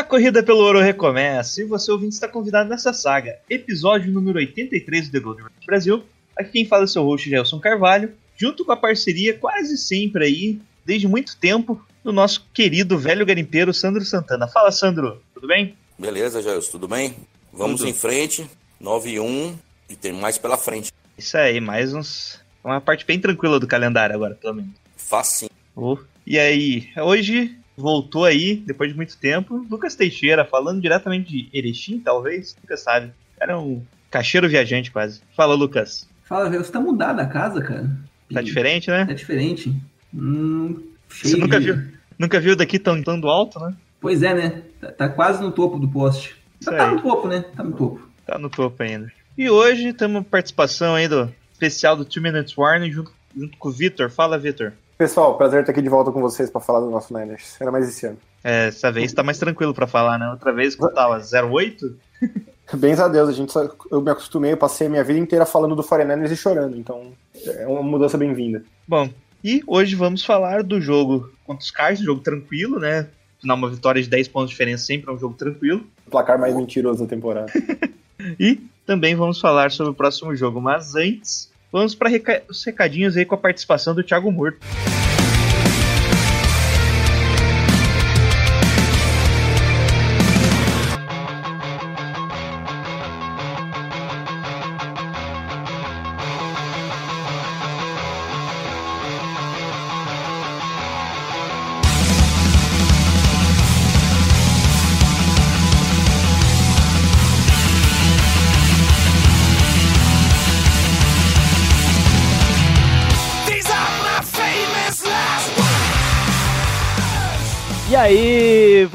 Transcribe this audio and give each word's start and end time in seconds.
A 0.00 0.04
corrida 0.04 0.42
pelo 0.42 0.60
ouro 0.60 0.80
recomeça, 0.80 1.60
e 1.60 1.64
você 1.64 1.92
ouvinte 1.92 2.14
está 2.14 2.26
convidado 2.26 2.70
nessa 2.70 2.90
saga, 2.90 3.38
episódio 3.50 4.10
número 4.10 4.38
83 4.38 5.08
do 5.08 5.12
The 5.12 5.20
Golden 5.20 5.44
Rush 5.44 5.66
Brasil. 5.66 6.02
Aqui 6.38 6.52
quem 6.52 6.66
fala 6.66 6.84
é 6.84 6.86
seu 6.86 7.04
host, 7.04 7.28
Gelson 7.28 7.60
Carvalho, 7.60 8.10
junto 8.34 8.64
com 8.64 8.72
a 8.72 8.76
parceria 8.78 9.36
quase 9.36 9.76
sempre 9.76 10.24
aí, 10.24 10.58
desde 10.86 11.06
muito 11.06 11.36
tempo, 11.36 11.84
do 12.02 12.14
nosso 12.14 12.46
querido 12.54 12.98
velho 12.98 13.26
garimpeiro 13.26 13.74
Sandro 13.74 14.02
Santana. 14.02 14.48
Fala, 14.48 14.72
Sandro, 14.72 15.22
tudo 15.34 15.46
bem? 15.46 15.76
Beleza, 15.98 16.40
Jair, 16.40 16.62
tudo 16.70 16.88
bem? 16.88 17.14
Vamos 17.52 17.80
Tudo. 17.80 17.90
em 17.90 17.92
frente, 17.92 18.48
9 18.80 19.10
e 19.10 19.20
1 19.20 19.58
e 19.90 19.96
tem 19.96 20.14
mais 20.14 20.38
pela 20.38 20.56
frente. 20.56 20.90
Isso 21.18 21.36
aí, 21.36 21.60
mais 21.60 21.92
uns. 21.92 22.40
Uma 22.64 22.80
parte 22.80 23.04
bem 23.04 23.20
tranquila 23.20 23.60
do 23.60 23.66
calendário 23.66 24.16
agora, 24.16 24.34
pelo 24.34 24.54
menos. 24.54 24.70
Facinho. 24.96 25.50
Oh. 25.76 25.98
E 26.26 26.38
aí, 26.38 26.88
hoje 26.96 27.59
voltou 27.76 28.24
aí, 28.24 28.56
depois 28.56 28.90
de 28.90 28.96
muito 28.96 29.16
tempo, 29.16 29.66
Lucas 29.70 29.94
Teixeira, 29.94 30.44
falando 30.44 30.80
diretamente 30.80 31.30
de 31.30 31.48
Erechim, 31.52 31.98
talvez, 32.00 32.56
nunca 32.62 32.76
sabe. 32.76 33.12
Era 33.40 33.58
um 33.58 33.82
cacheiro 34.10 34.48
viajante 34.48 34.90
quase. 34.90 35.20
Fala, 35.36 35.54
Lucas. 35.54 36.08
Fala, 36.24 36.48
velho, 36.50 36.64
você 36.64 36.70
tá 36.72 36.80
mudado 36.80 37.20
a 37.20 37.26
casa, 37.26 37.60
cara? 37.62 37.90
Tá 38.32 38.42
diferente, 38.42 38.90
né? 38.90 39.06
Tá 39.06 39.12
diferente. 39.14 39.74
Hum, 40.14 40.80
Você 41.08 41.30
cheio 41.30 41.40
nunca 41.40 41.58
de- 41.58 41.72
viu, 41.72 41.82
nunca 42.18 42.40
viu 42.40 42.54
daqui 42.56 42.78
tão, 42.78 43.02
tão 43.02 43.14
alto, 43.28 43.58
né? 43.60 43.74
Pois 44.00 44.22
é, 44.22 44.34
né? 44.34 44.62
Tá, 44.80 44.92
tá 44.92 45.08
quase 45.08 45.42
no 45.42 45.50
topo 45.52 45.78
do 45.78 45.88
poste. 45.88 46.36
Isso 46.60 46.70
Tá, 46.70 46.76
tá 46.76 46.88
aí. 46.88 46.94
no 46.94 47.02
topo, 47.02 47.28
né? 47.28 47.44
Tá 47.56 47.64
no 47.64 47.72
topo. 47.72 48.08
Tá 48.26 48.38
no 48.38 48.48
topo 48.50 48.82
ainda. 48.82 49.10
E 49.36 49.48
hoje 49.50 49.92
temos 49.92 50.26
participação 50.26 50.94
aí 50.94 51.08
do 51.08 51.32
especial 51.52 51.96
do 51.96 52.04
2 52.04 52.16
Minutes 52.22 52.56
Warning 52.56 52.92
junto, 52.92 53.12
junto 53.36 53.56
com 53.58 53.68
o 53.68 53.72
Vitor. 53.72 54.10
Fala, 54.10 54.38
Vitor. 54.38 54.72
Pessoal, 55.00 55.34
prazer 55.38 55.60
estar 55.60 55.72
aqui 55.72 55.80
de 55.80 55.88
volta 55.88 56.12
com 56.12 56.20
vocês 56.20 56.50
para 56.50 56.60
falar 56.60 56.80
do 56.80 56.90
nosso 56.90 57.16
Niners. 57.16 57.58
Era 57.58 57.72
mais 57.72 57.88
esse 57.88 58.04
ano. 58.04 58.18
É, 58.44 58.66
essa 58.66 58.92
vez 58.92 59.10
tá 59.14 59.22
mais 59.22 59.38
tranquilo 59.38 59.72
pra 59.72 59.86
falar, 59.86 60.18
né? 60.18 60.28
Outra 60.28 60.52
vez 60.52 60.74
que 60.74 60.84
eu 60.84 60.92
tava 60.92 61.18
08, 61.18 61.96
Bens 62.76 63.00
a 63.00 63.08
Deus, 63.08 63.30
a 63.30 63.32
gente 63.32 63.50
eu 63.90 64.02
me 64.02 64.10
acostumei, 64.10 64.52
eu 64.52 64.58
passei 64.58 64.88
a 64.88 64.90
minha 64.90 65.02
vida 65.02 65.18
inteira 65.18 65.46
falando 65.46 65.74
do 65.74 65.82
49ers 65.82 66.30
e 66.30 66.36
chorando, 66.36 66.76
então 66.76 67.14
é 67.46 67.66
uma 67.66 67.82
mudança 67.82 68.18
bem-vinda. 68.18 68.62
Bom, 68.86 69.08
e 69.42 69.62
hoje 69.66 69.96
vamos 69.96 70.22
falar 70.22 70.62
do 70.62 70.78
jogo 70.82 71.32
contra 71.46 71.64
os 71.64 71.70
Cars, 71.70 71.98
um 71.98 72.04
jogo 72.04 72.20
tranquilo, 72.20 72.78
né? 72.78 73.08
Final 73.40 73.56
uma 73.56 73.70
vitória 73.70 74.02
de 74.02 74.10
10 74.10 74.28
pontos 74.28 74.50
de 74.50 74.52
diferença 74.52 74.84
sempre 74.84 75.10
é 75.10 75.14
um 75.14 75.18
jogo 75.18 75.34
tranquilo. 75.34 75.82
O 76.06 76.10
placar 76.10 76.38
mais 76.38 76.54
mentiroso 76.54 77.04
da 77.04 77.08
temporada. 77.08 77.50
E 78.38 78.60
também 78.84 79.14
vamos 79.14 79.40
falar 79.40 79.70
sobre 79.70 79.92
o 79.92 79.94
próximo 79.94 80.36
jogo, 80.36 80.60
mas 80.60 80.94
antes, 80.94 81.49
vamos 81.72 81.94
para 81.94 82.10
os 82.48 82.64
recadinhos 82.64 83.16
aí 83.16 83.24
com 83.24 83.34
a 83.34 83.38
participação 83.38 83.94
do 83.94 84.02
Thiago 84.02 84.30
Morto. 84.30 84.58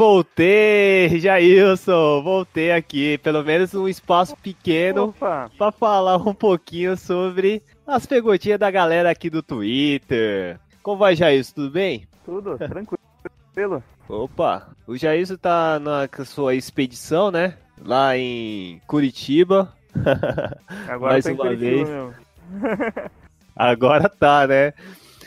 Voltei, 0.05 1.19
Jailson, 1.19 2.21
voltei 2.21 2.71
aqui, 2.71 3.17
pelo 3.17 3.43
menos 3.43 3.73
um 3.73 3.87
espaço 3.87 4.37
pequeno 4.37 5.05
Opa, 5.05 5.49
pra 5.57 5.71
falar 5.71 6.17
um 6.17 6.33
pouquinho 6.33 6.95
sobre 6.95 7.63
as 7.87 8.05
perguntinhas 8.05 8.59
da 8.59 8.69
galera 8.69 9.09
aqui 9.09 9.31
do 9.31 9.41
Twitter. 9.41 10.59
Como 10.83 10.99
vai, 10.99 11.15
Jailson, 11.15 11.53
tudo 11.55 11.71
bem? 11.71 12.07
tudo 12.23 12.55
tranquilo. 12.61 13.83
Opa, 14.07 14.67
o 14.85 14.95
Jailson 14.95 15.37
tá 15.37 15.79
na 15.79 16.07
sua 16.23 16.53
expedição, 16.53 17.31
né? 17.31 17.57
Lá 17.83 18.15
em 18.15 18.79
Curitiba. 18.85 19.73
Agora 20.87 21.13
Mais 21.13 21.23
tá 21.23 21.31
em 21.31 21.33
uma 21.33 21.55
vez. 21.55 21.89
mesmo. 21.89 22.13
Agora 23.55 24.07
tá, 24.07 24.45
né? 24.45 24.71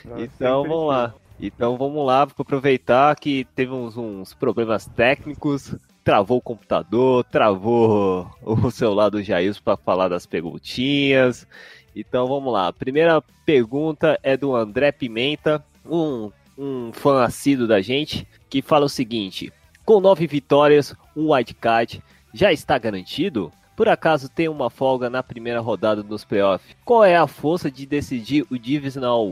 Agora 0.05 0.22
Então 0.22 0.62
tá 0.62 0.69
em 0.69 0.71
vamos 0.71 0.88
lá. 0.88 1.15
Então 1.41 1.76
vamos 1.76 2.04
lá, 2.04 2.25
vou 2.25 2.34
aproveitar 2.41 3.15
que 3.15 3.47
teve 3.54 3.72
uns, 3.72 3.97
uns 3.97 4.34
problemas 4.34 4.87
técnicos. 4.87 5.75
Travou 6.03 6.38
o 6.38 6.43
computador, 6.43 7.22
travou 7.25 8.31
o 8.43 8.71
celular 8.71 9.10
do 9.10 9.22
Jailson 9.22 9.60
para 9.62 9.76
falar 9.76 10.09
das 10.09 10.26
perguntinhas. 10.26 11.47
Então 11.94 12.26
vamos 12.26 12.53
lá. 12.53 12.72
Primeira 12.72 13.22
pergunta 13.44 14.19
é 14.22 14.37
do 14.37 14.54
André 14.54 14.91
Pimenta, 14.91 15.65
um, 15.84 16.31
um 16.56 16.93
fã 16.93 17.22
assíduo 17.22 17.66
da 17.66 17.81
gente, 17.81 18.26
que 18.49 18.62
fala 18.62 18.87
o 18.87 18.88
seguinte: 18.88 19.53
com 19.84 20.00
nove 20.00 20.26
vitórias, 20.26 20.94
um 21.16 21.32
wildcard, 21.32 22.03
já 22.34 22.53
está 22.53 22.78
garantido? 22.78 23.53
Por 23.76 23.88
acaso 23.88 24.28
tem 24.28 24.49
uma 24.49 24.69
folga 24.70 25.09
na 25.09 25.22
primeira 25.22 25.60
rodada 25.60 26.03
dos 26.03 26.25
playoffs? 26.25 26.76
Qual 26.84 27.05
é 27.05 27.16
a 27.16 27.28
força 27.28 27.70
de 27.70 27.87
decidir 27.87 28.44
o 28.50 28.59
Divisional 28.59 29.25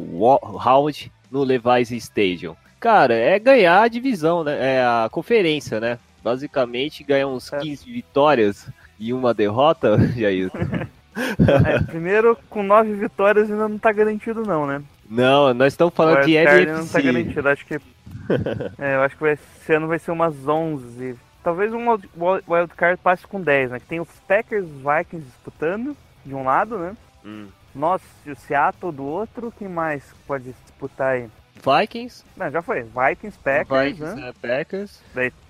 Round 0.56 1.10
no 1.30 1.42
Levi's 1.44 1.90
Stadium? 1.90 2.54
Cara, 2.80 3.14
é 3.14 3.38
ganhar 3.38 3.82
a 3.82 3.88
divisão, 3.88 4.44
né? 4.44 4.76
É 4.76 4.80
a 4.82 5.08
conferência, 5.10 5.80
né? 5.80 5.98
Basicamente, 6.22 7.02
ganhar 7.04 7.26
uns 7.28 7.52
É. 7.52 7.58
15 7.58 7.90
vitórias 7.90 8.68
e 8.98 9.12
uma 9.12 9.32
derrota, 9.32 9.96
Jair. 10.16 10.50
É, 11.16 11.80
primeiro, 11.80 12.36
com 12.50 12.62
nove 12.62 12.92
vitórias 12.92 13.50
ainda 13.50 13.66
não 13.66 13.78
tá 13.78 13.90
garantido 13.90 14.42
não, 14.42 14.66
né? 14.66 14.82
Não, 15.08 15.54
nós 15.54 15.72
estamos 15.72 15.94
falando 15.94 16.26
de 16.26 16.36
ainda 16.36 16.74
não 16.74 16.86
tá 16.86 17.00
NFC. 17.00 17.02
garantido. 17.02 17.48
Acho 17.48 17.64
que 17.64 17.74
é, 18.78 18.96
eu 18.96 19.00
acho 19.02 19.14
que 19.16 19.22
vai, 19.22 19.32
esse 19.32 19.72
ano 19.72 19.86
vai 19.88 19.98
ser 19.98 20.10
umas 20.10 20.46
11. 20.46 21.16
Talvez 21.42 21.72
um 21.72 21.88
wild- 21.90 22.10
wild- 22.14 22.44
wildcard 22.46 23.00
passe 23.02 23.26
com 23.26 23.40
10, 23.40 23.70
né? 23.70 23.80
Que 23.80 23.86
tem 23.86 23.98
os 23.98 24.08
Packers 24.28 24.66
os 24.66 24.70
Vikings 24.82 25.24
disputando 25.26 25.96
de 26.24 26.34
um 26.34 26.44
lado, 26.44 26.76
né? 26.76 26.94
Hum. 27.24 27.46
Nós 27.74 28.02
e 28.26 28.30
o 28.32 28.36
Seattle 28.36 28.92
do 28.92 29.04
outro. 29.04 29.50
Quem 29.58 29.68
mais 29.68 30.02
pode 30.26 30.54
disputar 30.76 31.14
aí? 31.14 31.30
Vikings, 31.56 32.22
Não, 32.36 32.50
já 32.50 32.60
foi. 32.62 32.82
Vikings, 32.82 33.38
Packers, 33.42 33.82
Vikings, 33.82 34.14
né? 34.14 34.26
né? 34.26 34.32
Packers. 34.40 35.02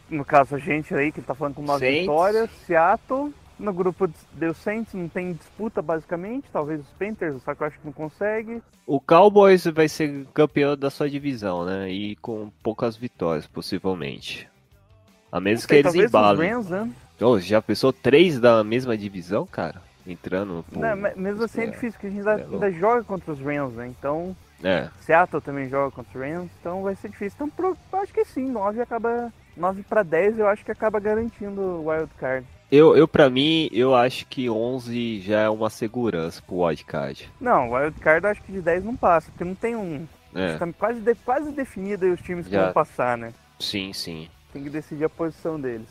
no 0.09 0.25
caso 0.25 0.54
a 0.54 0.59
gente 0.59 0.94
aí 0.94 1.10
que 1.10 1.20
tá 1.20 1.34
falando 1.34 1.54
com 1.56 1.62
nove 1.62 1.84
Saints. 1.84 2.00
vitórias, 2.00 2.50
Seattle, 2.64 3.34
no 3.59 3.72
grupo 3.72 4.09
deu 4.32 4.54
Saints, 4.54 4.94
não 4.94 5.09
tem 5.09 5.32
disputa 5.32 5.82
basicamente, 5.82 6.47
talvez 6.53 6.81
os 6.81 6.92
Panthers, 6.92 7.42
só 7.42 7.54
que 7.54 7.62
eu 7.62 7.66
acho 7.66 7.78
que 7.78 7.87
não 7.87 7.92
consegue. 7.92 8.62
O 8.87 9.00
Cowboys 9.00 9.64
vai 9.66 9.88
ser 9.88 10.26
campeão 10.32 10.76
da 10.76 10.91
sua 10.91 11.10
divisão, 11.10 11.64
né? 11.64 11.91
E 11.91 12.14
com 12.16 12.50
poucas 12.62 12.97
vitórias, 12.97 13.47
possivelmente. 13.47 14.48
A 15.31 15.41
menos 15.41 15.66
que 15.66 15.75
Sei, 15.75 15.81
eles 15.81 15.93
talvez 15.93 16.08
embalem. 16.10 16.50
Rams, 16.50 16.70
né? 16.70 16.90
Oh, 17.20 17.38
já 17.40 17.61
pensou 17.61 17.93
três 17.93 18.38
da 18.38 18.62
mesma 18.62 18.96
divisão, 18.96 19.44
cara? 19.44 19.82
Entrando. 20.06 20.64
Não, 20.70 20.96
mesmo 21.17 21.44
assim 21.44 21.62
é 21.62 21.64
é, 21.64 21.67
difícil, 21.67 21.93
porque 21.93 22.06
a 22.06 22.11
gente 22.11 22.29
ainda, 22.29 22.43
é 22.43 22.44
ainda 22.44 22.72
joga 22.72 23.02
contra 23.02 23.32
os 23.32 23.40
Rams, 23.40 23.75
né? 23.75 23.88
Então, 23.88 24.37
É, 24.64 24.88
Seattle 25.00 25.41
também 25.43 25.69
joga 25.69 25.91
contra 25.91 26.19
os 26.19 26.25
Rams, 26.25 26.50
então 26.61 26.82
vai 26.82 26.94
ser 26.97 27.08
difícil. 27.11 27.35
Então, 27.37 27.50
pro, 27.50 27.76
acho 28.00 28.12
que 28.12 28.25
sim, 28.25 28.50
9 28.50 28.81
acaba 28.81 29.32
9 29.56 29.82
para 29.82 30.03
10, 30.03 30.38
eu 30.38 30.49
acho 30.49 30.64
que 30.64 30.70
acaba 30.73 30.99
garantindo 31.00 31.61
o 31.61 31.88
wild 31.91 32.11
card. 32.19 32.47
eu, 32.73 32.97
eu 32.97 33.06
pra 33.06 33.29
mim, 33.31 33.69
eu 33.73 33.94
acho 33.94 34.26
que 34.26 34.49
11 34.50 35.20
já 35.20 35.41
é 35.43 35.49
uma 35.49 35.70
segurança 35.70 36.43
pro 36.43 36.56
wildcard. 36.64 37.31
Não, 37.41 37.69
o 37.70 37.75
wild 37.76 37.99
card 38.00 38.25
eu 38.25 38.31
acho 38.31 38.43
que 38.43 38.53
de 38.53 38.61
10 38.62 38.85
não 38.85 38.97
passa, 38.97 39.31
porque 39.31 39.44
não 39.44 39.55
tem 39.55 39.76
um 39.76 40.06
É, 40.35 40.56
tá 40.58 40.67
quase 40.79 41.00
de- 41.00 41.14
quase 41.17 41.50
definido 41.53 42.05
aí 42.05 42.11
os 42.11 42.20
times 42.20 42.47
que 42.47 42.53
Já. 42.53 42.64
vão 42.64 42.73
passar, 42.73 43.17
né? 43.17 43.32
sim, 43.61 43.93
sim. 43.93 44.29
Tem 44.53 44.62
que 44.62 44.70
decidir 44.70 45.05
a 45.05 45.08
posição 45.11 45.61
deles. 45.61 45.87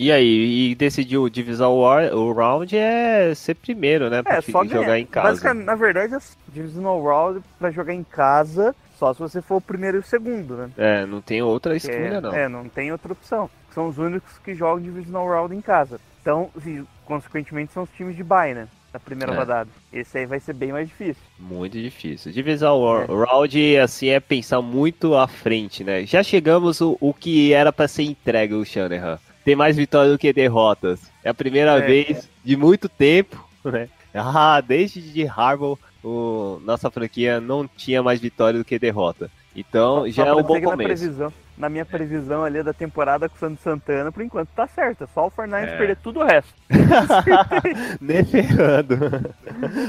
E 0.00 0.12
aí, 0.12 0.70
e 0.70 0.74
decidir 0.76 1.18
o 1.18 1.28
Divisão 1.28 1.76
War, 1.80 2.14
o 2.14 2.32
Round 2.32 2.76
é 2.76 3.34
ser 3.34 3.54
primeiro, 3.56 4.08
né? 4.08 4.22
Pra 4.22 4.36
É, 4.36 4.40
só 4.40 4.64
jogar 4.64 4.86
ganhar. 4.86 4.98
em 5.00 5.06
casa. 5.06 5.28
Basicamente, 5.30 5.64
na 5.66 5.74
verdade, 5.74 6.14
a 6.14 6.20
Divisional 6.52 7.02
Round 7.02 7.40
pra 7.58 7.72
jogar 7.72 7.92
em 7.92 8.04
casa, 8.04 8.72
só 8.96 9.12
se 9.12 9.18
você 9.18 9.42
for 9.42 9.56
o 9.56 9.60
primeiro 9.60 9.96
e 9.96 10.00
o 10.00 10.04
segundo, 10.04 10.54
né? 10.56 10.70
É, 10.78 11.04
não 11.04 11.20
tem 11.20 11.42
outra 11.42 11.74
escolha, 11.76 11.96
é, 11.96 12.20
não. 12.20 12.32
é, 12.32 12.48
não 12.48 12.68
tem 12.68 12.92
outra 12.92 13.12
opção. 13.12 13.50
São 13.74 13.88
os 13.88 13.98
únicos 13.98 14.38
que 14.38 14.54
jogam 14.54 14.80
Divisional 14.80 15.26
Round 15.26 15.56
em 15.56 15.60
casa. 15.60 16.00
Então, 16.22 16.48
e, 16.64 16.80
consequentemente, 17.04 17.72
são 17.72 17.82
os 17.82 17.90
times 17.96 18.14
de 18.14 18.22
bye, 18.22 18.54
né? 18.54 18.68
Na 18.94 19.00
primeira 19.00 19.32
É. 19.32 19.36
rodada. 19.36 19.68
Esse 19.92 20.18
aí 20.18 20.26
vai 20.26 20.38
ser 20.38 20.52
bem 20.54 20.70
mais 20.70 20.86
difícil. 20.88 21.22
Muito 21.40 21.76
difícil. 21.76 22.30
Divisão 22.30 22.80
Round, 23.06 23.78
assim, 23.78 24.10
é 24.10 24.20
pensar 24.20 24.62
muito 24.62 25.16
à 25.16 25.26
frente, 25.26 25.82
né? 25.82 26.06
Já 26.06 26.22
chegamos 26.22 26.80
o, 26.80 26.96
o 27.00 27.12
que 27.12 27.52
era 27.52 27.72
pra 27.72 27.88
ser 27.88 28.04
entregue 28.04 28.54
o 28.54 28.64
Shanahan. 28.64 29.18
Tem 29.48 29.56
mais 29.56 29.78
vitórias 29.78 30.12
do 30.12 30.18
que 30.18 30.30
derrotas. 30.30 31.00
É 31.24 31.30
a 31.30 31.34
primeira 31.34 31.78
É, 31.78 31.80
vez 31.80 32.28
de 32.44 32.54
muito 32.54 32.86
tempo, 32.86 33.48
né? 33.64 33.88
Ah, 34.12 34.60
desde 34.60 35.00
de 35.00 35.26
Harbaugh, 35.26 35.78
o, 36.04 36.60
nossa 36.66 36.90
franquia 36.90 37.40
não 37.40 37.66
tinha 37.66 38.02
mais 38.02 38.20
vitória 38.20 38.58
do 38.58 38.64
que 38.64 38.78
derrota. 38.78 39.30
Então, 39.56 40.00
Só 40.00 40.10
já 40.10 40.26
é 40.26 40.34
um 40.34 40.42
bom 40.42 40.60
começo. 40.60 41.32
Na 41.58 41.68
minha 41.68 41.84
previsão 41.84 42.44
ali 42.44 42.62
da 42.62 42.72
temporada 42.72 43.28
com 43.28 43.34
o 43.34 43.38
Santos 43.38 43.60
Santana, 43.62 44.12
por 44.12 44.22
enquanto 44.22 44.48
tá 44.50 44.66
certo. 44.66 45.04
É 45.04 45.06
só 45.08 45.26
o 45.26 45.30
Fernandes 45.30 45.74
É. 45.74 45.76
perder 45.76 45.96
tudo 45.96 46.20
o 46.20 46.24
resto. 46.24 46.54
Nem 48.00 48.24
ferrando. 48.24 48.96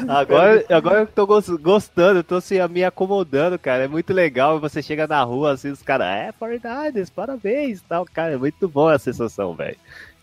Agora, 0.07 0.63
agora 0.69 0.99
eu 1.01 1.07
tô 1.07 1.25
gos- 1.27 1.49
gostando, 1.49 2.19
eu 2.19 2.23
tô 2.23 2.35
assim, 2.35 2.55
me 2.69 2.83
acomodando, 2.83 3.57
cara. 3.59 3.83
É 3.83 3.87
muito 3.87 4.13
legal. 4.13 4.59
Você 4.59 4.81
chega 4.81 5.07
na 5.07 5.21
rua, 5.23 5.51
assim, 5.53 5.69
os 5.71 5.81
caras, 5.81 6.07
é, 6.07 6.31
Fortnite, 6.31 7.11
parabéns 7.15 7.81
tal. 7.87 8.05
Cara, 8.05 8.33
é 8.33 8.37
muito 8.37 8.67
bom 8.67 8.87
a 8.87 8.97
sensação, 8.99 9.53
velho. 9.53 9.77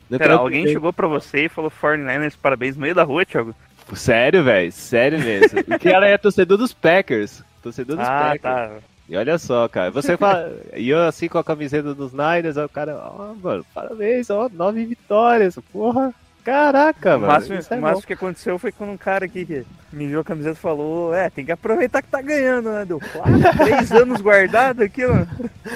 Pera, 0.09 0.25
quero- 0.25 0.39
alguém 0.41 0.67
chegou 0.69 0.93
pra 0.93 1.07
você 1.09 1.45
e 1.47 1.49
falou 1.49 1.71
49ers, 1.71 2.37
parabéns, 2.41 2.77
no 2.77 2.83
meio 2.83 2.95
da 2.95 3.03
rua, 3.03 3.25
Thiago? 3.25 3.55
Sério, 3.95 4.43
velho, 4.43 4.73
sério 4.73 5.19
mesmo. 5.19 5.61
O 5.61 5.79
cara 5.79 6.09
é 6.09 6.19
torcedor 6.19 6.59
dos 6.59 6.73
Packers. 6.73 7.43
Torcedor 7.63 7.97
dos 7.97 8.07
Ah, 8.07 8.21
Packers. 8.37 8.43
tá. 8.43 8.71
E 9.09 9.17
olha 9.17 9.39
só, 9.39 9.69
cara, 9.69 9.91
você 9.91 10.17
fala. 10.19 10.53
E 10.75 10.89
eu 10.89 11.03
assim 11.03 11.29
com 11.29 11.39
a 11.39 11.45
camiseta 11.45 11.95
dos 11.95 12.13
Niners, 12.13 12.57
aí 12.59 12.65
o 12.65 12.69
cara, 12.69 12.97
ó, 12.97 13.35
mano, 13.35 13.65
parabéns, 13.75 14.31
ó, 14.31 14.49
nove 14.53 14.85
vitórias, 14.85 15.57
porra. 15.73 16.13
Caraca, 16.45 17.17
O 17.17 17.21
mano. 17.21 17.33
máximo, 17.33 17.59
é 17.59 17.75
o 17.77 17.81
máximo 17.81 18.07
que 18.07 18.13
aconteceu 18.13 18.57
foi 18.57 18.71
quando 18.71 18.91
um 18.91 18.97
cara 18.97 19.25
aqui 19.25 19.45
que 19.45 19.67
mijou 19.93 20.21
a 20.21 20.25
camiseta 20.25 20.57
e 20.57 20.61
falou: 20.63 21.13
É, 21.13 21.29
tem 21.29 21.45
que 21.45 21.51
aproveitar 21.51 22.01
que 22.03 22.09
tá 22.09 22.23
ganhando, 22.23 22.71
né? 22.71 22.85
Deu 22.85 23.01
quatro, 23.01 23.33
três 23.65 23.91
anos 23.91 24.21
guardado 24.21 24.81
aqui, 24.83 25.03
ó. 25.05 25.27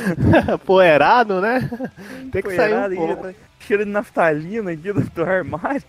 Poeirado, 0.64 1.40
né? 1.40 1.68
Tem 2.30 2.40
que 2.40 2.54
sair 2.54 2.72
um 2.74 2.88
Poeirado, 2.88 2.94
pouco. 2.94 3.28
e 3.30 3.34
Cheiro 3.66 3.84
de 3.84 3.90
naftalina 3.90 4.70
aqui 4.70 4.92
do, 4.92 5.00
do 5.00 5.22
armário. 5.24 5.82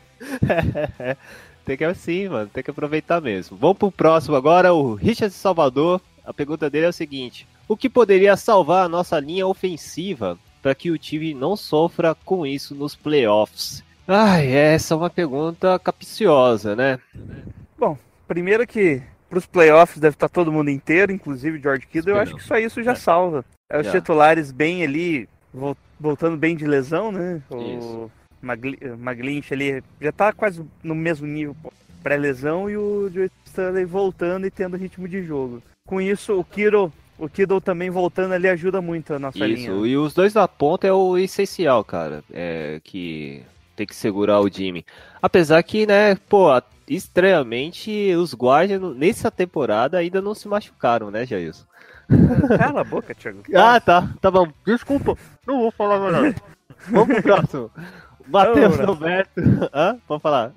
tem 1.65 1.77
que 1.77 1.83
assim, 1.83 2.27
mano, 2.27 2.49
tem 2.51 2.63
que 2.63 2.71
aproveitar 2.71 3.21
mesmo. 3.21 3.57
Vamos 3.57 3.77
pro 3.77 3.91
próximo 3.91 4.35
agora, 4.35 4.73
o 4.73 4.95
Richard 4.95 5.33
Salvador. 5.33 6.01
A 6.25 6.33
pergunta 6.33 6.69
dele 6.69 6.85
é 6.85 6.89
o 6.89 6.93
seguinte: 6.93 7.47
O 7.67 7.75
que 7.77 7.89
poderia 7.89 8.35
salvar 8.37 8.85
a 8.85 8.89
nossa 8.89 9.19
linha 9.19 9.47
ofensiva 9.47 10.37
para 10.61 10.75
que 10.75 10.91
o 10.91 10.97
time 10.97 11.33
não 11.33 11.55
sofra 11.55 12.15
com 12.25 12.45
isso 12.45 12.75
nos 12.75 12.95
playoffs? 12.95 13.83
Ai, 14.07 14.47
essa 14.51 14.93
é 14.93 14.97
uma 14.97 15.09
pergunta 15.09 15.79
capciosa, 15.79 16.75
né? 16.75 16.99
Bom, 17.77 17.97
primeiro 18.27 18.65
que 18.67 19.01
pros 19.29 19.45
playoffs 19.45 19.99
deve 19.99 20.15
estar 20.15 20.27
todo 20.29 20.51
mundo 20.51 20.69
inteiro, 20.69 21.11
inclusive 21.11 21.59
George 21.61 21.87
Kittle, 21.87 22.13
eu 22.15 22.19
acho 22.21 22.35
que 22.35 22.43
só 22.43 22.57
isso 22.57 22.83
já 22.83 22.93
salva. 22.95 23.45
É 23.69 23.79
os 23.79 23.85
titulares 23.93 24.51
bem 24.51 24.83
ali, 24.83 25.29
vol- 25.53 25.77
voltando 25.99 26.35
bem 26.35 26.55
de 26.55 26.65
lesão, 26.67 27.11
né? 27.11 27.41
O. 27.49 28.11
Magli- 28.41 28.79
Maglinch 28.97 29.53
ali 29.53 29.83
já 30.01 30.11
tá 30.11 30.33
quase 30.33 30.65
no 30.83 30.95
mesmo 30.95 31.27
nível 31.27 31.55
pré-lesão 32.03 32.67
e 32.69 32.75
o 32.75 33.09
Joe 33.13 33.29
Stanley 33.45 33.85
voltando 33.85 34.45
e 34.47 34.51
tendo 34.51 34.75
ritmo 34.75 35.07
de 35.07 35.23
jogo. 35.23 35.61
Com 35.85 35.99
isso, 35.99 36.39
o 36.39 36.43
Kittle, 36.43 36.91
o 37.17 37.27
Kittle 37.27 37.61
também 37.61 37.89
voltando 37.89 38.33
ali 38.33 38.47
ajuda 38.47 38.81
muito 38.81 39.13
a 39.13 39.19
nossa 39.19 39.45
linha. 39.45 39.71
Isso, 39.71 39.85
e 39.85 39.97
os 39.97 40.13
dois 40.13 40.33
da 40.33 40.47
ponta 40.47 40.87
é 40.87 40.93
o 40.93 41.17
essencial, 41.17 41.83
cara. 41.83 42.23
É 42.31 42.79
que 42.83 43.43
tem 43.75 43.85
que 43.85 43.95
segurar 43.95 44.39
o 44.39 44.49
Jimmy. 44.49 44.85
Apesar 45.21 45.61
que, 45.63 45.85
né, 45.85 46.15
pô, 46.29 46.47
estranhamente 46.87 48.13
os 48.15 48.33
guardas 48.33 48.79
nessa 48.95 49.31
temporada 49.31 49.97
ainda 49.97 50.21
não 50.21 50.35
se 50.35 50.47
machucaram, 50.47 51.09
né, 51.09 51.25
Jailson? 51.25 51.65
Cala 52.57 52.81
a 52.81 52.83
boca, 52.83 53.15
Thiago. 53.15 53.43
Ah, 53.55 53.79
tá, 53.79 54.09
tá 54.19 54.29
bom. 54.29 54.47
Desculpa, 54.65 55.17
não 55.47 55.61
vou 55.61 55.71
falar 55.71 55.99
mais 55.99 56.13
nada. 56.13 56.35
Vamos 56.89 57.07
pro 57.15 57.23
próximo. 57.23 57.71
Matheus 58.27 58.77
Roberto. 58.77 59.41
Hã? 59.73 59.97
Pode 60.07 60.21
falar. 60.21 60.51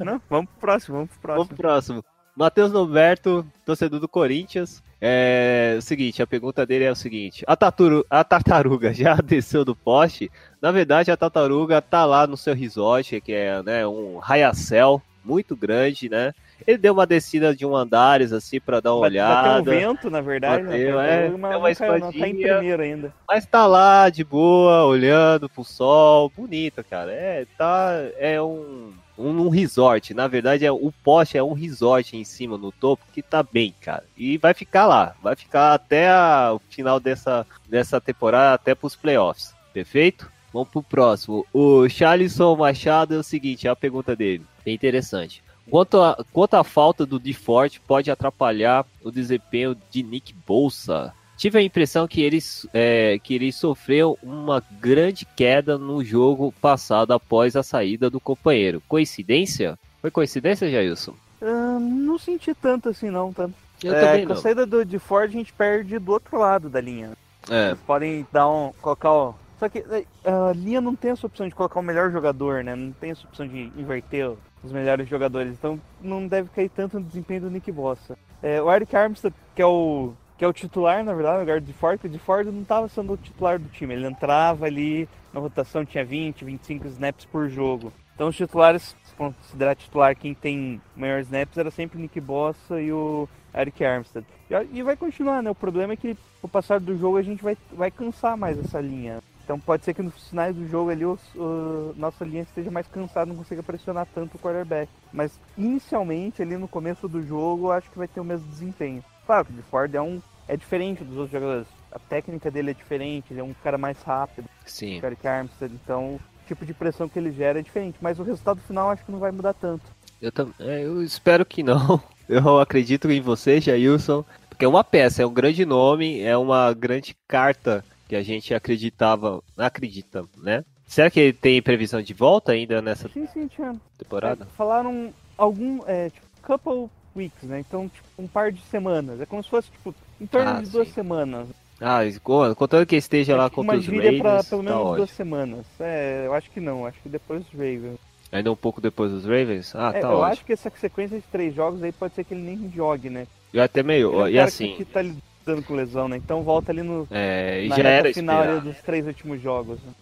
Não, 0.00 0.20
vamos 0.28 0.50
pro 0.50 0.60
próximo, 0.60 0.96
vamos 0.96 1.10
pro 1.10 1.20
próximo. 1.20 1.36
Vamos 1.36 1.48
pro 1.48 1.56
próximo. 1.56 2.04
Matheus 2.36 2.70
Noberto, 2.70 3.46
torcedor 3.64 3.98
do 3.98 4.08
Corinthians. 4.08 4.82
É 5.00 5.74
o 5.78 5.82
seguinte, 5.82 6.22
a 6.22 6.26
pergunta 6.26 6.64
dele 6.64 6.84
é 6.84 6.90
o 6.90 6.96
seguinte: 6.96 7.44
a, 7.46 7.54
tataru- 7.56 8.04
a 8.08 8.24
tartaruga 8.24 8.92
já 8.94 9.14
desceu 9.22 9.64
do 9.64 9.74
poste? 9.76 10.30
Na 10.60 10.70
verdade, 10.70 11.10
a 11.10 11.16
tartaruga 11.16 11.80
tá 11.82 12.04
lá 12.04 12.26
no 12.26 12.36
seu 12.36 12.54
resort, 12.54 13.20
que 13.20 13.32
é 13.32 13.62
né, 13.62 13.86
um 13.86 14.16
raiacel 14.18 15.00
muito 15.24 15.54
grande, 15.56 16.08
né? 16.08 16.32
Ele 16.66 16.78
deu 16.78 16.94
uma 16.94 17.04
descida 17.06 17.54
de 17.54 17.66
um 17.66 17.76
andares 17.76 18.32
assim 18.32 18.58
para 18.58 18.80
dar 18.80 18.94
uma 18.94 19.02
Bate- 19.02 19.12
olhada. 19.14 19.58
Bateu 19.58 19.60
um 19.60 19.64
vento, 19.92 20.10
na 20.10 20.20
verdade, 20.22 20.64
Bateu, 20.64 20.96
né? 20.96 21.14
é, 21.14 21.20
deu 21.28 21.30
não 21.30 21.36
uma 21.58 21.74
caiu, 21.74 21.98
não, 21.98 22.00
tá 22.00 22.08
em 22.08 22.12
espadinha. 22.30 22.56
primeiro 22.56 22.82
ainda. 22.82 23.14
Mas 23.28 23.44
tá 23.44 23.66
lá 23.66 24.08
de 24.08 24.24
boa, 24.24 24.86
olhando 24.86 25.46
pro 25.50 25.62
sol, 25.62 26.32
bonito, 26.34 26.82
cara. 26.88 27.12
É, 27.12 27.46
tá, 27.58 27.90
é 28.18 28.40
um, 28.40 28.92
um, 29.18 29.30
um 29.46 29.48
resort. 29.48 30.12
Na 30.14 30.26
verdade, 30.26 30.64
é 30.66 30.72
o 30.72 30.92
poste 31.04 31.36
é 31.38 31.42
um 31.42 31.52
resort 31.52 32.16
em 32.16 32.24
cima 32.24 32.56
no 32.58 32.70
topo 32.72 33.04
que 33.12 33.22
tá 33.22 33.42
bem, 33.42 33.74
cara. 33.80 34.04
E 34.16 34.36
vai 34.38 34.54
ficar 34.54 34.86
lá, 34.86 35.14
vai 35.22 35.34
ficar 35.36 35.74
até 35.74 36.08
a- 36.10 36.52
o 36.54 36.58
final 36.70 36.98
dessa, 37.00 37.46
dessa 37.68 38.00
temporada, 38.00 38.54
até 38.54 38.74
pros 38.74 38.94
playoffs. 38.96 39.54
Perfeito? 39.72 40.30
Vamos 40.52 40.68
pro 40.70 40.82
próximo. 40.82 41.44
O 41.52 41.88
Charlison 41.88 42.56
Machado 42.56 43.14
é 43.14 43.18
o 43.18 43.22
seguinte, 43.22 43.66
é 43.66 43.70
a 43.70 43.76
pergunta 43.76 44.16
dele. 44.16 44.44
Bem 44.64 44.74
interessante. 44.74 45.42
Quanto 45.68 46.00
a, 46.00 46.24
quanto 46.32 46.54
a 46.54 46.62
falta 46.64 47.04
do 47.04 47.18
DeFort 47.18 47.78
pode 47.86 48.10
atrapalhar 48.10 48.86
o 49.02 49.10
desempenho 49.10 49.76
de 49.90 50.02
Nick 50.02 50.32
Bolsa? 50.46 51.12
Tive 51.36 51.58
a 51.58 51.62
impressão 51.62 52.08
que 52.08 52.22
ele, 52.22 52.38
é, 52.72 53.18
que 53.22 53.34
ele 53.34 53.52
sofreu 53.52 54.18
uma 54.22 54.62
grande 54.80 55.26
queda 55.36 55.76
no 55.76 56.02
jogo 56.02 56.52
passado 56.60 57.12
após 57.12 57.54
a 57.56 57.62
saída 57.62 58.08
do 58.08 58.18
companheiro. 58.18 58.82
Coincidência? 58.88 59.78
Foi 60.00 60.10
coincidência, 60.10 60.70
Jailson? 60.70 61.14
Ah, 61.42 61.78
não 61.80 62.18
senti 62.18 62.54
tanto 62.54 62.88
assim, 62.88 63.10
não, 63.10 63.32
tá? 63.32 63.48
Eu 63.84 63.94
É, 63.94 64.24
com 64.24 64.32
a 64.32 64.34
não. 64.34 64.40
saída 64.42 64.64
do, 64.64 64.84
de 64.84 64.98
Ford, 64.98 65.28
a 65.28 65.32
gente 65.32 65.52
perde 65.52 65.98
do 65.98 66.12
outro 66.12 66.38
lado 66.38 66.70
da 66.70 66.80
linha. 66.80 67.12
É, 67.50 67.68
Eles 67.68 67.80
podem 67.86 68.26
dar 68.32 68.48
um. 68.48 68.72
colocar 68.80 69.12
o. 69.12 69.34
Só 69.58 69.68
que 69.68 69.78
eh, 69.78 70.04
a 70.24 70.52
linha 70.54 70.80
não 70.80 70.94
tem 70.96 71.10
essa 71.10 71.26
opção 71.26 71.46
de 71.48 71.54
colocar 71.54 71.78
o 71.80 71.82
melhor 71.82 72.10
jogador, 72.10 72.64
né? 72.64 72.74
Não 72.74 72.92
tem 72.92 73.10
essa 73.10 73.26
opção 73.26 73.46
de 73.46 73.70
inverter 73.76 74.30
os 74.64 74.72
melhores 74.72 75.08
jogadores. 75.08 75.52
Então 75.52 75.80
não 76.00 76.26
deve 76.26 76.48
cair 76.50 76.68
tanto 76.70 76.98
no 76.98 77.06
desempenho 77.06 77.42
do 77.42 77.50
Nick 77.50 77.70
Bossa. 77.70 78.18
É, 78.42 78.60
o 78.60 78.72
Eric 78.72 78.94
Armstead, 78.96 79.34
que 79.54 79.62
é 79.62 79.66
o. 79.66 80.12
Que 80.38 80.44
é 80.44 80.48
o 80.48 80.52
titular, 80.52 81.02
na 81.02 81.14
verdade, 81.14 81.34
no 81.36 81.40
lugar 81.40 81.60
de 81.60 81.72
Ford, 81.72 81.98
o 82.04 82.08
de 82.08 82.18
Ford 82.18 82.46
não 82.48 82.62
estava 82.62 82.88
sendo 82.88 83.14
o 83.14 83.16
titular 83.16 83.58
do 83.58 83.68
time. 83.70 83.94
Ele 83.94 84.06
entrava 84.06 84.66
ali 84.66 85.08
na 85.32 85.40
rotação, 85.40 85.84
tinha 85.84 86.04
20, 86.04 86.44
25 86.44 86.86
snaps 86.88 87.24
por 87.24 87.48
jogo. 87.48 87.90
Então 88.14 88.28
os 88.28 88.36
titulares, 88.36 88.94
se 89.04 89.14
considerar 89.14 89.74
titular 89.74 90.14
quem 90.16 90.34
tem 90.34 90.80
maior 90.94 91.20
snaps, 91.20 91.56
era 91.56 91.70
sempre 91.70 91.98
o 91.98 92.00
Nick 92.00 92.20
Bossa 92.20 92.80
e 92.80 92.92
o 92.92 93.26
Eric 93.54 93.82
Armstead. 93.84 94.26
E, 94.72 94.82
vai 94.82 94.96
continuar, 94.96 95.42
né? 95.42 95.50
O 95.50 95.54
problema 95.54 95.94
é 95.94 95.96
que 95.96 96.14
com 96.40 96.46
o 96.46 96.48
passar 96.48 96.80
do 96.80 96.96
jogo 96.98 97.16
a 97.16 97.22
gente 97.22 97.42
vai, 97.42 97.56
vai 97.72 97.90
cansar 97.90 98.36
mais 98.36 98.58
essa 98.58 98.80
linha. 98.80 99.20
Então 99.44 99.58
pode 99.60 99.84
ser 99.84 99.94
que 99.94 100.02
nos 100.02 100.28
finais 100.28 100.54
do 100.56 100.66
jogo 100.68 100.90
ali 100.90 101.04
os, 101.04 101.20
o- 101.34 101.94
nossa 101.96 102.24
linha 102.24 102.42
esteja 102.42 102.70
mais 102.70 102.86
cansada, 102.88 103.26
não 103.26 103.36
consiga 103.36 103.62
pressionar 103.62 104.06
tanto 104.14 104.36
o 104.36 104.38
quarterback. 104.40 104.90
Mas 105.12 105.38
inicialmente, 105.56 106.42
ali 106.42 106.56
no 106.56 106.66
começo 106.68 107.06
do 107.08 107.22
jogo, 107.22 107.66
eu 107.68 107.72
acho 107.72 107.90
que 107.90 107.98
vai 107.98 108.08
ter 108.08 108.20
o 108.20 108.24
mesmo 108.24 108.46
desempenho. 108.48 109.04
Claro 109.26 109.44
que 109.44 109.52
o 109.52 109.56
de 109.56 109.62
Ford 109.62 109.94
é, 109.94 110.00
um, 110.00 110.20
é 110.48 110.56
diferente 110.56 111.02
dos 111.04 111.16
outros 111.16 111.32
jogadores. 111.32 111.66
A 111.92 111.98
técnica 111.98 112.50
dele 112.50 112.70
é 112.70 112.74
diferente, 112.74 113.26
ele 113.32 113.40
é 113.40 113.44
um 113.44 113.54
cara 113.54 113.76
mais 113.78 114.00
rápido. 114.02 114.48
sim. 114.64 115.00
O 115.00 115.06
Eric 115.06 115.26
Armstead, 115.26 115.74
então 115.74 116.14
o 116.14 116.20
tipo 116.46 116.64
de 116.64 116.72
pressão 116.74 117.08
que 117.08 117.18
ele 117.18 117.32
gera 117.32 117.58
é 117.58 117.62
diferente. 117.62 117.96
Mas 118.00 118.18
o 118.18 118.22
resultado 118.22 118.60
final 118.60 118.90
acho 118.90 119.04
que 119.04 119.10
não 119.12 119.18
vai 119.18 119.32
mudar 119.32 119.54
tanto. 119.54 119.82
Eu, 120.20 120.30
tam- 120.32 120.52
é, 120.60 120.84
eu 120.84 121.02
espero 121.02 121.44
que 121.44 121.62
não. 121.62 122.00
Eu 122.28 122.58
acredito 122.58 123.08
em 123.08 123.20
você, 123.20 123.60
Jailson. 123.60 124.24
Porque 124.48 124.64
é 124.64 124.68
uma 124.68 124.82
peça, 124.82 125.22
é 125.22 125.26
um 125.26 125.32
grande 125.32 125.64
nome, 125.64 126.20
é 126.20 126.36
uma 126.36 126.72
grande 126.72 127.16
carta 127.28 127.84
que 128.08 128.16
a 128.16 128.22
gente 128.22 128.52
acreditava. 128.52 129.40
Acredita, 129.56 130.24
né? 130.36 130.64
Será 130.88 131.08
que 131.08 131.20
ele 131.20 131.32
tem 131.32 131.62
previsão 131.62 132.02
de 132.02 132.12
volta 132.12 132.50
ainda 132.50 132.82
nessa 132.82 133.08
Sim, 133.08 133.26
sim, 133.32 133.48
temporada? 133.96 134.42
É, 134.44 134.56
falaram 134.56 135.12
algum, 135.38 135.80
é, 135.86 136.10
tipo, 136.10 136.26
couple 136.42 136.90
weeks, 137.16 137.42
né? 137.44 137.60
Então, 137.60 137.88
tipo, 137.88 138.06
um 138.18 138.26
par 138.26 138.52
de 138.52 138.60
semanas. 138.70 139.20
É 139.20 139.26
como 139.26 139.42
se 139.42 139.48
fosse, 139.50 139.70
tipo, 139.70 139.94
em 140.20 140.26
torno 140.26 140.50
Ah, 140.50 140.60
de 140.62 140.68
duas 140.70 140.88
sim. 140.88 140.94
semanas. 140.94 141.46
Ah, 141.80 142.00
co- 142.22 142.54
contando 142.54 142.86
que 142.86 142.96
esteja 142.96 143.36
lá 143.36 143.44
Acho 143.44 143.50
que 143.50 143.56
contra 143.56 143.72
uma 143.74 143.78
os 143.78 143.84
gíria 143.84 144.18
pra 144.18 144.30
Ravens, 144.30 144.48
pelo 144.48 144.62
tá 144.62 144.68
menos 144.70 144.82
duas 144.86 145.00
ótimo. 145.02 145.16
semanas. 145.16 145.66
É, 145.80 146.22
eu 146.26 146.34
acho 146.34 146.50
que 146.50 146.60
não. 146.60 146.86
Acho 146.86 146.98
que 147.02 147.08
depois 147.08 147.44
dos 147.44 147.52
Ravens. 147.52 147.98
Ainda 148.32 148.50
um 148.52 148.56
pouco 148.56 148.80
depois 148.80 149.10
dos 149.12 149.24
Ravens? 149.24 149.74
Ah, 149.74 149.92
É, 149.94 150.00
tá 150.00 150.08
eu 150.08 150.12
ótimo. 150.16 150.24
acho 150.24 150.44
que 150.44 150.52
essa 150.52 150.70
sequência 150.78 151.16
de 151.18 151.24
três 151.30 151.54
jogos 151.54 151.82
aí 151.82 151.92
pode 151.92 152.14
ser 152.14 152.24
que 152.24 152.34
ele 152.34 152.42
nem 152.42 152.72
jogue, 152.74 153.08
né? 153.10 153.26
Eu 153.52 153.62
até 153.62 153.82
meio. 153.82 154.26
É 154.26 154.30
e 154.32 154.38
assim, 154.38 154.72
Que, 154.72 154.84
que 154.84 154.84
tá 154.86 155.02
lidando 155.02 155.62
com 155.66 155.74
lesão, 155.74 156.08
né? 156.08 156.16
Então 156.16 156.42
volta 156.42 156.72
ali 156.72 156.82
no. 156.82 157.06
é, 157.10 157.66
já 157.68 157.76
era 157.88 158.12
final 158.12 158.36
ali 158.40 158.44
esperado. 158.52 158.70
dos 158.72 158.82
três 158.82 159.06
últimos 159.06 159.40
jogos. 159.40 159.78
né? 159.80 159.92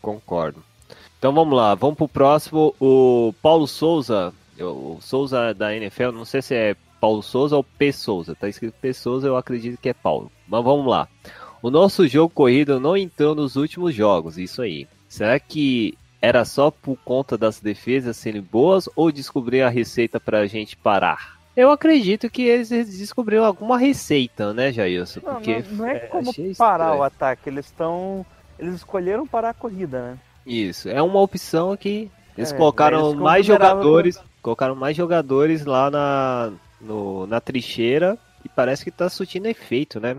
Concordo. 0.00 0.62
Então 1.18 1.32
vamos 1.32 1.56
lá, 1.56 1.74
vamos 1.74 1.96
pro 1.96 2.08
próximo. 2.08 2.74
O 2.80 3.34
Paulo 3.42 3.66
Souza, 3.66 4.32
eu- 4.32 4.32
o 4.60 4.98
Souza 5.00 5.52
da 5.54 5.74
NFL, 5.74 6.10
não 6.12 6.24
sei 6.24 6.42
se 6.42 6.54
é 6.54 6.76
Paulo 7.00 7.22
Souza 7.22 7.56
ou 7.56 7.64
P 7.64 7.92
Souza. 7.92 8.34
Tá 8.34 8.48
escrito 8.48 8.74
P 8.80 8.92
Souza, 8.92 9.26
eu 9.26 9.36
acredito 9.36 9.78
que 9.80 9.88
é 9.88 9.94
Paulo. 9.94 10.30
Mas 10.48 10.64
vamos 10.64 10.86
lá. 10.86 11.08
O 11.62 11.70
nosso 11.70 12.06
jogo 12.06 12.32
corrido 12.32 12.78
não 12.80 12.96
entrou 12.96 13.34
nos 13.34 13.56
últimos 13.56 13.94
jogos, 13.94 14.38
isso 14.38 14.62
aí. 14.62 14.86
Será 15.08 15.38
que 15.40 15.96
era 16.20 16.44
só 16.44 16.70
por 16.70 16.96
conta 17.04 17.36
das 17.36 17.60
defesas 17.60 18.16
serem 18.16 18.40
boas 18.42 18.88
ou 18.96 19.10
descobriram 19.12 19.66
a 19.66 19.70
receita 19.70 20.18
pra 20.20 20.46
gente 20.46 20.76
parar? 20.76 21.36
Eu 21.56 21.70
acredito 21.70 22.28
que 22.28 22.42
eles 22.42 22.68
descobriram 22.68 23.44
alguma 23.44 23.78
receita, 23.78 24.52
né, 24.52 24.70
Jailson? 24.72 25.20
Não, 25.24 25.34
Porque 25.34 25.64
não, 25.70 25.76
não 25.78 25.86
é 25.86 25.98
como 26.00 26.30
achei 26.30 26.54
parar 26.54 26.84
estranho. 26.84 27.00
o 27.00 27.02
ataque, 27.02 27.48
eles 27.48 27.66
estão. 27.66 28.26
Eles 28.58 28.74
escolheram 28.74 29.26
parar 29.26 29.50
a 29.50 29.54
corrida, 29.54 30.02
né? 30.02 30.18
Isso, 30.46 30.88
é 30.88 31.00
uma 31.02 31.20
opção 31.20 31.76
que 31.76 32.10
eles 32.36 32.52
É, 32.52 32.56
colocaram 32.56 33.08
eles 33.08 33.18
mais 33.20 33.46
jogadores, 33.46 34.18
colocaram 34.46 34.76
mais 34.76 34.96
jogadores 34.96 35.64
lá 35.64 35.90
na, 35.90 36.52
no- 36.80 37.26
na 37.26 37.40
trincheira 37.40 38.16
e 38.44 38.48
parece 38.48 38.84
que 38.84 38.92
tá 38.92 39.08
surtindo 39.08 39.48
efeito, 39.48 39.98
né? 39.98 40.18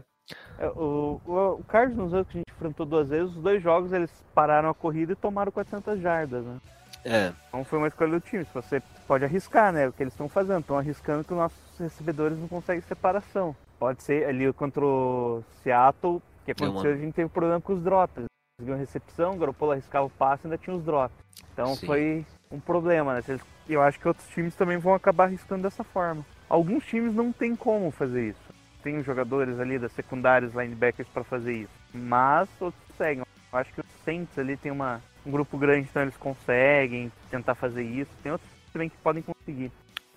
É, 0.60 0.68
O, 0.68 1.22
o, 1.26 1.34
o 1.60 1.64
Cardinals, 1.64 2.12
que 2.12 2.18
a 2.18 2.24
gente 2.40 2.52
enfrentou 2.54 2.86
duas 2.86 3.08
vezes, 3.08 3.34
os 3.34 3.42
dois 3.42 3.64
jogos 3.64 3.94
eles 3.94 4.12
pararam 4.36 4.68
a 4.70 4.74
corrida 4.74 5.14
e 5.14 5.16
tomaram 5.16 5.50
400 5.50 6.02
jardas, 6.02 6.44
né? 6.44 6.58
É, 7.06 7.32
Então 7.48 7.64
foi 7.64 7.78
uma 7.80 7.88
escolha 7.88 8.12
do 8.12 8.20
time. 8.20 8.44
Se 8.44 8.54
você 8.54 8.82
pode 9.08 9.24
arriscar, 9.24 9.72
né? 9.72 9.88
O 9.88 9.94
que 9.94 10.04
eles 10.04 10.12
estão 10.12 10.28
fazendo. 10.28 10.60
Estão 10.60 10.78
arriscando 10.78 11.24
que 11.24 11.32
os 11.32 11.40
nossos 11.40 11.80
recebedores 11.80 12.38
não 12.38 12.50
conseguem 12.50 12.82
separação. 12.82 13.56
Pode 13.80 14.04
ser 14.04 14.28
ali 14.28 14.52
contra 14.52 14.84
o 14.84 15.42
Seattle, 15.64 16.16
o 16.18 16.22
que 16.44 16.52
aconteceu, 16.52 16.92
uma- 16.92 16.98
a 16.98 17.02
gente 17.02 17.14
teve 17.14 17.30
problema 17.30 17.62
com 17.62 17.72
os 17.72 17.82
drops. 17.82 18.18
Eles 18.18 18.28
conseguiam 18.60 18.78
recepção, 18.78 19.36
o 19.36 19.38
Garoppolo 19.38 19.72
arriscava 19.72 20.06
o 20.06 20.10
passe 20.10 20.44
e 20.44 20.48
ainda 20.48 20.58
tinha 20.58 20.76
os 20.76 20.84
drops. 20.84 21.16
Então 21.54 21.76
Sim. 21.76 21.86
foi 21.86 22.26
um 22.52 22.60
problema, 22.60 23.14
né? 23.14 23.22
Eles- 23.26 23.42
Eu 23.70 23.82
acho 23.82 24.00
que 24.00 24.08
outros 24.08 24.28
times 24.30 24.56
também 24.56 24.78
vão 24.78 24.94
acabar 24.94 25.26
arriscando 25.26 25.64
dessa 25.64 25.84
forma. 25.84 26.26
Alguns 26.50 26.86
times 26.86 27.14
não 27.14 27.32
tem 27.32 27.56
como 27.56 27.92
fazer 27.92 28.30
isso. 28.30 28.54
Tem 28.82 28.98
os 28.98 29.06
jogadores 29.06 29.60
ali 29.60 29.78
das 29.78 29.92
secundárias, 29.92 30.54
linebackers 30.54 31.08
para 31.10 31.24
fazer 31.24 31.54
isso. 31.54 31.74
Mas 31.94 32.48
outros 32.60 32.82
conseguem. 32.88 33.24
Eu 33.52 33.60
acho 33.60 33.74
que 33.74 33.82
os 33.82 33.86
Saints 34.06 34.38
ali 34.38 34.56
tem 34.56 34.72
uma, 34.72 35.02
um 35.26 35.32
grupo 35.32 35.58
grande, 35.58 35.88
então 35.90 36.02
eles 36.02 36.16
conseguem 36.16 37.12
tentar 37.30 37.56
fazer 37.56 37.84
isso. 37.84 38.12
Tem 38.24 38.32
outros 38.32 38.50
também 38.72 38.90
que 38.90 38.98
podem 38.98 39.22
conseguir. 39.24 39.72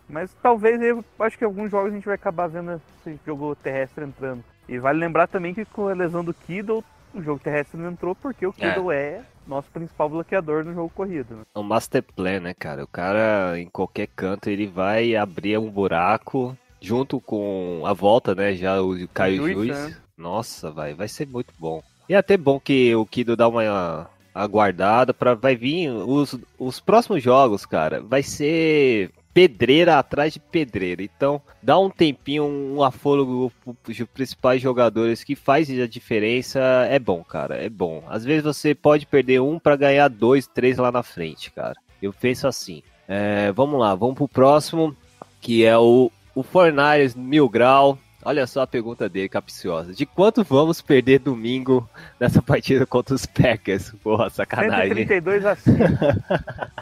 Mas 0.09 0.33
talvez 0.43 0.81
eu 0.83 1.05
acho 1.21 1.39
que 1.39 1.45
alguns 1.45 1.71
jogos 1.71 1.93
a 1.93 1.95
gente 1.95 2.05
vai 2.07 2.15
acabar 2.15 2.49
vendo 2.49 2.81
esse 3.07 3.19
jogo 3.25 3.55
terrestre 3.57 4.05
entrando. 4.05 4.45
E 4.69 4.79
vale 4.79 4.99
lembrar 4.99 5.27
também 5.27 5.55
que 5.55 5.65
com 5.65 5.89
a 5.89 5.95
lesão 5.95 6.25
do 6.25 6.35
Kiddle, 6.35 6.85
o 7.15 7.23
jogo 7.23 7.41
terrestre 7.43 7.81
não 7.81 7.91
entrou 7.91 8.15
porque 8.15 8.47
o 8.47 8.55
É. 8.59 8.69
Kiddle 8.69 8.93
é, 8.93 9.23
nosso 9.47 9.69
principal 9.71 10.09
bloqueador 10.09 10.65
no 10.65 10.75
jogo 10.75 10.91
corrido. 10.95 11.37
né? 11.37 11.43
é 11.55 11.59
um 11.59 11.63
master 11.63 12.03
plan, 12.03 12.41
né, 12.41 12.55
cara? 12.55 12.85
O 12.85 12.87
cara 12.89 13.59
em 13.59 13.69
qualquer 13.69 14.09
canto 14.15 14.49
ele 14.49 14.67
vai 14.67 15.17
abrir 15.17 15.59
um 15.59 15.71
buraco 15.71 16.57
junto 16.81 17.21
com 17.21 17.83
a 17.85 17.93
volta, 17.93 18.35
né? 18.35 18.55
Já 18.55 18.81
o 18.81 18.97
Caio 19.09 19.37
Juiz, 19.37 19.55
Juiz. 19.55 19.79
né? 19.79 19.97
Nossa, 20.17 20.71
vai, 20.71 20.95
vai 20.95 21.09
ser 21.09 21.27
muito 21.27 21.53
bom. 21.59 21.83
E 22.09 22.15
é 22.15 22.17
até 22.17 22.37
bom 22.37 22.59
que 22.59 22.95
o 22.95 23.07
Kido 23.07 23.37
dá 23.37 23.49
uma 23.49 24.09
aguardada 24.35 25.13
para 25.13 25.35
vai 25.35 25.57
vir 25.57 25.91
os, 25.91 26.37
os 26.59 26.81
próximos 26.81 27.23
jogos, 27.23 27.65
cara. 27.67 28.01
Vai 28.01 28.23
ser 28.23 29.11
pedreira 29.33 29.99
atrás 29.99 30.33
de 30.33 30.41
pedreira. 30.41 31.03
Então, 31.03 31.41
dá 31.63 31.79
um 31.79 31.91
tempinho, 31.91 32.45
um 32.45 32.83
afôlego 32.83 33.53
os 33.67 33.99
principais 34.13 34.61
jogadores 34.61 35.25
que 35.25 35.35
faz 35.35 35.71
a 35.71 35.87
diferença. 35.87 36.61
É 36.89 36.99
bom, 36.99 37.23
cara. 37.23 37.57
É 37.57 37.69
bom. 37.69 38.03
Às 38.09 38.25
vezes 38.25 38.45
você 38.45 38.75
pode 38.75 39.07
perder 39.07 39.41
um 39.41 39.59
para 39.59 39.77
ganhar 39.77 40.09
dois, 40.09 40.47
três 40.47 40.79
lá 40.79 40.91
na 40.91 41.03
frente, 41.03 41.51
cara. 41.51 41.77
Eu 42.03 42.13
penso 42.13 42.47
assim. 42.47 42.83
É, 43.07 43.51
vamos 43.53 43.81
lá, 43.81 43.95
vamos 43.95 44.15
pro 44.15 44.29
próximo, 44.29 44.97
que 45.41 45.65
é 45.65 45.77
o, 45.77 46.13
o 46.35 46.43
Fornares 46.43 47.15
Mil 47.15 47.49
Grau. 47.49 47.99
Olha 48.23 48.47
só 48.47 48.63
a 48.63 48.67
pergunta 48.67 49.09
dele, 49.09 49.29
capciosa. 49.29 49.95
De 49.95 50.05
quanto 50.05 50.45
vamos 50.45 50.83
perder 50.83 51.21
domingo 51.21 51.89
nessa 52.21 52.43
partida 52.43 52.85
contra 52.87 53.15
os 53.15 53.25
Packers? 53.25 53.93
Porra, 54.03 54.29
sacanagem. 54.29 55.07
132 55.07 55.47
a 55.47 55.57
5. 55.57 55.79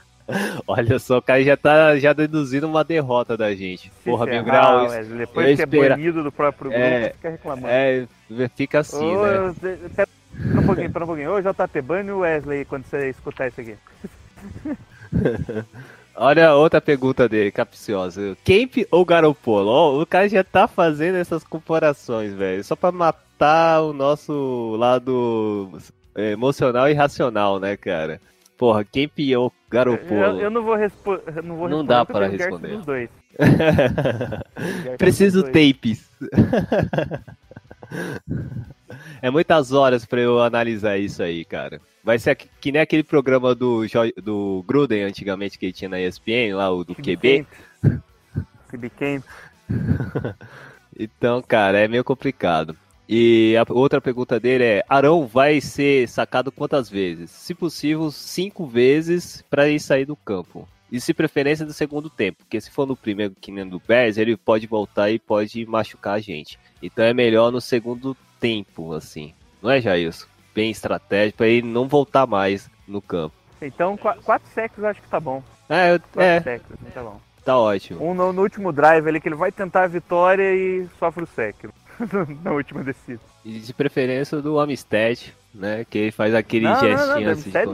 Olha 0.67 0.99
só, 0.99 1.19
o 1.19 1.23
cara 1.23 1.43
já 1.43 1.57
tá 1.57 1.99
já 1.99 2.13
deduzindo 2.13 2.67
uma 2.69 2.85
derrota 2.85 3.37
da 3.37 3.55
gente. 3.55 3.91
Porra, 4.05 4.27
Mil 4.27 4.45
Grau. 4.45 4.85
isso- 4.87 4.95
Wesley, 4.95 5.19
depois 5.19 5.47
que 5.57 5.63
é 5.63 5.65
espera- 5.65 5.97
banido 5.97 6.23
do 6.23 6.31
próprio 6.31 6.71
grupo, 6.71 6.85
É, 6.85 7.11
fica 7.11 7.31
reclamando. 7.31 7.69
É, 7.69 8.07
fica 8.55 8.79
assim, 8.81 9.17
Ô, 9.17 9.27
né? 9.27 9.55
Pera 9.61 9.79
pera 9.97 10.61
um 10.61 10.67
pouquinho, 10.67 10.93
pera 10.93 11.05
um 11.05 11.09
pouquinho. 11.09 11.33
Ô, 11.35 11.41
JP, 11.41 11.81
bane 11.83 12.11
o 12.13 12.19
Wesley 12.19 12.65
quando 12.67 12.85
você 12.85 13.09
escutar 13.09 13.49
isso 13.49 13.61
aqui. 13.61 13.75
Olha 16.21 16.49
a 16.49 16.57
outra 16.57 16.81
pergunta 16.81 17.29
dele, 17.29 17.51
capciosa. 17.53 18.37
Camp 18.45 18.77
ou 18.91 19.05
Garopolo? 19.05 19.69
Ó, 19.71 20.03
o 20.03 20.07
cara 20.07 20.29
já 20.29 20.43
tá 20.43 20.67
fazendo 20.67 21.15
essas 21.17 21.45
comparações, 21.45 22.35
velho. 22.35 22.63
Só 22.65 22.75
pra 22.75 22.91
matar 22.91 23.83
o 23.83 23.93
nosso 23.93 24.75
lado 24.77 25.71
é, 26.17 26.33
emocional 26.33 26.89
e 26.91 26.93
racional, 26.93 27.61
né, 27.61 27.77
cara? 27.77 28.21
Porra, 28.59 28.85
Camp 28.85 29.13
ou 29.39 29.53
Garopolo? 29.71 30.21
Eu, 30.21 30.41
eu 30.41 30.51
não 30.51 30.65
vou, 30.65 30.75
respo 30.75 31.13
não 31.45 31.57
vou 31.57 31.69
Não 31.69 31.79
responder. 31.79 31.87
dá 31.87 32.05
porque 32.05 32.19
para 32.19 32.29
responder. 32.29 32.77
dos 32.77 32.85
dois. 32.85 33.09
Preciso 34.99 35.43
dos 35.43 35.53
dois. 35.53 35.73
tapes. 35.73 36.11
é 39.23 39.31
muitas 39.31 39.73
horas 39.73 40.05
pra 40.05 40.21
eu 40.21 40.43
analisar 40.43 40.99
isso 40.99 41.23
aí, 41.23 41.45
cara. 41.45 41.81
Vai 42.03 42.19
ser 42.19 42.35
que, 42.35 42.73
nem 42.73 42.83
aquele 42.83 43.05
programa 43.05 43.55
do, 43.55 43.83
do 44.23 44.65
Gruden 44.67 45.05
antigamente 45.05 45.57
que 45.57 45.67
ele 45.67 45.73
tinha 45.73 45.89
na 45.89 46.01
ESPN, 46.01 46.55
lá 46.55 46.69
o 46.71 46.83
do 46.83 46.97
QB. 46.97 47.47
QB 48.71 48.91
Camp. 48.91 49.25
Então, 51.01 51.41
cara, 51.41 51.79
é 51.79 51.87
meio 51.87 52.03
complicado. 52.03 52.77
E 53.09 53.57
a 53.57 53.65
outra 53.73 54.01
pergunta 54.01 54.39
dele 54.39 54.65
é: 54.65 54.85
Arão 54.89 55.27
vai 55.27 55.61
ser 55.61 56.07
sacado 56.09 56.53
quantas 56.53 56.91
vezes? 56.91 57.31
Se 57.31 57.55
possível, 57.55 58.11
cinco 58.11 58.67
vezes 58.67 59.43
para 59.49 59.69
ele 59.69 59.81
sair 59.81 60.05
do 60.05 60.15
campo. 60.17 60.69
E 60.91 61.01
se 61.01 61.13
preferência 61.13 61.67
do 61.67 61.73
segundo 61.73 62.09
tempo, 62.09 62.39
porque 62.39 62.61
se 62.61 62.71
for 62.71 62.87
no 62.87 62.97
primeiro, 62.97 63.35
que 63.41 63.51
nem 63.53 63.67
do 63.67 63.81
Bears, 63.87 64.17
ele 64.17 64.37
pode 64.39 64.67
voltar 64.67 65.11
e 65.11 65.19
pode 65.19 65.67
machucar 65.67 66.15
a 66.15 66.21
gente. 66.21 66.59
Então 66.83 67.05
é 67.05 67.13
melhor 67.13 67.51
no 67.53 67.61
segundo 67.61 68.17
tempo, 68.41 68.95
assim. 68.95 69.35
Não 69.63 69.71
é, 69.71 69.81
Jailson? 69.83 70.27
Bem 70.55 70.71
estratégico, 70.71 71.39
para 71.39 71.47
ele 71.49 71.67
não 71.67 71.87
voltar 71.89 72.27
mais 72.27 72.71
no 72.87 73.03
campo. 73.03 73.35
Então, 73.61 73.97
qu- 73.99 74.23
quatro 74.23 74.49
sacks 74.55 74.83
acho 74.83 75.03
que 75.03 75.09
tá 75.09 75.21
bom. 75.21 75.43
É, 75.69 75.93
eu- 75.95 76.01
Quatro 76.01 76.21
é 76.23 76.41
sacks, 76.41 76.73
assim, 76.73 76.91
tá 76.95 77.03
bom. 77.03 77.21
tá 77.45 77.59
ótimo. 77.59 78.03
Um 78.11 78.15
no, 78.15 78.33
no 78.33 78.41
último 78.43 78.73
drive 78.73 79.07
ali 79.09 79.21
que 79.21 79.29
ele 79.29 79.35
vai 79.35 79.53
tentar 79.53 79.85
a 79.85 79.89
vitória 79.89 80.55
e 80.55 80.89
sofre 80.99 81.25
o 81.25 81.27
sack. 81.27 81.69
na 82.45 82.53
última 82.53 82.83
descida. 82.83 83.21
E 83.45 83.59
de 83.59 83.73
preferência 83.75 84.41
do 84.41 84.59
Amistad, 84.61 85.19
né? 85.55 85.85
Que 85.89 85.99
ele 85.99 86.11
faz 86.13 86.35
aquele 86.35 86.65
não, 86.65 86.75
não, 86.75 86.81
não, 86.83 86.89
gestinho 86.97 87.25
não, 87.27 87.33
assim. 87.33 87.51
correr. 87.51 87.67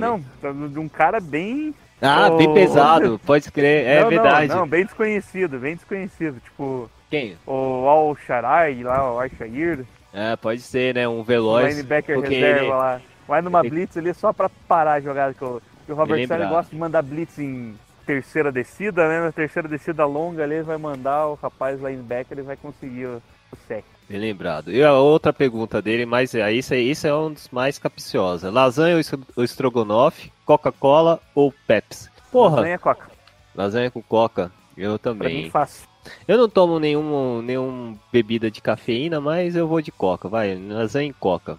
não. 0.54 0.68
De 0.68 0.78
um 0.78 0.88
cara 0.88 1.20
bem. 1.20 1.74
Ah, 2.02 2.28
bem 2.30 2.48
Oh. 2.48 2.54
pesado, 2.54 3.20
pode 3.24 3.50
crer, 3.50 3.86
é 3.86 3.94
Não, 4.02 4.02
não, 4.04 4.10
verdade. 4.10 4.48
Não, 4.48 4.66
bem 4.66 4.84
desconhecido, 4.84 5.58
bem 5.58 5.74
desconhecido. 5.76 6.40
Tipo, 6.40 6.90
Quem? 7.10 7.36
o 7.46 7.88
Al 7.88 8.16
Sharai 8.26 8.82
lá, 8.82 9.12
o 9.12 9.20
Al-Shair, 9.20 9.84
É, 10.12 10.36
pode 10.36 10.60
ser, 10.60 10.94
né? 10.94 11.08
Um 11.08 11.20
o 11.20 11.24
veloz. 11.24 11.74
linebacker 11.74 12.20
reserva 12.20 12.60
ele- 12.60 12.68
lá. 12.68 13.00
Vai 13.26 13.40
numa 13.40 13.60
ele- 13.60 13.70
blitz 13.70 13.96
ali 13.96 14.12
só 14.12 14.32
pra 14.32 14.50
parar 14.68 14.94
a 14.94 15.00
jogada. 15.00 15.32
Que 15.32 15.44
o, 15.44 15.62
Robert 15.88 16.16
Bem 16.16 16.26
Sala 16.26 16.40
lembrado. 16.40 16.58
gosta 16.58 16.70
de 16.74 16.76
mandar 16.80 17.00
blitz 17.02 17.38
em 17.38 17.74
terceira 18.04 18.52
descida, 18.52 19.08
né? 19.08 19.20
Na 19.20 19.32
terceira 19.32 19.66
descida 19.66 20.04
longa 20.04 20.42
ali, 20.44 20.56
ele 20.56 20.62
vai 20.64 20.76
mandar 20.76 21.26
o 21.28 21.38
rapaz 21.42 21.80
linebacker 21.80 22.38
e 22.38 22.42
vai 22.42 22.56
conseguir 22.56 23.06
o, 23.06 23.22
o 23.50 23.56
sec. 23.66 23.84
Bem 24.08 24.18
lembrado. 24.20 24.70
E 24.70 24.82
a 24.84 24.92
outra 24.92 25.32
pergunta 25.32 25.80
dele, 25.80 26.04
mas 26.04 26.34
aí 26.34 26.58
isso, 26.58 26.74
aí- 26.74 26.90
isso 26.90 27.06
é 27.06 27.14
um 27.14 27.32
dos 27.32 27.48
mais 27.50 27.78
capciosos. 27.78 28.52
Lasanha 28.52 28.94
ou 28.94 29.00
estro- 29.00 29.20
ou 29.34 29.42
estrogonofe, 29.44 30.30
Coca-Cola 30.44 31.20
ou 31.34 31.52
Pepsi? 31.66 32.10
Porra, 32.30 32.56
Lasanha 32.56 32.78
Coca. 32.78 33.10
lasanha 33.54 33.90
com 33.90 34.02
Coca. 34.02 34.52
Eu 34.76 34.98
também. 34.98 35.48
fácil. 35.50 35.88
Eu 36.28 36.36
não 36.36 36.48
tomo 36.50 36.78
nenhum, 36.78 37.40
nenhum 37.40 37.96
bebida 38.12 38.50
de 38.50 38.60
cafeína, 38.60 39.20
mas 39.22 39.56
eu 39.56 39.66
vou 39.66 39.80
de 39.80 39.90
Coca, 39.90 40.28
vai. 40.28 40.54
Lasanha 40.54 41.08
e 41.08 41.12
Coca. 41.14 41.58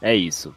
É 0.00 0.14
isso. 0.14 0.54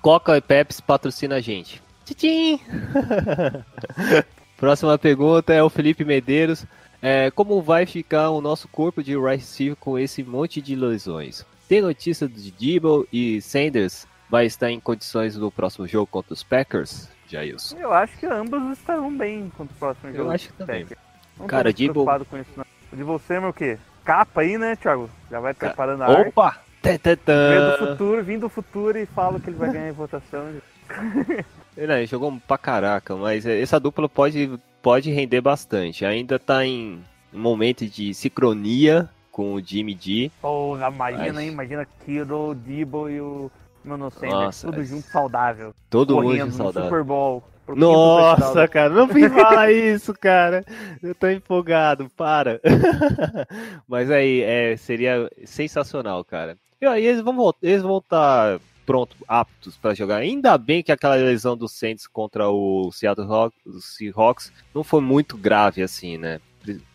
Coca 0.00 0.36
e 0.36 0.40
Pepsi 0.40 0.80
patrocina 0.80 1.36
a 1.36 1.40
gente. 1.40 1.82
Tchim! 2.04 2.60
Próxima 4.56 4.96
pergunta 4.98 5.52
é 5.52 5.62
o 5.62 5.68
Felipe 5.70 6.04
Medeiros. 6.04 6.64
É, 7.00 7.30
como 7.30 7.62
vai 7.62 7.86
ficar 7.86 8.30
o 8.30 8.40
nosso 8.40 8.66
corpo 8.68 9.02
de 9.02 9.16
wide 9.16 9.36
receiver 9.42 9.76
com 9.76 9.98
esse 9.98 10.22
monte 10.24 10.60
de 10.60 10.74
lesões? 10.74 11.44
Tem 11.68 11.80
notícia 11.80 12.26
de 12.28 12.50
Dibble 12.50 13.06
e 13.12 13.40
Sanders 13.40 14.06
vai 14.28 14.46
estar 14.46 14.70
em 14.70 14.80
condições 14.80 15.36
no 15.36 15.50
próximo 15.50 15.86
jogo 15.86 16.06
contra 16.06 16.32
os 16.34 16.42
Packers? 16.42 17.08
Jailson. 17.28 17.76
Eu 17.78 17.92
acho 17.92 18.16
que 18.18 18.24
ambos 18.26 18.76
estarão 18.78 19.14
bem 19.14 19.52
contra 19.56 19.74
o 19.74 19.78
próximo 19.78 20.10
Eu 20.10 20.16
jogo. 20.16 20.30
acho 20.30 20.46
que 20.48 20.52
também. 20.54 20.82
Packers. 20.86 21.00
Não 21.38 21.46
Cara, 21.46 21.72
Dibble- 21.72 21.92
preocupado 21.92 22.24
com 22.24 22.38
isso, 22.38 22.50
não. 22.56 22.64
O 22.92 22.96
de 22.96 23.02
você 23.02 23.34
é 23.34 23.40
o 23.40 23.52
quê? 23.52 23.78
Capa 24.02 24.40
aí, 24.40 24.56
né, 24.56 24.74
Thiago? 24.76 25.10
Já 25.30 25.38
vai 25.38 25.52
Ca- 25.54 25.68
preparando 25.68 26.02
a 26.02 26.06
arte. 26.06 26.28
Opa! 26.30 26.58
Veio 26.82 27.70
do 27.72 27.86
futuro, 27.88 28.24
vim 28.24 28.38
do 28.38 28.48
futuro 28.48 28.98
e 28.98 29.04
falo 29.04 29.38
que 29.38 29.50
ele 29.50 29.56
vai 29.58 29.70
ganhar 29.70 29.88
em 29.88 29.92
votação. 29.92 30.46
Ele, 31.76 32.06
jogou 32.06 32.40
pra 32.48 32.56
caraca, 32.58 33.14
mas 33.14 33.44
essa 33.46 33.78
dupla 33.78 34.08
pode, 34.08 34.58
pode 34.88 35.10
render 35.10 35.42
bastante. 35.42 36.02
Ainda 36.06 36.38
tá 36.38 36.64
em 36.64 37.04
um 37.30 37.38
momento 37.38 37.86
de 37.86 38.14
sincronia 38.14 39.06
com 39.30 39.52
o 39.52 39.60
Jimmy 39.60 39.94
G. 40.00 40.30
Porra, 40.40 40.88
imagina, 40.88 41.42
hein? 41.42 41.50
Imagina 41.50 41.86
Kiro, 42.06 42.52
o 42.52 42.54
Debo 42.54 43.10
e 43.10 43.20
o 43.20 43.50
Mano 43.84 44.10
Sanders, 44.10 44.32
Nossa, 44.32 44.66
tudo 44.66 44.82
junto 44.82 45.06
saudável. 45.06 45.74
Todo 45.90 46.22
mundo 46.22 46.50
saudável. 46.52 46.88
Super 46.88 47.04
Bowl. 47.04 47.44
Nossa, 47.68 48.66
cara, 48.66 48.88
não 48.88 49.06
me 49.06 49.28
fala 49.28 49.70
isso, 49.70 50.14
cara. 50.14 50.64
Eu 51.02 51.14
tô 51.14 51.28
empolgado, 51.28 52.08
para. 52.16 52.58
Mas 53.86 54.10
aí, 54.10 54.40
é, 54.40 54.74
seria 54.78 55.30
sensacional, 55.44 56.24
cara. 56.24 56.56
E 56.80 56.86
aí 56.86 57.04
eles 57.04 57.20
vão 57.20 57.54
eles 57.62 57.82
vão 57.82 57.98
estar 57.98 58.58
pronto, 58.88 59.14
aptos 59.28 59.76
pra 59.76 59.92
jogar. 59.92 60.16
Ainda 60.16 60.56
bem 60.56 60.82
que 60.82 60.90
aquela 60.90 61.14
lesão 61.14 61.54
do 61.54 61.68
Saints 61.68 62.06
contra 62.06 62.48
o 62.48 62.90
Seattle 62.90 63.26
Rock- 63.26 63.54
o 63.66 63.82
Seahawks 63.82 64.50
não 64.74 64.82
foi 64.82 65.02
muito 65.02 65.36
grave 65.36 65.82
assim, 65.82 66.16
né? 66.16 66.40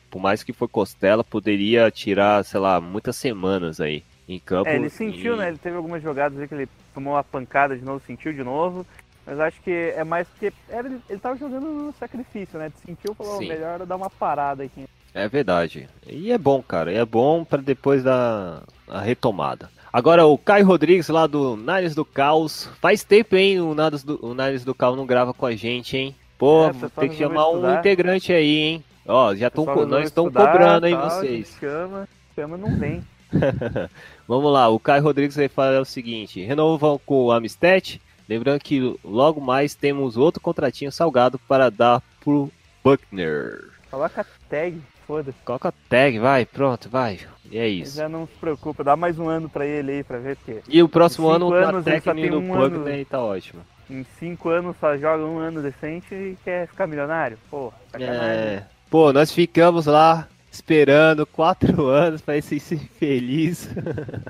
Por 0.09 0.19
mais 0.19 0.41
que 0.43 0.51
foi 0.51 0.67
costela, 0.67 1.23
poderia 1.23 1.91
tirar, 1.91 2.43
sei 2.43 2.59
lá, 2.59 2.81
muitas 2.81 3.15
semanas 3.15 3.79
aí 3.79 4.03
em 4.27 4.39
campo. 4.39 4.69
É, 4.69 4.75
ele 4.75 4.89
sentiu, 4.89 5.35
e- 5.35 5.37
né? 5.37 5.49
Ele 5.49 5.57
teve 5.59 5.75
algumas 5.77 6.01
jogadas 6.01 6.39
aí 6.39 6.47
que 6.47 6.55
ele 6.55 6.67
tomou 6.95 7.13
uma 7.13 7.23
pancada 7.23 7.77
de 7.77 7.85
novo, 7.85 8.01
sentiu 8.05 8.33
de 8.33 8.43
novo. 8.43 8.83
Mas 9.23 9.39
acho 9.39 9.61
que 9.61 9.71
é 9.95 10.03
mais 10.03 10.27
porque 10.27 10.51
era, 10.67 10.87
ele 11.07 11.19
tava 11.19 11.37
jogando 11.37 11.67
no 11.67 11.93
sacrifício, 11.93 12.57
né? 12.57 12.65
Ele 12.65 12.73
sentiu 12.95 13.13
falou, 13.13 13.37
Sim. 13.37 13.47
melhor 13.49 13.79
eu 13.81 13.85
dar 13.85 13.95
uma 13.97 14.09
parada 14.09 14.63
aqui. 14.63 14.85
É 15.13 15.27
verdade. 15.27 15.87
E 16.07 16.31
é 16.31 16.37
bom, 16.39 16.61
cara. 16.63 16.91
E 16.91 16.95
é 16.95 17.05
bom 17.05 17.45
pra 17.45 17.59
depois 17.61 18.03
da 18.03 18.63
retomada. 19.03 19.69
Agora 19.93 20.25
o 20.25 20.39
Caio 20.39 20.65
Rodrigues 20.65 21.07
lá 21.07 21.27
do 21.27 21.55
Nares 21.55 21.93
do 21.93 22.03
Caos. 22.03 22.67
Faz 22.81 23.03
tempo, 23.03 23.35
hein? 23.35 23.61
O 23.61 23.75
Nares 23.75 24.03
do, 24.03 24.17
o 24.25 24.33
Nares 24.33 24.65
do 24.65 24.73
Caos 24.73 24.97
não 24.97 25.05
grava 25.05 25.35
com 25.35 25.45
a 25.45 25.55
gente, 25.55 25.95
hein? 25.95 26.15
Pô, 26.35 26.65
É, 26.65 26.73
tem 26.99 27.09
que 27.09 27.15
chamar 27.15 27.49
um 27.51 27.77
integrante 27.77 28.33
aí, 28.33 28.57
hein? 28.57 28.83
Ó, 29.07 29.35
já 29.35 29.49
estão 29.49 29.65
nós 29.85 30.05
estamos 30.05 30.31
estudar, 30.31 30.51
cobrando 30.51 30.87
aí 30.87 30.93
tal, 30.93 31.09
vocês. 31.11 31.55
Chama, 31.59 32.09
chama, 32.33 32.57
não 32.57 32.75
vem. 32.75 33.03
Vamos 34.27 34.51
lá, 34.51 34.67
o 34.67 34.79
Caio 34.79 35.03
Rodrigues 35.03 35.35
vai 35.35 35.47
falar 35.47 35.81
o 35.81 35.85
seguinte: 35.85 36.43
renovam 36.43 36.99
com 37.05 37.25
o 37.25 37.31
Amistad. 37.31 37.99
Lembrando 38.27 38.61
que 38.61 38.97
logo 39.03 39.39
mais 39.39 39.75
temos 39.75 40.17
outro 40.17 40.41
contratinho 40.41 40.91
salgado 40.91 41.37
para 41.37 41.69
dar 41.69 42.01
pro 42.19 42.49
Buckner. 42.83 43.65
Coloca 43.91 44.21
a 44.21 44.25
tag, 44.49 44.81
foda-se. 45.05 45.37
Coloca 45.45 45.69
a 45.69 45.73
tag, 45.89 46.19
vai, 46.19 46.45
pronto, 46.45 46.89
vai. 46.89 47.19
E 47.51 47.57
é 47.57 47.67
isso. 47.67 47.97
Já 47.97 48.09
não 48.09 48.25
se 48.25 48.33
preocupa, 48.39 48.83
dá 48.83 48.95
mais 48.95 49.19
um 49.19 49.27
ano 49.29 49.47
pra 49.49 49.65
ele 49.65 49.91
aí 49.91 50.03
pra 50.03 50.17
ver, 50.17 50.37
porque 50.37 50.61
E 50.67 50.81
o 50.81 50.89
próximo 50.89 51.29
ano 51.29 51.47
o 51.47 51.51
tem 51.83 52.29
do 52.31 52.39
um 52.39 52.47
Buckner 52.47 52.79
ano. 52.79 52.89
e 53.01 53.05
tá 53.05 53.19
ótimo. 53.21 53.61
em 53.89 54.03
cinco 54.17 54.49
anos 54.49 54.75
só 54.79 54.97
joga 54.97 55.23
um 55.25 55.37
ano 55.37 55.61
decente 55.61 56.13
e 56.13 56.37
quer 56.43 56.67
ficar 56.67 56.87
milionário. 56.87 57.37
Pô. 57.51 57.71
É. 57.93 58.63
Pô, 58.89 59.11
nós 59.13 59.31
ficamos 59.31 59.85
lá 59.85 60.27
esperando 60.51 61.25
quatro 61.25 61.87
anos 61.89 62.21
pra 62.21 62.37
esse 62.37 62.59
ser 62.59 62.79
feliz 62.99 63.69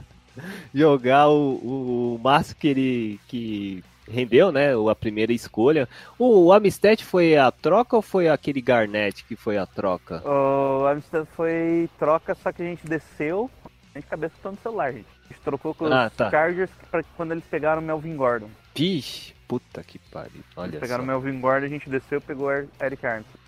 jogar 0.73 1.27
o, 1.29 1.53
o, 1.55 2.15
o 2.15 2.19
máximo 2.23 2.55
que 2.59 2.67
ele 2.67 3.19
que 3.27 3.83
rendeu, 4.09 4.51
né? 4.51 4.69
A 4.89 4.95
primeira 4.95 5.31
escolha. 5.33 5.87
O, 6.19 6.45
o 6.45 6.53
Amistad 6.53 7.01
foi 7.01 7.37
a 7.37 7.51
troca 7.51 7.95
ou 7.95 8.01
foi 8.01 8.27
aquele 8.29 8.61
Garnett 8.61 9.23
que 9.23 9.35
foi 9.35 9.57
a 9.57 9.65
troca? 9.65 10.21
O 10.27 10.85
Amsterdã 10.87 11.25
foi 11.35 11.89
troca, 11.97 12.35
só 12.35 12.51
que 12.51 12.61
a 12.61 12.65
gente 12.65 12.85
desceu, 12.87 13.49
a 13.93 13.97
gente 13.99 14.07
cabeça 14.07 14.33
no 14.43 14.57
celular, 14.61 14.91
gente. 14.93 15.05
A 15.25 15.33
gente 15.33 15.41
trocou 15.41 15.73
com 15.73 15.85
Ah, 15.85 16.07
os 16.07 16.13
tá. 16.17 16.29
Chargers 16.29 16.69
pra 16.91 17.01
quando 17.15 17.31
eles 17.31 17.43
pegaram 17.49 17.81
o 17.81 17.85
Melvin 17.85 18.15
Gordon. 18.15 18.49
Pixe, 18.73 19.33
puta 19.47 19.83
que 19.83 19.97
pariu. 20.11 20.41
Olha 20.55 20.69
Eles 20.69 20.79
pegaram 20.79 21.03
só. 21.03 21.09
o 21.09 21.13
Melvin 21.13 21.39
Gordon, 21.39 21.65
a 21.65 21.69
gente 21.69 21.89
desceu 21.89 22.17
e 22.17 22.21
pegou 22.21 22.47
o 22.47 22.51
Er- 22.51 22.67
Eric 22.81 23.05
Armstead. 23.05 23.39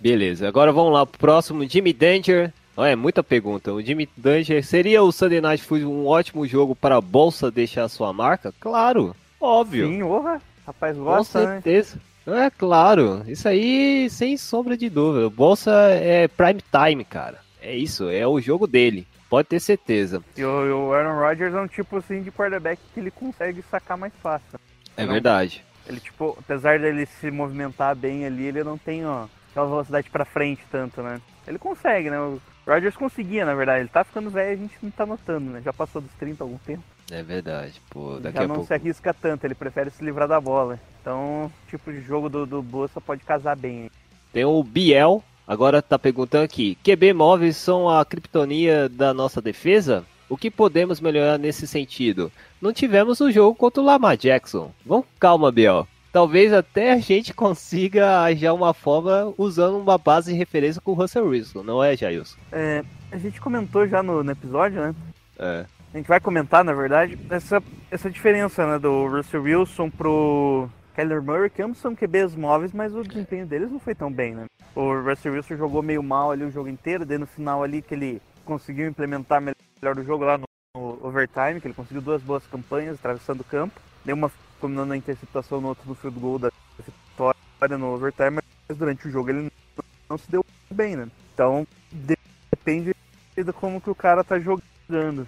Beleza, 0.00 0.48
agora 0.48 0.72
vamos 0.72 0.92
lá 0.92 1.04
pro 1.06 1.18
próximo, 1.18 1.66
Jimmy 1.68 1.92
Danger. 1.92 2.52
Olha, 2.76 2.92
é 2.92 2.96
muita 2.96 3.22
pergunta. 3.22 3.72
O 3.72 3.82
Jimmy 3.82 4.08
Danger, 4.16 4.64
seria 4.64 5.02
o 5.02 5.12
Sunday 5.12 5.40
Night 5.40 5.62
Food 5.62 5.84
um 5.84 6.06
ótimo 6.06 6.46
jogo 6.46 6.74
para 6.74 6.96
a 6.96 7.00
Bolsa 7.00 7.50
deixar 7.50 7.86
sua 7.88 8.10
marca? 8.12 8.54
Claro, 8.58 9.14
óbvio. 9.40 9.88
Sim, 9.88 10.02
orra, 10.02 10.40
rapaz 10.66 10.96
com 10.96 11.04
gosta, 11.04 11.40
né? 11.40 11.46
certeza. 11.54 11.98
É 12.26 12.50
claro, 12.50 13.24
isso 13.26 13.48
aí 13.48 14.08
sem 14.10 14.36
sombra 14.36 14.76
de 14.76 14.88
dúvida. 14.88 15.26
O 15.26 15.30
Bolsa 15.30 15.72
é 15.90 16.28
prime 16.28 16.62
time, 16.62 17.04
cara. 17.04 17.38
É 17.60 17.74
isso, 17.74 18.08
é 18.08 18.26
o 18.26 18.40
jogo 18.40 18.66
dele. 18.66 19.06
Pode 19.28 19.48
ter 19.48 19.60
certeza. 19.60 20.22
E 20.36 20.44
o, 20.44 20.92
Aaron 20.92 21.18
Rodgers 21.18 21.54
é 21.54 21.60
um 21.60 21.66
tipo 21.68 21.96
assim 21.96 22.22
de 22.22 22.32
quarterback 22.32 22.80
que 22.92 23.00
ele 23.00 23.10
consegue 23.10 23.62
sacar 23.70 23.96
mais 23.96 24.12
fácil. 24.20 24.58
É 24.96 25.04
Não. 25.04 25.12
verdade. 25.12 25.64
Ele, 25.86 26.00
tipo, 26.00 26.36
apesar 26.38 26.78
dele 26.78 27.06
se 27.06 27.30
movimentar 27.30 27.94
bem 27.94 28.26
ali, 28.26 28.46
ele 28.46 28.62
não 28.62 28.76
tem, 28.76 29.04
ó, 29.06 29.26
aquela 29.50 29.66
velocidade 29.66 30.10
pra 30.10 30.24
frente 30.24 30.62
tanto, 30.70 31.00
né? 31.02 31.20
Ele 31.46 31.58
consegue, 31.58 32.10
né? 32.10 32.18
O 32.18 32.40
Rodgers 32.66 32.96
conseguia, 32.96 33.44
na 33.44 33.54
verdade. 33.54 33.80
Ele 33.80 33.88
tá 33.88 34.04
ficando 34.04 34.30
velho 34.30 34.50
e 34.50 34.54
a 34.54 34.56
gente 34.56 34.76
não 34.82 34.90
tá 34.90 35.06
notando, 35.06 35.50
né? 35.50 35.62
Já 35.64 35.72
passou 35.72 36.00
dos 36.02 36.12
30 36.14 36.42
há 36.42 36.44
algum 36.44 36.58
tempo. 36.58 36.82
É 37.10 37.22
verdade. 37.22 37.80
Pô, 37.90 38.18
daqui 38.20 38.38
Já 38.38 38.44
a 38.44 38.48
não 38.48 38.56
pouco. 38.56 38.68
se 38.68 38.74
arrisca 38.74 39.12
tanto, 39.12 39.44
ele 39.44 39.54
prefere 39.54 39.90
se 39.90 40.04
livrar 40.04 40.28
da 40.28 40.40
bola. 40.40 40.78
Então, 41.00 41.50
tipo 41.68 41.92
de 41.92 42.00
jogo 42.00 42.28
do, 42.28 42.46
do 42.46 42.62
Bolsa 42.62 43.00
pode 43.00 43.24
casar 43.24 43.56
bem. 43.56 43.90
Tem 44.32 44.44
o 44.44 44.62
Biel, 44.62 45.22
agora 45.46 45.82
tá 45.82 45.98
perguntando 45.98 46.44
aqui: 46.44 46.76
QB 46.84 47.12
móveis 47.12 47.56
são 47.56 47.88
a 47.88 48.04
criptonia 48.04 48.88
da 48.88 49.12
nossa 49.12 49.40
defesa? 49.40 50.04
O 50.28 50.36
que 50.36 50.50
podemos 50.50 51.00
melhorar 51.00 51.38
nesse 51.38 51.66
sentido? 51.66 52.30
Não 52.62 52.72
tivemos 52.72 53.20
o 53.20 53.32
jogo 53.32 53.56
contra 53.56 53.82
o 53.82 53.84
Lamar 53.84 54.16
Jackson. 54.16 54.70
Vamos 54.86 55.06
calma, 55.18 55.50
Biel. 55.50 55.88
Talvez 56.12 56.52
até 56.52 56.92
a 56.92 56.98
gente 56.98 57.34
consiga 57.34 58.22
achar 58.22 58.52
uma 58.52 58.72
forma 58.72 59.34
usando 59.36 59.76
uma 59.78 59.98
base 59.98 60.32
de 60.32 60.38
referência 60.38 60.80
com 60.80 60.92
o 60.92 60.94
Russell 60.94 61.26
Wilson, 61.26 61.64
não 61.64 61.82
é, 61.82 61.96
Jailson? 61.96 62.36
É, 62.52 62.84
a 63.10 63.18
gente 63.18 63.40
comentou 63.40 63.88
já 63.88 64.02
no, 64.02 64.22
no 64.22 64.30
episódio, 64.30 64.80
né? 64.80 64.94
É. 65.38 65.64
A 65.92 65.96
gente 65.96 66.06
vai 66.06 66.20
comentar, 66.20 66.64
na 66.64 66.72
verdade, 66.72 67.18
essa, 67.30 67.60
essa 67.90 68.08
diferença 68.08 68.64
né, 68.64 68.78
do 68.78 69.08
Russell 69.08 69.42
Wilson 69.42 69.90
pro 69.90 70.68
Kyler 70.94 71.20
Murray, 71.20 71.50
que 71.50 71.62
ambos 71.62 71.78
são 71.78 71.96
QBs 71.96 72.36
móveis, 72.36 72.72
mas 72.72 72.94
o 72.94 73.02
desempenho 73.02 73.44
deles 73.44 73.70
não 73.72 73.80
foi 73.80 73.94
tão 73.94 74.10
bem, 74.12 74.34
né? 74.34 74.44
O 74.74 74.94
Russell 75.00 75.32
Wilson 75.32 75.56
jogou 75.56 75.82
meio 75.82 76.02
mal 76.02 76.30
ali 76.30 76.44
o 76.44 76.50
jogo 76.50 76.68
inteiro, 76.68 77.04
daí 77.04 77.18
no 77.18 77.26
final 77.26 77.64
ali 77.64 77.82
que 77.82 77.94
ele 77.94 78.22
conseguiu 78.44 78.86
implementar 78.88 79.40
melhor 79.42 79.98
o 79.98 80.04
jogo 80.04 80.24
lá 80.24 80.38
no, 80.38 80.44
no 80.76 81.04
overtime, 81.04 81.60
que 81.60 81.66
ele 81.66 81.74
conseguiu 81.74 82.00
duas 82.02 82.22
boas 82.22 82.46
campanhas 82.46 82.94
atravessando 82.96 83.40
o 83.40 83.44
campo. 83.44 83.80
Deu 84.04 84.14
uma 84.14 84.30
combinando 84.60 84.90
na 84.90 84.96
interceptação 84.96 85.60
no 85.60 85.68
outro 85.68 85.88
no 85.88 85.94
field 85.96 86.20
goal 86.20 86.38
da 86.38 86.52
vitória 86.78 87.76
no 87.76 87.94
overtime, 87.94 88.30
mas 88.68 88.78
durante 88.78 89.08
o 89.08 89.10
jogo 89.10 89.30
ele 89.30 89.42
não, 89.42 89.84
não 90.10 90.18
se 90.18 90.30
deu 90.30 90.44
bem, 90.70 90.94
né? 90.94 91.08
Então 91.34 91.66
de- 91.90 92.16
depende 92.50 92.94
de 93.36 93.52
como 93.52 93.80
que 93.80 93.90
o 93.90 93.94
cara 93.94 94.22
tá 94.22 94.38
jogando. 94.38 95.26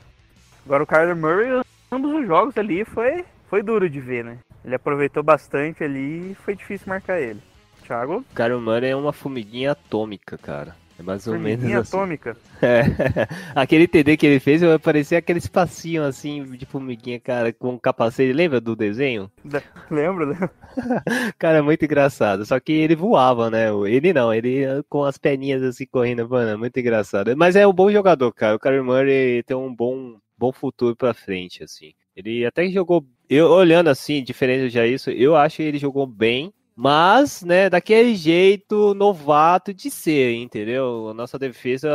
Agora 0.64 0.82
o 0.82 0.86
Kyler 0.86 1.16
Murray, 1.16 1.62
ambos 1.90 2.12
os 2.12 2.26
jogos 2.26 2.56
ali 2.56 2.84
foi, 2.84 3.24
foi 3.48 3.62
duro 3.62 3.88
de 3.88 4.00
ver, 4.00 4.24
né? 4.24 4.38
Ele 4.64 4.74
aproveitou 4.74 5.22
bastante 5.22 5.82
ali 5.82 6.30
e 6.32 6.34
foi 6.34 6.54
difícil 6.54 6.88
marcar 6.88 7.20
ele. 7.20 7.40
Thiago, 7.84 8.18
O 8.30 8.34
Kyler 8.34 8.58
Murray 8.58 8.90
é 8.90 8.96
uma 8.96 9.12
formiguinha 9.12 9.72
atômica, 9.72 10.38
cara. 10.38 10.76
É 10.98 11.02
mais 11.02 11.26
ou 11.26 11.36
menos 11.38 11.64
assim. 11.64 11.96
atômica. 11.96 12.36
É. 12.64 12.84
Aquele 13.56 13.88
TD 13.88 14.16
que 14.16 14.24
ele 14.24 14.38
fez, 14.38 14.62
parecia 14.80 15.18
aquele 15.18 15.40
espacinho 15.40 16.04
assim 16.04 16.44
de 16.44 16.64
formiguinha, 16.64 17.18
cara, 17.18 17.52
com 17.52 17.70
um 17.70 17.78
capacete. 17.78 18.32
Lembra 18.32 18.60
do 18.60 18.76
desenho? 18.76 19.28
Lembra, 19.90 20.26
né? 20.30 20.50
Cara, 21.36 21.58
é 21.58 21.60
muito 21.60 21.84
engraçado. 21.84 22.46
Só 22.46 22.60
que 22.60 22.70
ele 22.70 22.94
voava, 22.94 23.50
né? 23.50 23.66
Ele 23.88 24.12
não, 24.12 24.32
ele 24.32 24.64
com 24.88 25.02
as 25.02 25.18
perninhas 25.18 25.60
assim 25.64 25.86
correndo, 25.86 26.28
mano, 26.28 26.50
é 26.50 26.56
muito 26.56 26.78
engraçado. 26.78 27.36
Mas 27.36 27.56
é 27.56 27.66
um 27.66 27.72
bom 27.72 27.90
jogador, 27.90 28.30
cara. 28.32 28.54
O 28.54 28.60
Kyler 28.60 28.84
Murray 28.84 29.42
tem 29.42 29.56
um 29.56 29.74
bom, 29.74 30.14
bom 30.42 30.52
futuro 30.52 30.96
pra 30.96 31.14
frente, 31.14 31.62
assim. 31.62 31.92
Ele 32.16 32.44
até 32.44 32.68
jogou. 32.68 33.06
Eu 33.30 33.48
olhando 33.48 33.88
assim, 33.88 34.24
diferente 34.24 34.64
do 34.64 34.68
Jair, 34.68 35.00
eu 35.06 35.36
acho 35.36 35.58
que 35.58 35.62
ele 35.62 35.78
jogou 35.78 36.04
bem. 36.04 36.52
Mas, 36.74 37.42
né, 37.42 37.68
daquele 37.68 38.16
jeito 38.16 38.94
novato 38.94 39.74
de 39.74 39.90
ser, 39.90 40.34
entendeu? 40.34 41.10
A 41.10 41.14
nossa 41.14 41.38
defesa 41.38 41.90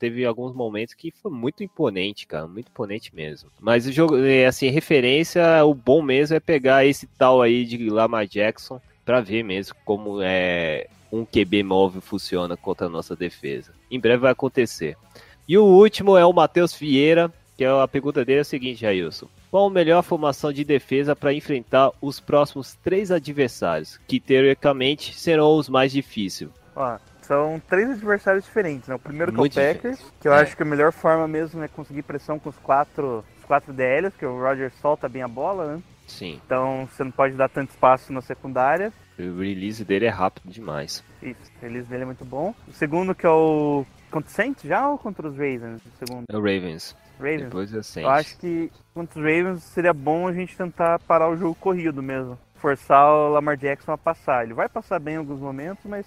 teve 0.00 0.26
alguns 0.26 0.52
momentos 0.52 0.94
que 0.94 1.12
foi 1.22 1.30
muito 1.30 1.62
imponente, 1.62 2.26
cara, 2.26 2.46
muito 2.48 2.68
imponente 2.68 3.14
mesmo. 3.14 3.48
Mas 3.60 3.86
o 3.86 3.92
jogo, 3.92 4.16
é, 4.18 4.44
assim, 4.44 4.68
referência, 4.68 5.64
o 5.64 5.72
bom 5.72 6.02
mesmo 6.02 6.36
é 6.36 6.40
pegar 6.40 6.84
esse 6.84 7.06
tal 7.06 7.40
aí 7.40 7.64
de 7.64 7.88
Lamar 7.88 8.26
Jackson 8.26 8.80
pra 9.04 9.20
ver 9.20 9.44
mesmo 9.44 9.76
como 9.84 10.20
é 10.20 10.88
um 11.10 11.24
QB 11.24 11.62
móvel 11.62 12.02
funciona 12.02 12.56
contra 12.56 12.88
a 12.88 12.90
nossa 12.90 13.14
defesa. 13.14 13.72
Em 13.88 14.00
breve 14.00 14.18
vai 14.18 14.32
acontecer. 14.32 14.96
E 15.48 15.56
o 15.56 15.64
último 15.64 16.16
é 16.16 16.26
o 16.26 16.32
Matheus 16.32 16.74
Vieira, 16.74 17.32
que 17.56 17.64
é 17.64 17.68
a 17.68 17.88
pergunta 17.88 18.24
dele 18.24 18.38
é 18.38 18.42
a 18.42 18.44
seguinte, 18.44 18.80
Jailson. 18.80 19.28
Qual 19.50 19.66
a 19.66 19.70
melhor 19.70 20.02
formação 20.02 20.52
de 20.52 20.64
defesa 20.64 21.16
para 21.16 21.32
enfrentar 21.32 21.90
os 22.00 22.20
próximos 22.20 22.74
três 22.84 23.10
adversários, 23.10 23.98
que 24.06 24.20
teoricamente 24.20 25.14
serão 25.18 25.56
os 25.56 25.68
mais 25.68 25.92
difíceis? 25.92 26.50
Ó, 26.74 26.98
são 27.22 27.60
três 27.68 27.90
adversários 27.90 28.44
diferentes, 28.44 28.88
né? 28.88 28.94
O 28.94 28.98
primeiro 28.98 29.32
que 29.32 29.38
é 29.40 29.42
o 29.42 29.50
Packers, 29.50 30.04
que 30.20 30.28
eu 30.28 30.34
É. 30.34 30.42
acho 30.42 30.56
que 30.56 30.62
a 30.62 30.66
melhor 30.66 30.92
forma 30.92 31.26
mesmo 31.26 31.62
é 31.62 31.68
conseguir 31.68 32.02
pressão 32.02 32.38
com 32.38 32.50
os 32.50 32.56
quatro, 32.58 33.24
os 33.38 33.44
quatro 33.46 33.72
DLs, 33.72 34.16
que 34.16 34.26
o 34.26 34.38
Roger 34.38 34.70
solta 34.80 35.08
bem 35.08 35.22
a 35.22 35.28
bola, 35.28 35.76
né? 35.76 35.82
Sim. 36.06 36.40
Então 36.44 36.86
você 36.86 37.02
não 37.02 37.10
pode 37.10 37.34
dar 37.34 37.48
tanto 37.48 37.70
espaço 37.70 38.12
na 38.12 38.20
secundária. 38.20 38.92
O 39.18 39.40
release 39.40 39.82
dele 39.84 40.04
é 40.04 40.10
rápido 40.10 40.48
demais. 40.52 41.02
Isso, 41.22 41.50
o 41.58 41.62
release 41.64 41.88
dele 41.88 42.02
é 42.02 42.06
muito 42.06 42.24
bom. 42.24 42.54
O 42.68 42.72
segundo 42.72 43.14
que 43.14 43.24
é 43.26 43.30
o. 43.30 43.84
Contra 44.16 44.30
o 44.30 44.32
Saints 44.32 44.62
já 44.64 44.88
ou 44.88 44.96
contra 44.96 45.28
os 45.28 45.34
Ravens? 45.34 45.82
O 45.84 46.06
segundo. 46.06 46.24
É 46.30 46.34
o 46.36 46.40
Ravens. 46.40 46.96
Ravens. 47.18 47.42
Depois 47.42 47.74
é 47.74 47.82
Saints. 47.82 48.08
Eu 48.08 48.14
acho 48.16 48.38
que 48.38 48.72
contra 48.94 49.18
os 49.20 49.24
Ravens 49.26 49.62
seria 49.62 49.92
bom 49.92 50.26
a 50.26 50.32
gente 50.32 50.56
tentar 50.56 50.98
parar 51.00 51.28
o 51.28 51.36
jogo 51.36 51.54
corrido 51.56 52.02
mesmo. 52.02 52.38
Forçar 52.54 53.12
o 53.12 53.28
Lamar 53.28 53.58
Jackson 53.58 53.92
a 53.92 53.98
passar. 53.98 54.44
Ele 54.44 54.54
vai 54.54 54.70
passar 54.70 54.98
bem 54.98 55.14
em 55.14 55.18
alguns 55.18 55.38
momentos, 55.38 55.84
mas 55.84 56.06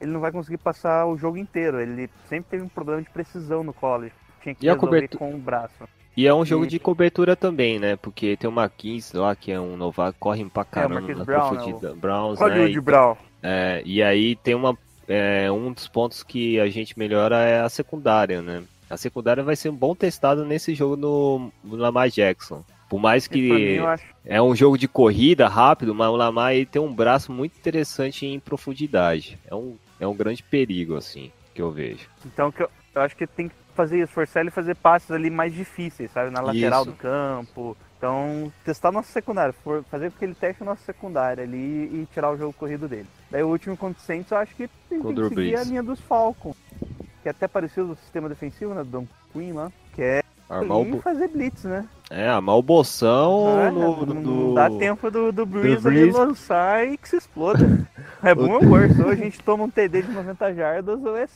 ele 0.00 0.10
não 0.10 0.20
vai 0.20 0.32
conseguir 0.32 0.56
passar 0.56 1.04
o 1.04 1.18
jogo 1.18 1.36
inteiro. 1.36 1.78
Ele 1.78 2.08
sempre 2.30 2.50
teve 2.52 2.62
um 2.62 2.68
problema 2.68 3.02
de 3.02 3.10
precisão 3.10 3.62
no 3.62 3.74
college. 3.74 4.14
Tinha 4.42 4.54
que 4.54 4.64
E 4.64 4.68
resolver 4.70 4.86
cobertu- 4.86 5.18
com 5.18 5.34
o 5.34 5.38
braço. 5.38 5.84
E 6.16 6.26
é 6.26 6.32
um 6.34 6.46
jogo 6.46 6.64
E- 6.64 6.68
de 6.68 6.78
cobertura 6.78 7.36
também, 7.36 7.78
né? 7.78 7.94
Porque 7.96 8.38
tem 8.38 8.48
o 8.48 8.52
Marquinhos 8.52 9.12
lá, 9.12 9.36
que 9.36 9.52
é 9.52 9.60
um 9.60 9.76
novato, 9.76 10.16
corre 10.18 10.42
pra 10.46 10.64
caramba 10.64 10.94
Marquise 10.94 11.18
na 11.18 11.24
Brown, 11.26 11.52
né. 11.52 11.94
Browns, 11.94 12.40
né? 12.40 12.46
Hollywood 12.46 12.78
E, 12.78 12.80
Brown. 12.80 13.16
é, 13.42 13.82
e 13.84 14.02
aí 14.02 14.34
tem 14.36 14.54
uma. 14.54 14.76
É, 15.10 15.50
um 15.50 15.72
dos 15.72 15.88
pontos 15.88 16.22
que 16.22 16.60
a 16.60 16.68
gente 16.68 16.96
melhora 16.96 17.36
é 17.42 17.60
a 17.60 17.68
secundária, 17.68 18.40
né? 18.40 18.62
A 18.88 18.96
secundária 18.96 19.42
vai 19.42 19.56
ser 19.56 19.68
um 19.68 19.74
bom 19.74 19.94
testado 19.94 20.44
nesse 20.44 20.74
jogo 20.74 20.96
no, 20.96 21.52
no 21.64 21.76
Lamar 21.76 22.08
Jackson. 22.08 22.64
Por 22.88 23.00
mais 23.00 23.28
mim, 23.28 23.34
que 23.34 23.78
é 24.24 24.40
um 24.40 24.54
jogo 24.54 24.78
de 24.78 24.88
corrida 24.88 25.48
rápido, 25.48 25.94
mas 25.94 26.08
o 26.08 26.16
Lamar 26.16 26.52
tem 26.70 26.80
um 26.80 26.92
braço 26.92 27.32
muito 27.32 27.56
interessante 27.58 28.26
em 28.26 28.38
profundidade. 28.40 29.38
É 29.48 29.54
um, 29.54 29.76
é 29.98 30.06
um 30.06 30.14
grande 30.14 30.42
perigo, 30.42 30.96
assim, 30.96 31.30
que 31.54 31.62
eu 31.62 31.70
vejo. 31.70 32.08
Então 32.24 32.50
que 32.50 32.62
eu, 32.62 32.70
eu 32.94 33.02
acho 33.02 33.16
que 33.16 33.26
tem 33.26 33.48
que 33.48 33.54
fazer 33.74 34.02
isso, 34.02 34.12
forçar 34.12 34.42
ele 34.42 34.50
fazer 34.50 34.74
passes 34.76 35.10
ali 35.10 35.30
mais 35.30 35.54
difíceis, 35.54 36.10
sabe? 36.10 36.30
Na 36.30 36.40
lateral 36.40 36.82
Isso. 36.82 36.90
do 36.90 36.96
campo. 36.96 37.76
Então, 38.00 38.50
testar 38.64 38.90
nossa 38.90 39.12
secundária, 39.12 39.52
fazer 39.90 40.10
com 40.10 40.16
que 40.18 40.24
ele 40.24 40.34
teste 40.34 40.62
a 40.62 40.66
nossa 40.66 40.82
secundária 40.82 41.44
ali 41.44 41.84
e 42.00 42.08
tirar 42.14 42.30
o 42.30 42.36
jogo 42.38 42.54
corrido 42.54 42.88
dele. 42.88 43.06
Daí 43.30 43.42
o 43.42 43.48
último 43.48 43.76
contra 43.76 44.00
o 44.00 44.06
Saints, 44.06 44.30
eu 44.30 44.38
acho 44.38 44.56
que 44.56 44.70
tem, 44.88 45.02
que 45.02 45.08
seguir 45.08 45.34
Breeze. 45.34 45.54
a 45.56 45.64
linha 45.64 45.82
dos 45.82 46.00
Falcons. 46.00 46.56
Que 47.22 47.28
é 47.28 47.30
até 47.30 47.46
parecido 47.46 47.88
do 47.88 47.96
sistema 47.96 48.26
defensivo, 48.26 48.72
né? 48.72 48.82
Do 48.82 48.88
Don 48.88 49.06
Quinn 49.34 49.52
lá. 49.52 49.70
Que 49.92 50.02
é 50.02 50.22
Armar 50.48 50.78
o, 50.78 50.84
bo- 50.86 51.00
fazer 51.02 51.28
blitz, 51.28 51.64
né? 51.64 51.86
é, 52.10 52.26
armar 52.26 52.56
o 52.56 52.62
bolsão 52.62 53.60
É, 53.60 53.70
no, 53.70 54.06
não, 54.06 54.14
no- 54.14 54.46
não 54.46 54.54
dá 54.54 54.70
tempo 54.70 55.10
do, 55.10 55.30
do 55.30 55.44
Breeze 55.44 55.86
ali 55.86 56.10
lançar 56.10 56.86
e 56.88 56.96
que 56.96 57.06
se 57.06 57.16
exploda. 57.18 57.86
é 58.24 58.34
bom 58.34 58.50
ou 58.54 58.64
worse. 58.66 59.00
Ou 59.02 59.10
a 59.10 59.14
gente 59.14 59.38
toma 59.42 59.64
um 59.64 59.70
TD 59.70 60.02
de 60.04 60.10
90 60.10 60.54
jardas 60.54 61.04
ou 61.04 61.16
é 61.18 61.26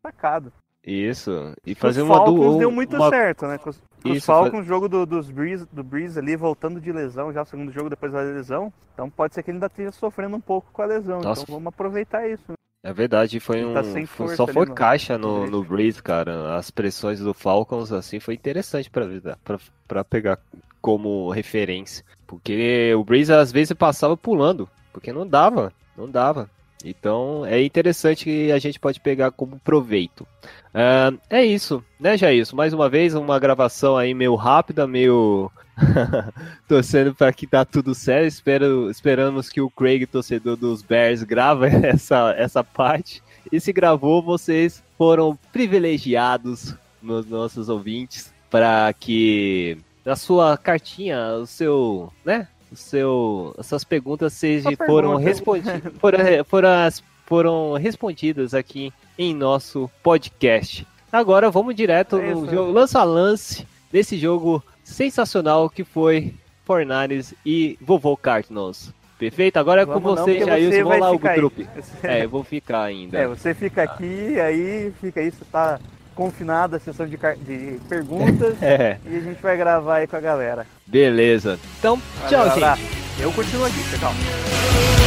sacado. 0.00 0.52
Isso. 0.84 1.52
E 1.64 1.74
fazer 1.74 2.02
os 2.02 2.08
uma 2.08 2.16
Falcons 2.16 2.34
duo. 2.44 2.58
deu 2.58 2.70
muito 2.70 2.96
uma- 2.96 3.08
certo, 3.10 3.46
né? 3.46 3.56
Com 3.58 3.70
os, 3.70 3.78
com 4.02 4.08
os 4.10 4.16
Isso, 4.16 4.26
Falcons, 4.26 4.60
o 4.60 4.66
jogo 4.66 4.88
do, 4.88 5.06
dos 5.06 5.30
Breeze, 5.30 5.66
do 5.72 5.84
Breeze 5.84 6.18
ali 6.18 6.34
voltando 6.36 6.80
de 6.80 6.90
lesão, 6.90 7.32
já 7.32 7.42
o 7.42 7.46
segundo 7.46 7.70
jogo 7.72 7.88
depois 7.88 8.12
da 8.12 8.20
lesão. 8.20 8.72
Então 8.92 9.08
pode 9.08 9.34
ser 9.34 9.42
que 9.42 9.50
ele 9.50 9.56
ainda 9.56 9.66
esteja 9.66 9.92
sofrendo 9.92 10.36
um 10.36 10.40
pouco 10.40 10.68
com 10.72 10.82
a 10.82 10.86
lesão. 10.86 11.20
Nossa. 11.20 11.42
Então 11.42 11.54
vamos 11.54 11.68
aproveitar 11.68 12.28
isso. 12.28 12.42
né? 12.48 12.54
É 12.84 12.92
verdade, 12.92 13.38
foi 13.38 13.64
um. 13.64 13.74
tá 13.74 13.84
foi- 14.08 14.34
só 14.34 14.44
foi 14.44 14.66
no- 14.66 14.74
caixa 14.74 15.16
no 15.16 15.44
no, 15.46 15.50
no 15.52 15.64
Breeze, 15.64 16.02
cara. 16.02 16.56
As 16.56 16.68
pressões 16.68 17.20
do 17.20 17.32
Falcons, 17.32 17.92
assim, 17.92 18.18
foi 18.18 18.34
interessante 18.34 18.90
pra, 18.90 19.06
pra, 19.44 19.58
pra 19.86 20.02
pegar 20.04 20.40
como 20.80 21.30
referência. 21.30 22.04
Porque 22.26 22.92
o 22.96 23.04
Breeze 23.04 23.32
às 23.32 23.52
vezes 23.52 23.72
passava 23.74 24.16
pulando. 24.16 24.68
Porque 24.92 25.12
não 25.12 25.24
dava. 25.24 25.72
Não 25.96 26.10
dava. 26.10 26.50
Então 26.84 27.44
é 27.46 27.62
interessante 27.62 28.24
que 28.24 28.52
a 28.52 28.58
gente 28.58 28.78
pode 28.78 29.00
pegar 29.00 29.30
como 29.30 29.58
proveito. 29.60 30.26
Ah, 30.74 31.12
é 31.28 31.44
isso, 31.44 31.84
né, 32.00 32.16
Jair? 32.16 32.46
Mais 32.54 32.72
uma 32.72 32.88
vez, 32.88 33.14
uma 33.14 33.38
gravação 33.38 33.96
aí 33.96 34.14
meio 34.14 34.34
rápida, 34.34 34.86
meio. 34.86 35.50
torcendo 36.68 37.14
para 37.14 37.32
que 37.32 37.46
dá 37.46 37.64
tudo 37.64 37.94
certo. 37.94 38.26
Espero, 38.26 38.90
esperamos 38.90 39.48
que 39.48 39.60
o 39.60 39.70
Craig, 39.70 40.06
torcedor 40.06 40.56
dos 40.56 40.82
Bears, 40.82 41.22
grava 41.24 41.66
essa, 41.66 42.34
essa 42.36 42.62
parte. 42.62 43.22
E 43.50 43.58
se 43.60 43.72
gravou, 43.72 44.22
vocês 44.22 44.82
foram 44.96 45.38
privilegiados, 45.52 46.74
nos 47.02 47.26
nossos 47.26 47.68
ouvintes, 47.68 48.32
para 48.50 48.92
que 48.92 49.76
a 50.06 50.16
sua 50.16 50.56
cartinha, 50.56 51.34
o 51.34 51.46
seu, 51.46 52.12
né? 52.24 52.48
O 52.72 52.76
seu, 52.76 53.54
essas 53.58 53.84
perguntas 53.84 54.32
sejam, 54.32 54.74
Sua 54.74 54.86
foram, 54.86 55.08
pergunta. 55.10 55.28
respondi 55.28 55.68
foram, 56.00 56.18
foram, 56.46 56.68
as- 56.70 57.02
foram 57.26 57.72
respondidas 57.74 58.54
aqui 58.54 58.92
em 59.18 59.34
nosso 59.34 59.90
podcast. 60.02 60.86
Agora 61.12 61.50
vamos 61.50 61.74
direto 61.74 62.16
É 62.18 62.34
no 62.34 62.44
isso. 62.46 62.54
jogo 62.54 62.72
lance 62.72 62.96
a 62.96 63.04
lance 63.04 63.66
desse 63.92 64.16
jogo 64.16 64.62
sensacional 64.82 65.68
que 65.68 65.84
foi 65.84 66.34
Fornares 66.64 67.34
e 67.44 67.76
Vovô 67.80 68.16
Cardinals. 68.16 68.90
Perfeito? 69.18 69.56
Agora 69.58 69.82
é 69.82 69.86
com 69.86 69.92
Vamos 70.00 70.18
você, 70.20 70.34
porque 70.34 70.44
Jailson. 70.46 70.70
você 70.70 70.82
Vamos 70.82 70.98
lá, 71.00 71.12
o 71.12 71.20
aí. 71.28 71.34
trupe. 71.36 71.68
É, 72.02 72.24
eu 72.24 72.28
vou 72.30 72.42
ficar 72.42 72.82
ainda. 72.84 73.18
É, 73.18 73.26
você 73.28 73.54
fica 73.54 73.82
aqui, 73.82 74.40
aí 74.40 74.92
fica 75.00 75.20
aí, 75.20 75.30
você 75.30 75.44
tá 75.52 75.78
confinado 76.14 76.76
à 76.76 76.80
sessão 76.80 77.06
de, 77.06 77.16
de 77.16 77.78
perguntas 77.88 78.54
É, 78.62 78.98
e 79.04 79.16
a 79.16 79.20
gente 79.20 79.40
vai 79.42 79.56
gravar 79.56 79.96
aí 79.96 80.06
com 80.06 80.16
a 80.16 80.20
galera. 80.20 80.66
beleza. 80.86 81.58
Então, 81.78 82.00
tchau, 82.28 82.44
gente. 82.50 83.02
Eu 83.20 83.32
continuo 83.32 83.66
aqui, 83.66 83.78
tchau. 83.98 85.01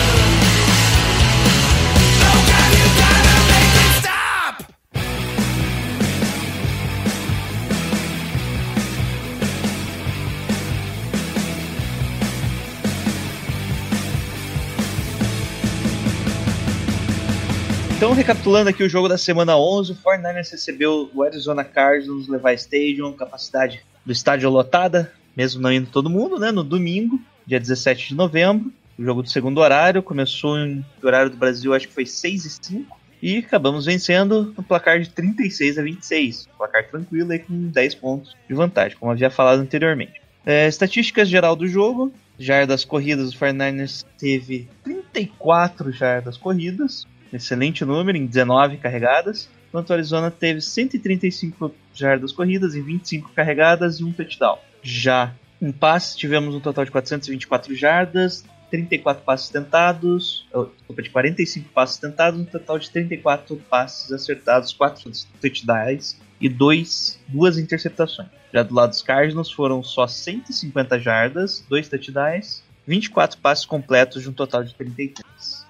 Então, 18.05 18.13
recapitulando 18.13 18.69
aqui 18.69 18.83
o 18.83 18.87
jogo 18.87 19.09
da 19.09 19.17
semana 19.17 19.57
11, 19.57 19.93
o 19.93 19.95
49ers 19.95 20.51
recebeu 20.51 21.09
o 21.11 21.23
Arizona 21.23 21.63
Cardinals 21.63 22.27
Levi 22.27 22.53
Stadium, 22.53 23.11
capacidade 23.13 23.83
do 24.05 24.11
estádio 24.11 24.47
lotada, 24.47 25.11
mesmo 25.35 25.59
não 25.59 25.73
indo 25.73 25.89
todo 25.89 26.07
mundo, 26.07 26.37
né? 26.37 26.51
No 26.51 26.63
domingo, 26.63 27.19
dia 27.47 27.59
17 27.59 28.09
de 28.09 28.13
novembro. 28.13 28.71
O 28.95 29.03
jogo 29.03 29.23
do 29.23 29.29
segundo 29.31 29.59
horário 29.59 30.03
começou 30.03 30.55
em 30.59 30.85
horário 31.01 31.31
do 31.31 31.37
Brasil, 31.37 31.73
acho 31.73 31.87
que 31.87 31.95
foi 31.95 32.05
6 32.05 32.45
e 32.45 32.49
5. 32.51 32.99
E 33.23 33.37
acabamos 33.39 33.87
vencendo 33.87 34.53
no 34.55 34.61
placar 34.61 34.99
de 34.99 35.09
36 35.09 35.79
a 35.79 35.81
26. 35.81 36.47
Placar 36.55 36.87
tranquilo 36.87 37.31
aí 37.31 37.39
com 37.39 37.69
10 37.69 37.95
pontos 37.95 38.37
de 38.47 38.53
vantagem, 38.53 38.95
como 38.99 39.11
havia 39.11 39.31
falado 39.31 39.61
anteriormente. 39.61 40.21
É, 40.45 40.67
estatísticas 40.67 41.27
geral 41.27 41.55
do 41.55 41.67
jogo. 41.67 42.13
Jardas 42.37 42.85
corridas, 42.85 43.33
o 43.33 43.39
49ers 43.39 44.05
teve 44.19 44.69
34 44.83 45.91
jardas 45.91 46.37
corridas, 46.37 47.07
excelente 47.35 47.83
número, 47.85 48.17
em 48.17 48.25
19 48.25 48.77
carregadas. 48.77 49.49
Enquanto 49.69 49.89
o 49.89 49.93
Arizona 49.93 50.31
teve 50.31 50.61
135 50.61 51.73
jardas 51.93 52.31
corridas 52.31 52.75
em 52.75 52.81
25 52.81 53.31
carregadas 53.33 53.99
e 53.99 54.03
um 54.03 54.11
touchdown. 54.11 54.57
Já 54.81 55.33
em 55.61 55.71
passes 55.71 56.15
tivemos 56.15 56.53
um 56.53 56.59
total 56.59 56.85
de 56.85 56.91
424 56.91 57.75
jardas, 57.75 58.43
34 58.69 59.23
passes 59.23 59.49
tentados, 59.49 60.45
oh, 60.53 60.65
desculpa, 60.65 61.01
de 61.01 61.09
45 61.09 61.69
passes 61.69 61.97
tentados, 61.97 62.39
um 62.39 62.45
total 62.45 62.79
de 62.79 62.89
34 62.89 63.55
passes 63.69 64.11
acertados, 64.11 64.73
4 64.73 65.11
touchdowns 65.41 66.17
e 66.39 66.49
dois, 66.49 67.19
duas 67.27 67.57
interceptações. 67.57 68.29
Já 68.53 68.63
do 68.63 68.73
lado 68.73 68.89
dos 68.89 69.01
Cardinals 69.01 69.51
foram 69.51 69.83
só 69.83 70.07
150 70.07 70.99
jardas, 70.99 71.65
2 71.69 71.89
touchdowns, 71.89 72.63
24 72.87 73.39
passes 73.39 73.65
completos 73.65 74.21
de 74.21 74.29
um 74.29 74.33
total 74.33 74.63
de 74.63 74.73
33. 74.75 75.64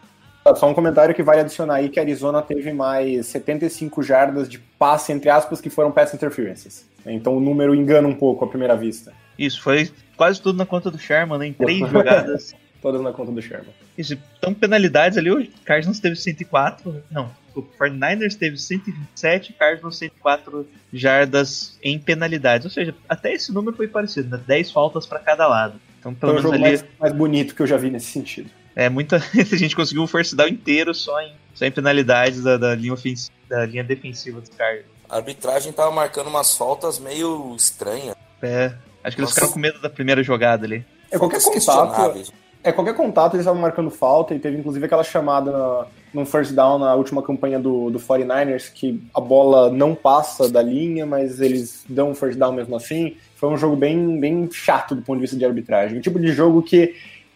Só 0.53 0.69
um 0.69 0.75
comentário 0.75 1.15
que 1.15 1.23
vale 1.23 1.41
adicionar 1.41 1.75
aí 1.75 1.89
que 1.89 1.99
a 1.99 2.03
Arizona 2.03 2.39
teve 2.39 2.71
mais 2.71 3.25
75 3.25 4.03
jardas 4.03 4.47
de 4.47 4.59
passe, 4.59 5.11
entre 5.11 5.27
aspas, 5.27 5.59
que 5.59 5.71
foram 5.71 5.91
pass 5.91 6.13
interferences. 6.13 6.87
Então 7.03 7.35
o 7.35 7.39
número 7.39 7.73
engana 7.73 8.07
um 8.07 8.13
pouco 8.13 8.45
à 8.45 8.47
primeira 8.47 8.75
vista. 8.75 9.11
Isso, 9.39 9.59
foi 9.61 9.91
quase 10.15 10.39
tudo 10.39 10.57
na 10.57 10.65
conta 10.65 10.91
do 10.91 10.99
Sherman, 10.99 11.39
né? 11.39 11.47
em 11.47 11.53
3 11.53 11.89
jogadas. 11.89 12.53
Todas 12.79 13.01
na 13.01 13.11
conta 13.11 13.31
do 13.31 13.41
Sherman. 13.41 13.73
Isso, 13.97 14.15
então 14.37 14.53
penalidades 14.53 15.17
ali, 15.17 15.31
o 15.31 15.47
Cardinals 15.63 15.99
teve 15.99 16.15
104, 16.15 17.03
não, 17.09 17.31
o 17.55 17.63
49ers 17.63 18.35
teve 18.35 18.57
127, 18.57 19.53
Cardinals 19.53 19.97
104 19.97 20.67
jardas 20.93 21.79
em 21.81 21.97
penalidades, 21.97 22.65
ou 22.65 22.71
seja, 22.71 22.93
até 23.09 23.33
esse 23.33 23.51
número 23.51 23.75
foi 23.75 23.87
parecido, 23.87 24.37
né? 24.37 24.43
10 24.45 24.71
faltas 24.71 25.07
para 25.07 25.17
cada 25.17 25.47
lado. 25.47 25.79
Então 25.99 26.13
pelo 26.13 26.33
Foi 26.33 26.41
o 26.41 26.43
menos 26.43 26.43
jogo 26.43 26.55
ali 26.55 26.77
mais, 26.77 26.85
mais 26.99 27.13
bonito 27.13 27.55
que 27.55 27.61
eu 27.63 27.67
já 27.67 27.77
vi 27.77 27.89
nesse 27.89 28.07
sentido. 28.07 28.51
É 28.75 28.89
muita, 28.89 29.17
a 29.33 29.55
gente 29.55 29.75
conseguiu 29.75 30.03
o 30.03 30.07
force 30.07 30.35
down 30.35 30.49
inteiro 30.49 30.93
só 30.93 31.19
em, 31.21 31.33
só 31.53 31.65
em 31.65 31.71
penalidades 31.71 32.43
da, 32.43 32.57
da 32.57 32.75
linha 32.75 32.93
ofensiva, 32.93 33.33
da 33.49 33.65
linha 33.65 33.83
defensiva 33.83 34.41
dos 34.41 34.49
Cardinals. 34.49 34.93
A 35.09 35.17
arbitragem 35.17 35.71
tava 35.71 35.91
marcando 35.91 36.27
umas 36.27 36.57
faltas 36.57 36.99
meio 36.99 37.55
estranhas. 37.55 38.15
É, 38.41 38.73
acho 39.03 39.15
que 39.15 39.21
eles 39.21 39.33
ficaram 39.33 39.53
com 39.53 39.59
medo 39.59 39.79
da 39.79 39.89
primeira 39.89 40.21
jogada 40.23 40.65
ali. 40.65 40.85
É 41.09 41.17
qualquer 41.17 41.41
contato. 41.41 42.33
É, 42.63 42.71
qualquer 42.71 42.95
contato 42.95 43.35
eles 43.35 43.43
estavam 43.43 43.61
marcando 43.61 43.91
falta 43.91 44.33
e 44.33 44.39
teve 44.39 44.57
inclusive 44.57 44.83
aquela 44.83 45.03
chamada 45.03 45.51
na, 45.51 45.85
num 46.11 46.25
first 46.25 46.51
down 46.51 46.79
na 46.79 46.95
última 46.95 47.21
campanha 47.21 47.59
do, 47.59 47.91
do 47.91 47.99
49ers 47.99 48.73
que 48.73 49.07
a 49.13 49.21
bola 49.21 49.69
não 49.69 49.93
passa 49.93 50.49
da 50.49 50.63
linha, 50.63 51.05
mas 51.05 51.39
eles 51.39 51.85
dão 51.87 52.09
um 52.09 52.15
first 52.15 52.39
down 52.39 52.53
mesmo 52.53 52.75
assim. 52.75 53.17
Foi 53.35 53.49
um 53.49 53.57
jogo 53.57 53.75
bem, 53.75 54.19
bem 54.19 54.49
chato 54.51 54.95
do 54.95 55.03
ponto 55.03 55.17
de 55.17 55.21
vista 55.21 55.37
de 55.37 55.45
arbitragem. 55.45 55.99
O 55.99 56.01
tipo 56.01 56.19
de 56.19 56.31
jogo 56.31 56.63
que 56.63 56.95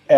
é, 0.09 0.17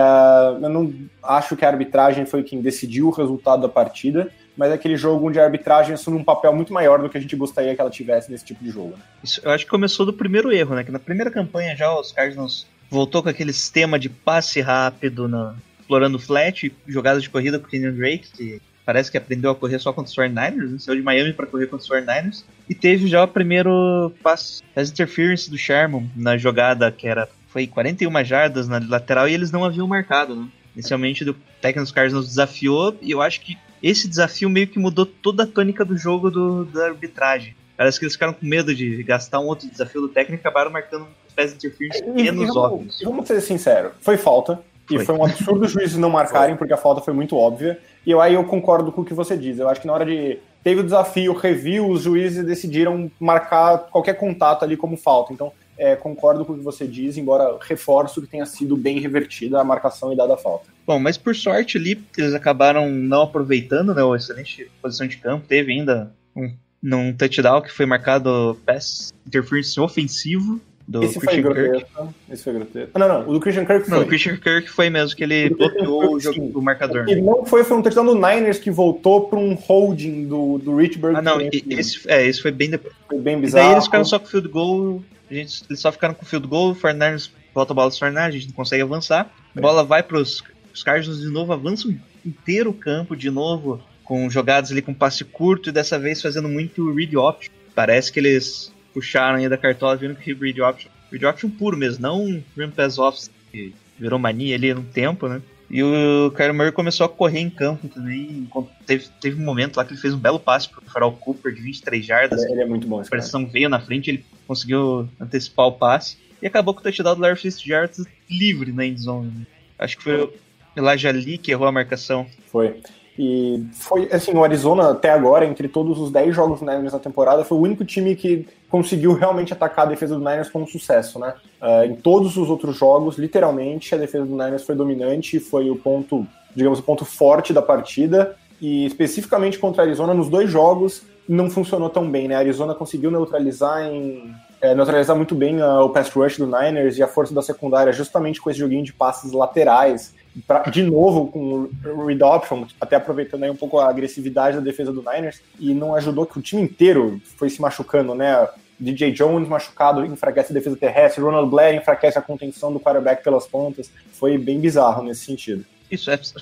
eu 0.64 0.70
não 0.70 0.94
acho 1.22 1.56
que 1.56 1.66
a 1.66 1.68
arbitragem 1.68 2.26
foi 2.26 2.44
quem 2.44 2.62
decidiu 2.62 3.10
o 3.10 3.12
resultado 3.12 3.64
da 3.64 3.70
partida, 3.70 4.32
mas 4.56 4.72
é 4.72 4.74
aquele 4.74 4.96
jogo 4.96 5.28
onde 5.28 5.40
a 5.40 5.44
arbitragem 5.44 5.94
assume 5.94 6.18
um 6.18 6.24
papel 6.24 6.54
muito 6.54 6.72
maior 6.72 7.02
do 7.02 7.10
que 7.10 7.18
a 7.18 7.22
gente 7.22 7.36
gostaria 7.36 7.76
que 7.76 7.82
ela 7.82 7.90
tivesse 7.90 8.32
nesse 8.32 8.46
tipo 8.46 8.64
de 8.64 8.70
jogo. 8.72 8.92
né? 8.92 9.04
Isso, 9.24 9.42
eu 9.44 9.52
acho 9.52 9.66
que 9.66 9.70
começou 9.70 10.06
do 10.06 10.14
primeiro 10.14 10.52
erro, 10.52 10.76
né? 10.76 10.84
Que 10.84 10.92
na 10.92 11.00
primeira 11.00 11.30
campanha 11.30 11.76
já 11.76 11.94
os 11.94 12.12
Cardinals 12.12 12.66
voltou 12.90 13.22
com 13.22 13.30
aquele 13.30 13.54
sistema 13.54 14.00
de 14.00 14.10
passe 14.10 14.62
rápido, 14.62 15.28
na, 15.28 15.56
explorando 15.80 16.18
flat, 16.18 16.74
jogadas 16.88 17.22
de 17.22 17.30
corrida 17.30 17.60
com 17.60 17.68
o 17.68 17.70
Kenyon 17.70 17.94
Drake, 17.94 18.32
que 18.32 18.62
parece 18.86 19.12
que 19.12 19.18
aprendeu 19.18 19.52
a 19.52 19.56
correr 19.56 19.80
só 19.80 19.92
contra 19.92 20.10
os 20.10 20.16
49ers, 20.16 20.72
né? 20.72 20.80
saiu 20.80 20.96
de 20.96 21.02
Miami 21.02 21.34
para 21.34 21.46
correr 21.46 21.68
contra 21.68 21.84
os 21.84 21.90
49ers, 21.90 22.44
e 22.70 22.74
teve 22.76 23.08
já 23.08 23.24
o 23.24 23.28
primeiro 23.28 24.12
passe, 24.24 24.62
pass 24.74 24.90
interference 24.90 25.50
do 25.50 25.58
Sherman 25.58 26.10
na 26.16 26.38
jogada 26.38 26.92
que 26.92 27.08
era 27.08 27.28
foi 27.52 27.68
41 27.68 28.24
jardas 28.24 28.68
na 28.68 28.80
lateral 28.80 29.28
e 29.28 29.34
eles 29.34 29.52
não 29.52 29.64
haviam 29.64 29.88
marcado, 29.88 30.36
né? 30.36 30.48
Inicialmente 30.74 31.30
o 31.30 31.36
técnico 31.62 31.84
dos 31.84 31.92
Cardinals 31.92 32.28
desafiou 32.28 32.96
e 33.02 33.12
eu 33.12 33.22
acho 33.22 33.42
que 33.42 33.58
esse 33.84 34.08
desafio 34.08 34.50
meio 34.50 34.68
que 34.68 34.80
mudou 34.80 35.06
toda 35.06 35.44
a 35.44 35.48
tônica 35.48 35.84
do 35.84 35.98
jogo 35.98 36.30
do, 36.32 36.66
da 36.66 36.86
arbitragem. 36.86 37.56
Parece 37.76 38.00
que 38.00 38.06
eles 38.06 38.14
ficaram 38.14 38.34
com 38.34 38.46
medo 38.46 38.74
de 38.74 39.04
gastar 39.04 39.40
um 39.40 39.48
outro 39.48 39.68
desafio 39.70 40.02
do 40.02 40.10
técnico 40.10 40.40
e 40.40 40.42
acabaram 40.42 40.72
marcando 40.72 41.04
um 41.04 41.36
pass 41.36 41.54
interference 41.54 42.02
pequenos 42.02 42.48
E 42.48 42.58
óbvios. 42.58 43.00
vamos, 43.00 43.02
vamos 43.04 43.28
ser 43.28 43.42
sinceros, 43.42 43.92
foi 44.00 44.18
falta. 44.18 44.60
E 44.90 44.96
Foi. 44.96 45.06
foi 45.06 45.16
um 45.16 45.24
absurdo 45.24 45.66
os 45.66 45.72
juízes 45.72 45.98
não 45.98 46.10
marcarem, 46.10 46.58
porque 46.58 46.74
a 46.74 46.78
falta 46.78 47.02
foi 47.02 47.14
muito 47.14 47.38
óbvia. 47.38 47.80
E 48.06 48.12
eu, 48.12 48.20
aí 48.20 48.34
eu 48.34 48.44
concordo 48.44 48.92
com 48.92 49.02
o 49.02 49.06
que 49.06 49.14
você 49.14 49.38
diz. 49.38 49.58
Eu 49.58 49.70
acho 49.70 49.80
que 49.80 49.88
na 49.88 49.94
hora 49.94 50.06
de. 50.06 50.38
Teve 50.64 50.82
o 50.82 50.84
desafio, 50.84 51.34
review, 51.34 51.90
os 51.90 52.04
juízes 52.04 52.46
decidiram 52.46 53.10
marcar 53.20 53.80
qualquer 53.90 54.16
contato 54.16 54.64
ali 54.64 54.76
como 54.76 54.98
falta. 54.98 55.32
Então, 55.34 55.52
é, 55.78 55.96
concordo 55.96 56.46
com 56.46 56.54
o 56.54 56.58
que 56.58 56.64
você 56.64 56.86
diz, 56.88 57.18
embora 57.18 57.58
reforço 57.62 58.22
que 58.22 58.28
tenha 58.28 58.46
sido 58.46 58.76
bem 58.78 59.00
revertida 59.00 59.60
a 59.60 59.64
marcação 59.64 60.12
e 60.14 60.16
dada 60.16 60.34
a 60.36 60.38
falta. 60.38 60.68
Bom, 60.86 61.00
mas 61.00 61.18
por 61.18 61.36
sorte 61.36 61.78
ali, 61.78 62.02
eles 62.18 62.34
acabaram 62.34 62.90
não 62.90 63.24
aproveitando, 63.24 63.94
né? 63.94 64.04
Uma 64.04 64.18
excelente 64.18 64.70
posição 64.82 65.08
de 65.08 65.18
campo. 65.18 65.46
Teve 65.48 65.72
ainda 65.72 66.12
um, 66.36 66.52
num 66.82 67.14
touchdown 67.14 67.62
que 67.62 67.72
foi 67.72 67.86
marcado 67.86 68.60
pass 68.66 69.14
interference 69.26 69.80
ofensivo 69.80 70.60
do 70.88 71.04
Esse 71.04 71.14
foi 71.14 71.28
Christian 71.28 71.44
Kirk. 71.54 71.70
grotesco. 71.70 72.16
Esse 72.30 72.44
foi 72.44 72.54
grotesco. 72.54 73.00
Não, 73.00 73.08
não, 73.08 73.30
o 73.30 73.34
do 73.34 73.40
Christian 73.40 73.66
Kirk 73.66 73.88
foi. 73.88 73.98
Não, 73.98 74.04
o 74.04 74.08
Christian 74.08 74.36
Kirk 74.38 74.68
foi 74.70 74.90
mesmo, 74.90 75.16
que 75.16 75.24
ele 75.24 75.48
O 75.48 75.56
bloqueou 75.58 76.04
o 76.04 76.18
Kirk, 76.20 76.24
jogo 76.36 76.52
do 76.52 76.62
marcador. 76.62 77.04
O 77.04 77.06
que 77.06 77.16
não 77.16 77.46
foi, 77.46 77.64
foi 77.64 77.78
um 77.78 77.82
touchdown 77.82 78.06
do 78.06 78.16
Niners 78.16 78.60
que 78.60 78.70
voltou 78.72 79.28
para 79.30 79.40
um 79.40 79.54
holding 79.54 80.28
do, 80.28 80.58
do 80.58 80.76
Richburg. 80.76 81.16
Ah, 81.16 81.22
não, 81.22 81.40
e- 81.40 81.64
esse, 81.70 82.02
é, 82.12 82.26
esse 82.28 82.42
foi 82.42 82.52
bem 82.52 82.72
depois. 82.72 82.94
foi 83.08 83.20
bem 83.20 83.38
E 83.38 83.42
bizarro. 83.42 83.66
daí 83.68 83.74
eles 83.76 83.86
ficaram 83.86 84.04
só 84.04 84.20
com 84.20 84.26
field 84.26 84.50
goal. 84.50 85.02
A 85.32 85.34
gente, 85.34 85.64
eles 85.70 85.80
só 85.80 85.90
ficaram 85.94 86.14
com 86.14 86.26
field 86.26 86.46
goal, 86.46 86.72
o 86.72 86.76
Fernandes 86.76 87.32
volta 87.56 87.72
a 87.72 87.76
bola 87.76 87.90
do 87.90 87.98
Fernandes, 87.98 88.36
a 88.36 88.40
gente 88.40 88.48
não 88.50 88.56
consegue 88.56 88.84
avançar. 88.84 89.32
A 89.56 89.62
bola 89.62 89.82
vai 89.82 90.04
pros 90.04 90.44
os 90.74 90.84
Cardinals 90.84 91.22
de 91.22 91.30
novo, 91.30 91.54
avançam 91.54 91.98
inteiro 92.26 92.70
o 92.70 92.74
campo 92.74 93.16
de 93.16 93.30
novo, 93.30 93.82
com 94.04 94.30
jogadas 94.30 94.72
ali 94.72 94.82
com 94.82 94.94
passe 94.94 95.24
curto 95.24 95.70
e 95.70 95.72
dessa 95.72 95.98
vez 95.98 96.22
fazendo 96.22 96.50
muito 96.50 96.94
read 96.94 97.16
option. 97.16 97.52
Parece 97.74 98.12
que 98.12 98.20
eles 98.20 98.72
puxaram 98.94 99.38
aí 99.38 99.48
da 99.48 99.58
cartola, 99.58 99.96
viram 99.96 100.16
que 100.16 100.34
read 100.34 100.62
option, 100.62 100.90
read 101.10 101.26
option 101.26 101.50
puro 101.50 101.78
mesmo, 101.78 102.02
não 102.02 102.22
um 102.22 102.44
rim 102.58 102.70
pass 102.70 102.98
off 102.98 103.30
que 103.52 103.74
virou 103.98 104.20
mania 104.20 104.56
ali 104.56 104.74
no 104.74 104.84
tempo, 104.84 105.28
né? 105.28 105.42
E 105.72 105.82
o 105.82 106.32
Kyler 106.36 106.54
Murray 106.54 106.72
começou 106.74 107.06
a 107.06 107.10
correr 107.10 107.40
em 107.40 107.50
campo 107.50 107.88
também. 107.88 108.46
Teve, 108.86 109.08
teve 109.22 109.42
um 109.42 109.46
momento 109.46 109.78
lá 109.78 109.86
que 109.86 109.94
ele 109.94 110.02
fez 110.02 110.14
um 110.14 110.18
belo 110.18 110.38
passe 110.38 110.68
pro 110.68 110.82
Farrell 110.82 111.14
Cooper 111.14 111.54
de 111.54 111.62
23 111.62 112.06
jardas. 112.06 112.44
Ele 112.44 112.62
é 112.62 112.66
muito 112.66 112.86
bom 112.86 113.00
A 113.00 113.06
pressão 113.06 113.48
veio 113.48 113.70
na 113.70 113.80
frente, 113.80 114.10
ele 114.10 114.26
conseguiu 114.46 115.08
antecipar 115.18 115.68
o 115.68 115.72
passe 115.72 116.18
e 116.42 116.48
acabou 116.48 116.74
com 116.74 116.82
o 116.82 116.84
touchdown 116.84 117.16
do 117.16 117.22
Larry 117.22 117.40
Fitzgerald 117.40 117.94
livre 118.30 118.74
na 118.74 118.86
endzone. 118.86 119.48
Acho 119.80 119.96
que 119.96 120.04
foi 120.04 120.22
o 120.22 120.34
Elijah 120.76 121.12
Lee 121.12 121.38
que 121.38 121.52
errou 121.52 121.68
a 121.68 121.72
marcação. 121.72 122.28
Foi. 122.52 122.82
E 123.18 123.66
foi, 123.74 124.08
assim, 124.12 124.34
o 124.34 124.44
Arizona 124.44 124.92
até 124.92 125.10
agora, 125.10 125.46
entre 125.46 125.68
todos 125.68 126.00
os 126.00 126.12
10 126.12 126.34
jogos 126.34 126.60
do 126.60 126.66
Niners 126.66 126.94
na 126.94 127.00
temporada, 127.00 127.44
foi 127.44 127.58
o 127.58 127.62
único 127.62 127.84
time 127.84 128.16
que 128.16 128.48
conseguiu 128.70 129.14
realmente 129.14 129.52
atacar 129.52 129.86
a 129.86 129.90
defesa 129.90 130.16
do 130.16 130.22
Niners 130.22 130.50
com 130.50 130.66
sucesso, 130.66 131.20
né? 131.20 131.34
Ah, 131.60 131.86
em 131.86 131.96
todos 131.96 132.38
os 132.38 132.50
outros 132.50 132.78
jogos, 132.78 133.18
literalmente, 133.18 133.94
a 133.94 133.98
defesa 133.98 134.26
do 134.26 134.32
Niners 134.32 134.64
foi 134.64 134.76
dominante, 134.76 135.40
foi 135.40 135.70
o 135.70 135.76
ponto, 135.76 136.26
digamos, 136.56 136.80
o 136.80 136.84
ponto 136.84 137.04
forte 137.04 137.54
da 137.54 137.62
partida. 137.62 138.36
E 138.62 138.86
especificamente 138.86 139.60
contra 139.60 139.82
a 139.82 139.86
Arizona, 139.86 140.14
nos 140.14 140.30
dois 140.30 140.50
jogos, 140.50 141.04
não 141.28 141.50
funcionou 141.50 141.90
tão 141.90 142.10
bem, 142.10 142.28
né? 142.28 142.36
A 142.36 142.40
Arizona 142.40 142.76
conseguiu 142.76 143.12
neutralizar 143.12 143.84
em. 143.88 144.34
É, 144.62 144.76
neutralizar 144.76 145.16
muito 145.16 145.34
bem 145.34 145.62
ah, 145.62 145.84
o 145.84 145.90
pass 145.90 146.10
rush 146.10 146.38
do 146.38 146.46
Niners 146.46 146.98
e 146.98 147.04
a 147.04 147.08
força 147.08 147.34
da 147.34 147.42
secundária, 147.42 147.92
justamente 147.92 148.40
com 148.40 148.50
esse 148.50 148.60
joguinho 148.60 148.84
de 148.84 148.94
passes 148.94 149.32
laterais. 149.32 150.14
Pra- 150.48 150.62
de 150.62 150.82
novo 150.84 151.28
com 151.28 151.70
o 151.84 152.06
read 152.06 152.24
option, 152.24 152.66
até 152.80 152.96
aproveitando 152.96 153.44
aí 153.44 153.50
um 153.50 153.56
pouco 153.56 153.80
a 153.80 153.90
agressividade 153.90 154.56
da 154.56 154.64
defesa 154.64 154.94
do 154.94 155.02
Niners, 155.02 155.42
e 155.60 155.74
não 155.74 155.94
ajudou 155.96 156.26
que 156.26 156.40
o 156.40 156.42
time 156.42 156.62
inteiro 156.62 157.22
foi 157.38 157.50
se 157.50 157.60
machucando, 157.60 158.16
né? 158.16 158.48
DJ 158.80 159.12
Jones 159.12 159.48
machucado 159.48 160.06
enfraquece 160.06 160.52
a 160.52 160.54
defesa 160.54 160.76
terrestre, 160.76 161.22
Ronald 161.22 161.50
Blair 161.50 161.76
enfraquece 161.76 162.18
a 162.18 162.22
contenção 162.22 162.72
do 162.72 162.80
quarterback 162.80 163.24
pelas 163.24 163.46
pontas. 163.46 163.92
Foi 164.14 164.38
bem 164.38 164.60
bizarro 164.60 165.04
nesse 165.04 165.26
sentido. 165.26 165.66
Isso, 165.90 166.10
é, 166.10 166.18
você 166.18 166.34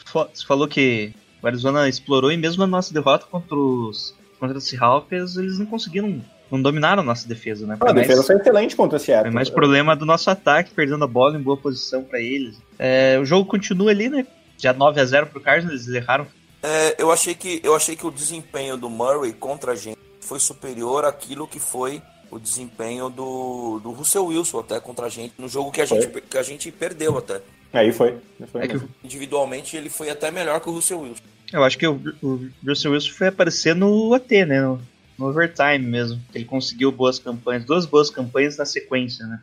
falou 0.45 0.67
que 0.67 1.11
o 1.41 1.47
Arizona 1.47 1.89
explorou 1.89 2.31
e 2.31 2.37
mesmo 2.37 2.61
na 2.61 2.67
nossa 2.67 2.93
derrota 2.93 3.25
contra 3.29 3.55
os, 3.55 4.15
contra 4.39 4.57
os 4.57 4.67
Seahawks, 4.67 5.35
eles 5.35 5.57
não 5.57 5.65
conseguiram, 5.65 6.21
não 6.51 6.61
dominaram 6.61 7.01
a 7.01 7.05
nossa 7.05 7.27
defesa, 7.27 7.65
né? 7.65 7.77
A 7.79 7.91
defesa 7.91 8.23
foi 8.23 8.35
excelente 8.35 8.75
contra 8.75 8.97
esse 8.97 9.05
Foi 9.05 9.13
Seattle. 9.13 9.33
mais 9.33 9.49
problema 9.49 9.95
do 9.95 10.05
nosso 10.05 10.29
ataque, 10.29 10.71
perdendo 10.71 11.03
a 11.03 11.07
bola 11.07 11.37
em 11.37 11.41
boa 11.41 11.57
posição 11.57 12.03
pra 12.03 12.19
eles. 12.19 12.57
É, 12.77 13.17
o 13.19 13.25
jogo 13.25 13.49
continua 13.49 13.91
ali, 13.91 14.09
né? 14.09 14.25
Já 14.57 14.73
9 14.73 14.99
a 14.99 15.05
0 15.05 15.27
pro 15.27 15.39
Cardinals, 15.39 15.85
eles 15.85 15.95
erraram. 15.95 16.27
É, 16.61 16.95
eu, 16.97 17.11
achei 17.11 17.33
que, 17.33 17.61
eu 17.63 17.75
achei 17.75 17.95
que 17.95 18.05
o 18.05 18.11
desempenho 18.11 18.75
do 18.75 18.89
Murray 18.89 19.31
contra 19.31 19.71
a 19.71 19.75
gente 19.75 19.97
foi 20.19 20.39
superior 20.39 21.05
àquilo 21.05 21.47
que 21.47 21.59
foi 21.59 22.01
o 22.29 22.37
desempenho 22.37 23.09
do, 23.09 23.79
do 23.81 23.91
Russell 23.91 24.25
Wilson 24.25 24.59
até 24.59 24.79
contra 24.79 25.07
a 25.07 25.09
gente, 25.09 25.33
no 25.37 25.47
jogo 25.47 25.71
que 25.71 25.81
a 25.81 25.85
gente, 25.85 26.07
que 26.07 26.37
a 26.37 26.43
gente 26.43 26.71
perdeu 26.71 27.17
até. 27.17 27.41
Aí 27.71 27.91
foi. 27.91 28.17
foi 28.51 28.63
É 28.63 28.67
que. 28.67 28.79
Individualmente 29.03 29.77
ele 29.77 29.89
foi 29.89 30.09
até 30.09 30.29
melhor 30.31 30.59
que 30.59 30.69
o 30.69 30.73
Russell 30.73 31.01
Wilson. 31.01 31.23
Eu 31.51 31.63
acho 31.63 31.77
que 31.77 31.87
o, 31.87 31.99
o 32.21 32.47
Russell 32.65 32.91
Wilson 32.91 33.11
foi 33.11 33.27
aparecer 33.27 33.75
no 33.75 34.13
AT, 34.13 34.29
né? 34.45 34.61
No, 34.61 34.79
no 35.19 35.27
overtime 35.27 35.79
mesmo. 35.79 36.19
Ele 36.33 36.45
conseguiu 36.45 36.91
boas 36.91 37.19
campanhas, 37.19 37.65
duas 37.65 37.85
boas 37.85 38.09
campanhas 38.09 38.57
na 38.57 38.65
sequência, 38.65 39.25
né? 39.27 39.39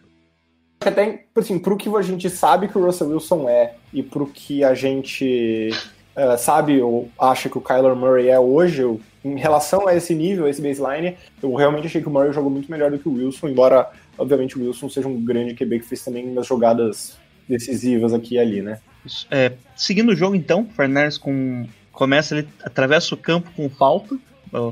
Até, 0.81 1.25
assim, 1.35 1.59
pro 1.59 1.77
que 1.77 1.89
a 1.89 2.03
gente 2.03 2.29
sabe 2.31 2.69
que 2.69 2.77
o 2.79 2.85
Russell 2.85 3.09
Wilson 3.09 3.49
é 3.49 3.75
e 3.93 4.03
pro 4.03 4.27
que 4.27 4.63
a 4.65 4.75
gente 4.75 5.71
eh, 6.15 6.37
sabe 6.39 6.81
ou 6.81 7.11
acha 7.19 7.49
que 7.49 7.59
o 7.59 7.61
Kyler 7.61 7.95
Murray 7.95 8.29
é 8.29 8.39
hoje, 8.41 8.81
eu- 8.83 9.01
em 9.25 9.37
relação 9.39 9.87
a 9.87 9.95
esse 9.95 10.15
nível, 10.15 10.47
a 10.47 10.51
esse 10.51 10.63
baseline, 10.63 11.17
eu 11.43 11.55
realmente 11.55 11.87
achei 11.87 12.01
que 12.01 12.09
o 12.09 12.11
Murray 12.11 12.33
jogou 12.33 12.51
muito 12.51 12.71
melhor 12.71 12.91
do 12.91 12.99
que 12.99 13.09
o 13.09 13.13
Wilson, 13.13 13.49
embora, 13.49 13.91
obviamente, 14.17 14.57
o 14.59 14.63
Wilson 14.65 14.89
seja 14.89 15.09
um 15.09 15.23
grande 15.23 15.55
QB 15.55 15.81
que 15.81 15.87
fez 15.87 16.03
também 16.05 16.27
umas 16.27 16.47
jogadas 16.47 17.19
decisivas 17.49 18.15
aqui 18.15 18.37
e 18.37 18.39
ali, 18.39 18.63
né? 18.63 18.79
É, 19.31 19.53
seguindo 19.77 20.11
o 20.11 20.17
jogo, 20.17 20.35
então, 20.35 20.63
o 20.63 20.73
Fernandes 20.75 21.19
com, 21.19 21.67
começa, 21.93 22.37
ele 22.39 22.49
atravessa 22.63 23.15
o 23.15 23.19
campo 23.19 23.51
com 23.57 23.69
falta. 23.69 24.17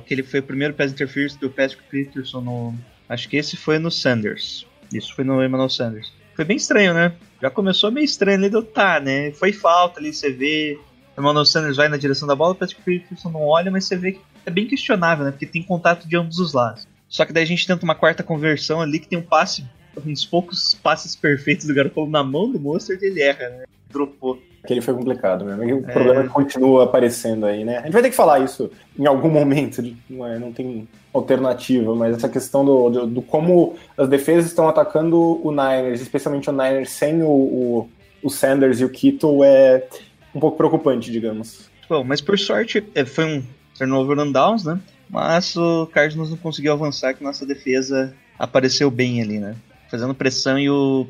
Que 0.06 0.14
ele 0.14 0.22
foi 0.22 0.40
o 0.40 0.42
primeiro 0.42 0.74
pass 0.74 0.92
interference 0.92 1.38
do 1.38 1.50
Patrick 1.50 1.82
Peterson 1.90 2.40
no. 2.40 2.74
Acho 3.08 3.28
que 3.28 3.36
esse 3.36 3.56
foi 3.56 3.78
no 3.78 3.90
Sanders. 3.90 4.66
Isso 4.92 5.14
foi 5.14 5.24
no 5.24 5.44
Emmanuel 5.44 5.68
Sanders. 5.68 6.12
Foi 6.34 6.44
bem 6.44 6.56
estranho, 6.56 6.94
né? 6.94 7.12
Já 7.40 7.50
começou 7.50 7.90
meio 7.90 8.04
estranho 8.04 8.38
ali, 8.38 8.50
deu 8.50 8.62
tá, 8.62 9.00
né? 9.00 9.30
Foi 9.32 9.52
falta 9.52 10.00
ali, 10.00 10.12
você 10.12 10.32
vê. 10.32 10.78
O 11.16 11.20
Emmanuel 11.20 11.44
Sanders 11.44 11.76
vai 11.76 11.88
na 11.88 11.96
direção 11.96 12.26
da 12.26 12.34
bola, 12.34 12.52
o 12.52 12.56
Patrick 12.56 12.82
Peterson 12.82 13.30
não 13.30 13.42
olha, 13.42 13.70
mas 13.70 13.84
você 13.84 13.96
vê 13.96 14.12
que 14.12 14.20
é 14.46 14.50
bem 14.50 14.66
questionável, 14.66 15.24
né? 15.24 15.30
Porque 15.30 15.46
tem 15.46 15.62
contato 15.62 16.08
de 16.08 16.16
ambos 16.16 16.38
os 16.38 16.52
lados. 16.52 16.88
Só 17.08 17.24
que 17.24 17.32
daí 17.32 17.44
a 17.44 17.46
gente 17.46 17.66
tenta 17.66 17.84
uma 17.84 17.94
quarta 17.94 18.22
conversão 18.22 18.80
ali 18.80 18.98
que 18.98 19.06
tem 19.06 19.18
um 19.18 19.22
passe, 19.22 19.64
uns 20.04 20.24
poucos 20.24 20.74
passes 20.74 21.14
perfeitos 21.14 21.66
do 21.66 21.74
Garoppolo 21.74 22.10
na 22.10 22.24
mão 22.24 22.50
do 22.50 22.58
Mostert 22.58 23.00
e 23.00 23.06
ele 23.06 23.22
erra, 23.22 23.48
né? 23.50 23.64
Dropou. 23.88 24.42
Aquele 24.64 24.80
foi 24.80 24.94
complicado 24.94 25.44
mesmo. 25.44 25.62
E 25.62 25.74
o 25.74 25.82
problema 25.82 26.20
é 26.20 26.22
que 26.22 26.30
continua 26.30 26.84
aparecendo 26.84 27.44
aí, 27.44 27.64
né? 27.64 27.78
A 27.78 27.82
gente 27.82 27.92
vai 27.92 28.00
ter 28.00 28.08
que 28.08 28.16
falar 28.16 28.40
isso 28.40 28.70
em 28.98 29.04
algum 29.04 29.28
momento, 29.28 29.82
não, 30.08 30.26
é, 30.26 30.38
não 30.38 30.50
tem 30.54 30.88
alternativa, 31.12 31.94
mas 31.94 32.16
essa 32.16 32.30
questão 32.30 32.64
do, 32.64 32.88
do, 32.88 33.06
do 33.06 33.22
como 33.22 33.76
as 33.94 34.08
defesas 34.08 34.46
estão 34.46 34.66
atacando 34.66 35.38
o 35.46 35.50
Niners, 35.50 36.00
especialmente 36.00 36.48
o 36.48 36.52
Niners 36.52 36.88
sem 36.90 37.22
o, 37.22 37.28
o, 37.28 37.90
o 38.22 38.30
Sanders 38.30 38.80
e 38.80 38.86
o 38.86 38.88
Kittle, 38.88 39.44
é 39.44 39.86
um 40.34 40.40
pouco 40.40 40.56
preocupante, 40.56 41.12
digamos. 41.12 41.68
Bom, 41.86 42.02
mas 42.02 42.22
por 42.22 42.38
sorte 42.38 42.82
é, 42.94 43.04
foi 43.04 43.24
um 43.26 43.42
turnover 43.76 44.18
on 44.18 44.32
downs, 44.32 44.64
né? 44.64 44.80
Mas 45.10 45.54
o 45.56 45.86
Cardinals 45.88 46.30
não 46.30 46.38
conseguiu 46.38 46.72
avançar, 46.72 47.12
que 47.12 47.22
nossa 47.22 47.44
defesa 47.44 48.14
apareceu 48.38 48.90
bem 48.90 49.20
ali, 49.20 49.38
né? 49.38 49.56
Fazendo 49.90 50.14
pressão 50.14 50.58
e 50.58 50.70
o 50.70 51.06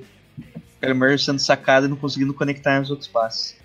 Murray 0.93 1.19
sendo 1.19 1.39
sacado 1.39 1.87
e 1.87 1.89
não 1.89 1.97
conseguindo 1.97 2.35
conectar 2.35 2.81
nos 2.81 2.91
outros 2.91 3.09
passes. 3.09 3.57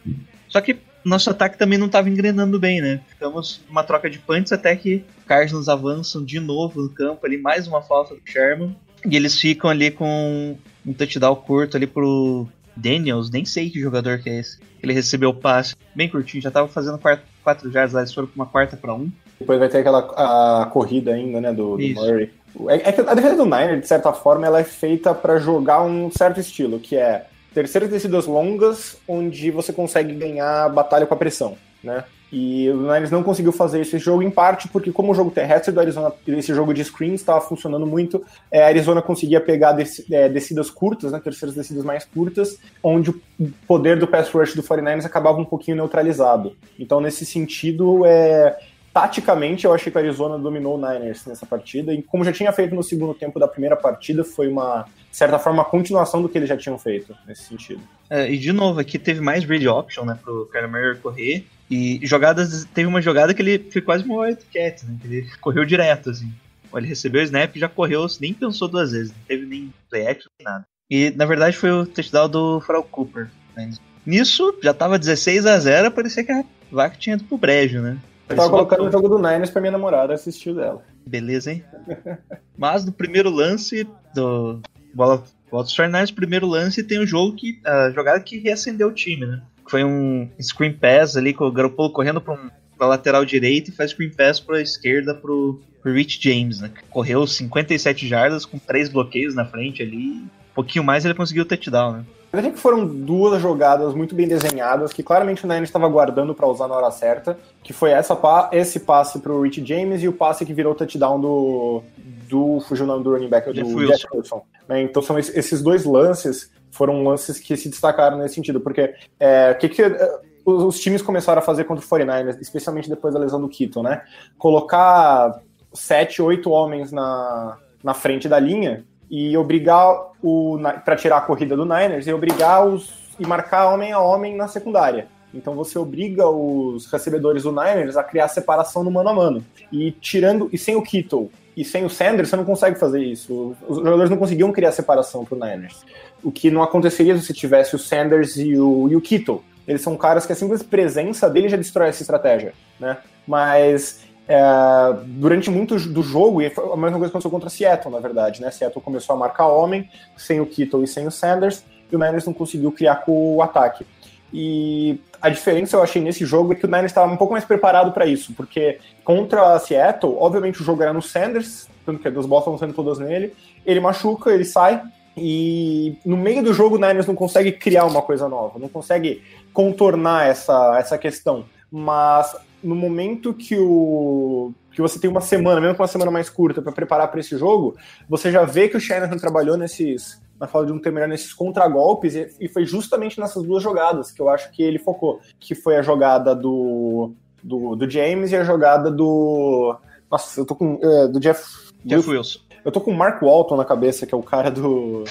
Só 0.47 0.62
que 0.62 0.77
nosso 1.03 1.29
ataque 1.29 1.58
também 1.58 1.77
não 1.77 1.88
estava 1.88 2.10
engrenando 2.10 2.60
bem, 2.60 2.82
né? 2.82 3.01
Ficamos 3.08 3.62
numa 3.67 3.84
troca 3.84 4.10
de 4.10 4.19
punts 4.19 4.51
até 4.51 4.75
que 4.75 5.03
Cardinals 5.25 5.67
avançam 5.67 6.23
de 6.23 6.39
novo 6.39 6.82
no 6.82 6.89
campo 6.89 7.25
ali, 7.25 7.38
mais 7.38 7.67
uma 7.67 7.82
falta 7.82 8.15
do 8.15 8.21
Sherman. 8.23 8.75
E 9.05 9.15
eles 9.15 9.39
ficam 9.39 9.69
ali 9.69 9.91
com 9.91 10.58
um 10.86 10.93
touchdown 10.93 11.36
curto 11.36 11.77
ali 11.77 11.88
pro 11.88 12.47
Daniels, 12.75 13.29
nem 13.29 13.45
sei 13.45 13.69
que 13.69 13.79
jogador 13.79 14.19
que 14.19 14.29
é 14.29 14.39
esse. 14.39 14.60
Ele 14.82 14.93
recebeu 14.93 15.29
o 15.29 15.34
passe 15.34 15.75
bem 15.95 16.10
curtinho, 16.10 16.43
já 16.43 16.51
tava 16.51 16.67
fazendo 16.67 16.97
4 16.97 17.71
jardas 17.71 17.93
lá, 17.93 18.01
eles 18.01 18.13
foram 18.13 18.27
pra 18.27 18.36
uma 18.36 18.45
quarta 18.45 18.77
para 18.77 18.93
um. 18.93 19.12
Depois 19.39 19.58
vai 19.58 19.69
ter 19.69 19.80
aquela 19.80 19.99
a 19.99 20.65
corrida 20.65 21.13
ainda, 21.13 21.39
né, 21.39 21.54
do, 21.54 21.78
do. 21.78 21.88
Murray. 21.93 22.32
É, 22.67 22.89
é 22.89 22.91
que 22.91 23.02
a 23.02 23.13
defesa 23.13 23.36
do 23.36 23.45
Niner, 23.45 23.80
de 23.80 23.88
certa 23.88 24.12
forma, 24.12 24.45
ela 24.45 24.60
é 24.60 24.63
feita 24.63 25.13
para 25.13 25.38
jogar 25.38 25.84
um 25.84 26.12
certo 26.12 26.39
estilo, 26.39 26.80
que 26.80 26.95
é 26.95 27.25
terceiras 27.54 27.89
descidas 27.89 28.25
longas, 28.25 28.97
onde 29.08 29.52
você 29.52 29.71
consegue 29.71 30.13
ganhar 30.13 30.65
a 30.65 30.69
batalha 30.69 31.06
com 31.06 31.13
a 31.13 31.17
pressão, 31.17 31.56
né? 31.84 32.04
E 32.32 32.69
o 32.69 32.82
Niners 32.82 33.10
não 33.10 33.23
conseguiu 33.23 33.52
fazer 33.52 33.82
esse 33.82 33.97
jogo, 33.97 34.21
em 34.21 34.30
parte 34.30 34.67
porque, 34.67 34.91
como 34.91 35.12
o 35.12 35.15
jogo 35.15 35.32
terrestre 35.32 35.73
do 35.73 35.80
Arizona, 35.80 36.13
esse 36.28 36.54
jogo 36.54 36.75
de 36.75 36.84
screens 36.84 37.21
estava 37.21 37.41
funcionando 37.41 37.88
muito, 37.88 38.23
é, 38.52 38.62
a 38.63 38.67
Arizona 38.67 39.02
conseguia 39.02 39.41
pegar 39.41 39.71
desci- 39.71 40.06
é, 40.12 40.30
descidas 40.30 40.69
curtas, 40.69 41.12
né, 41.12 41.19
terceiras 41.23 41.56
descidas 41.56 41.84
mais 41.84 42.06
curtas, 42.06 42.60
onde 42.84 43.10
o 43.10 43.21
poder 43.67 43.97
do 43.97 44.06
pass 44.06 44.30
rush 44.30 44.54
do 44.54 44.62
49ers 44.62 45.06
acabava 45.06 45.39
um 45.39 45.45
pouquinho 45.45 45.78
neutralizado. 45.78 46.56
Então, 46.78 47.02
nesse 47.02 47.25
sentido, 47.25 48.06
é, 48.06 48.56
taticamente, 48.93 49.65
eu 49.65 49.73
achei 49.73 49.91
que 49.91 49.97
o 49.97 50.02
Arizona 50.02 50.38
dominou 50.38 50.78
o 50.78 50.78
Niners 50.78 51.25
nessa 51.25 51.45
partida, 51.45 51.93
e 51.93 52.02
como 52.02 52.23
já 52.23 52.32
tinha 52.32 52.52
feito 52.52 52.75
no 52.75 52.84
segundo 52.84 53.13
tempo 53.13 53.39
da 53.39 53.47
primeira 53.47 53.75
partida, 53.75 54.23
foi 54.23 54.47
uma, 54.47 54.86
de 55.10 55.17
certa 55.17 55.39
forma, 55.39 55.63
continuação 55.65 56.21
do 56.21 56.30
que 56.30 56.38
eles 56.38 56.49
já 56.49 56.58
tinham 56.58 56.78
feito, 56.78 57.15
nesse 57.28 57.43
sentido. 57.43 57.82
É, 58.10 58.32
e 58.32 58.38
de 58.38 58.52
novo, 58.52 58.80
aqui 58.80 58.97
teve 58.97 59.21
mais 59.21 59.43
read 59.43 59.67
option, 59.67 60.06
né, 60.06 60.17
pro 60.21 60.47
Kyler 60.52 60.69
Murray 60.69 60.95
correr. 60.97 61.45
E 61.69 61.99
jogadas, 62.02 62.65
teve 62.73 62.88
uma 62.88 63.02
jogada 63.02 63.34
que 63.34 63.41
ele 63.41 63.69
foi 63.71 63.82
quase 63.82 64.04
uma 64.04 64.21
Wildcat, 64.21 64.86
né, 64.86 64.97
que 64.99 65.08
ele 65.08 65.30
correu 65.39 65.63
direto, 65.65 66.10
assim. 66.10 66.32
Ele 66.73 66.88
recebeu 66.88 67.21
o 67.21 67.23
snap 67.23 67.56
e 67.56 67.60
já 67.60 67.69
correu, 67.69 68.06
nem 68.19 68.34
pensou 68.34 68.67
duas 68.67 68.91
vezes, 68.91 69.12
não 69.12 69.19
teve 69.28 69.45
nem 69.45 69.73
play 69.89 70.08
action, 70.08 70.30
nem 70.39 70.45
nada. 70.45 70.65
E 70.89 71.12
na 71.12 71.25
verdade 71.25 71.56
foi 71.56 71.71
o 71.71 71.86
touchdown 71.86 72.30
do 72.30 72.62
Farrell 72.62 72.84
Cooper. 72.84 73.30
né. 73.56 73.71
Nisso, 74.06 74.58
já 74.63 74.73
tava 74.73 74.97
16 74.97 75.45
a 75.45 75.60
0 75.60 75.91
parecia 75.91 76.23
que 76.23 76.32
a 76.32 76.43
vaca 76.71 76.97
tinha 76.97 77.15
ido 77.15 77.25
pro 77.25 77.38
brejo, 77.38 77.80
né? 77.80 77.97
Eu 78.29 78.35
tava 78.35 78.49
Parecia 78.49 78.49
colocando 78.49 78.87
o 78.87 78.91
jogo 78.91 79.09
do 79.09 79.17
Niners 79.17 79.49
pra 79.49 79.59
minha 79.59 79.71
namorada 79.71 80.13
assistir 80.13 80.53
dela. 80.53 80.83
Beleza, 81.05 81.51
hein? 81.51 81.63
Mas 82.55 82.85
no 82.85 82.91
primeiro 82.91 83.29
lance 83.29 83.87
do 84.13 84.61
bola 84.93 85.23
volta 85.49 85.65
dos 85.65 85.75
49ers, 85.75 86.13
primeiro 86.13 86.45
lance 86.45 86.83
tem 86.83 86.99
o 86.99 87.07
jogo 87.07 87.35
que 87.35 87.59
a 87.65 87.89
jogada 87.89 88.19
que 88.19 88.37
reacendeu 88.37 88.89
o 88.89 88.93
time, 88.93 89.25
né? 89.25 89.41
Foi 89.67 89.83
um 89.83 90.29
screen 90.39 90.73
pass 90.73 91.17
ali 91.17 91.33
com 91.33 91.45
o 91.45 91.51
Garoppolo 91.51 91.91
correndo 91.91 92.21
para 92.21 92.35
um, 92.35 92.49
pra 92.77 92.87
lateral 92.87 93.25
direita 93.25 93.69
e 93.69 93.73
faz 93.73 93.91
screen 93.91 94.11
pass 94.11 94.39
para 94.39 94.61
esquerda 94.61 95.13
pro, 95.13 95.59
pro 95.81 95.93
Rich 95.93 96.19
James, 96.21 96.59
né? 96.59 96.71
Correu 96.89 97.25
57 97.25 98.07
jardas 98.07 98.45
com 98.45 98.59
três 98.59 98.89
bloqueios 98.89 99.33
na 99.33 99.45
frente 99.45 99.81
ali. 99.81 100.09
Um 100.51 100.53
pouquinho 100.53 100.83
mais 100.83 101.03
ele 101.03 101.13
conseguiu 101.13 101.43
o 101.43 101.45
touchdown, 101.45 101.93
né? 101.93 102.05
Eu 102.31 102.37
achei 102.39 102.51
que 102.51 102.59
foram 102.59 102.85
duas 102.85 103.41
jogadas 103.41 103.93
muito 103.95 104.13
bem 104.13 104.27
desenhadas, 104.27 104.93
que 104.93 105.01
claramente 105.01 105.43
o 105.45 105.47
Niners 105.47 105.69
estava 105.69 105.87
guardando 105.87 106.35
para 106.35 106.47
usar 106.47 106.67
na 106.67 106.75
hora 106.75 106.91
certa, 106.91 107.39
que 107.63 107.73
foi 107.73 107.89
essa 107.91 108.15
esse 108.51 108.81
passe 108.81 109.19
pro 109.19 109.41
Rich 109.41 109.65
James 109.65 110.03
e 110.03 110.07
o 110.07 110.13
passe 110.13 110.45
que 110.45 110.53
virou 110.53 110.75
touchdown 110.75 111.19
do 111.19 111.81
do 112.29 112.59
fugiu 112.61 112.85
o 112.85 112.87
nome 112.87 113.03
do 113.03 113.11
running 113.11 113.27
back, 113.29 113.47
do 113.47 113.53
Jeff 113.55 113.67
Jeff 113.87 114.07
Wilson. 114.13 114.43
né? 114.67 114.81
Então 114.83 115.01
são 115.01 115.17
es- 115.17 115.35
esses 115.35 115.63
dois 115.63 115.83
lances 115.85 116.51
foram 116.69 117.03
lances 117.03 117.39
que 117.39 117.57
se 117.57 117.67
destacaram 117.69 118.19
nesse 118.19 118.35
sentido, 118.35 118.59
porque 118.61 118.93
é, 119.19 119.49
o 119.51 119.55
que 119.57 119.67
que 119.67 119.81
é, 119.81 120.19
os, 120.45 120.63
os 120.63 120.79
times 120.79 121.01
começaram 121.01 121.39
a 121.39 121.41
fazer 121.41 121.63
contra 121.63 121.83
o 121.83 121.87
49ers, 121.87 122.37
especialmente 122.39 122.87
depois 122.87 123.15
da 123.15 123.19
lesão 123.19 123.41
do 123.41 123.49
Keaton, 123.49 123.81
né? 123.81 124.03
Colocar 124.37 125.39
sete, 125.73 126.21
oito 126.21 126.51
homens 126.51 126.91
na, 126.91 127.57
na 127.83 127.93
frente 127.95 128.29
da 128.29 128.37
linha 128.39 128.83
e 129.10 129.36
obrigar 129.38 130.12
o 130.22 130.60
para 130.86 130.95
tirar 130.95 131.17
a 131.17 131.22
corrida 131.22 131.56
do 131.56 131.65
Niners 131.65 132.08
e 132.08 132.13
obrigar 132.13 132.65
os 132.65 132.93
e 133.19 133.28
marcar 133.28 133.74
homem 133.74 133.91
a 133.91 134.00
homem 134.00 134.36
na 134.36 134.48
secundária. 134.48 135.08
Então 135.34 135.54
você 135.56 135.78
obriga 135.78 136.28
os 136.28 136.86
recebedores 136.91 137.43
do 137.43 137.52
Niners 137.52 137.98
a 137.98 138.04
criar 138.04 138.28
separação 138.28 138.84
no 138.84 138.91
mano 138.91 139.10
a 139.10 139.13
mano. 139.13 139.45
E 139.72 139.91
tirando 139.91 140.50
e 140.52 140.58
sem 140.58 140.76
o 140.76 140.82
Kittle 140.82 141.32
e 141.56 141.63
sem 141.63 141.86
o 141.86 141.89
Sanders, 141.89 142.30
você 142.30 142.36
não 142.36 142.45
consegue 142.45 142.80
fazer 142.80 143.04
isso. 143.04 143.56
Os 143.67 143.78
jogadores 143.78 144.10
não 144.10 144.17
conseguiam 144.17 144.52
criar 144.52 144.72
separação 144.72 145.26
pro 145.26 145.38
Niners. 145.38 145.84
O 146.24 146.32
que 146.32 146.50
não 146.50 146.63
aconteceria 146.63 147.17
se 147.17 147.34
tivesse 147.34 147.76
o 147.76 147.80
Sanders 147.80 148.38
e 148.38 148.58
o, 148.58 148.88
e 148.89 148.95
o 148.95 149.02
Kittle. 149.02 149.43
Eles 149.67 149.82
são 149.82 149.95
caras 149.95 150.26
que 150.26 150.34
a 150.34 150.36
simples 150.36 150.63
presença 150.63 151.30
dele 151.30 151.50
já 151.50 151.58
destrói 151.58 151.89
essa 151.89 152.02
estratégia, 152.02 152.54
né? 152.80 152.98
Mas 153.28 154.00
é, 154.29 154.95
durante 155.07 155.49
muito 155.49 155.75
do 155.89 156.03
jogo, 156.03 156.39
e 156.39 156.51
foi 156.51 156.63
a 156.63 156.77
mesma 156.77 156.99
coisa 156.99 157.07
aconteceu 157.07 157.31
contra 157.31 157.49
Seattle, 157.49 157.91
na 157.91 157.99
verdade, 157.99 158.39
né? 158.41 158.51
Seattle 158.51 158.79
começou 158.79 159.15
a 159.15 159.19
marcar 159.19 159.47
homem, 159.47 159.89
sem 160.15 160.39
o 160.39 160.45
Kittle 160.45 160.83
e 160.83 160.87
sem 160.87 161.07
o 161.07 161.11
Sanders, 161.11 161.63
e 161.91 161.95
o 161.95 161.99
Niners 161.99 162.25
não 162.25 162.33
conseguiu 162.33 162.71
criar 162.71 162.97
com 162.97 163.35
o 163.37 163.41
ataque. 163.41 163.87
E 164.31 164.99
a 165.19 165.29
diferença 165.29 165.75
eu 165.75 165.81
achei 165.81 165.99
nesse 165.99 166.27
jogo 166.27 166.53
é 166.53 166.55
que 166.55 166.63
o 166.63 166.67
Niners 166.67 166.91
estava 166.91 167.11
um 167.11 167.17
pouco 167.17 167.33
mais 167.33 167.43
preparado 167.43 167.91
para 167.91 168.05
isso, 168.05 168.31
porque 168.33 168.77
contra 169.03 169.55
a 169.55 169.59
Seattle, 169.59 170.15
obviamente 170.19 170.61
o 170.61 170.63
jogo 170.63 170.83
era 170.83 170.93
no 170.93 171.01
Sanders, 171.01 171.67
tanto 171.83 171.99
que 171.99 172.07
as 172.07 172.27
bolas 172.27 172.43
estavam 172.43 172.59
sendo 172.59 172.73
todas 172.73 172.99
nele, 172.99 173.33
ele 173.65 173.79
machuca, 173.79 174.29
ele 174.29 174.45
sai, 174.45 174.79
e 175.17 175.97
no 176.05 176.15
meio 176.15 176.43
do 176.43 176.53
jogo 176.53 176.75
o 176.75 176.79
Niners 176.79 177.07
não 177.07 177.15
consegue 177.15 177.51
criar 177.51 177.85
uma 177.85 178.03
coisa 178.03 178.29
nova, 178.29 178.59
não 178.59 178.69
consegue 178.69 179.23
contornar 179.51 180.27
essa, 180.27 180.77
essa 180.77 180.99
questão. 180.99 181.45
Mas 181.71 182.35
no 182.63 182.76
momento 182.76 183.34
que 183.34 183.58
o 183.58 184.54
que 184.72 184.82
você 184.82 185.00
tem 185.00 185.10
uma 185.10 185.22
semana, 185.22 185.60
mesmo 185.60 185.76
com 185.76 185.84
uma 185.84 185.88
semana 185.88 186.12
mais 186.12 186.30
curta 186.30 186.62
para 186.62 186.72
preparar 186.72 187.10
para 187.10 187.19
esse 187.19 187.38
jogo, 187.38 187.76
você 188.08 188.32
já 188.32 188.45
vê 188.45 188.69
que 188.69 188.78
o 188.78 188.80
Shanahan 188.80 189.17
trabalhou 189.17 189.58
nesses 189.58 190.22
na 190.39 190.48
fala 190.48 190.65
de 190.65 190.72
um 190.72 190.80
terminar 190.80 191.08
nesses 191.08 191.34
contragolpes 191.34 192.15
e, 192.15 192.30
e 192.39 192.48
foi 192.48 192.65
justamente 192.65 193.19
nessas 193.19 193.43
duas 193.43 193.62
jogadas 193.62 194.10
que 194.10 194.22
eu 194.22 194.30
acho 194.30 194.50
que 194.52 194.63
ele 194.63 194.80
focou, 194.80 195.19
que 195.38 195.54
foi 195.54 195.76
a 195.76 195.82
jogada 195.82 196.34
do 196.34 197.12
do, 197.43 197.76
do 197.76 197.89
James 197.89 198.32
e 198.32 198.38
a 198.38 198.43
jogada 198.43 198.89
do 198.89 199.76
nossa, 200.10 200.39
eu 200.39 200.45
tô 200.45 200.56
com 200.56 200.80
é, 200.82 201.08
do 201.08 201.19
Jeff 201.19 201.43
Jeff 201.84 202.10
Wilson. 202.10 202.39
eu 202.63 202.72
tô 202.72 202.82
com 202.82 202.91
o 202.91 202.98
Mark 202.98 203.22
Walton 203.22 203.58
na 203.58 203.65
cabeça, 203.65 204.06
que 204.06 204.13
é 204.13 204.17
o 204.17 204.24
cara 204.24 204.50
do. 204.52 205.04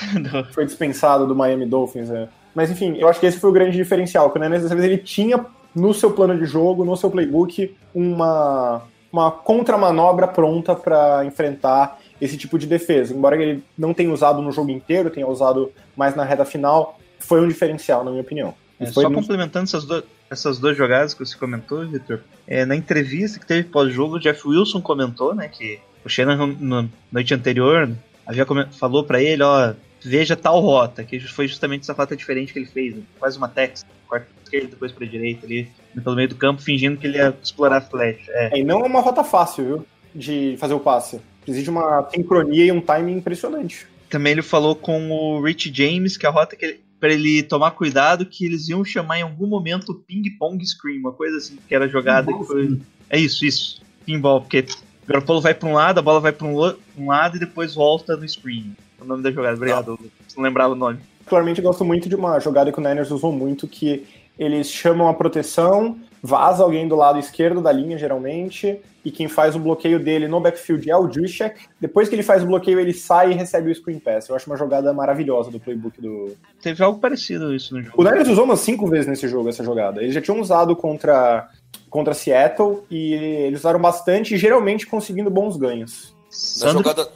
Foi 0.53 0.65
dispensado 0.65 1.27
do 1.27 1.35
Miami 1.35 1.67
Dolphins. 1.67 2.11
é. 2.11 2.29
Mas 2.55 2.71
enfim, 2.71 2.97
eu 2.99 3.09
acho 3.09 3.21
que 3.21 3.27
esse 3.27 3.39
foi 3.39 3.51
o 3.51 3.53
grande 3.53 3.77
diferencial, 3.77 4.31
que 4.31 4.39
o 4.39 4.43
Niners 4.43 4.63
dessa 4.63 4.75
vez 4.75 4.85
ele 4.87 4.99
tinha 4.99 5.39
no 5.74 5.92
seu 5.94 6.11
plano 6.12 6.38
de 6.38 6.44
jogo, 6.46 6.85
no 6.85 6.96
seu 6.96 7.11
playbook, 7.11 7.74
uma, 7.94 8.83
uma 9.12 9.31
contramanobra 9.31 10.26
pronta 10.26 10.74
para 10.74 11.24
enfrentar 11.24 11.98
esse 12.20 12.37
tipo 12.37 12.59
de 12.59 12.66
defesa. 12.66 13.14
Embora 13.14 13.40
ele 13.40 13.62
não 13.76 13.94
tenha 13.94 14.12
usado 14.12 14.42
no 14.42 14.50
jogo 14.52 14.70
inteiro, 14.70 15.11
tenha 15.11 15.26
usado 15.28 15.70
mais 15.96 16.14
na 16.16 16.24
reta 16.24 16.44
final, 16.44 16.98
foi 17.18 17.40
um 17.40 17.48
diferencial, 17.48 18.04
na 18.04 18.11
minha 18.11 18.22
opinião. 18.22 18.54
É, 18.81 18.87
só 18.87 19.02
complementando 19.11 19.64
essas, 19.64 19.85
do- 19.85 20.04
essas 20.31 20.59
duas 20.59 20.76
jogadas 20.76 21.14
que 21.14 21.24
você 21.24 21.37
comentou, 21.37 21.87
Vitor, 21.87 22.20
é, 22.46 22.64
na 22.64 22.76
entrevista 22.76 23.38
que 23.38 23.46
teve 23.46 23.64
pós-jogo, 23.68 24.16
o 24.16 24.20
Jeff 24.20 24.46
Wilson 24.46 24.81
comentou, 24.81 25.35
né, 25.35 25.48
que 25.48 25.81
o 26.04 26.09
Shanahan 26.09 26.57
na 26.61 26.87
noite 27.11 27.35
anterior 27.35 27.90
havia 28.26 28.46
falou 28.72 29.02
pra 29.04 29.20
ele, 29.22 29.42
ó, 29.42 29.72
veja 30.00 30.37
tal 30.37 30.61
rota, 30.61 31.02
que 31.02 31.18
foi 31.20 31.48
justamente 31.48 31.83
essa 31.83 31.92
rota 31.92 32.16
diferente 32.16 32.52
que 32.52 32.59
ele 32.61 32.66
fez, 32.66 32.94
né, 32.94 33.02
quase 33.18 33.37
uma 33.37 33.48
tex, 33.48 33.85
corta 34.07 34.26
pra 34.26 34.38
esquerda, 34.49 34.69
depois 34.69 34.93
pra 34.93 35.07
direita 35.07 35.47
ali, 35.47 35.69
pelo 36.03 36.17
meio 36.17 36.29
do 36.29 36.35
campo, 36.37 36.63
fingindo 36.63 36.97
que 36.97 37.07
ele 37.07 37.19
ia 37.19 37.35
explorar 37.43 37.77
a 37.79 37.81
flecha. 37.81 38.31
É, 38.33 38.57
É, 38.57 38.61
e 38.61 38.65
não 38.65 38.81
é 38.81 38.85
uma 38.85 39.01
rota 39.01 39.23
fácil, 39.23 39.65
viu? 39.65 39.87
De 40.15 40.57
fazer 40.59 40.75
o 40.75 40.81
passe. 40.81 41.21
Exige 41.47 41.71
uma 41.71 42.09
sincronia 42.11 42.65
e 42.65 42.73
um 42.73 42.81
timing 42.81 43.17
impressionante. 43.17 43.87
Também 44.11 44.33
ele 44.33 44.43
falou 44.43 44.75
com 44.75 45.11
o 45.11 45.43
Rich 45.43 45.71
James 45.73 46.17
que 46.17 46.27
a 46.27 46.31
rota 46.31 46.57
que 46.57 46.65
ele, 46.65 46.81
pra 46.99 47.13
ele 47.13 47.43
tomar 47.43 47.71
cuidado 47.73 48.25
que 48.27 48.45
eles 48.47 48.69
iam 48.69 48.85
chamar 48.85 49.19
em 49.19 49.23
algum 49.23 49.47
momento 49.47 49.91
o 49.93 49.95
ping 49.95 50.23
pong 50.39 50.65
screen, 50.67 50.99
uma 50.99 51.13
coisa 51.13 51.37
assim, 51.37 51.59
que 51.69 51.75
era 51.75 51.87
jogada 51.89 52.33
que 52.33 52.45
foi 52.45 52.79
É 53.11 53.19
isso, 53.19 53.45
isso. 53.45 53.81
Pinball, 54.05 54.41
porque 54.41 54.61
o 54.61 55.07
Garoppolo 55.07 55.41
vai 55.43 55.55
pra 55.55 55.69
um 55.69 55.75
lado, 55.75 55.99
a 55.99 56.03
bola 56.03 56.21
vai 56.21 56.33
pra 56.33 56.47
um, 56.47 56.55
lo- 56.55 56.79
um 56.97 57.09
lado 57.09 57.37
e 57.37 57.41
depois 57.41 57.75
volta 57.75 58.17
no 58.17 58.27
screen. 58.29 58.75
É 58.99 59.05
o 59.05 59.07
nome 59.07 59.23
da 59.23 59.31
jogada. 59.31 59.57
Obrigado. 59.57 59.99
Se 60.27 60.37
não 60.37 60.44
lembrava 60.44 60.73
o 60.73 60.77
nome. 60.77 60.99
Particularmente, 61.19 61.61
eu 61.61 61.65
gosto 61.67 61.85
muito 61.85 62.09
de 62.09 62.15
uma 62.15 62.40
jogada 62.40 62.73
que 62.73 62.79
o 62.79 62.83
Niners 62.83 63.11
usou 63.11 63.31
muito, 63.31 63.69
que 63.69 64.07
eles 64.39 64.71
chamam 64.71 65.09
a 65.09 65.15
proteção, 65.15 65.99
vaza 66.23 66.63
alguém 66.63 66.87
do 66.87 66.95
lado 66.95 67.19
esquerdo 67.19 67.61
da 67.61 67.73
linha, 67.73 67.99
geralmente, 67.99 68.81
e 69.05 69.11
quem 69.11 69.29
faz 69.29 69.57
o 69.57 69.59
bloqueio 69.59 69.99
dele 69.99 70.29
no 70.29 70.41
backfield 70.41 70.91
é 70.91 70.97
o 70.97 71.11
Juszczyk. 71.11 71.61
Depois 71.81 72.09
que 72.09 72.15
ele 72.15 72.23
faz 72.23 72.43
o 72.43 72.47
bloqueio, 72.47 72.79
ele 72.79 72.93
sai 72.93 73.33
e 73.33 73.35
recebe 73.35 73.71
o 73.71 73.75
screen 73.75 73.99
pass. 73.99 74.29
Eu 74.29 74.37
acho 74.37 74.49
uma 74.49 74.57
jogada 74.57 74.93
maravilhosa 74.93 75.51
do 75.51 75.59
playbook 75.59 76.01
do... 76.01 76.37
Teve 76.63 76.83
algo 76.83 77.01
parecido 77.01 77.55
isso 77.55 77.75
no 77.75 77.81
O 77.81 77.85
jogo. 77.85 78.05
Niners 78.05 78.29
usou 78.29 78.45
umas 78.45 78.61
cinco 78.61 78.87
vezes 78.87 79.07
nesse 79.07 79.27
jogo, 79.29 79.49
essa 79.49 79.65
jogada. 79.65 80.03
Eles 80.03 80.15
já 80.15 80.21
tinham 80.21 80.41
usado 80.41 80.77
contra, 80.77 81.49
contra 81.89 82.15
Seattle, 82.15 82.83
e 82.91 83.15
eles 83.15 83.61
usaram 83.61 83.81
bastante, 83.81 84.35
e 84.35 84.39
geralmente 84.39 84.87
conseguindo 84.87 85.31
bons 85.31 85.57
ganhos. 85.57 86.15
Na 86.63 86.73
jogada, 86.73 87.09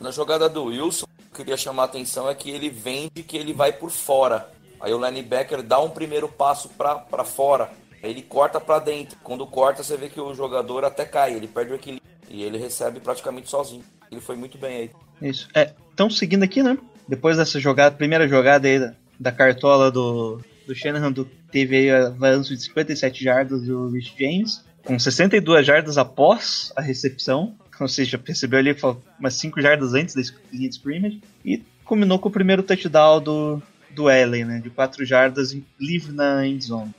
na 0.00 0.10
jogada 0.10 0.48
do 0.48 0.64
Wilson, 0.64 1.06
queria 1.34 1.56
chamar 1.56 1.82
a 1.82 1.86
atenção 1.86 2.28
é 2.28 2.34
que 2.34 2.50
ele 2.50 2.68
vende 2.68 3.22
que 3.26 3.36
ele 3.36 3.52
vai 3.52 3.72
por 3.72 3.90
fora. 3.90 4.48
Aí 4.80 4.92
o 4.94 5.04
linebacker 5.04 5.62
dá 5.62 5.78
um 5.80 5.90
primeiro 5.90 6.28
passo 6.28 6.70
para 6.70 7.24
fora. 7.24 7.70
Ele 8.02 8.22
corta 8.22 8.58
para 8.58 8.78
dentro. 8.78 9.18
Quando 9.22 9.46
corta, 9.46 9.82
você 9.82 9.96
vê 9.96 10.08
que 10.08 10.20
o 10.20 10.34
jogador 10.34 10.84
até 10.84 11.04
cai, 11.04 11.34
ele 11.34 11.46
perde 11.46 11.72
o 11.72 11.74
equilíbrio. 11.74 12.10
E 12.30 12.42
ele 12.42 12.56
recebe 12.56 13.00
praticamente 13.00 13.50
sozinho. 13.50 13.84
Ele 14.10 14.20
foi 14.20 14.36
muito 14.36 14.56
bem 14.56 14.76
aí. 14.76 14.90
Isso. 15.28 15.48
É, 15.54 15.72
então 15.92 16.08
seguindo 16.08 16.42
aqui, 16.42 16.62
né? 16.62 16.78
Depois 17.06 17.36
dessa 17.36 17.60
jogada, 17.60 17.96
primeira 17.96 18.26
jogada 18.26 18.66
aí 18.66 18.78
da, 18.78 18.94
da 19.18 19.32
cartola 19.32 19.90
do, 19.90 20.40
do 20.66 20.74
Shanahan, 20.74 21.12
do, 21.12 21.24
teve 21.24 21.76
aí 21.76 21.90
avanço 21.90 22.54
de 22.54 22.62
57 22.62 23.22
jardas 23.22 23.62
do 23.62 23.90
Rich 23.90 24.14
James, 24.18 24.64
com 24.84 24.98
62 24.98 25.66
jardas 25.66 25.98
após 25.98 26.72
a 26.76 26.80
recepção. 26.80 27.54
Ou 27.78 27.88
seja, 27.88 28.18
percebeu 28.18 28.58
ali 28.58 28.76
umas 29.18 29.34
5 29.34 29.60
jardas 29.60 29.94
antes 29.94 30.14
da 30.14 30.20
scrimmage. 30.20 31.20
E 31.44 31.62
culminou 31.84 32.18
com 32.18 32.28
o 32.28 32.32
primeiro 32.32 32.62
touchdown 32.62 33.20
do, 33.20 33.62
do 33.94 34.08
Allen, 34.08 34.44
né? 34.44 34.60
De 34.60 34.70
4 34.70 35.04
jardas 35.04 35.56
livre 35.78 36.12
na 36.12 36.46
end 36.46 36.64
zone. 36.64 36.94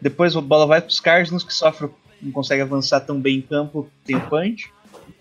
Depois 0.00 0.36
a 0.36 0.40
bola 0.40 0.66
vai 0.66 0.80
para 0.80 0.88
os 0.88 1.00
Cardinals, 1.00 1.44
que 1.44 1.54
sofre, 1.54 1.88
não 2.20 2.32
consegue 2.32 2.62
avançar 2.62 3.00
tão 3.00 3.20
bem 3.20 3.38
em 3.38 3.42
campo, 3.42 3.88
tem 4.04 4.20
punch. 4.20 4.70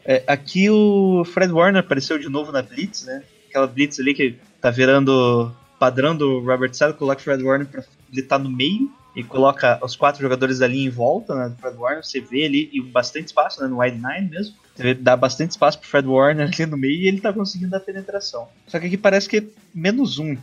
É, 0.05 0.23
aqui 0.27 0.69
o 0.69 1.23
Fred 1.25 1.51
Warner 1.51 1.79
apareceu 1.79 2.19
de 2.19 2.27
novo 2.27 2.51
na 2.51 2.61
Blitz, 2.61 3.05
né? 3.05 3.23
Aquela 3.49 3.67
Blitz 3.67 3.99
ali 3.99 4.13
que 4.13 4.35
tá 4.59 4.69
virando 4.69 5.53
padrão 5.79 6.15
do 6.15 6.39
Robert 6.39 6.73
Sala, 6.73 6.93
coloca 6.93 7.19
o 7.19 7.23
Fred 7.23 7.43
Warner 7.43 7.67
para 7.67 7.83
blitzar 8.09 8.39
no 8.39 8.49
meio 8.49 8.91
e 9.15 9.23
coloca 9.23 9.79
os 9.83 9.95
quatro 9.95 10.21
jogadores 10.21 10.61
ali 10.61 10.83
em 10.83 10.89
volta, 10.89 11.35
né, 11.35 11.49
do 11.49 11.55
Fred 11.57 11.77
Warner, 11.77 12.03
você 12.03 12.19
vê 12.19 12.45
ali, 12.45 12.69
e 12.73 12.81
bastante 12.81 13.27
espaço, 13.27 13.61
né, 13.61 13.67
no 13.67 13.79
wide 13.79 13.97
nine 13.97 14.29
mesmo, 14.29 14.55
você 14.75 14.81
vê, 14.81 14.93
dá 14.93 15.15
bastante 15.15 15.51
espaço 15.51 15.77
pro 15.77 15.87
Fred 15.87 16.07
Warner 16.07 16.49
ali 16.51 16.65
no 16.65 16.77
meio 16.77 16.95
e 16.95 17.07
ele 17.07 17.21
tá 17.21 17.31
conseguindo 17.31 17.71
dar 17.71 17.79
penetração. 17.79 18.47
Só 18.67 18.79
que 18.79 18.87
aqui 18.87 18.97
parece 18.97 19.29
que 19.29 19.37
é 19.37 19.43
menos 19.73 20.17
um 20.17 20.35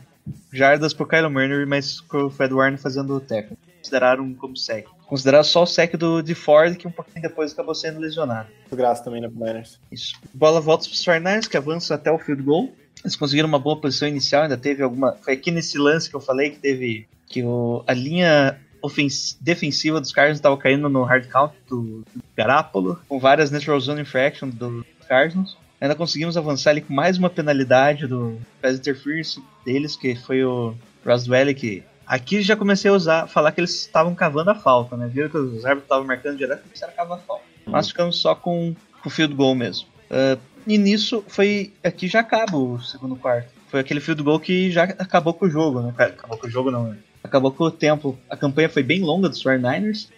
jardas 0.53 0.93
pro 0.93 1.07
Kylo 1.07 1.31
Murray, 1.31 1.67
mas 1.67 2.01
com 2.01 2.25
o 2.25 2.31
Fred 2.31 2.53
Warner 2.53 2.79
fazendo 2.79 3.15
o 3.15 3.21
tackle. 3.21 3.57
Consideraram 3.79 4.35
como 4.35 4.57
sec. 4.57 4.87
Consideraram 5.07 5.45
só 5.45 5.63
o 5.63 5.67
sec 5.67 5.97
do 5.97 6.23
de 6.23 6.35
Ford, 6.35 6.77
que 6.77 6.87
um 6.87 6.91
pouquinho 6.93 7.23
depois 7.23 7.53
acabou 7.53 7.75
sendo 7.75 7.99
lesionado. 7.99 8.49
Graça 8.71 9.03
também 9.03 9.21
na 9.21 9.29
Niners. 9.29 9.81
Isso. 9.91 10.15
Bola 10.33 10.61
volta 10.61 10.85
para 10.85 10.93
os 10.93 11.05
49ers, 11.05 11.49
que 11.49 11.57
avançam 11.57 11.95
até 11.95 12.13
o 12.13 12.19
field 12.19 12.43
goal. 12.43 12.73
Eles 13.03 13.17
conseguiram 13.17 13.49
uma 13.49 13.59
boa 13.59 13.81
posição 13.81 14.07
inicial, 14.07 14.43
ainda 14.43 14.57
teve 14.57 14.83
alguma. 14.83 15.13
Foi 15.23 15.33
aqui 15.33 15.51
nesse 15.51 15.79
lance 15.79 16.09
que 16.09 16.15
eu 16.15 16.21
falei 16.21 16.51
que 16.51 16.59
teve. 16.59 17.09
Que 17.27 17.43
o, 17.43 17.83
a 17.87 17.95
linha 17.95 18.61
ofens... 18.83 19.37
defensiva 19.41 20.01
dos 20.01 20.13
Cardinals 20.13 20.39
estava 20.39 20.57
caindo 20.57 20.89
no 20.89 21.03
hard 21.03 21.27
count 21.29 21.55
do, 21.69 22.03
do 22.15 22.23
Garápolo, 22.37 23.01
com 23.09 23.19
várias 23.19 23.51
natural 23.51 23.81
zone 23.81 24.03
infraction 24.03 24.49
dos 24.49 24.85
Cardinals. 25.09 25.57
Ainda 25.81 25.95
conseguimos 25.95 26.37
avançar 26.37 26.71
ali 26.71 26.83
com 26.83 26.93
mais 26.93 27.17
uma 27.17 27.31
penalidade 27.31 28.07
do 28.07 28.39
pass 28.61 28.77
interference 28.77 29.43
deles, 29.65 29.97
que 29.97 30.15
foi 30.15 30.45
o 30.45 30.75
Roswell 31.05 31.55
que 31.55 31.83
Aqui 32.11 32.43
já 32.43 32.57
comecei 32.57 32.91
a 32.91 32.95
usar, 32.95 33.29
falar 33.29 33.53
que 33.53 33.61
eles 33.61 33.83
estavam 33.83 34.17
cavando 34.17 34.51
a 34.51 34.55
falta, 34.57 34.97
né? 34.97 35.07
Viram 35.07 35.29
que 35.29 35.37
os 35.37 35.65
árbitros 35.65 35.85
estavam 35.85 36.05
marcando 36.05 36.37
direto 36.37 36.59
e 36.59 36.63
começaram 36.65 36.93
a 36.93 36.97
cavar 36.97 37.19
a 37.19 37.21
falta. 37.21 37.45
Uhum. 37.65 37.73
Mas 37.73 37.87
ficamos 37.87 38.17
só 38.17 38.35
com, 38.35 38.75
com 39.01 39.09
o 39.09 39.13
field 39.13 39.33
goal 39.33 39.55
mesmo. 39.55 39.87
Uh, 40.11 40.37
e 40.67 40.77
nisso 40.77 41.25
foi. 41.29 41.73
Aqui 41.85 42.09
já 42.09 42.19
acaba 42.19 42.57
o 42.57 42.81
segundo 42.81 43.15
quarto. 43.15 43.51
Foi 43.69 43.79
aquele 43.79 44.01
field 44.01 44.25
goal 44.25 44.41
que 44.41 44.73
já 44.73 44.83
acabou 44.83 45.33
com 45.33 45.47
o 45.47 45.49
jogo, 45.51 45.83
né? 45.83 45.95
Acabou 45.97 46.37
com 46.37 46.49
o 46.49 46.51
jogo 46.51 46.73
não, 46.73 46.89
né? 46.89 46.99
Acabou 47.23 47.53
com 47.53 47.63
o 47.63 47.71
tempo. 47.71 48.19
A 48.29 48.37
campanha 48.37 48.69
foi 48.69 48.83
bem 48.83 49.03
longa 49.03 49.29
dos 49.29 49.41
49ers. 49.45 50.09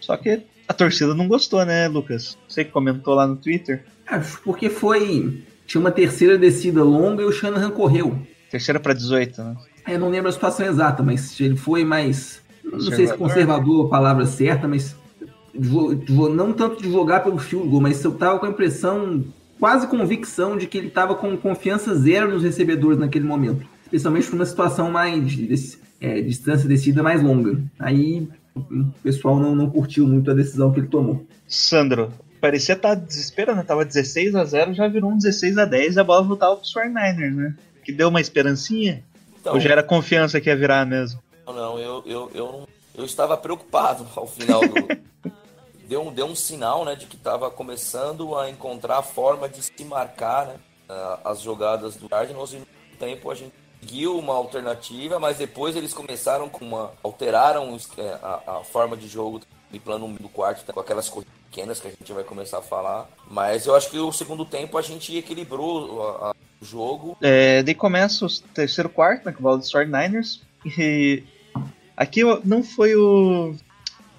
Só 0.00 0.18
que 0.18 0.42
a 0.66 0.72
torcida 0.72 1.14
não 1.14 1.28
gostou, 1.28 1.64
né, 1.64 1.88
Lucas? 1.88 2.38
Você 2.48 2.64
que 2.64 2.70
comentou 2.70 3.14
lá 3.14 3.26
no 3.26 3.36
Twitter. 3.36 3.84
Acho 4.06 4.40
porque 4.42 4.68
foi. 4.68 5.44
Tinha 5.66 5.80
uma 5.80 5.90
terceira 5.90 6.36
descida 6.36 6.82
longa 6.82 7.22
e 7.22 7.26
o 7.26 7.32
Shanahan 7.32 7.70
correu. 7.70 8.18
Terceira 8.50 8.78
para 8.78 8.92
18, 8.92 9.42
né? 9.42 9.56
É, 9.86 9.98
não 9.98 10.10
lembro 10.10 10.28
a 10.28 10.32
situação 10.32 10.66
exata, 10.66 11.02
mas 11.02 11.38
ele 11.40 11.56
foi 11.56 11.84
mais. 11.84 12.42
Não 12.64 12.80
sei 12.80 13.06
se 13.06 13.14
conservador 13.14 13.84
é 13.84 13.86
a 13.86 13.90
palavra 13.90 14.26
certa, 14.26 14.68
mas. 14.68 14.96
Não 15.54 16.52
tanto 16.52 16.82
de 16.82 16.90
jogar 16.90 17.20
pelo 17.20 17.38
field 17.38 17.68
goal, 17.68 17.82
mas 17.82 18.02
eu 18.02 18.12
tava 18.12 18.38
com 18.38 18.46
a 18.46 18.48
impressão, 18.48 19.22
quase 19.60 19.86
convicção, 19.86 20.56
de 20.56 20.66
que 20.66 20.78
ele 20.78 20.88
tava 20.88 21.14
com 21.14 21.36
confiança 21.36 21.94
zero 21.94 22.30
nos 22.30 22.42
recebedores 22.42 22.98
naquele 22.98 23.26
momento. 23.26 23.66
Especialmente 23.84 24.30
numa 24.30 24.46
situação 24.46 24.90
mais. 24.90 25.30
De, 25.30 25.82
é, 26.02 26.20
distância 26.20 26.68
descida 26.68 27.02
mais 27.02 27.22
longa. 27.22 27.62
Aí 27.78 28.28
o 28.54 28.92
pessoal 29.02 29.38
não, 29.38 29.54
não 29.54 29.70
curtiu 29.70 30.06
muito 30.06 30.30
a 30.30 30.34
decisão 30.34 30.72
que 30.72 30.80
ele 30.80 30.88
tomou. 30.88 31.26
Sandro, 31.46 32.12
parecia 32.40 32.74
estar 32.74 32.90
tá 32.90 32.94
desesperando, 32.94 33.58
né? 33.58 33.64
Tava 33.64 33.84
16 33.84 34.34
a 34.34 34.44
0 34.44 34.74
já 34.74 34.88
virou 34.88 35.10
um 35.10 35.16
16 35.16 35.58
a 35.58 35.64
10 35.64 35.96
e 35.96 36.00
a 36.00 36.04
bola 36.04 36.22
voltava 36.22 36.56
pros 36.56 36.74
49ers, 36.74 37.34
né? 37.34 37.54
Que 37.84 37.92
deu 37.92 38.08
uma 38.08 38.20
esperancinha. 38.20 39.04
Então, 39.40 39.54
Ou 39.54 39.60
já 39.60 39.70
era 39.70 39.82
confiança 39.82 40.40
que 40.40 40.48
ia 40.48 40.56
virar 40.56 40.86
mesmo? 40.86 41.20
Não, 41.46 41.52
não, 41.52 41.78
eu, 41.78 42.02
eu, 42.06 42.30
eu, 42.34 42.68
eu 42.94 43.04
estava 43.04 43.36
preocupado 43.36 44.06
ao 44.14 44.26
final 44.26 44.60
do. 44.60 45.32
deu, 45.88 46.06
um, 46.06 46.12
deu 46.12 46.26
um 46.26 46.34
sinal, 46.34 46.84
né, 46.84 46.94
de 46.94 47.06
que 47.06 47.16
estava 47.16 47.50
começando 47.50 48.36
a 48.36 48.48
encontrar 48.48 48.98
a 48.98 49.02
forma 49.02 49.48
de 49.48 49.62
se 49.62 49.84
marcar, 49.84 50.46
né, 50.46 50.54
as 51.24 51.40
jogadas 51.40 51.96
do 51.96 52.08
Cardinals 52.08 52.52
e 52.52 52.58
no 52.58 52.66
tempo 52.98 53.30
a 53.30 53.34
gente 53.34 53.52
seguiu 53.82 54.16
uma 54.16 54.34
alternativa, 54.34 55.18
mas 55.18 55.38
depois 55.38 55.74
eles 55.74 55.92
começaram 55.92 56.48
com 56.48 56.64
uma. 56.64 56.92
alteraram 57.02 57.76
a, 58.22 58.58
a 58.58 58.64
forma 58.64 58.96
de 58.96 59.08
jogo 59.08 59.40
de 59.70 59.78
plano 59.78 60.08
do 60.18 60.28
quarto, 60.28 60.70
com 60.72 60.80
aquelas 60.80 61.08
corridas 61.08 61.34
pequenas 61.50 61.80
que 61.80 61.88
a 61.88 61.90
gente 61.90 62.12
vai 62.12 62.22
começar 62.22 62.58
a 62.58 62.62
falar. 62.62 63.08
Mas 63.30 63.66
eu 63.66 63.74
acho 63.74 63.90
que 63.90 63.98
o 63.98 64.12
segundo 64.12 64.44
tempo 64.44 64.78
a 64.78 64.82
gente 64.82 65.16
equilibrou 65.16 66.02
a, 66.02 66.28
a, 66.28 66.34
o 66.60 66.64
jogo. 66.64 67.16
É, 67.20 67.62
daí 67.62 67.74
começa 67.74 68.24
o 68.24 68.30
terceiro 68.54 68.88
quarto, 68.88 69.26
né, 69.26 69.32
com 69.32 69.40
o 69.40 69.42
bola 69.42 69.58
dos 69.58 69.70
49ers. 69.70 70.40
E 70.78 71.24
aqui 71.96 72.22
não 72.44 72.62
foi 72.62 72.94
o. 72.94 73.54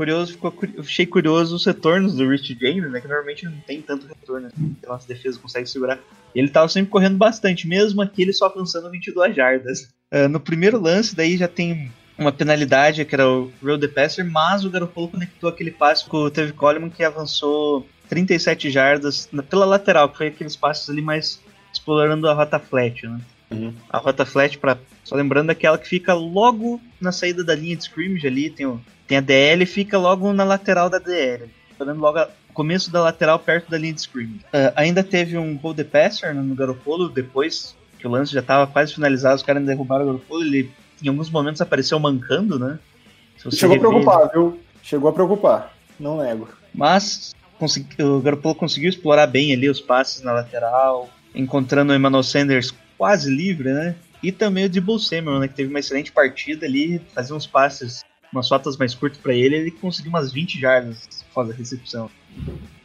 Curioso, 0.03 0.33
ficou, 0.33 0.53
achei 0.79 1.05
curioso 1.05 1.55
os 1.55 1.65
retornos 1.65 2.15
do 2.15 2.29
Rich 2.29 2.57
James, 2.59 2.91
né? 2.91 2.99
Que 2.99 3.07
normalmente 3.07 3.45
não 3.45 3.57
tem 3.65 3.81
tanto 3.81 4.05
retorno, 4.05 4.47
assim, 4.47 4.75
que 4.77 4.85
a 4.85 4.89
nossa 4.89 5.07
defesa 5.07 5.39
consegue 5.39 5.65
segurar. 5.65 5.97
Ele 6.35 6.49
tava 6.49 6.67
sempre 6.67 6.91
correndo 6.91 7.15
bastante, 7.15 7.65
mesmo 7.65 8.01
aqui 8.01 8.21
ele 8.21 8.33
só 8.33 8.47
avançando 8.47 8.91
22 8.91 9.33
jardas. 9.33 9.93
Uh, 10.13 10.27
no 10.27 10.41
primeiro 10.41 10.77
lance, 10.77 11.15
daí 11.15 11.37
já 11.37 11.47
tem 11.47 11.89
uma 12.17 12.33
penalidade, 12.33 13.05
que 13.05 13.15
era 13.15 13.29
o 13.29 13.49
Real 13.63 13.79
the 13.79 13.87
Passer, 13.87 14.29
mas 14.29 14.65
o 14.65 14.69
Garoppolo 14.69 15.07
conectou 15.07 15.49
aquele 15.49 15.71
passe 15.71 16.05
com 16.05 16.17
o 16.17 16.29
Teve 16.29 16.51
Coleman, 16.51 16.89
que 16.89 17.01
avançou 17.01 17.87
37 18.09 18.69
jardas 18.69 19.29
pela 19.49 19.63
lateral, 19.63 20.09
que 20.09 20.17
foi 20.17 20.27
aqueles 20.27 20.57
passes 20.57 20.89
ali 20.89 21.01
mais 21.01 21.39
explorando 21.71 22.27
a 22.27 22.33
rota 22.33 22.59
flat, 22.59 23.07
né? 23.07 23.21
Uhum. 23.49 23.73
A 23.89 23.99
rota 23.99 24.25
flat, 24.25 24.57
pra, 24.57 24.77
só 25.01 25.15
lembrando, 25.15 25.49
é 25.49 25.53
aquela 25.53 25.77
que 25.77 25.87
fica 25.87 26.13
logo 26.13 26.81
na 26.99 27.13
saída 27.13 27.41
da 27.41 27.55
linha 27.55 27.77
de 27.77 27.83
scrimmage 27.83 28.27
ali, 28.27 28.49
tem, 28.49 28.65
o, 28.65 28.81
tem 29.07 29.17
a 29.17 29.21
DL 29.21 29.63
e 29.63 29.67
fica 29.67 29.97
logo 29.97 30.31
na 30.33 30.43
lateral 30.43 30.89
da 30.89 30.99
DL. 30.99 31.49
Falando 31.77 31.99
logo 31.99 32.19
no 32.19 32.53
começo 32.53 32.91
da 32.91 33.01
lateral, 33.01 33.39
perto 33.39 33.69
da 33.69 33.77
linha 33.77 33.93
de 33.93 34.01
scrimmage. 34.01 34.45
Uh, 34.45 34.71
ainda 34.75 35.03
teve 35.03 35.37
um 35.37 35.55
hold 35.57 35.77
the 35.77 35.83
passer 35.83 36.33
né, 36.33 36.41
no 36.41 36.55
Garoppolo, 36.55 37.09
depois 37.09 37.75
que 37.97 38.07
o 38.07 38.11
lance 38.11 38.33
já 38.33 38.41
estava 38.41 38.67
quase 38.67 38.93
finalizado, 38.93 39.35
os 39.35 39.43
caras 39.43 39.65
derrubaram 39.65 40.03
o 40.03 40.07
Garoppolo, 40.07 40.43
ele 40.43 40.71
em 41.01 41.09
alguns 41.09 41.29
momentos 41.29 41.61
apareceu 41.61 41.99
mancando, 41.99 42.57
né? 42.57 42.79
Chegou 43.51 43.75
a 43.75 43.79
preocupar, 43.79 44.29
viu? 44.31 44.59
Chegou 44.81 45.09
a 45.09 45.13
preocupar, 45.13 45.73
não 45.99 46.17
nego. 46.23 46.47
Mas 46.73 47.33
o 47.99 48.19
Garoppolo 48.19 48.55
conseguiu 48.55 48.89
explorar 48.89 49.27
bem 49.27 49.53
ali 49.53 49.69
os 49.69 49.81
passes 49.81 50.21
na 50.21 50.31
lateral, 50.31 51.09
encontrando 51.35 51.91
o 51.91 51.95
Emmanuel 51.95 52.23
Sanders 52.23 52.73
quase 52.97 53.29
livre, 53.29 53.73
né? 53.73 53.95
E 54.21 54.31
também 54.31 54.65
o 54.65 54.69
Debo 54.69 54.97
Samuel, 54.97 55.39
né? 55.39 55.47
Que 55.47 55.55
teve 55.55 55.69
uma 55.69 55.79
excelente 55.79 56.11
partida 56.11 56.65
ali, 56.65 57.01
fazia 57.13 57.35
uns 57.35 57.45
passes, 57.45 58.03
umas 58.33 58.49
rotas 58.49 58.75
mais 58.75 58.93
curtas 58.93 59.19
para 59.19 59.33
ele, 59.33 59.55
ele 59.55 59.71
conseguiu 59.71 60.09
umas 60.09 60.31
20 60.31 60.59
jardas 60.59 61.23
fora 61.33 61.49
da 61.49 61.53
recepção. 61.53 62.09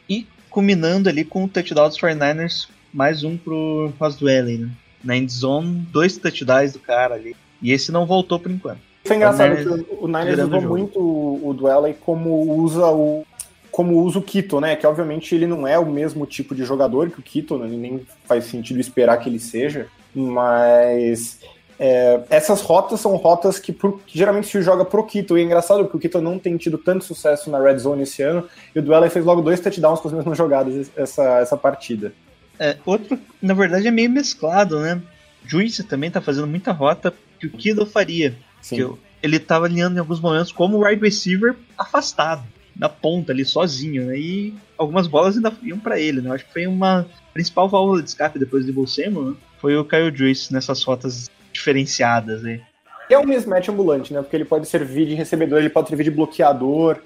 E 0.07 0.25
culminando 0.49 1.09
ali 1.09 1.23
com 1.23 1.43
o 1.43 1.47
touchdown 1.47 1.87
dos 1.87 1.97
49ers, 1.97 2.69
mais 2.93 3.23
um 3.23 3.35
pro 3.35 3.91
Roswell, 3.99 4.45
né? 4.45 4.69
Na 5.03 5.15
endzone, 5.15 5.87
dois 5.91 6.17
touchdowns 6.17 6.73
do 6.73 6.79
cara 6.79 7.15
ali. 7.15 7.35
E 7.61 7.71
esse 7.71 7.91
não 7.91 8.05
voltou 8.05 8.39
por 8.39 8.51
enquanto. 8.51 8.79
Foi 9.05 9.15
engraçado 9.15 9.55
que 9.55 9.93
o, 9.93 10.03
o 10.03 10.07
Niners 10.07 10.39
usou 10.39 10.61
muito 10.61 10.99
o, 10.99 11.49
o 11.49 11.53
Dwelley 11.53 11.95
como 11.99 12.61
usa 12.61 12.85
o 12.85 13.25
como 13.71 14.01
usa 14.03 14.19
o 14.19 14.21
Kito, 14.21 14.59
né? 14.59 14.75
Que 14.75 14.85
obviamente 14.85 15.33
ele 15.33 15.47
não 15.47 15.65
é 15.65 15.77
o 15.79 15.85
mesmo 15.85 16.25
tipo 16.25 16.53
de 16.53 16.65
jogador 16.65 17.09
que 17.09 17.19
o 17.19 17.23
Kito, 17.23 17.57
né? 17.57 17.67
nem 17.67 18.05
faz 18.25 18.45
sentido 18.45 18.79
esperar 18.79 19.17
que 19.17 19.29
ele 19.29 19.39
seja, 19.39 19.87
mas 20.13 21.39
é, 21.79 22.21
essas 22.29 22.61
rotas 22.61 22.99
são 22.99 23.15
rotas 23.15 23.57
que, 23.57 23.71
pro, 23.71 23.99
que, 24.05 24.17
geralmente 24.17 24.47
se 24.47 24.61
joga 24.61 24.83
pro 24.83 25.05
Kito. 25.05 25.37
E 25.37 25.41
é 25.41 25.43
engraçado 25.45 25.83
porque 25.83 25.97
o 25.97 25.99
Kito 25.99 26.21
não 26.21 26.37
tem 26.37 26.57
tido 26.57 26.77
tanto 26.77 27.05
sucesso 27.05 27.49
na 27.49 27.59
Red 27.59 27.79
Zone 27.79 28.03
esse 28.03 28.21
ano, 28.21 28.47
e 28.75 28.79
o 28.79 28.81
Dwelley 28.81 29.09
fez 29.09 29.23
logo 29.23 29.41
dois 29.41 29.61
touchdowns 29.61 30.01
com 30.01 30.09
as 30.09 30.13
mesmas 30.13 30.37
jogadas 30.37 30.91
essa, 30.97 31.39
essa 31.39 31.55
partida. 31.55 32.11
É, 32.59 32.75
outro, 32.85 33.17
na 33.41 33.53
verdade, 33.53 33.87
é 33.87 33.91
meio 33.91 34.09
mesclado, 34.09 34.81
né? 34.81 35.01
Juice 35.45 35.81
também 35.83 36.11
tá 36.11 36.19
fazendo 36.19 36.45
muita 36.45 36.73
rota 36.73 37.13
que 37.39 37.47
o 37.47 37.51
Kittle 37.51 37.85
faria. 37.85 38.35
Que 38.61 38.85
ele 39.23 39.37
estava 39.37 39.65
alinhando 39.65 39.95
em 39.95 39.99
alguns 39.99 40.19
momentos 40.19 40.51
como 40.51 40.85
wide 40.85 41.01
receiver 41.01 41.55
afastado. 41.77 42.43
na 42.75 42.87
ponta 42.87 43.31
ali 43.31 43.43
sozinho, 43.43 44.05
né? 44.05 44.17
E 44.17 44.53
algumas 44.77 45.07
bolas 45.07 45.35
ainda 45.35 45.51
iam 45.63 45.79
para 45.79 45.99
ele, 45.99 46.21
né? 46.21 46.31
Acho 46.31 46.45
que 46.45 46.53
foi 46.53 46.67
uma 46.67 47.05
principal 47.33 47.67
válvula 47.67 48.01
de 48.01 48.09
escape 48.09 48.39
depois 48.39 48.65
de 48.65 48.71
Bolsemo, 48.71 49.31
né? 49.31 49.35
Foi 49.59 49.75
o 49.75 49.83
Kyle 49.83 50.15
Juice 50.15 50.53
nessas 50.53 50.81
rotas 50.83 51.29
diferenciadas 51.59 52.43
aí. 52.43 52.61
E 53.09 53.13
é 53.13 53.19
um 53.19 53.25
mismatch 53.25 53.69
ambulante, 53.69 54.13
né? 54.13 54.21
Porque 54.21 54.35
ele 54.35 54.45
pode 54.45 54.67
servir 54.67 55.07
de 55.07 55.15
recebedor, 55.15 55.59
ele 55.59 55.69
pode 55.69 55.89
servir 55.89 56.03
de 56.03 56.11
bloqueador, 56.11 56.97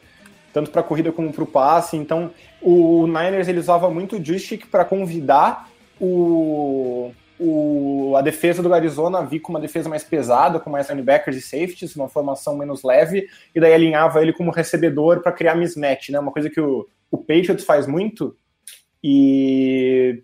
tanto 0.51 0.69
para 0.69 0.83
corrida 0.83 1.11
como 1.11 1.31
para 1.31 1.43
o 1.43 1.47
passe. 1.47 1.95
Então, 1.95 2.31
o 2.61 3.07
Niners 3.07 3.47
ele 3.47 3.59
usava 3.59 3.89
muito 3.89 4.17
o 4.17 4.23
joystick 4.23 4.67
para 4.67 4.83
convidar 4.83 5.69
o, 5.99 7.11
o, 7.39 8.13
a 8.17 8.21
defesa 8.21 8.61
do 8.61 8.73
Arizona 8.73 9.19
a 9.19 9.21
vir 9.23 9.39
com 9.39 9.53
uma 9.53 9.61
defesa 9.61 9.87
mais 9.87 10.03
pesada, 10.03 10.59
com 10.59 10.69
mais 10.69 10.89
linebackers 10.89 11.37
e 11.37 11.41
safeties, 11.41 11.95
uma 11.95 12.09
formação 12.09 12.57
menos 12.57 12.83
leve, 12.83 13.27
e 13.55 13.59
daí 13.59 13.73
alinhava 13.73 14.21
ele 14.21 14.33
como 14.33 14.51
recebedor 14.51 15.21
para 15.21 15.31
criar 15.31 15.55
mismatch, 15.55 16.09
né? 16.09 16.19
Uma 16.19 16.31
coisa 16.31 16.49
que 16.49 16.59
o, 16.59 16.85
o 17.09 17.17
Patriots 17.17 17.63
faz 17.63 17.87
muito 17.87 18.35
e, 19.01 20.21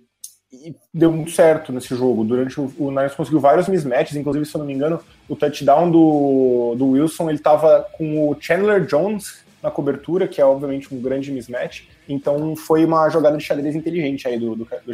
e 0.52 0.76
deu 0.94 1.12
muito 1.12 1.32
certo 1.32 1.72
nesse 1.72 1.96
jogo. 1.96 2.24
Durante 2.24 2.60
o, 2.60 2.74
o 2.78 2.90
Niners 2.90 3.16
conseguiu 3.16 3.40
vários 3.40 3.68
mismatches, 3.68 4.16
inclusive, 4.16 4.46
se 4.46 4.56
eu 4.56 4.60
não 4.60 4.66
me 4.66 4.74
engano, 4.74 5.00
o 5.28 5.36
touchdown 5.36 5.92
do, 5.92 6.76
do 6.76 6.90
Wilson 6.92 7.30
ele 7.30 7.38
estava 7.38 7.88
com 7.98 8.30
o 8.30 8.36
Chandler 8.40 8.86
Jones 8.86 9.44
na 9.62 9.70
cobertura, 9.70 10.28
que 10.28 10.42
é 10.42 10.46
obviamente 10.46 10.94
um 10.94 11.02
grande 11.02 11.32
mismatch. 11.32 11.84
Então 12.08 12.56
foi 12.56 12.84
uma 12.86 13.10
jogada 13.10 13.38
de 13.38 13.44
xadrez 13.44 13.76
inteligente 13.76 14.28
aí 14.28 14.40
do, 14.40 14.56
do, 14.56 14.66
do. 14.66 14.94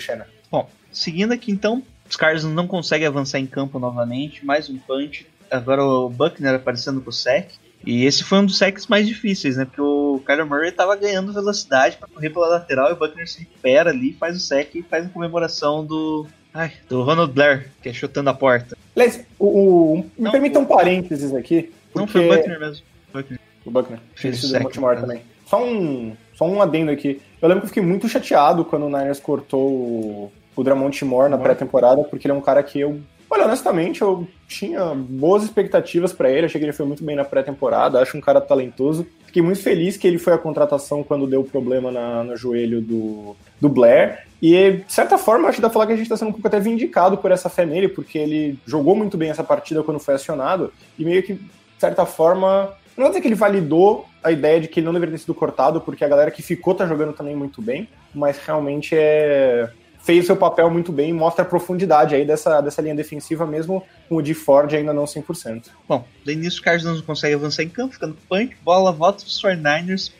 Bom, 0.51 0.69
seguindo 0.91 1.33
aqui 1.33 1.51
então, 1.51 1.81
os 2.09 2.15
Cardinals 2.15 2.53
não 2.53 2.67
conseguem 2.67 3.07
avançar 3.07 3.39
em 3.39 3.45
campo 3.45 3.79
novamente, 3.79 4.45
mais 4.45 4.69
um 4.69 4.77
punch. 4.77 5.25
Agora 5.49 5.83
o 5.83 6.09
Buckner 6.09 6.55
aparecendo 6.55 7.01
com 7.01 7.09
o 7.09 7.13
sec. 7.13 7.51
E 7.85 8.05
esse 8.05 8.23
foi 8.23 8.39
um 8.39 8.45
dos 8.45 8.57
secs 8.57 8.87
mais 8.87 9.07
difíceis, 9.07 9.57
né? 9.57 9.65
Porque 9.65 9.81
o 9.81 10.21
Kyler 10.25 10.45
Murray 10.45 10.69
estava 10.69 10.95
ganhando 10.95 11.31
velocidade 11.31 11.97
para 11.97 12.07
correr 12.07 12.29
pela 12.31 12.47
lateral 12.47 12.89
e 12.89 12.93
o 12.93 12.95
Buckner 12.95 13.29
se 13.29 13.39
recupera 13.39 13.91
ali, 13.91 14.13
faz 14.13 14.35
o 14.35 14.39
sec 14.39 14.73
e 14.75 14.81
faz 14.81 15.05
a 15.05 15.09
comemoração 15.09 15.85
do. 15.85 16.25
Ai, 16.53 16.71
do 16.89 17.03
Ronald 17.03 17.33
Blair, 17.33 17.69
que 17.81 17.89
é 17.89 17.93
chutando 17.93 18.29
a 18.29 18.33
porta. 18.33 18.75
Aliás, 18.95 19.23
o, 19.37 19.45
o, 19.45 19.97
me 19.97 20.11
Não, 20.17 20.31
permita 20.31 20.57
um 20.57 20.65
parênteses 20.65 21.33
aqui. 21.33 21.71
Não 21.93 22.05
porque- 22.05 22.19
foi 22.19 22.27
o 22.27 22.35
Buckner 22.35 22.59
mesmo. 22.59 22.85
Buckner. 23.13 23.39
O 23.65 23.71
Buckner. 23.71 23.99
Fez 24.15 24.43
o 24.43 24.59
Baltimore 24.59 24.95
né? 24.95 25.01
também. 25.01 25.21
Só 25.45 25.63
um, 25.63 26.15
só 26.33 26.45
um 26.45 26.61
adendo 26.61 26.91
aqui. 26.91 27.21
Eu 27.41 27.47
lembro 27.47 27.61
que 27.61 27.65
eu 27.65 27.69
fiquei 27.69 27.83
muito 27.83 28.07
chateado 28.09 28.65
quando 28.65 28.85
o 28.85 28.89
Niners 28.89 29.19
cortou 29.19 29.69
o, 29.69 30.31
o 30.55 30.63
Dramont 30.63 31.03
Moore 31.05 31.29
na 31.29 31.37
pré-temporada, 31.37 32.03
porque 32.03 32.25
ele 32.25 32.31
é 32.31 32.35
um 32.35 32.41
cara 32.41 32.63
que 32.63 32.79
eu, 32.79 32.99
olha, 33.29 33.45
honestamente, 33.45 34.01
eu 34.01 34.27
tinha 34.47 34.93
boas 34.95 35.43
expectativas 35.43 36.13
pra 36.13 36.29
ele. 36.29 36.45
Achei 36.45 36.59
que 36.59 36.65
ele 36.65 36.73
foi 36.73 36.85
muito 36.85 37.03
bem 37.03 37.15
na 37.15 37.23
pré-temporada. 37.25 37.99
Acho 37.99 38.17
um 38.17 38.21
cara 38.21 38.39
talentoso. 38.41 39.05
Fiquei 39.25 39.41
muito 39.41 39.61
feliz 39.61 39.97
que 39.97 40.07
ele 40.07 40.17
foi 40.17 40.33
a 40.33 40.37
contratação 40.37 41.03
quando 41.03 41.27
deu 41.27 41.43
problema 41.43 41.91
na- 41.91 42.23
no 42.23 42.37
joelho 42.37 42.81
do, 42.81 43.35
do 43.59 43.67
Blair. 43.69 44.23
E, 44.41 44.71
de 44.85 44.93
certa 44.93 45.17
forma, 45.17 45.47
acho 45.47 45.57
que 45.57 45.61
dá 45.61 45.67
pra 45.69 45.73
falar 45.73 45.87
que 45.87 45.93
a 45.93 45.97
gente 45.97 46.07
tá 46.09 46.15
sendo 46.15 46.29
um 46.29 46.31
pouco 46.33 46.47
até 46.47 46.59
vindicado 46.59 47.17
por 47.17 47.31
essa 47.31 47.49
fé 47.49 47.65
nele, 47.65 47.87
porque 47.87 48.17
ele 48.17 48.59
jogou 48.65 48.95
muito 48.95 49.17
bem 49.17 49.29
essa 49.29 49.43
partida 49.43 49.83
quando 49.83 49.99
foi 49.99 50.13
acionado. 50.15 50.71
E 50.97 51.03
meio 51.03 51.21
que, 51.23 51.33
de 51.33 51.41
certa 51.79 52.05
forma, 52.05 52.73
não 52.95 53.03
vou 53.05 53.07
dizer 53.09 53.21
que 53.21 53.27
ele 53.27 53.35
validou 53.35 54.05
a 54.23 54.31
ideia 54.31 54.59
de 54.61 54.67
que 54.67 54.79
ele 54.79 54.85
não 54.85 54.93
deveria 54.93 55.15
ter 55.15 55.21
sido 55.21 55.33
cortado, 55.33 55.81
porque 55.81 56.03
a 56.05 56.07
galera 56.07 56.31
que 56.31 56.41
ficou 56.41 56.73
tá 56.73 56.85
jogando 56.87 57.13
também 57.13 57.35
muito 57.35 57.61
bem, 57.61 57.87
mas 58.13 58.37
realmente 58.37 58.95
é 58.95 59.69
fez 60.05 60.23
o 60.23 60.27
seu 60.27 60.37
papel 60.37 60.69
muito 60.69 60.91
bem 60.91 61.09
e 61.09 61.13
mostra 61.13 61.43
a 61.43 61.47
profundidade 61.47 62.13
aí 62.13 62.23
dessa, 62.23 62.61
dessa 62.61 62.79
linha 62.79 62.93
defensiva, 62.93 63.43
mesmo 63.45 63.83
com 64.07 64.17
o 64.17 64.21
de 64.21 64.35
Ford 64.35 64.71
ainda 64.71 64.93
não 64.93 65.05
100%. 65.05 65.65
Bom, 65.89 66.05
do 66.23 66.31
início 66.31 66.61
o 66.61 66.63
Cardinals 66.63 66.99
não 66.99 67.05
consegue 67.05 67.33
avançar 67.33 67.63
em 67.63 67.69
campo, 67.69 67.95
ficando 67.95 68.15
punch, 68.29 68.55
bola 68.63 68.91
volta 68.91 69.23
para 69.23 69.27
os 69.27 69.41
49ers, 69.41 70.11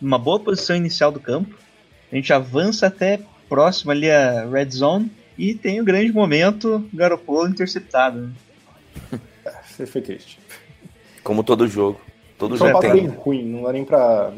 numa 0.00 0.18
boa 0.18 0.40
posição 0.40 0.74
inicial 0.74 1.12
do 1.12 1.20
campo. 1.20 1.54
A 2.10 2.16
gente 2.16 2.32
avança 2.32 2.88
até 2.88 3.20
próximo 3.48 3.92
ali 3.92 4.10
a 4.10 4.44
red 4.44 4.70
zone 4.70 5.08
e 5.38 5.54
tem 5.54 5.80
o 5.80 5.84
grande 5.84 6.12
momento, 6.12 6.84
Garoppolo 6.92 7.48
interceptado. 7.48 8.20
né? 8.20 8.32
Isso 9.70 9.86
foi 9.86 10.02
triste. 10.02 10.40
Como 11.22 11.44
todo 11.44 11.68
jogo. 11.68 12.00
Todo 12.36 12.58
Foi 12.58 12.66
um 12.66 12.70
jogo 12.72 12.82
passe 12.82 13.00
bem 13.00 13.06
ruim, 13.06 13.44
não 13.44 13.62
dá 13.62 13.72
nem 13.72 13.84
pra. 13.84 14.32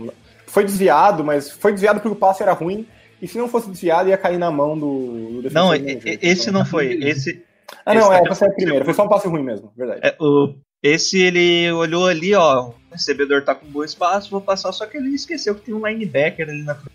Foi 0.47 0.62
desviado, 0.62 1.24
mas 1.24 1.51
foi 1.51 1.72
desviado 1.72 2.01
porque 2.01 2.14
o 2.14 2.18
passe 2.18 2.43
era 2.43 2.53
ruim. 2.53 2.87
E 3.24 3.28
se 3.28 3.38
não 3.38 3.48
fosse 3.48 3.70
desviado, 3.70 4.08
ia 4.08 4.16
cair 4.18 4.38
na 4.38 4.50
mão 4.50 4.78
do, 4.78 5.30
do 5.36 5.42
defensor. 5.42 5.52
Não, 5.68 5.74
e- 5.74 6.00
jeito. 6.00 6.24
esse 6.24 6.42
Então- 6.50 6.52
não 6.60 6.66
foi. 6.66 6.92
Esse, 7.02 7.42
Ah, 7.86 7.94
não, 7.94 8.02
esse 8.02 8.12
é, 8.12 8.22
tá- 8.22 8.30
essa 8.30 8.44
é 8.44 8.48
a 8.48 8.52
primeira. 8.52 8.84
Foi 8.84 8.94
só 8.94 9.04
um 9.04 9.08
passe 9.08 9.26
ruim 9.26 9.42
mesmo, 9.42 9.72
verdade. 9.76 10.00
é, 10.02 10.14
o, 10.20 10.54
esse 10.82 11.18
ele 11.20 11.72
olhou 11.72 12.06
ali, 12.06 12.34
ó, 12.34 12.68
o 12.68 12.74
recebedor 12.92 13.42
tá 13.42 13.54
com 13.54 13.66
bom 13.66 13.82
espaço, 13.82 14.30
vou 14.30 14.40
passar, 14.40 14.70
só 14.72 14.84
que 14.86 14.96
ele 14.98 15.08
esqueceu 15.14 15.54
que 15.54 15.62
tem 15.62 15.74
um 15.74 15.86
linebacker 15.86 16.48
ali 16.48 16.62
na 16.62 16.74
frente. 16.74 16.94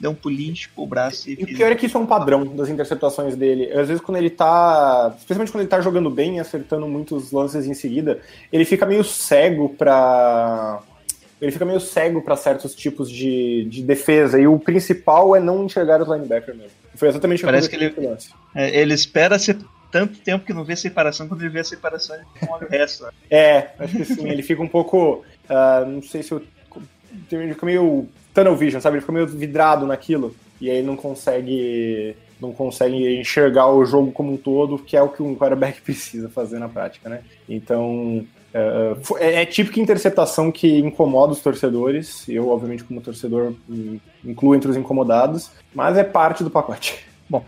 Deu 0.00 0.10
um 0.10 0.14
pulinho, 0.14 0.52
esticou 0.52 0.84
o 0.84 0.88
braço 0.88 1.30
e, 1.30 1.34
E 1.38 1.44
o 1.44 1.46
pior 1.46 1.70
é 1.70 1.76
que 1.76 1.86
isso 1.86 1.96
é 1.96 2.00
um 2.00 2.06
padrão 2.06 2.44
das 2.56 2.68
interceptações 2.68 3.36
dele. 3.36 3.70
Às 3.72 3.86
vezes, 3.86 4.02
quando 4.02 4.16
ele 4.16 4.30
tá. 4.30 5.14
Especialmente 5.16 5.52
quando 5.52 5.60
ele 5.60 5.68
tá 5.70 5.80
jogando 5.80 6.10
bem 6.10 6.36
e 6.38 6.40
acertando 6.40 6.88
muitos 6.88 7.30
lances 7.30 7.66
em 7.66 7.74
seguida, 7.74 8.18
ele 8.52 8.64
fica 8.64 8.84
meio 8.84 9.04
cego 9.04 9.68
pra. 9.68 10.80
Ele 11.42 11.50
fica 11.50 11.64
meio 11.64 11.80
cego 11.80 12.22
para 12.22 12.36
certos 12.36 12.72
tipos 12.72 13.10
de, 13.10 13.64
de 13.64 13.82
defesa. 13.82 14.40
E 14.40 14.46
o 14.46 14.60
principal 14.60 15.34
é 15.34 15.40
não 15.40 15.64
enxergar 15.64 16.00
os 16.00 16.08
linebackers 16.08 16.56
mesmo. 16.56 16.70
Foi 16.94 17.08
exatamente 17.08 17.38
o 17.38 17.40
que 17.40 17.46
Parece 17.46 17.68
que 17.68 17.74
aconteceu 17.74 18.02
nesse 18.02 18.30
lance. 18.30 18.34
É, 18.54 18.80
ele 18.80 18.94
espera 18.94 19.36
ser 19.40 19.58
tanto 19.90 20.20
tempo 20.20 20.46
que 20.46 20.52
não 20.52 20.62
vê 20.62 20.76
separação, 20.76 21.26
quando 21.26 21.42
ele 21.42 21.50
vê 21.50 21.58
a 21.58 21.64
separação, 21.64 22.14
ele 22.14 22.24
olha 22.48 22.66
o 22.66 22.70
resto. 22.70 23.04
né? 23.04 23.10
É, 23.28 23.70
acho 23.76 23.96
que 23.96 24.04
sim. 24.04 24.28
ele 24.28 24.42
fica 24.42 24.62
um 24.62 24.68
pouco. 24.68 25.24
ah, 25.48 25.84
não 25.84 26.00
sei 26.00 26.22
se 26.22 26.30
eu. 26.30 26.42
Ele 27.30 27.54
fica 27.54 27.66
meio 27.66 28.08
tunnel 28.32 28.56
vision, 28.56 28.80
sabe? 28.80 28.96
Ele 28.96 29.00
fica 29.00 29.12
meio 29.12 29.26
vidrado 29.26 29.84
naquilo. 29.84 30.36
E 30.60 30.70
aí 30.70 30.80
não 30.80 30.94
consegue. 30.96 32.16
Não 32.40 32.52
consegue 32.52 33.20
enxergar 33.20 33.68
o 33.68 33.84
jogo 33.84 34.12
como 34.12 34.32
um 34.32 34.36
todo, 34.36 34.78
que 34.78 34.96
é 34.96 35.02
o 35.02 35.08
que 35.08 35.22
um 35.22 35.34
quarterback 35.34 35.80
precisa 35.82 36.28
fazer 36.28 36.60
na 36.60 36.68
prática, 36.68 37.08
né? 37.08 37.22
Então. 37.48 38.24
Ah, 38.54 38.96
fo- 39.02 39.18
é, 39.18 39.42
é 39.42 39.46
típica 39.46 39.80
interceptação 39.80 40.50
que 40.52 40.78
incomoda 40.78 41.32
os 41.32 41.40
torcedores. 41.40 42.28
Eu, 42.28 42.48
obviamente, 42.48 42.84
como 42.84 43.00
torcedor, 43.00 43.54
me 43.68 44.00
incluo 44.24 44.54
entre 44.54 44.70
os 44.70 44.76
incomodados, 44.76 45.50
mas 45.74 45.96
é 45.96 46.04
parte 46.04 46.42
do 46.44 46.50
pacote. 46.50 47.04
Bom, 47.28 47.44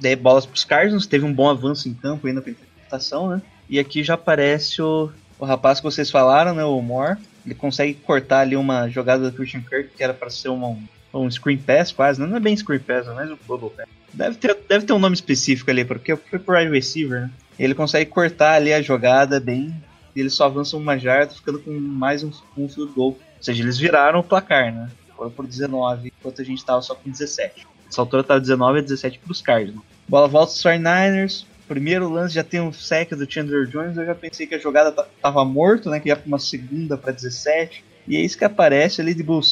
daí 0.00 0.16
bolas 0.16 0.46
pros 0.46 0.64
Cardinals, 0.64 1.06
teve 1.06 1.24
um 1.24 1.32
bom 1.32 1.48
avanço 1.50 1.88
em 1.88 1.94
campo 1.94 2.26
ainda 2.26 2.40
pra 2.40 2.50
interpretação, 2.52 3.28
né? 3.28 3.42
E 3.68 3.78
aqui 3.78 4.02
já 4.02 4.14
aparece 4.14 4.80
o, 4.80 5.10
o 5.38 5.44
rapaz 5.44 5.78
que 5.80 5.84
vocês 5.84 6.10
falaram, 6.10 6.54
né? 6.54 6.64
O 6.64 6.80
Moore. 6.80 7.18
Ele 7.44 7.54
consegue 7.54 7.94
cortar 7.94 8.40
ali 8.40 8.56
uma 8.56 8.88
jogada 8.88 9.30
do 9.30 9.36
Christian 9.36 9.60
Kirk 9.60 9.90
que 9.96 10.02
era 10.02 10.12
pra 10.12 10.28
ser 10.30 10.48
uma, 10.48 10.76
um 11.14 11.30
screen 11.30 11.58
pass 11.58 11.92
quase, 11.92 12.20
né? 12.20 12.26
não 12.26 12.36
é 12.36 12.40
bem 12.40 12.56
screen 12.56 12.80
pass, 12.80 13.06
é 13.06 13.14
mais 13.14 13.30
um 13.30 13.36
bubble 13.46 13.70
pass. 13.70 13.86
Deve 14.12 14.34
ter, 14.36 14.56
deve 14.68 14.84
ter 14.86 14.92
um 14.92 14.98
nome 14.98 15.14
específico 15.14 15.70
ali, 15.70 15.84
porque 15.84 16.16
foi 16.16 16.38
pro 16.40 16.56
wide 16.58 16.72
receiver, 16.72 17.20
né? 17.22 17.30
Ele 17.58 17.74
consegue 17.74 18.10
cortar 18.10 18.54
ali 18.54 18.72
a 18.72 18.82
jogada 18.82 19.38
bem, 19.38 19.74
e 20.16 20.20
eles 20.20 20.34
só 20.34 20.46
avançam 20.46 20.80
uma 20.80 20.98
jarda, 20.98 21.34
ficando 21.34 21.58
com 21.60 21.70
mais 21.78 22.24
um, 22.24 22.30
um 22.56 22.68
field 22.68 22.92
goal. 22.94 23.10
Ou 23.10 23.42
seja, 23.42 23.62
eles 23.62 23.78
viraram 23.78 24.20
o 24.20 24.24
placar, 24.24 24.74
né? 24.74 24.90
Foram 25.16 25.30
por 25.30 25.46
19, 25.46 26.12
enquanto 26.18 26.40
a 26.40 26.44
gente 26.44 26.64
tava 26.64 26.82
só 26.82 26.94
com 26.94 27.08
17. 27.10 27.66
Essa 27.88 28.00
altura 28.00 28.24
tava 28.24 28.40
19 28.40 28.78
a 28.80 28.82
17 28.82 29.18
pros 29.20 29.40
Cardinals. 29.40 29.84
Bola 30.08 30.26
volta 30.26 30.52
dos 30.52 30.62
49ers. 30.62 31.44
Primeiro 31.68 32.08
lance 32.08 32.34
já 32.34 32.44
tem 32.44 32.60
um 32.60 32.72
sec 32.72 33.10
do 33.10 33.30
Chandler 33.30 33.66
Jones. 33.66 33.96
Eu 33.96 34.06
já 34.06 34.14
pensei 34.14 34.46
que 34.46 34.54
a 34.54 34.58
jogada 34.58 34.90
ta- 34.92 35.06
tava 35.20 35.44
morto, 35.44 35.90
né? 35.90 36.00
Que 36.00 36.08
ia 36.08 36.16
pra 36.16 36.26
uma 36.26 36.38
segunda 36.38 36.96
pra 36.96 37.12
17. 37.12 37.84
E 38.08 38.16
é 38.16 38.20
isso 38.20 38.38
que 38.38 38.44
aparece 38.44 39.00
ali 39.00 39.14
de 39.14 39.22
Bull. 39.22 39.42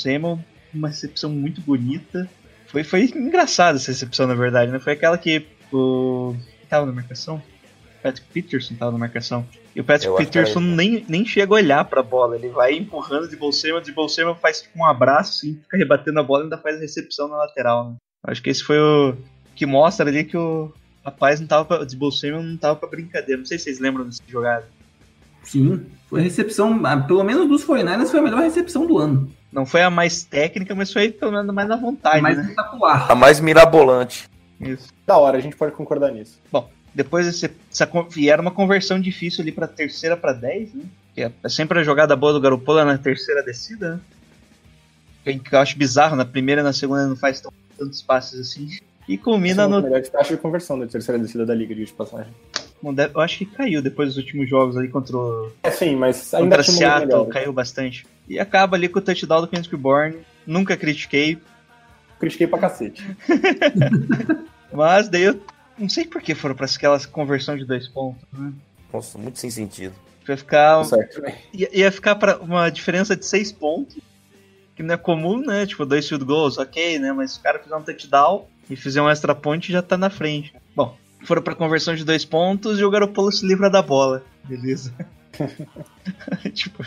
Uma 0.72 0.88
recepção 0.88 1.30
muito 1.30 1.60
bonita. 1.60 2.28
Foi, 2.66 2.82
foi 2.84 3.02
engraçada 3.04 3.78
essa 3.78 3.90
recepção, 3.90 4.26
na 4.26 4.34
verdade, 4.34 4.70
né? 4.70 4.78
Foi 4.78 4.92
aquela 4.92 5.18
que 5.18 5.46
o. 5.72 6.34
Quem 6.60 6.68
tava 6.68 6.86
na 6.86 6.92
marcação? 6.92 7.42
Patrick 8.04 8.28
Peterson 8.30 8.74
tava 8.74 8.92
na 8.92 8.98
marcação. 8.98 9.46
E 9.74 9.80
o 9.80 9.84
Patrick 9.84 10.08
Eu 10.08 10.16
Peterson 10.16 10.60
nem, 10.60 11.06
nem 11.08 11.24
chega 11.24 11.54
a 11.54 11.56
olhar 11.56 11.84
pra 11.86 12.02
bola. 12.02 12.36
Ele 12.36 12.50
vai 12.50 12.74
empurrando 12.74 13.26
de 13.26 13.34
Bolsema, 13.34 13.80
de 13.80 13.92
Bolsema 13.92 14.34
faz 14.34 14.60
tipo 14.60 14.78
um 14.78 14.84
abraço, 14.84 15.38
assim, 15.38 15.54
fica 15.62 15.78
rebatendo 15.78 16.20
a 16.20 16.22
bola 16.22 16.42
e 16.42 16.44
ainda 16.44 16.58
faz 16.58 16.76
a 16.76 16.80
recepção 16.80 17.28
na 17.28 17.36
lateral, 17.36 17.90
né? 17.90 17.96
Acho 18.22 18.42
que 18.42 18.50
esse 18.50 18.62
foi 18.62 18.78
o 18.78 19.16
que 19.54 19.64
mostra 19.64 20.06
ali 20.06 20.22
que 20.24 20.36
o 20.36 20.70
rapaz 21.02 21.40
não 21.40 21.46
tava 21.46 21.64
pra, 21.64 21.84
de 21.84 21.96
Bolsema 21.96 22.42
não 22.42 22.58
tava 22.58 22.76
pra 22.76 22.90
brincadeira. 22.90 23.38
Não 23.38 23.46
sei 23.46 23.56
se 23.56 23.64
vocês 23.64 23.80
lembram 23.80 24.04
dessa 24.04 24.22
jogada. 24.28 24.66
Sim, 25.42 25.86
foi 26.06 26.20
a 26.20 26.24
recepção, 26.24 26.80
ah, 26.84 26.98
pelo 26.98 27.24
menos 27.24 27.48
dos 27.48 27.64
49ers, 27.64 28.10
foi 28.10 28.20
a 28.20 28.22
melhor 28.22 28.40
recepção 28.40 28.86
do 28.86 28.98
ano. 28.98 29.30
Não 29.50 29.64
foi 29.64 29.82
a 29.82 29.90
mais 29.90 30.24
técnica, 30.24 30.74
mas 30.74 30.92
foi 30.92 31.10
pelo 31.10 31.32
menos 31.32 31.54
mais 31.54 31.68
na 31.68 31.76
vontade, 31.76 32.20
mais 32.20 32.36
né? 32.36 32.42
espetacular. 32.42 33.10
A 33.10 33.14
mais 33.14 33.40
mirabolante. 33.40 34.28
Isso. 34.60 34.88
Da 35.06 35.16
hora, 35.16 35.38
a 35.38 35.40
gente 35.40 35.56
pode 35.56 35.72
concordar 35.72 36.12
nisso. 36.12 36.40
Bom, 36.50 36.68
depois 36.94 37.26
desse, 37.26 37.50
essa, 37.70 37.88
e 38.16 38.28
era 38.30 38.40
uma 38.40 38.50
conversão 38.50 39.00
difícil 39.00 39.42
ali 39.42 39.50
pra 39.52 39.66
terceira 39.66 40.16
pra 40.16 40.32
10, 40.32 40.74
né? 40.74 40.84
Que 41.14 41.22
é 41.22 41.32
é 41.42 41.48
sempre 41.48 41.78
a 41.78 41.82
jogada 41.82 42.14
boa 42.16 42.32
do 42.32 42.40
Garoppolo 42.40 42.78
é 42.78 42.84
na 42.84 42.96
terceira 42.98 43.42
descida, 43.42 44.00
né? 45.24 45.38
Que 45.38 45.54
eu 45.54 45.58
acho 45.58 45.76
bizarro, 45.78 46.16
na 46.16 46.24
primeira 46.24 46.60
e 46.60 46.64
na 46.64 46.72
segunda 46.72 47.06
não 47.06 47.16
faz 47.16 47.40
tão, 47.40 47.52
tantos 47.78 48.02
passes 48.02 48.38
assim. 48.40 48.68
E 49.08 49.16
culmina 49.18 49.62
Essa 49.62 49.62
é 49.62 49.66
no 49.66 49.74
das 49.76 49.84
melhores 49.84 50.08
taxas 50.08 50.36
de 50.36 50.42
conversão 50.42 50.78
da 50.78 50.86
terceira 50.86 51.20
descida 51.20 51.44
da 51.44 51.54
liga, 51.54 51.74
de 51.74 51.84
passagem. 51.92 52.32
Deve- 52.94 53.14
eu 53.14 53.20
acho 53.20 53.38
que 53.38 53.46
caiu 53.46 53.80
depois 53.80 54.10
dos 54.10 54.18
últimos 54.18 54.48
jogos 54.48 54.76
ali 54.76 54.88
contra 54.88 55.16
o 55.16 55.50
É 55.62 55.70
sim, 55.70 55.96
mas 55.96 56.32
ainda 56.34 56.56
contra 56.58 56.72
Seattle, 56.72 57.06
melhor. 57.06 57.26
caiu 57.28 57.52
bastante. 57.52 58.06
E 58.28 58.38
acaba 58.38 58.76
ali 58.76 58.88
com 58.88 58.98
o 58.98 59.02
touchdown 59.02 59.40
do 59.40 59.48
Kendrick 59.48 59.74
Bourne. 59.76 60.18
Nunca 60.46 60.76
critiquei, 60.76 61.38
Critiquei 62.20 62.46
pra 62.46 62.58
cacete. 62.58 63.04
mas 64.72 65.08
daí 65.08 65.22
eu 65.24 65.40
não 65.78 65.88
sei 65.88 66.04
por 66.04 66.22
que 66.22 66.34
foram 66.34 66.54
para 66.54 66.66
aquelas 66.66 67.06
conversão 67.06 67.56
de 67.56 67.64
dois 67.64 67.88
pontos. 67.88 68.22
Né? 68.32 68.52
Nossa, 68.92 69.18
muito 69.18 69.38
sem 69.38 69.50
sentido. 69.50 69.94
Vai 70.26 70.36
ficar 70.36 70.88
Tá 70.88 70.96
ia, 71.52 71.68
ia 71.72 71.92
ficar 71.92 72.14
para 72.14 72.38
uma 72.38 72.70
diferença 72.70 73.14
de 73.14 73.26
seis 73.26 73.52
pontos, 73.52 73.98
que 74.74 74.82
não 74.82 74.94
é 74.94 74.96
comum, 74.96 75.40
né? 75.40 75.66
Tipo, 75.66 75.84
dois 75.84 76.08
field 76.08 76.24
goals, 76.24 76.58
ok, 76.58 76.98
né? 76.98 77.12
Mas 77.12 77.32
se 77.32 77.38
o 77.38 77.42
cara 77.42 77.58
fizer 77.58 77.76
um 77.76 77.82
touchdown 77.82 78.46
e 78.70 78.76
fizer 78.76 79.02
um 79.02 79.10
extra 79.10 79.34
point, 79.34 79.70
já 79.70 79.82
tá 79.82 79.98
na 79.98 80.08
frente. 80.08 80.54
Bom, 80.74 80.96
foram 81.24 81.42
para 81.42 81.54
conversão 81.54 81.94
de 81.94 82.04
dois 82.04 82.24
pontos 82.24 82.78
e 82.78 82.84
o 82.84 82.90
Garoppolo 82.90 83.30
se 83.30 83.46
livra 83.46 83.68
da 83.68 83.82
bola. 83.82 84.24
Beleza. 84.44 84.94
tipo, 86.54 86.84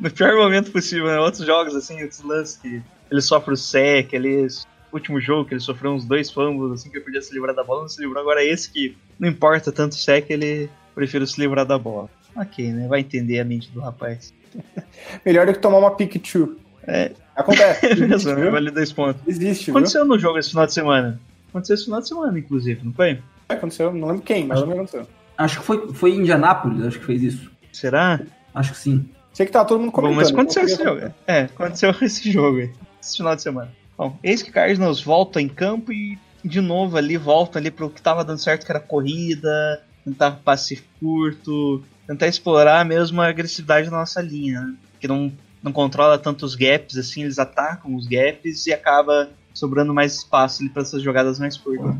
no 0.00 0.10
pior 0.10 0.34
momento 0.34 0.72
possível, 0.72 1.06
né? 1.06 1.18
Outros 1.18 1.46
jogos, 1.46 1.74
assim, 1.74 2.02
outros 2.02 2.22
lances 2.22 2.56
que 2.56 2.82
ele 3.10 3.20
sofre 3.20 3.54
o 3.54 3.56
sec, 3.56 4.12
ele... 4.12 4.48
Último 4.92 5.20
jogo 5.20 5.48
que 5.48 5.54
ele 5.54 5.60
sofreu 5.60 5.92
uns 5.92 6.04
dois 6.04 6.30
fumbles, 6.30 6.72
assim, 6.72 6.90
que 6.90 6.96
ele 6.96 7.04
podia 7.04 7.22
se 7.22 7.32
livrar 7.32 7.54
da 7.54 7.64
bola, 7.64 7.82
não 7.82 7.88
se 7.88 8.00
livrou. 8.00 8.20
Agora 8.20 8.44
esse 8.44 8.70
que 8.70 8.96
não 9.18 9.28
importa 9.28 9.72
tanto 9.72 9.92
o 9.92 9.96
sec, 9.96 10.28
ele 10.30 10.68
prefere 10.94 11.26
se 11.26 11.40
livrar 11.40 11.64
da 11.64 11.78
bola. 11.78 12.10
Ok, 12.36 12.70
né? 12.72 12.86
Vai 12.88 13.00
entender 13.00 13.40
a 13.40 13.44
mente 13.44 13.70
do 13.70 13.80
rapaz. 13.80 14.32
Melhor 15.24 15.46
do 15.46 15.52
que 15.52 15.58
tomar 15.58 15.78
uma 15.78 15.90
pick 15.92 16.18
two. 16.22 16.56
É. 16.86 17.12
Acontece. 17.34 17.86
É 17.86 17.94
mesmo, 17.94 18.14
Existe, 18.14 18.34
viu? 18.34 18.50
Vale 18.52 18.70
dois 18.70 18.92
pontos. 18.92 19.22
Existe, 19.26 19.66
viu? 19.66 19.76
Aconteceu 19.76 20.04
no 20.04 20.18
jogo 20.18 20.38
esse 20.38 20.50
final 20.50 20.66
de 20.66 20.74
semana. 20.74 21.20
Aconteceu 21.48 21.74
esse 21.74 21.84
final 21.84 22.00
de 22.00 22.08
semana, 22.08 22.38
inclusive, 22.38 22.84
não 22.84 22.92
foi? 22.92 23.18
Aconteceu, 23.48 23.92
não 23.92 24.08
lembro 24.08 24.22
quem, 24.22 24.46
mas 24.46 24.60
também 24.60 24.76
aconteceu. 24.76 25.06
Acho 25.36 25.60
que 25.60 25.66
foi, 25.66 25.92
foi 25.92 26.10
em 26.12 26.20
Indianápolis, 26.20 26.84
acho 26.86 26.98
que 26.98 27.06
fez 27.06 27.22
isso. 27.22 27.50
Será? 27.72 28.20
Acho 28.54 28.72
que 28.72 28.78
sim. 28.78 29.08
Sei 29.32 29.46
que 29.46 29.52
tá 29.52 29.64
todo 29.64 29.80
mundo 29.80 29.90
Bom, 29.90 30.02
comentando. 30.02 30.16
mas 30.16 30.30
aconteceu 30.30 30.64
esse 30.64 30.82
jogo. 30.82 31.12
É, 31.26 31.40
aconteceu 31.42 31.94
esse 32.02 32.30
jogo 32.30 32.58
aí, 32.58 32.70
esse 33.00 33.16
final 33.16 33.34
de 33.34 33.42
semana. 33.42 33.70
Bom, 34.02 34.18
eis 34.20 34.42
que 34.42 34.50
Cardinals 34.50 35.00
volta 35.00 35.40
em 35.40 35.48
campo 35.48 35.92
e 35.92 36.18
de 36.44 36.60
novo 36.60 36.96
ali 36.96 37.16
volta 37.16 37.60
ali 37.60 37.70
pro 37.70 37.88
que 37.88 38.02
tava 38.02 38.24
dando 38.24 38.40
certo, 38.40 38.66
que 38.66 38.72
era 38.72 38.80
corrida, 38.80 39.80
tentar 40.04 40.32
passe 40.44 40.82
curto, 40.98 41.80
tentar 42.04 42.26
explorar 42.26 42.84
mesmo 42.84 43.20
a 43.20 43.28
agressividade 43.28 43.88
da 43.88 43.96
nossa 43.96 44.20
linha, 44.20 44.60
né? 44.60 44.74
que 44.98 45.06
não, 45.06 45.32
não 45.62 45.70
controla 45.70 46.18
tanto 46.18 46.44
os 46.44 46.56
gaps, 46.56 46.96
assim, 46.96 47.22
eles 47.22 47.38
atacam 47.38 47.94
os 47.94 48.08
gaps 48.08 48.66
e 48.66 48.72
acaba 48.72 49.30
sobrando 49.54 49.94
mais 49.94 50.16
espaço 50.16 50.68
para 50.70 50.82
essas 50.82 51.00
jogadas 51.00 51.38
mais 51.38 51.56
curtas. 51.56 51.94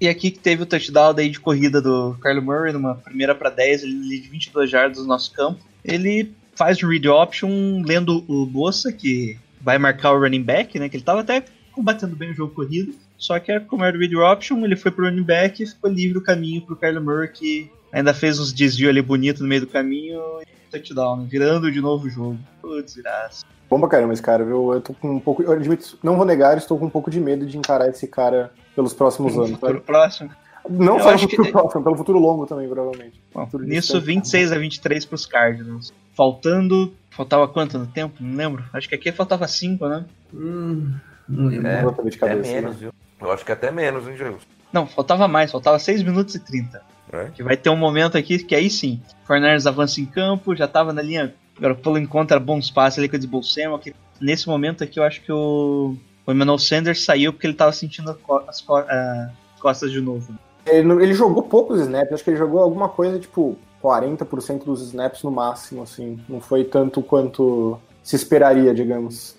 E 0.00 0.08
aqui 0.08 0.30
que 0.30 0.38
teve 0.38 0.62
o 0.62 0.66
touchdown 0.66 1.12
daí 1.12 1.28
de 1.28 1.40
corrida 1.40 1.82
do 1.82 2.16
Kyler 2.22 2.42
Murray, 2.42 2.72
numa 2.72 2.94
primeira 2.94 3.34
para 3.34 3.50
10, 3.50 3.84
ali 3.84 4.18
de 4.18 4.28
22 4.28 4.70
jardas 4.70 4.96
do 4.96 5.06
nosso 5.06 5.30
campo. 5.32 5.60
Ele 5.84 6.32
faz 6.54 6.82
o 6.82 6.88
read 6.88 7.06
option 7.06 7.82
lendo 7.84 8.24
o 8.26 8.46
Bossa, 8.46 8.90
que 8.90 9.38
vai 9.64 9.78
marcar 9.78 10.12
o 10.12 10.20
running 10.20 10.42
back, 10.42 10.78
né? 10.78 10.88
Que 10.88 10.96
ele 10.96 11.04
tava 11.04 11.20
até 11.20 11.42
combatendo 11.72 12.14
bem 12.14 12.30
o 12.30 12.34
jogo 12.34 12.54
corrido. 12.54 12.94
Só 13.16 13.38
que 13.38 13.58
como 13.60 13.84
era 13.84 13.96
o 13.96 14.00
read 14.00 14.14
option, 14.16 14.64
ele 14.64 14.76
foi 14.76 14.90
pro 14.90 15.06
running 15.06 15.22
back 15.22 15.62
e 15.62 15.66
ficou 15.66 15.90
livre 15.90 16.18
o 16.18 16.22
caminho 16.22 16.62
pro 16.62 16.76
Kyler 16.76 17.02
Murray, 17.02 17.28
que 17.28 17.70
ainda 17.92 18.12
fez 18.12 18.38
uns 18.38 18.52
desvios 18.52 18.90
ali 18.90 19.00
bonito 19.00 19.42
no 19.42 19.48
meio 19.48 19.62
do 19.62 19.66
caminho 19.66 20.20
e 20.42 20.70
touchdown, 20.70 21.16
né? 21.22 21.26
virando 21.30 21.70
de 21.72 21.80
novo 21.80 22.06
o 22.06 22.10
jogo. 22.10 22.38
Putz, 22.60 22.96
graça. 22.96 23.44
Bom 23.70 23.80
pra 23.80 23.88
caramba 23.88 24.12
esse 24.12 24.22
cara, 24.22 24.44
viu? 24.44 24.74
Eu 24.74 24.80
tô 24.80 24.92
com 24.94 25.10
um 25.12 25.20
pouco. 25.20 25.42
Eu 25.42 25.52
admito, 25.52 25.98
não 26.02 26.16
vou 26.16 26.26
negar, 26.26 26.56
estou 26.58 26.78
com 26.78 26.86
um 26.86 26.90
pouco 26.90 27.10
de 27.10 27.18
medo 27.18 27.46
de 27.46 27.56
encarar 27.56 27.88
esse 27.88 28.06
cara 28.06 28.52
pelos 28.76 28.92
próximos 28.92 29.36
anos. 29.38 29.58
Tá? 29.58 29.72
próximo. 29.74 30.30
Não 30.68 30.94
Eu 30.96 31.00
só 31.02 31.08
no 31.10 31.14
acho 31.14 31.26
que- 31.28 31.36
futuro 31.36 31.52
próximo, 31.52 31.82
pelo 31.84 31.96
futuro 31.96 32.18
longo 32.18 32.46
também, 32.46 32.68
provavelmente. 32.68 33.20
Bom, 33.34 33.44
Futuro 33.44 33.64
nisso, 33.64 33.92
distante. 33.94 34.04
26 34.06 34.52
a 34.52 34.58
23 34.58 35.04
pros 35.04 35.26
Cardinals. 35.26 35.92
Faltando. 36.14 36.92
Faltava 37.16 37.46
quanto 37.48 37.78
no 37.78 37.86
tempo? 37.86 38.16
Não 38.20 38.36
lembro. 38.36 38.64
Acho 38.72 38.88
que 38.88 38.94
aqui 38.94 39.12
faltava 39.12 39.46
5, 39.46 39.86
né? 39.88 40.04
Hum, 40.32 40.92
não 41.28 41.46
lembro. 41.46 41.66
É, 41.68 41.82
Não 41.82 41.92
de 41.92 42.00
até 42.08 42.16
cabeça, 42.18 42.52
menos, 42.52 42.72
né? 42.72 42.76
viu? 42.80 42.92
Eu 43.20 43.32
acho 43.32 43.44
que 43.44 43.52
até 43.52 43.70
menos, 43.70 44.06
hein, 44.08 44.16
Jesus? 44.16 44.42
Não, 44.72 44.86
faltava 44.86 45.28
mais, 45.28 45.52
faltava 45.52 45.78
6 45.78 46.02
minutos 46.02 46.34
e 46.34 46.40
30. 46.40 46.82
É? 47.12 47.26
Que 47.34 47.42
vai 47.42 47.56
ter 47.56 47.70
um 47.70 47.76
momento 47.76 48.18
aqui 48.18 48.38
que 48.42 48.54
aí 48.54 48.68
sim, 48.68 49.00
Fernandes 49.26 49.66
avança 49.66 50.00
em 50.00 50.06
campo, 50.06 50.56
já 50.56 50.66
tava 50.66 50.92
na 50.92 51.00
linha. 51.02 51.32
Garoppolo 51.60 51.98
encontra 51.98 52.40
bons 52.40 52.68
passes 52.70 52.98
ali 52.98 53.08
com 53.08 53.16
o 53.38 53.42
Samuel, 53.44 53.78
que 53.78 53.94
nesse 54.20 54.48
momento 54.48 54.82
aqui 54.82 54.98
eu 54.98 55.04
acho 55.04 55.20
que 55.22 55.30
o, 55.30 55.96
o 56.26 56.32
Emmanuel 56.32 56.58
Sanders 56.58 57.04
saiu 57.04 57.32
porque 57.32 57.46
ele 57.46 57.54
tava 57.54 57.70
sentindo 57.72 58.10
as, 58.10 58.16
co- 58.60 58.78
ah, 58.78 59.30
as 59.54 59.60
costas 59.60 59.92
de 59.92 60.00
novo. 60.00 60.34
Ele, 60.66 60.90
ele 61.04 61.14
jogou 61.14 61.44
poucos 61.44 61.78
snaps, 61.82 62.12
acho 62.12 62.24
que 62.24 62.30
ele 62.30 62.36
jogou 62.38 62.60
alguma 62.60 62.88
coisa 62.88 63.20
tipo 63.20 63.56
40% 63.84 64.64
dos 64.64 64.80
snaps 64.80 65.22
no 65.22 65.30
máximo, 65.30 65.82
assim. 65.82 66.18
Não 66.26 66.40
foi 66.40 66.64
tanto 66.64 67.02
quanto 67.02 67.78
se 68.02 68.16
esperaria, 68.16 68.72
digamos. 68.72 69.36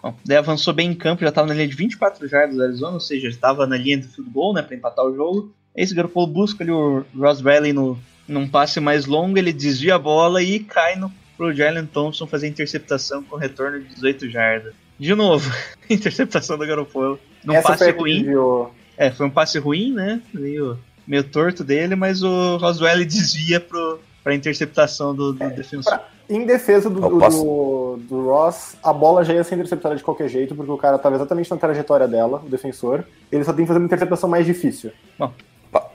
Bom, 0.00 0.14
daí 0.24 0.36
avançou 0.36 0.72
bem 0.72 0.92
em 0.92 0.94
campo, 0.94 1.24
já 1.24 1.32
tava 1.32 1.48
na 1.48 1.54
linha 1.54 1.66
de 1.66 1.74
24 1.74 2.28
jardas 2.28 2.56
do 2.56 2.62
Arizona, 2.62 2.94
ou 2.94 3.00
seja, 3.00 3.26
estava 3.26 3.66
na 3.66 3.76
linha 3.76 3.98
do 3.98 4.06
field 4.06 4.30
goal, 4.30 4.54
né, 4.54 4.62
pra 4.62 4.76
empatar 4.76 5.04
o 5.04 5.14
jogo. 5.14 5.52
Esse 5.74 5.94
Garoppolo 5.94 6.28
busca 6.28 6.62
ali 6.62 6.70
o 6.70 7.04
Ross 7.16 7.40
Valley 7.40 7.72
no, 7.72 7.98
num 8.28 8.48
passe 8.48 8.78
mais 8.78 9.06
longo, 9.06 9.36
ele 9.36 9.52
desvia 9.52 9.96
a 9.96 9.98
bola 9.98 10.40
e 10.40 10.60
cai 10.60 10.94
no, 10.94 11.12
pro 11.36 11.52
Jalen 11.52 11.86
Thompson 11.86 12.26
fazer 12.26 12.46
a 12.46 12.50
interceptação 12.50 13.24
com 13.24 13.36
retorno 13.36 13.80
de 13.80 13.94
18 13.94 14.30
jardas. 14.30 14.74
De 14.98 15.14
novo, 15.14 15.50
interceptação 15.90 16.56
do 16.56 16.66
Garoppolo. 16.66 17.18
Num 17.44 17.54
Essa 17.54 17.68
passe 17.68 17.90
ruim. 17.90 18.18
desviou. 18.18 18.72
É, 18.96 19.10
foi 19.10 19.26
um 19.26 19.30
passe 19.30 19.58
ruim, 19.58 19.92
né? 19.92 20.20
Meio, 20.32 20.78
meio 21.08 21.24
torto 21.24 21.64
dele, 21.64 21.96
mas 21.96 22.22
o 22.22 22.56
Roswell 22.58 23.04
desvia 23.04 23.58
pro, 23.58 23.98
pra 24.22 24.34
interceptação 24.34 25.14
do, 25.14 25.32
do 25.32 25.50
defensor. 25.50 25.98
Em 26.28 26.44
defesa 26.44 26.90
do, 26.90 27.00
posso- 27.18 27.42
do- 27.42 27.96
do 28.08 28.26
Ross, 28.26 28.76
a 28.82 28.92
bola 28.92 29.24
já 29.24 29.32
ia 29.32 29.42
ser 29.42 29.54
interceptada 29.54 29.96
de 29.96 30.04
qualquer 30.04 30.28
jeito, 30.28 30.54
porque 30.54 30.70
o 30.70 30.76
cara 30.76 30.96
estava 30.96 31.16
exatamente 31.16 31.50
na 31.50 31.56
trajetória 31.56 32.06
dela, 32.06 32.42
o 32.44 32.48
defensor. 32.50 33.04
Ele 33.32 33.42
só 33.44 33.52
tem 33.54 33.64
que 33.64 33.68
fazer 33.68 33.78
uma 33.80 33.86
interceptação 33.86 34.28
mais 34.28 34.44
difícil. 34.44 34.92
Pa- 35.16 35.32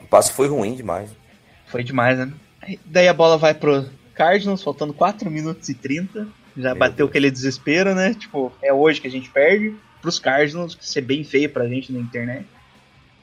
O 0.02 0.06
passe 0.08 0.32
foi 0.32 0.48
ruim 0.48 0.74
demais. 0.74 1.10
Foi 1.68 1.84
demais, 1.84 2.18
né? 2.18 2.32
Aí, 2.60 2.78
Daí 2.84 3.06
a 3.08 3.14
bola 3.14 3.38
vai 3.38 3.54
pro 3.54 3.86
Cardinals, 4.14 4.62
faltando 4.62 4.92
4 4.92 5.30
minutos 5.30 5.68
e 5.68 5.74
30. 5.74 6.26
Já 6.56 6.70
Meu 6.70 6.76
bateu 6.78 7.06
aquele 7.06 7.30
desespero, 7.30 7.94
né? 7.94 8.14
Tipo, 8.14 8.52
é 8.62 8.72
hoje 8.72 9.00
que 9.00 9.06
a 9.06 9.10
gente 9.10 9.30
perde. 9.30 9.74
Pros 10.02 10.18
Cardinals, 10.18 10.74
que 10.74 10.86
ser 10.86 11.00
bem 11.00 11.22
feio 11.24 11.48
pra 11.48 11.66
gente 11.68 11.92
na 11.92 11.98
internet. 12.00 12.44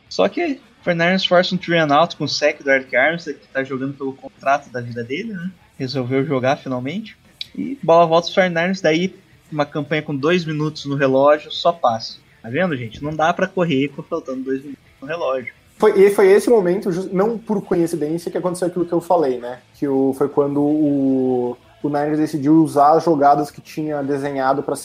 Só 0.10 0.28
que 0.30 0.60
Fernandes 0.84 1.26
força 1.26 1.56
um 1.56 1.74
and 1.74 1.96
out 1.96 2.16
com 2.16 2.24
o 2.24 2.28
sec 2.28 2.62
do 2.64 2.72
Eric 2.72 2.96
Armstead, 2.96 3.40
que 3.40 3.48
tá 3.48 3.64
jogando 3.64 3.94
pelo 3.94 4.14
contrato 4.14 4.70
da 4.70 4.82
vida 4.82 5.04
dele, 5.04 5.34
né? 5.34 5.52
Resolveu 5.78 6.26
jogar 6.26 6.58
finalmente. 6.58 7.18
E 7.56 7.78
bola 7.84 8.06
volta 8.06 8.28
os 8.28 8.34
Fernandes, 8.34 8.82
daí 8.82 9.16
uma 9.52 9.66
campanha 9.66 10.02
com 10.02 10.16
2 10.16 10.46
minutos 10.46 10.86
no 10.86 10.96
relógio, 10.96 11.52
só 11.52 11.72
passa. 11.72 12.18
Tá 12.42 12.50
vendo, 12.50 12.76
gente? 12.76 13.04
Não 13.04 13.16
dá 13.16 13.34
pra 13.34 13.48
correr 13.48 13.90
com 13.90 14.02
faltando 14.02 14.44
2 14.44 14.62
minutos 14.64 14.84
no 15.00 15.08
relógio. 15.08 15.54
Foi, 15.78 16.00
e 16.00 16.12
foi 16.12 16.32
esse 16.32 16.50
momento, 16.50 16.90
não 17.12 17.38
por 17.38 17.62
coincidência, 17.64 18.32
que 18.32 18.38
aconteceu 18.38 18.68
aquilo 18.68 18.86
que 18.86 18.94
eu 18.94 19.02
falei, 19.02 19.40
né? 19.40 19.60
Que 19.76 19.88
o, 19.88 20.14
foi 20.16 20.30
quando 20.30 20.62
o, 20.62 21.58
o 21.82 21.90
Niners 21.90 22.20
decidiu 22.20 22.56
usar 22.64 22.92
as 22.92 23.04
jogadas 23.04 23.50
que 23.52 23.62
tinha 23.62 24.02
desenhado 24.04 24.62
para 24.62 24.76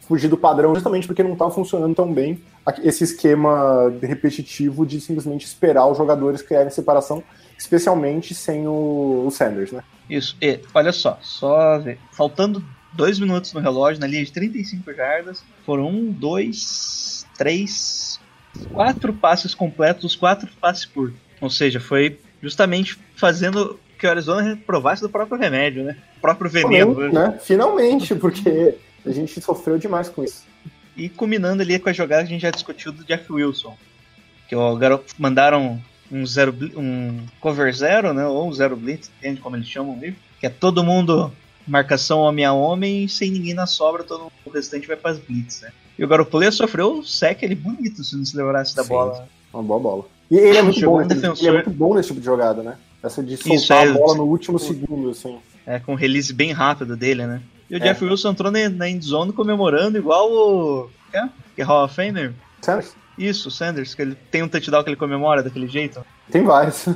fugir 0.00 0.28
do 0.28 0.36
padrão, 0.36 0.74
justamente 0.74 1.06
porque 1.06 1.22
não 1.22 1.32
estava 1.32 1.50
funcionando 1.50 1.94
tão 1.94 2.12
bem 2.12 2.40
esse 2.82 3.04
esquema 3.04 3.92
repetitivo 4.02 4.86
de 4.86 5.00
simplesmente 5.00 5.44
esperar 5.44 5.86
os 5.86 5.98
jogadores 5.98 6.42
criarem 6.42 6.70
separação, 6.70 7.22
especialmente 7.58 8.34
sem 8.34 8.66
o, 8.66 9.24
o 9.26 9.30
Sanders, 9.30 9.72
né? 9.72 9.82
Isso, 10.08 10.36
e, 10.40 10.60
olha 10.72 10.92
só, 10.92 11.18
só 11.22 11.78
ver. 11.78 11.98
Faltando 12.12 12.64
dois 12.92 13.18
minutos 13.18 13.52
no 13.52 13.60
relógio, 13.60 14.00
na 14.00 14.06
linha 14.06 14.24
de 14.24 14.32
35 14.32 14.92
jardas, 14.92 15.44
foram 15.64 15.88
um, 15.88 16.10
dois, 16.10 17.26
três, 17.36 18.20
quatro 18.72 19.12
passes 19.12 19.54
completos, 19.54 20.04
os 20.04 20.16
quatro 20.16 20.48
passes 20.60 20.84
curtos. 20.84 21.18
Ou 21.40 21.50
seja, 21.50 21.80
foi 21.80 22.18
justamente 22.42 22.98
fazendo 23.16 23.78
que 23.98 24.06
o 24.06 24.10
Arizona 24.10 24.42
reprovasse 24.42 25.02
do 25.02 25.08
próprio 25.08 25.38
remédio, 25.38 25.84
né? 25.84 25.96
O 26.18 26.20
próprio 26.20 26.50
veneno. 26.50 26.94
Finalmente, 26.94 27.14
né? 27.14 27.38
Finalmente, 27.42 28.14
porque 28.14 28.78
a 29.04 29.10
gente 29.10 29.40
sofreu 29.40 29.78
demais 29.78 30.08
com 30.08 30.24
isso. 30.24 30.44
E 30.96 31.08
culminando 31.08 31.62
ali 31.62 31.78
com 31.78 31.88
a 31.88 31.92
jogada 31.92 32.22
que 32.22 32.28
a 32.28 32.32
gente 32.32 32.42
já 32.42 32.50
discutiu 32.50 32.92
do 32.92 33.04
Jeff 33.04 33.32
Wilson. 33.32 33.76
Que 34.48 34.54
o 34.54 34.76
garoto 34.76 35.14
mandaram 35.18 35.80
um 36.10 36.26
zero 36.26 36.54
um 36.76 37.26
cover 37.40 37.74
zero, 37.74 38.12
né? 38.12 38.26
Ou 38.26 38.48
um 38.48 38.52
zero 38.52 38.76
blitz, 38.76 39.10
entende 39.18 39.40
como 39.40 39.56
eles 39.56 39.68
chamam 39.68 39.94
ali. 39.94 40.16
Que 40.38 40.46
é 40.46 40.50
todo 40.50 40.84
mundo 40.84 41.32
marcação 41.66 42.20
homem 42.20 42.44
a 42.44 42.52
homem, 42.52 43.08
sem 43.08 43.30
ninguém 43.30 43.54
na 43.54 43.66
sobra, 43.66 44.04
todo 44.04 44.30
o 44.44 44.50
restante 44.50 44.86
vai 44.86 44.96
para 44.96 45.12
as 45.12 45.18
blitz, 45.18 45.62
né? 45.62 45.70
E 45.98 46.04
o 46.04 46.08
Garoppolo 46.08 46.50
sofreu 46.52 46.98
o 46.98 47.04
sec 47.04 47.42
ele 47.42 47.54
bonito 47.54 48.02
se 48.02 48.16
não 48.16 48.24
se 48.24 48.36
livrasse 48.36 48.74
da 48.74 48.82
Sim. 48.82 48.88
bola. 48.90 49.28
Uma 49.52 49.62
boa 49.62 49.80
bola. 49.80 50.04
E 50.30 50.36
ele 50.36 50.58
é 50.58 50.62
muito, 50.62 50.78
Chegou 50.78 51.00
bom 51.00 51.06
defensor. 51.06 51.38
ele 51.38 51.48
é 51.48 51.52
muito 51.52 51.70
bom 51.70 51.94
nesse 51.94 52.08
tipo 52.08 52.20
de 52.20 52.26
jogada, 52.26 52.62
né? 52.62 52.76
Essa 53.02 53.22
de 53.22 53.36
soltar 53.36 53.56
Isso, 53.56 53.72
é, 53.72 53.88
a 53.88 53.92
bola 53.92 54.16
no 54.16 54.24
último 54.24 54.58
segundo, 54.58 55.10
assim. 55.10 55.38
É, 55.66 55.78
com 55.78 55.94
release 55.94 56.32
bem 56.32 56.52
rápido 56.52 56.96
dele, 56.96 57.26
né? 57.26 57.40
E 57.70 57.74
o 57.74 57.78
É. 57.78 57.80
Jeff 57.80 58.04
Wilson 58.04 58.30
entrou 58.30 58.50
na, 58.52 58.68
na 58.68 58.88
endzone 58.88 59.32
comemorando 59.32 59.96
igual 59.98 60.30
o. 60.30 60.90
É? 61.12 61.28
Que 61.54 61.62
é 61.62 61.64
Hall 61.64 61.84
of 61.84 61.94
Famer? 61.94 62.32
Sanders? 62.60 62.94
Isso, 63.16 63.48
o 63.48 63.50
Sanders, 63.50 63.94
que 63.94 64.02
ele 64.02 64.14
tem 64.30 64.42
um 64.42 64.48
touchdown 64.48 64.82
que 64.82 64.90
ele 64.90 64.96
comemora 64.96 65.42
daquele 65.42 65.68
jeito. 65.68 66.04
Tem 66.30 66.42
vários. 66.44 66.84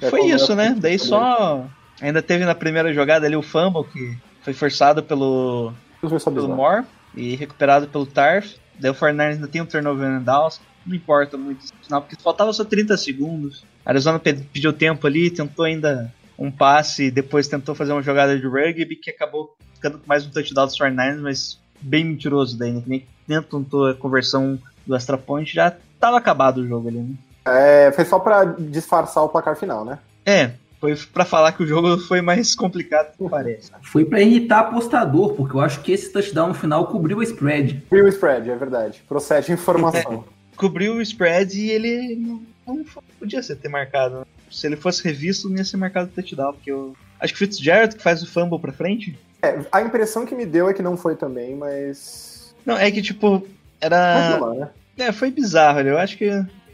É 0.00 0.08
Foi 0.08 0.20
como 0.20 0.32
isso, 0.36 0.54
né? 0.54 0.76
Daí 0.78 0.96
só. 1.00 1.66
Ainda 2.00 2.22
teve 2.22 2.44
na 2.44 2.54
primeira 2.54 2.94
jogada 2.94 3.26
ali 3.26 3.34
o 3.34 3.42
fumble 3.42 3.82
que 3.82 4.16
foi 4.40 4.52
forçado 4.52 5.02
pelo, 5.02 5.72
pelo. 6.00 6.48
Moore 6.54 6.84
e 7.12 7.34
recuperado 7.34 7.88
pelo 7.88 8.06
Tarf. 8.06 8.54
Daí 8.78 8.88
o 8.92 8.94
49ers 8.94 9.32
ainda 9.34 9.48
tem 9.48 9.60
um 9.60 9.66
turnover 9.66 10.06
and 10.08 10.22
downs. 10.22 10.60
Não 10.86 10.94
importa 10.94 11.36
muito 11.36 11.64
esse 11.64 11.72
final, 11.82 12.02
porque 12.02 12.14
faltava 12.22 12.52
só 12.52 12.64
30 12.64 12.96
segundos. 12.96 13.64
A 13.84 13.90
Arizona 13.90 14.20
pe- 14.20 14.34
pediu 14.52 14.72
tempo 14.72 15.04
ali, 15.08 15.28
tentou 15.28 15.64
ainda 15.64 16.14
um 16.40 16.50
passe, 16.50 17.10
depois 17.10 17.46
tentou 17.46 17.74
fazer 17.74 17.92
uma 17.92 18.02
jogada 18.02 18.36
de 18.38 18.46
rugby 18.46 18.96
que 18.96 19.10
acabou 19.10 19.54
ficando 19.74 19.98
com 19.98 20.06
mais 20.06 20.26
um 20.26 20.30
touchdown 20.30 20.66
dos 20.66 20.78
49ers, 20.78 21.20
mas 21.20 21.60
bem 21.80 22.04
mentiroso 22.04 22.58
daí, 22.58 22.72
né? 22.72 22.80
Que 22.80 23.06
nem 23.28 23.42
tentou 23.42 23.88
a 23.88 23.94
conversão 23.94 24.58
do 24.86 24.96
extra 24.96 25.18
point, 25.18 25.52
já 25.54 25.76
tava 26.00 26.16
acabado 26.16 26.58
o 26.58 26.66
jogo 26.66 26.88
ali, 26.88 26.98
né? 26.98 27.14
É, 27.44 27.92
foi 27.92 28.04
só 28.06 28.18
pra 28.18 28.44
disfarçar 28.44 29.22
o 29.22 29.28
placar 29.28 29.54
final, 29.54 29.84
né? 29.84 29.98
É, 30.24 30.52
foi 30.80 30.96
pra 31.12 31.26
falar 31.26 31.52
que 31.52 31.62
o 31.62 31.66
jogo 31.66 31.98
foi 32.08 32.22
mais 32.22 32.54
complicado 32.54 33.12
do 33.18 33.24
que 33.24 33.30
parece. 33.30 33.70
Foi 33.82 34.04
pra 34.06 34.20
irritar 34.20 34.60
apostador, 34.60 35.34
porque 35.34 35.54
eu 35.54 35.60
acho 35.60 35.82
que 35.82 35.92
esse 35.92 36.10
touchdown 36.10 36.48
no 36.48 36.54
final 36.54 36.86
cobriu 36.86 37.20
a 37.20 37.24
spread. 37.24 37.84
Real 37.90 38.08
spread, 38.08 38.50
é 38.50 38.56
verdade. 38.56 39.02
Procede 39.06 39.52
informação. 39.52 40.24
Cobriu 40.56 40.94
o 40.94 41.02
spread 41.02 41.58
e 41.58 41.70
ele 41.70 42.16
não, 42.16 42.42
não 42.66 42.84
podia 43.18 43.42
ser 43.42 43.56
ter 43.56 43.68
marcado. 43.68 44.20
né? 44.20 44.24
Se 44.50 44.66
ele 44.66 44.76
fosse 44.76 45.02
revisto, 45.04 45.48
não 45.48 45.56
ia 45.56 45.64
ser 45.64 45.76
marcado 45.76 46.10
touchdown, 46.14 46.52
porque 46.52 46.70
eu. 46.70 46.94
Acho 47.20 47.34
que 47.34 47.44
o 47.44 47.46
Fitzgerald 47.46 47.94
que 47.94 48.02
faz 48.02 48.22
o 48.22 48.26
fumble 48.26 48.58
pra 48.58 48.72
frente. 48.72 49.18
É, 49.42 49.60
a 49.70 49.80
impressão 49.80 50.26
que 50.26 50.34
me 50.34 50.44
deu 50.44 50.68
é 50.68 50.74
que 50.74 50.82
não 50.82 50.96
foi 50.96 51.16
também, 51.16 51.54
mas. 51.54 52.54
Não, 52.64 52.76
é 52.76 52.90
que 52.90 53.00
tipo. 53.00 53.46
Era. 53.80 54.38
lá, 54.38 54.54
né? 54.54 54.68
É, 54.98 55.12
foi 55.12 55.30
bizarro 55.30 55.78
ali. 55.78 55.88
Eu 55.88 55.98
acho 55.98 56.16
que. 56.18 56.30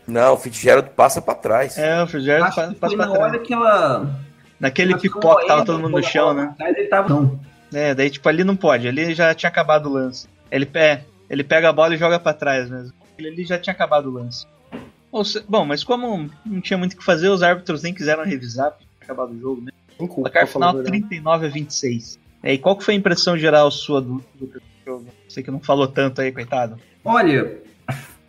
Não, 0.07 0.35
o 0.35 0.37
Fitzgerald 0.37 0.91
passa 0.91 1.20
pra 1.20 1.35
trás. 1.35 1.77
É, 1.77 2.03
o 2.03 2.07
Fitzgerald 2.07 2.49
Acho 2.49 2.57
passa 2.57 2.74
que 2.74 2.81
passa 2.81 2.97
pra 2.97 3.07
na 3.07 3.12
hora 3.12 3.31
trás. 3.33 3.47
que 3.47 3.53
ela. 3.53 4.20
Naquele 4.59 4.97
pipoca 4.97 5.43
que 5.43 5.49
tava 5.49 5.64
todo 5.64 5.79
mundo 5.81 5.97
no 5.97 6.03
chão, 6.03 6.33
né? 6.33 6.55
Mas 6.59 6.77
ele 6.77 6.89
tava. 6.89 7.09
Não. 7.09 7.41
É, 7.72 7.95
daí 7.95 8.09
tipo 8.09 8.29
ali 8.29 8.45
não 8.45 8.57
pode. 8.57 8.89
Ali 8.89 9.14
já 9.14 9.35
tinha 9.35 9.51
acabado 9.51 9.89
o 9.89 9.93
lance. 9.93 10.29
Ele, 10.51 10.68
é, 10.74 11.01
ele 11.29 11.45
pega 11.45 11.68
a 11.68 11.72
bola 11.72 11.95
e 11.95 11.99
joga 11.99 12.18
pra 12.18 12.33
trás 12.33 12.70
mesmo. 12.70 12.93
Ele 13.18 13.29
ali 13.29 13.45
já 13.45 13.59
tinha 13.59 13.72
acabado 13.72 14.09
o 14.09 14.12
lance. 14.12 14.47
Bom, 15.49 15.64
mas 15.64 15.85
como 15.85 16.31
não 16.45 16.61
tinha 16.61 16.79
muito 16.79 16.95
o 16.95 16.97
que 16.97 17.05
fazer, 17.05 17.29
os 17.29 17.43
árbitros 17.43 17.83
nem 17.83 17.95
quiseram 17.95 18.25
revisar, 18.25 18.73
porque 18.73 18.85
tinha 18.85 19.05
acabado 19.05 19.33
o 19.33 19.41
jogo, 19.41 19.62
né? 19.62 19.73
Tem 19.99 20.07
culpa, 20.07 20.31
Placar 20.31 20.45
pra 20.45 20.53
final 20.53 20.75
verdade. 20.75 20.99
39 20.99 21.47
a 21.47 21.49
26. 21.49 22.19
É, 22.43 22.55
e 22.55 22.59
qual 22.59 22.77
que 22.77 22.85
foi 22.85 22.95
a 22.95 22.97
impressão 22.97 23.37
geral 23.37 23.71
sua 23.71 24.01
do, 24.01 24.23
do 24.35 24.61
jogo? 24.85 25.07
Você 25.29 25.43
que 25.43 25.51
não 25.51 25.61
falou 25.61 25.89
tanto 25.89 26.21
aí, 26.21 26.31
coitado. 26.31 26.79
Olha, 27.05 27.59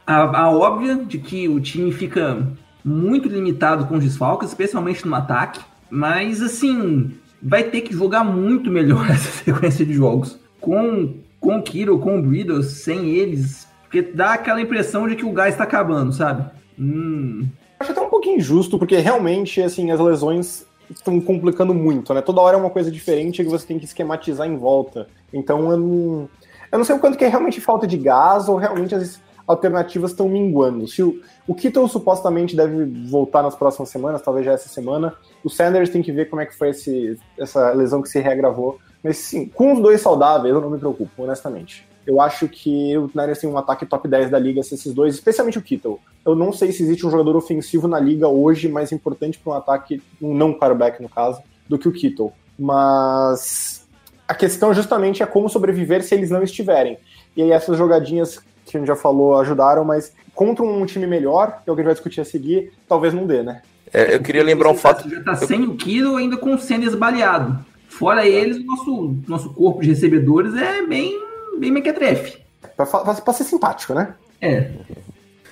a, 0.05 0.41
a 0.41 0.51
óbvia 0.51 0.95
de 0.95 1.19
que 1.19 1.47
o 1.49 1.59
time 1.59 1.91
fica 1.91 2.47
muito 2.83 3.27
limitado 3.27 3.85
com 3.85 3.97
os 3.97 4.03
desfalques, 4.03 4.49
especialmente 4.49 5.05
no 5.05 5.13
ataque, 5.13 5.59
mas 5.89 6.41
assim, 6.41 7.11
vai 7.41 7.63
ter 7.63 7.81
que 7.81 7.93
jogar 7.93 8.23
muito 8.23 8.71
melhor 8.71 9.07
essa 9.11 9.43
sequência 9.43 9.85
de 9.85 9.93
jogos. 9.93 10.39
Com, 10.61 11.15
com 11.39 11.57
o 11.57 11.61
Kiro, 11.61 11.99
com 11.99 12.17
o 12.17 12.21
Breedle, 12.21 12.63
sem 12.63 13.09
eles, 13.09 13.67
porque 13.83 14.01
dá 14.01 14.33
aquela 14.33 14.61
impressão 14.61 15.07
de 15.07 15.15
que 15.15 15.25
o 15.25 15.31
gás 15.31 15.55
tá 15.55 15.63
acabando, 15.63 16.11
sabe? 16.13 16.49
Hum, 16.79 17.47
Acho 17.79 17.91
até 17.91 18.01
um 18.01 18.09
pouquinho 18.09 18.37
injusto, 18.37 18.79
porque 18.79 18.97
realmente, 18.97 19.61
assim, 19.61 19.91
as 19.91 19.99
lesões 19.99 20.65
estão 20.89 21.19
complicando 21.21 21.73
muito, 21.73 22.13
né? 22.13 22.21
Toda 22.21 22.41
hora 22.41 22.57
é 22.57 22.59
uma 22.59 22.69
coisa 22.69 22.89
diferente 22.89 23.43
que 23.43 23.49
você 23.49 23.67
tem 23.67 23.77
que 23.77 23.85
esquematizar 23.85 24.47
em 24.47 24.57
volta. 24.57 25.07
Então 25.31 25.71
eu 25.71 25.77
não. 25.77 26.29
Eu 26.71 26.77
não 26.79 26.85
sei 26.85 26.95
o 26.95 26.99
quanto 26.99 27.17
que 27.17 27.23
é 27.23 27.27
realmente 27.27 27.61
falta 27.61 27.85
de 27.87 27.97
gás 27.97 28.49
ou 28.49 28.57
realmente 28.57 28.93
as 28.95 29.21
alternativas 29.45 30.11
estão 30.11 30.27
minguando. 30.27 30.87
Se 30.87 31.01
o, 31.01 31.21
o 31.47 31.55
Kittle 31.55 31.87
supostamente 31.87 32.55
deve 32.55 32.85
voltar 33.09 33.41
nas 33.41 33.55
próximas 33.55 33.89
semanas, 33.89 34.21
talvez 34.21 34.45
já 34.45 34.51
essa 34.51 34.67
semana. 34.67 35.13
O 35.43 35.49
Sanders 35.49 35.89
tem 35.89 36.01
que 36.01 36.11
ver 36.11 36.29
como 36.29 36.41
é 36.41 36.45
que 36.45 36.57
foi 36.57 36.71
esse, 36.71 37.17
essa 37.37 37.71
lesão 37.71 38.01
que 38.01 38.09
se 38.09 38.19
reagravou. 38.19 38.79
Mas 39.01 39.17
sim, 39.17 39.45
com 39.47 39.73
os 39.73 39.79
dois 39.79 40.01
saudáveis, 40.01 40.53
eu 40.53 40.59
não 40.59 40.69
me 40.69 40.77
preocupo, 40.77 41.23
honestamente. 41.23 41.87
Eu 42.07 42.21
acho 42.21 42.47
que 42.47 42.97
o 42.97 43.11
Niners 43.13 43.39
tem 43.39 43.49
um 43.49 43.57
ataque 43.57 43.85
top 43.85 44.07
10 44.07 44.29
da 44.29 44.39
liga, 44.39 44.63
se 44.63 44.73
esses 44.73 44.93
dois, 44.93 45.13
especialmente 45.13 45.57
o 45.57 45.61
Kittle. 45.61 45.99
Eu 46.25 46.35
não 46.35 46.53
sei 46.53 46.71
se 46.71 46.81
existe 46.81 47.05
um 47.05 47.11
jogador 47.11 47.35
ofensivo 47.35 47.85
na 47.85 47.99
liga 47.99 48.29
hoje 48.29 48.69
mais 48.69 48.93
importante 48.93 49.37
para 49.37 49.51
um 49.51 49.55
ataque, 49.55 50.01
um 50.21 50.33
não 50.33 50.53
quarterback 50.53 51.01
no 51.03 51.09
caso, 51.09 51.41
do 51.67 51.77
que 51.77 51.89
o 51.89 51.91
Kittle. 51.91 52.31
Mas 52.57 53.85
a 54.25 54.33
questão 54.33 54.73
justamente 54.73 55.21
é 55.21 55.25
como 55.25 55.49
sobreviver 55.49 56.01
se 56.01 56.15
eles 56.15 56.31
não 56.31 56.41
estiverem. 56.41 56.97
E 57.35 57.41
aí 57.41 57.51
essas 57.51 57.77
jogadinhas 57.77 58.39
que 58.65 58.77
a 58.77 58.79
gente 58.79 58.87
já 58.87 58.95
falou 58.95 59.37
ajudaram, 59.37 59.83
mas 59.83 60.13
contra 60.33 60.63
um 60.63 60.85
time 60.85 61.05
melhor, 61.05 61.61
que 61.61 61.69
é 61.69 61.73
o 61.73 61.75
que 61.75 61.81
a 61.81 61.83
gente 61.83 61.87
vai 61.87 61.93
discutir 61.93 62.21
a 62.21 62.25
seguir, 62.25 62.71
talvez 62.87 63.13
não 63.13 63.27
dê, 63.27 63.43
né? 63.43 63.61
É, 63.93 64.15
eu 64.15 64.21
queria 64.21 64.43
lembrar 64.43 64.69
um 64.69 64.75
Você 64.75 64.81
fato. 64.81 65.09
Já 65.09 65.23
tá 65.23 65.35
sem 65.35 65.63
o 65.63 65.75
Kiro 65.75 66.15
ainda 66.15 66.37
com 66.37 66.53
o 66.53 66.57
Sanders 66.57 66.95
baleado. 66.95 67.65
Fora 67.89 68.25
eles, 68.25 68.57
o 68.57 68.63
nosso, 68.65 69.15
nosso 69.27 69.53
corpo 69.53 69.81
de 69.81 69.89
recebedores 69.89 70.53
é 70.55 70.85
bem, 70.85 71.26
bem 71.57 71.71
mequetrefe. 71.71 72.39
Pra, 72.75 72.85
pra- 72.85 73.13
pra 73.15 73.33
ser 73.33 73.43
simpático, 73.43 73.93
né? 73.93 74.13
É. 74.41 74.71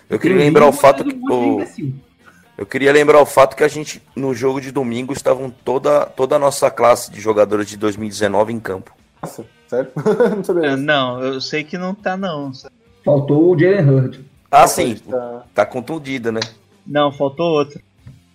Eu 0.09 0.19
queria 0.19 0.37
lembrar 0.37 0.67
o 0.67 0.71
fato 0.71 1.03
que. 1.03 1.13
o-. 1.31 1.63
Eu 2.57 2.65
queria 2.65 2.91
lembrar 2.93 3.19
o 3.19 3.25
fato 3.25 3.55
que 3.55 3.63
a 3.63 3.67
gente, 3.67 4.01
no 4.15 4.33
jogo 4.33 4.61
de 4.61 4.71
domingo, 4.71 5.11
estavam 5.11 5.49
toda, 5.49 6.05
toda 6.05 6.35
a 6.37 6.39
nossa 6.39 6.71
classe 6.71 7.11
de 7.11 7.19
jogadores 7.19 7.67
de 7.67 7.75
2019 7.77 8.53
em 8.53 8.59
campo. 8.59 8.91
Nossa, 9.21 9.43
sério? 9.67 9.91
não 10.35 10.43
sabia 10.43 10.69
É, 10.69 10.75
não, 10.75 11.19
eu 11.21 11.41
sei 11.41 11.63
que 11.63 11.77
não 11.77 11.93
tá, 11.93 12.15
não. 12.15 12.51
Faltou 13.03 13.53
o 13.53 13.59
Jalen 13.59 13.89
Hurd. 13.89 14.25
Ah, 14.49 14.67
sim, 14.67 14.95
Tá. 14.95 15.43
tá 15.53 15.65
contundida, 15.65 16.31
né? 16.31 16.39
Não, 16.87 17.11
faltou 17.11 17.47
outro. 17.51 17.81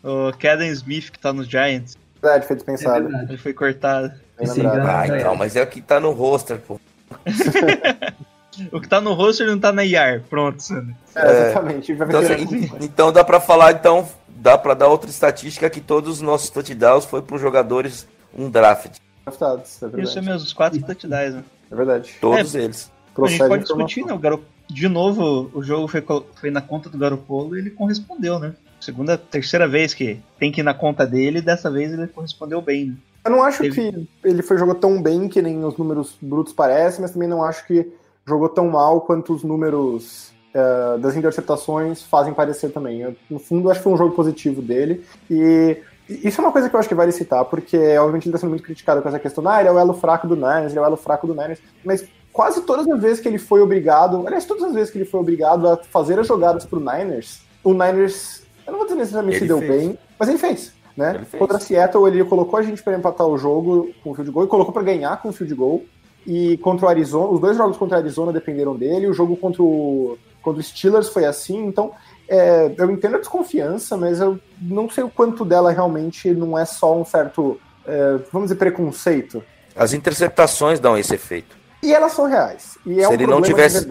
O 0.02 0.32
Caden 0.38 0.70
Smith, 0.72 1.10
que 1.10 1.18
tá 1.18 1.32
nos 1.32 1.46
Giants, 1.46 1.96
Verdade, 2.22 2.46
foi 2.46 2.54
É 2.54 2.56
dispensado. 2.56 3.04
verdade. 3.08 3.30
ele 3.30 3.38
foi 3.38 3.52
cortado. 3.54 4.12
Sim. 4.44 4.62
Ah, 4.66 5.06
então, 5.06 5.34
mas 5.36 5.56
é 5.56 5.62
o 5.62 5.66
que 5.66 5.80
tá 5.80 5.98
no 6.00 6.10
roster, 6.12 6.58
pô. 6.58 6.78
O 8.72 8.80
que 8.80 8.88
tá 8.88 9.00
no 9.00 9.14
roster 9.14 9.46
não 9.46 9.58
tá 9.58 9.72
na 9.72 9.84
IR. 9.84 10.22
Pronto, 10.28 10.60
Sandro. 10.62 10.94
É, 11.14 11.50
exatamente. 11.50 11.94
Vai 11.94 12.08
Então, 12.08 12.20
ter- 12.20 12.34
assim, 12.34 12.70
então 12.80 13.12
dá 13.12 13.24
pra 13.24 13.40
falar, 13.40 13.72
então, 13.72 14.06
dá 14.28 14.58
pra 14.58 14.74
dar 14.74 14.88
outra 14.88 15.08
estatística 15.08 15.70
que 15.70 15.80
todos 15.80 16.16
os 16.16 16.20
nossos 16.20 16.50
touchdowns 16.50 17.04
foi 17.04 17.22
pros 17.22 17.40
jogadores 17.40 18.06
um 18.36 18.50
draft. 18.50 18.96
draftados, 19.24 19.76
é 19.82 19.86
verdade. 19.86 20.08
Isso 20.08 20.18
é 20.18 20.22
mesmo, 20.22 20.36
os 20.46 20.52
quatro 20.52 20.80
touchdowns, 20.82 21.34
né? 21.34 21.44
É 21.70 21.74
verdade. 21.74 22.14
Todos 22.20 22.54
eles. 22.54 22.90
A 23.16 23.26
gente 23.26 23.38
pode 23.48 23.62
discutir, 23.62 24.04
né? 24.04 24.12
O 24.12 24.18
Garo... 24.18 24.44
De 24.68 24.88
novo, 24.88 25.50
o 25.54 25.62
jogo 25.62 25.88
foi, 25.88 26.04
foi 26.40 26.50
na 26.50 26.60
conta 26.60 26.88
do 26.90 26.98
Garopolo 26.98 27.56
e 27.56 27.60
ele 27.60 27.70
correspondeu, 27.70 28.38
né? 28.38 28.52
Segunda, 28.80 29.16
terceira 29.16 29.66
vez 29.68 29.94
que 29.94 30.20
tem 30.38 30.50
que 30.52 30.60
ir 30.60 30.64
na 30.64 30.74
conta 30.74 31.06
dele 31.06 31.40
dessa 31.40 31.70
vez 31.70 31.92
ele 31.92 32.06
correspondeu 32.08 32.60
bem, 32.62 32.86
né? 32.86 32.94
Eu 33.30 33.36
não 33.36 33.42
acho 33.44 33.62
Teve- 33.62 33.92
que 33.92 34.08
ele 34.24 34.42
foi 34.42 34.58
jogou 34.58 34.74
tão 34.74 35.00
bem 35.00 35.28
que 35.28 35.40
nem 35.40 35.64
os 35.64 35.76
números 35.76 36.16
brutos 36.20 36.52
parecem, 36.52 37.00
mas 37.02 37.12
também 37.12 37.28
não 37.28 37.44
acho 37.44 37.66
que 37.66 37.90
jogou 38.26 38.48
tão 38.48 38.68
mal 38.68 39.00
quanto 39.02 39.32
os 39.32 39.42
números 39.44 40.32
eh, 40.52 40.98
das 40.98 41.14
interceptações 41.16 42.02
fazem 42.02 42.34
parecer 42.34 42.70
também. 42.72 43.00
Eu, 43.02 43.14
no 43.30 43.38
fundo, 43.38 43.70
acho 43.70 43.78
que 43.80 43.84
foi 43.84 43.92
um 43.92 43.96
jogo 43.96 44.14
positivo 44.14 44.60
dele. 44.60 45.04
E 45.30 45.76
isso 46.08 46.40
é 46.40 46.44
uma 46.44 46.50
coisa 46.52 46.68
que 46.68 46.74
eu 46.74 46.80
acho 46.80 46.88
que 46.88 46.94
vale 46.94 47.12
citar, 47.12 47.44
porque 47.44 47.76
obviamente 47.98 48.24
ele 48.24 48.30
está 48.30 48.38
sendo 48.38 48.50
muito 48.50 48.64
criticado 48.64 49.00
com 49.00 49.08
essa 49.08 49.18
questão, 49.20 49.46
ah, 49.48 49.60
ele 49.60 49.68
é 49.68 49.72
o 49.72 49.78
elo 49.78 49.94
fraco 49.94 50.26
do 50.26 50.34
Niners, 50.34 50.72
ele 50.72 50.78
é 50.80 50.82
o 50.82 50.84
elo 50.86 50.96
fraco 50.96 51.24
do 51.26 51.34
Niners, 51.34 51.60
mas 51.84 52.04
quase 52.32 52.62
todas 52.62 52.88
as 52.88 53.00
vezes 53.00 53.20
que 53.20 53.28
ele 53.28 53.38
foi 53.38 53.60
obrigado, 53.62 54.26
aliás, 54.26 54.44
todas 54.44 54.64
as 54.64 54.72
vezes 54.74 54.90
que 54.90 54.98
ele 54.98 55.04
foi 55.04 55.20
obrigado 55.20 55.68
a 55.68 55.76
fazer 55.76 56.18
as 56.18 56.26
jogadas 56.26 56.64
pro 56.66 56.80
Niners, 56.80 57.42
o 57.62 57.72
Niners, 57.72 58.42
eu 58.66 58.72
não 58.72 58.78
vou 58.80 58.88
dizer 58.88 58.98
necessariamente 58.98 59.38
se 59.38 59.44
Ele 59.44 59.48
deu 59.48 59.58
fez. 59.58 59.70
bem, 59.70 59.98
mas 60.18 60.28
ele 60.28 60.38
fez. 60.38 60.72
Né? 61.00 61.14
Ele 61.16 61.24
fez. 61.24 61.38
Contra 61.40 61.58
Seattle, 61.58 62.06
ele 62.06 62.24
colocou 62.24 62.58
a 62.58 62.62
gente 62.62 62.82
para 62.82 62.96
empatar 62.96 63.26
o 63.26 63.38
jogo 63.38 63.90
com 64.04 64.10
o 64.10 64.14
field 64.14 64.30
goal 64.30 64.44
e 64.44 64.48
colocou 64.48 64.72
para 64.72 64.82
ganhar 64.82 65.16
com 65.22 65.30
o 65.30 65.32
field 65.32 65.54
goal. 65.54 65.82
E 66.26 66.58
contra 66.58 66.84
o 66.84 66.88
Arizona, 66.90 67.30
os 67.30 67.40
dois 67.40 67.56
jogos 67.56 67.78
contra 67.78 67.96
o 67.96 68.00
Arizona 68.00 68.30
dependeram 68.32 68.76
dele, 68.76 69.06
o 69.06 69.14
jogo 69.14 69.34
contra 69.36 69.62
o, 69.62 70.18
contra 70.42 70.60
o 70.60 70.62
Steelers 70.62 71.08
foi 71.08 71.24
assim, 71.24 71.64
então 71.64 71.92
é, 72.28 72.70
eu 72.76 72.90
entendo 72.90 73.16
a 73.16 73.18
desconfiança, 73.18 73.96
mas 73.96 74.20
eu 74.20 74.38
não 74.60 74.88
sei 74.90 75.02
o 75.02 75.08
quanto 75.08 75.46
dela 75.46 75.72
realmente 75.72 76.30
não 76.32 76.58
é 76.58 76.66
só 76.66 76.94
um 76.94 77.06
certo, 77.06 77.58
é, 77.86 78.18
vamos 78.30 78.48
dizer, 78.48 78.56
preconceito. 78.56 79.42
As 79.74 79.94
interceptações 79.94 80.78
dão 80.78 80.98
esse 80.98 81.14
efeito. 81.14 81.56
E 81.82 81.92
elas 81.94 82.12
são 82.12 82.26
reais. 82.26 82.76
E 82.84 83.00
é 83.00 83.04
Se 83.04 83.08
um 83.08 83.12
ele 83.14 83.26
não 83.26 83.40
tivesse-. 83.40 83.88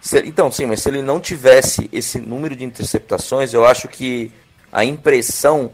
Se- 0.00 0.22
então, 0.24 0.50
sim, 0.50 0.64
mas 0.64 0.80
se 0.80 0.88
ele 0.88 1.02
não 1.02 1.20
tivesse 1.20 1.90
esse 1.92 2.18
número 2.18 2.56
de 2.56 2.64
interceptações, 2.64 3.52
eu 3.52 3.66
acho 3.66 3.86
que 3.86 4.32
a 4.72 4.82
impressão 4.82 5.70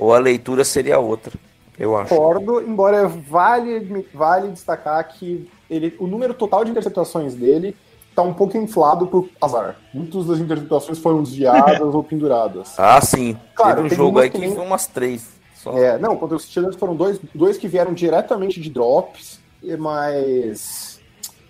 ou 0.00 0.14
a 0.14 0.18
leitura 0.18 0.64
seria 0.64 0.98
outra. 0.98 1.32
Eu 1.78 1.96
acho. 1.96 2.08
Concordo, 2.14 2.60
embora 2.62 3.06
vale, 3.08 4.06
vale 4.14 4.48
destacar 4.48 5.06
que 5.08 5.48
ele, 5.68 5.94
o 5.98 6.06
número 6.06 6.34
total 6.34 6.64
de 6.64 6.70
interceptações 6.70 7.34
dele 7.34 7.76
está 8.10 8.22
um 8.22 8.34
pouco 8.34 8.56
inflado 8.56 9.06
por 9.06 9.28
azar. 9.40 9.76
Muitas 9.94 10.26
das 10.26 10.38
interceptações 10.40 10.98
foram 10.98 11.22
desviadas 11.22 11.80
ou 11.94 12.02
penduradas. 12.02 12.78
Ah, 12.78 13.00
sim. 13.00 13.36
Claro, 13.54 13.82
Teve 13.82 13.94
um 13.94 13.96
jogo 13.96 14.18
aí 14.18 14.28
que 14.30 14.38
nem- 14.38 14.54
foi 14.54 14.64
umas 14.64 14.86
três. 14.86 15.38
Só. 15.54 15.76
É, 15.76 15.98
não, 15.98 16.16
contra 16.16 16.36
os 16.36 16.44
Steelers 16.44 16.76
foram 16.76 16.96
dois, 16.96 17.20
dois 17.34 17.58
que 17.58 17.68
vieram 17.68 17.92
diretamente 17.92 18.58
de 18.60 18.70
drops, 18.70 19.38
mas 19.78 21.00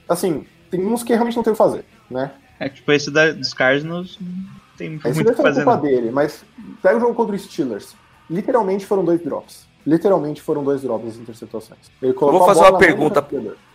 assim, 0.08 0.44
tem 0.70 0.84
uns 0.86 1.02
que 1.02 1.12
realmente 1.12 1.36
não 1.36 1.42
tem 1.44 1.52
o 1.52 1.54
que 1.54 1.58
fazer, 1.58 1.84
né? 2.10 2.32
É 2.58 2.68
tipo 2.68 2.90
esse 2.92 3.10
da, 3.10 3.32
dos 3.32 3.54
Cardinals, 3.54 4.18
não 4.20 4.28
tem 4.76 4.94
Esse 5.04 5.14
muito 5.14 5.30
o 5.32 5.34
que 5.36 5.42
fazer, 5.42 5.62
culpa 5.64 5.76
não. 5.76 5.82
dele, 5.82 6.10
mas 6.10 6.44
pega 6.82 6.96
o 6.96 7.00
jogo 7.00 7.14
contra 7.14 7.36
os 7.36 7.42
Steelers. 7.42 7.94
Literalmente 8.30 8.86
foram 8.86 9.04
dois 9.04 9.20
drops. 9.20 9.66
Literalmente 9.86 10.40
foram 10.40 10.62
dois 10.62 10.82
drops 10.82 11.06
nas 11.06 11.16
interceptações. 11.16 11.80
Ele 12.00 12.12
Eu 12.12 12.14
colocou 12.14 12.40
vou 12.40 12.48
a 12.50 12.54
fazer 12.54 12.68
uma 12.70 12.78
pergunta. 12.78 13.26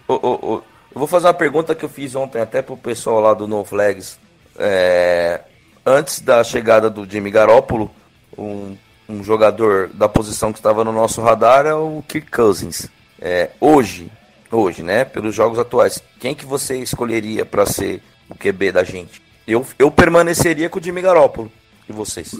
eu 0.08 0.64
vou 0.93 1.08
fazer 1.08 1.28
uma 1.28 1.34
pergunta 1.34 1.76
que 1.76 1.84
eu 1.84 1.89
fiz 1.89 2.16
ontem 2.16 2.41
até 2.41 2.62
pro 2.62 2.78
pessoal 2.78 3.20
lá 3.20 3.34
do 3.34 3.47
No 3.47 3.66
Flags. 3.66 4.18
É, 4.58 5.41
antes 5.86 6.22
da 6.22 6.43
chegada 6.43 6.89
do 6.89 7.10
Jimmy 7.10 7.30
Garoppolo, 7.32 7.91
um, 8.38 8.78
um 9.10 9.24
jogador 9.24 9.89
da 9.89 10.08
posição 10.08 10.53
que 10.53 10.60
estava 10.60 10.84
no 10.84 10.91
nosso 10.91 11.22
radar 11.22 11.66
é 11.66 11.74
o 11.74 12.03
Kirk 12.08 12.32
Cousins. 12.32 12.88
É, 13.20 13.51
hoje, 13.60 14.12
hoje, 14.51 14.84
né, 14.84 15.03
pelos 15.03 15.36
jogos 15.36 15.60
atuais, 15.60 16.01
quem 16.20 16.34
que 16.36 16.45
você 16.45 16.78
escolheria 16.78 17.45
para 17.45 17.66
ser 17.66 18.01
o 18.30 18.36
QB 18.36 18.72
da 18.72 18.84
gente? 18.84 19.22
Eu, 19.47 19.66
eu 19.78 19.91
permaneceria 19.91 20.70
com 20.70 20.80
o 20.80 20.84
Jimmy 20.84 21.01
Garoppolo. 21.01 21.51
E 21.88 21.93
vocês? 21.93 22.36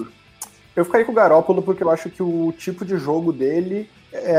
Eu 0.76 0.86
ficaria 0.86 1.06
com 1.06 1.12
o 1.12 1.16
Garópolo 1.16 1.62
porque 1.62 1.84
eu 1.84 1.90
acho 1.90 2.10
que 2.10 2.22
o 2.22 2.54
tipo 2.58 2.84
de 2.84 2.98
jogo 2.98 3.32
dele 3.32 3.90
é, 4.12 4.36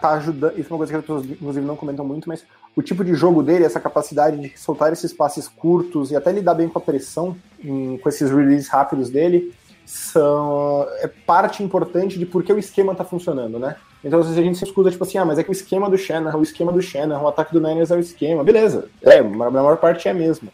tá 0.00 0.10
ajudando. 0.12 0.58
Isso 0.58 0.68
é 0.68 0.72
uma 0.72 0.78
coisa 0.78 0.92
que 0.92 0.96
as 0.98 1.02
pessoas, 1.02 1.24
inclusive, 1.26 1.64
não 1.66 1.76
comentam 1.76 2.04
muito, 2.04 2.28
mas 2.28 2.44
o 2.74 2.82
tipo 2.82 3.04
de 3.04 3.14
jogo 3.14 3.42
dele, 3.42 3.64
essa 3.64 3.80
capacidade 3.80 4.36
de 4.38 4.58
soltar 4.58 4.92
esses 4.92 5.12
passes 5.12 5.48
curtos 5.48 6.10
e 6.10 6.16
até 6.16 6.32
lidar 6.32 6.54
bem 6.54 6.68
com 6.68 6.78
a 6.78 6.82
pressão 6.82 7.36
em- 7.62 7.98
com 7.98 8.08
esses 8.08 8.30
releases 8.30 8.68
rápidos 8.68 9.10
dele, 9.10 9.52
são 9.84 10.86
é 11.00 11.08
parte 11.08 11.62
importante 11.62 12.18
de 12.18 12.24
por 12.24 12.42
que 12.44 12.52
o 12.52 12.58
esquema 12.58 12.94
tá 12.94 13.04
funcionando, 13.04 13.58
né? 13.58 13.76
Então, 14.04 14.20
às 14.20 14.26
vezes 14.26 14.40
a 14.40 14.44
gente 14.44 14.56
se 14.56 14.64
escuta, 14.64 14.90
tipo 14.90 15.02
assim, 15.04 15.18
ah, 15.18 15.24
mas 15.24 15.38
é 15.38 15.42
que 15.42 15.50
o 15.50 15.52
esquema 15.52 15.90
do 15.90 15.98
Shannon, 15.98 16.36
o 16.36 16.42
esquema 16.42 16.72
do 16.72 16.80
Shannon, 16.80 17.20
o 17.22 17.28
ataque 17.28 17.52
do 17.52 17.60
Niners 17.60 17.90
é 17.90 17.96
o 17.96 18.00
esquema. 18.00 18.42
Beleza, 18.44 18.88
é, 19.02 19.18
a 19.18 19.22
maior 19.24 19.76
parte 19.76 20.08
é 20.08 20.12
mesmo. 20.12 20.48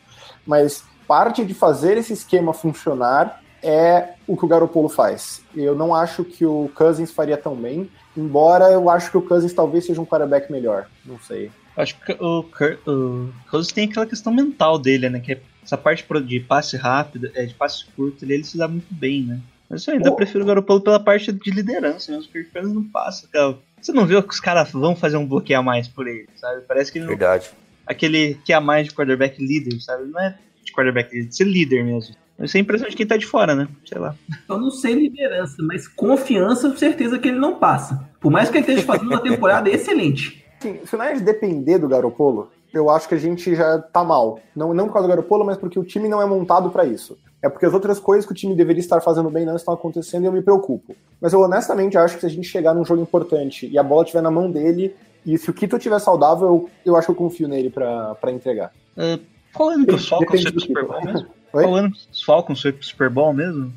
Mas 0.47 0.83
parte 1.07 1.45
de 1.45 1.55
fazer 1.55 1.97
esse 1.97 2.12
esquema 2.12 2.53
funcionar 2.53 3.41
é 3.67 4.14
o 4.27 4.37
que 4.37 4.45
o 4.45 4.49
Garoppolo 4.49 4.89
faz. 4.89 5.43
Eu 5.55 5.75
não 5.75 5.93
acho 5.93 6.25
que 6.25 6.47
o 6.47 6.71
Cousins 6.75 7.11
faria 7.11 7.37
tão 7.37 7.57
bem, 7.57 7.91
embora 8.17 8.71
eu 8.71 8.89
acho 8.89 9.11
que 9.11 9.19
o 9.19 9.23
Cousins 9.23 9.53
talvez 9.53 9.85
seja 9.85 10.01
um 10.01 10.07
quarterback 10.07 10.51
melhor. 10.51 10.89
Não 11.05 11.19
sei. 11.19 11.51
Acho 11.77 11.99
que 12.01 12.12
o, 12.12 12.47
o 12.87 13.33
Cousins 13.51 13.73
tem 13.73 13.89
aquela 13.89 14.07
questão 14.07 14.33
mental 14.33 14.79
dele, 14.79 15.11
né? 15.11 15.21
Que 15.21 15.33
é 15.33 15.41
essa 15.62 15.77
parte 15.77 16.07
de 16.25 16.41
passe 16.41 16.77
rápido, 16.77 17.29
é, 17.35 17.45
de 17.45 17.55
passe 17.55 17.85
curto, 17.97 18.25
ele, 18.25 18.35
ele 18.35 18.45
se 18.45 18.57
dá 18.57 18.69
muito 18.69 18.95
bem, 18.95 19.25
né? 19.25 19.41
Mas 19.69 19.85
eu 19.87 19.95
ainda 19.95 20.11
Pô. 20.11 20.17
prefiro 20.17 20.45
o 20.45 20.47
Garoppolo 20.47 20.81
pela 20.81 21.01
parte 21.01 21.33
de 21.33 21.51
liderança, 21.51 22.12
né? 22.12 22.19
Os 22.19 22.29
Kirk 22.29 22.51
Cousins 22.51 22.73
não 22.73 22.85
passa, 22.85 23.27
cara. 23.27 23.59
Você 23.83 23.93
não 23.93 24.07
vê 24.07 24.21
que 24.23 24.33
os 24.33 24.41
caras 24.41 24.71
vão 24.71 24.95
fazer 24.95 25.17
um 25.17 25.27
bloqueio 25.27 25.59
a 25.59 25.62
mais 25.62 25.89
por 25.89 26.07
ele, 26.07 26.29
sabe? 26.37 26.62
Parece 26.69 26.93
que 26.93 26.99
ele 26.99 27.07
não, 27.07 27.11
Verdade. 27.11 27.51
aquele 27.85 28.35
que 28.45 28.53
a 28.53 28.61
mais 28.61 28.87
de 28.87 28.95
quarterback 28.95 29.45
líder, 29.45 29.81
sabe? 29.81 30.05
Não 30.05 30.21
é 30.21 30.39
de 30.64 30.73
quarterback 30.73 31.12
líder, 31.12 31.29
de 31.29 31.37
ser 31.37 31.45
líder 31.45 31.85
mesmo. 31.85 32.14
Isso 32.41 32.57
é 32.57 32.61
a 32.61 32.62
impressão 32.62 32.89
de 32.89 32.97
quem 32.97 33.07
tá 33.07 33.16
de 33.16 33.26
fora, 33.26 33.55
né? 33.55 33.68
Sei 33.84 33.99
lá. 33.99 34.14
Eu 34.49 34.59
não 34.59 34.70
sei 34.70 34.95
liderança, 34.95 35.57
mas 35.62 35.89
confiança, 35.89 36.76
certeza 36.76 37.18
que 37.18 37.28
ele 37.28 37.39
não 37.39 37.59
passa. 37.59 38.09
Por 38.20 38.30
mais 38.30 38.51
que 38.51 38.59
ele 38.59 38.62
esteja 38.62 38.82
fazendo 38.82 39.11
uma 39.11 39.22
temporada 39.22 39.68
excelente. 39.70 40.45
Assim, 40.59 40.80
se 40.84 40.95
o 40.95 40.99
Niners 40.99 41.22
depender 41.22 41.78
do 41.78 41.89
Garoppolo, 41.89 42.51
eu 42.72 42.91
acho 42.91 43.09
que 43.09 43.14
a 43.14 43.18
gente 43.18 43.55
já 43.55 43.78
tá 43.78 44.05
mal. 44.05 44.39
Não, 44.55 44.74
não 44.74 44.87
por 44.87 44.95
causa 44.95 45.09
do 45.09 45.11
Garoppolo, 45.11 45.45
mas 45.45 45.57
porque 45.57 45.78
o 45.78 45.84
time 45.84 46.09
não 46.09 46.20
é 46.20 46.26
montado 46.26 46.70
pra 46.70 46.84
isso. 46.84 47.16
É 47.43 47.49
porque 47.49 47.66
as 47.66 47.72
outras 47.72 47.99
coisas 47.99 48.26
que 48.26 48.32
o 48.32 48.34
time 48.34 48.55
deveria 48.55 48.80
estar 48.80 49.01
fazendo 49.01 49.30
bem 49.30 49.47
não 49.47 49.57
estão 49.57 49.72
acontecendo 49.72 50.24
e 50.24 50.26
eu 50.26 50.32
me 50.32 50.43
preocupo. 50.43 50.95
Mas 51.20 51.32
eu 51.32 51.41
honestamente 51.41 51.97
acho 51.97 52.14
que 52.16 52.20
se 52.20 52.26
a 52.26 52.30
gente 52.30 52.49
chegar 52.49 52.74
num 52.74 52.84
jogo 52.84 53.01
importante 53.01 53.66
e 53.66 53.78
a 53.78 53.82
bola 53.82 54.03
estiver 54.03 54.22
na 54.22 54.30
mão 54.30 54.51
dele, 54.51 54.95
e 55.24 55.39
se 55.39 55.51
o 55.51 55.55
Kito 55.55 55.76
estiver 55.76 55.99
saudável, 56.01 56.47
eu, 56.47 56.70
eu 56.84 56.97
acho 56.97 57.07
que 57.07 57.12
eu 57.12 57.16
confio 57.16 57.49
nele 57.49 57.70
pra 57.70 58.14
pra 58.16 58.30
entregar. 58.30 58.72
Ah, 58.97 59.18
qual 59.53 59.70
ano 59.70 59.87
que 59.87 59.95
os 59.95 60.09
Falcons 60.09 60.45
do 60.45 60.61
Super. 60.61 60.84
Bowl 60.84 61.05
mesmo? 61.05 61.28
Oi? 61.57 61.65
Qual 61.65 61.75
ano 61.75 61.91
que 61.91 61.99
os 62.13 62.23
Falcons 62.23 62.61
foi 62.61 62.71
pro 62.71 62.85
Super 62.85 63.09
Bowl 63.09 63.33
mesmo? 63.33 63.73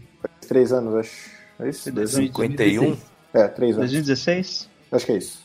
Três 0.46 0.74
anos, 0.74 0.96
acho. 0.96 1.30
É 1.60 1.70
isso? 1.70 1.90
Dois 1.90 2.14
anos? 2.14 2.28
51? 2.28 2.98
É, 3.34 3.48
três 3.48 3.78
anos. 3.78 3.92
2016? 3.92 4.70
Acho 4.92 5.06
que 5.06 5.12
é 5.14 5.18
isso. 5.18 5.40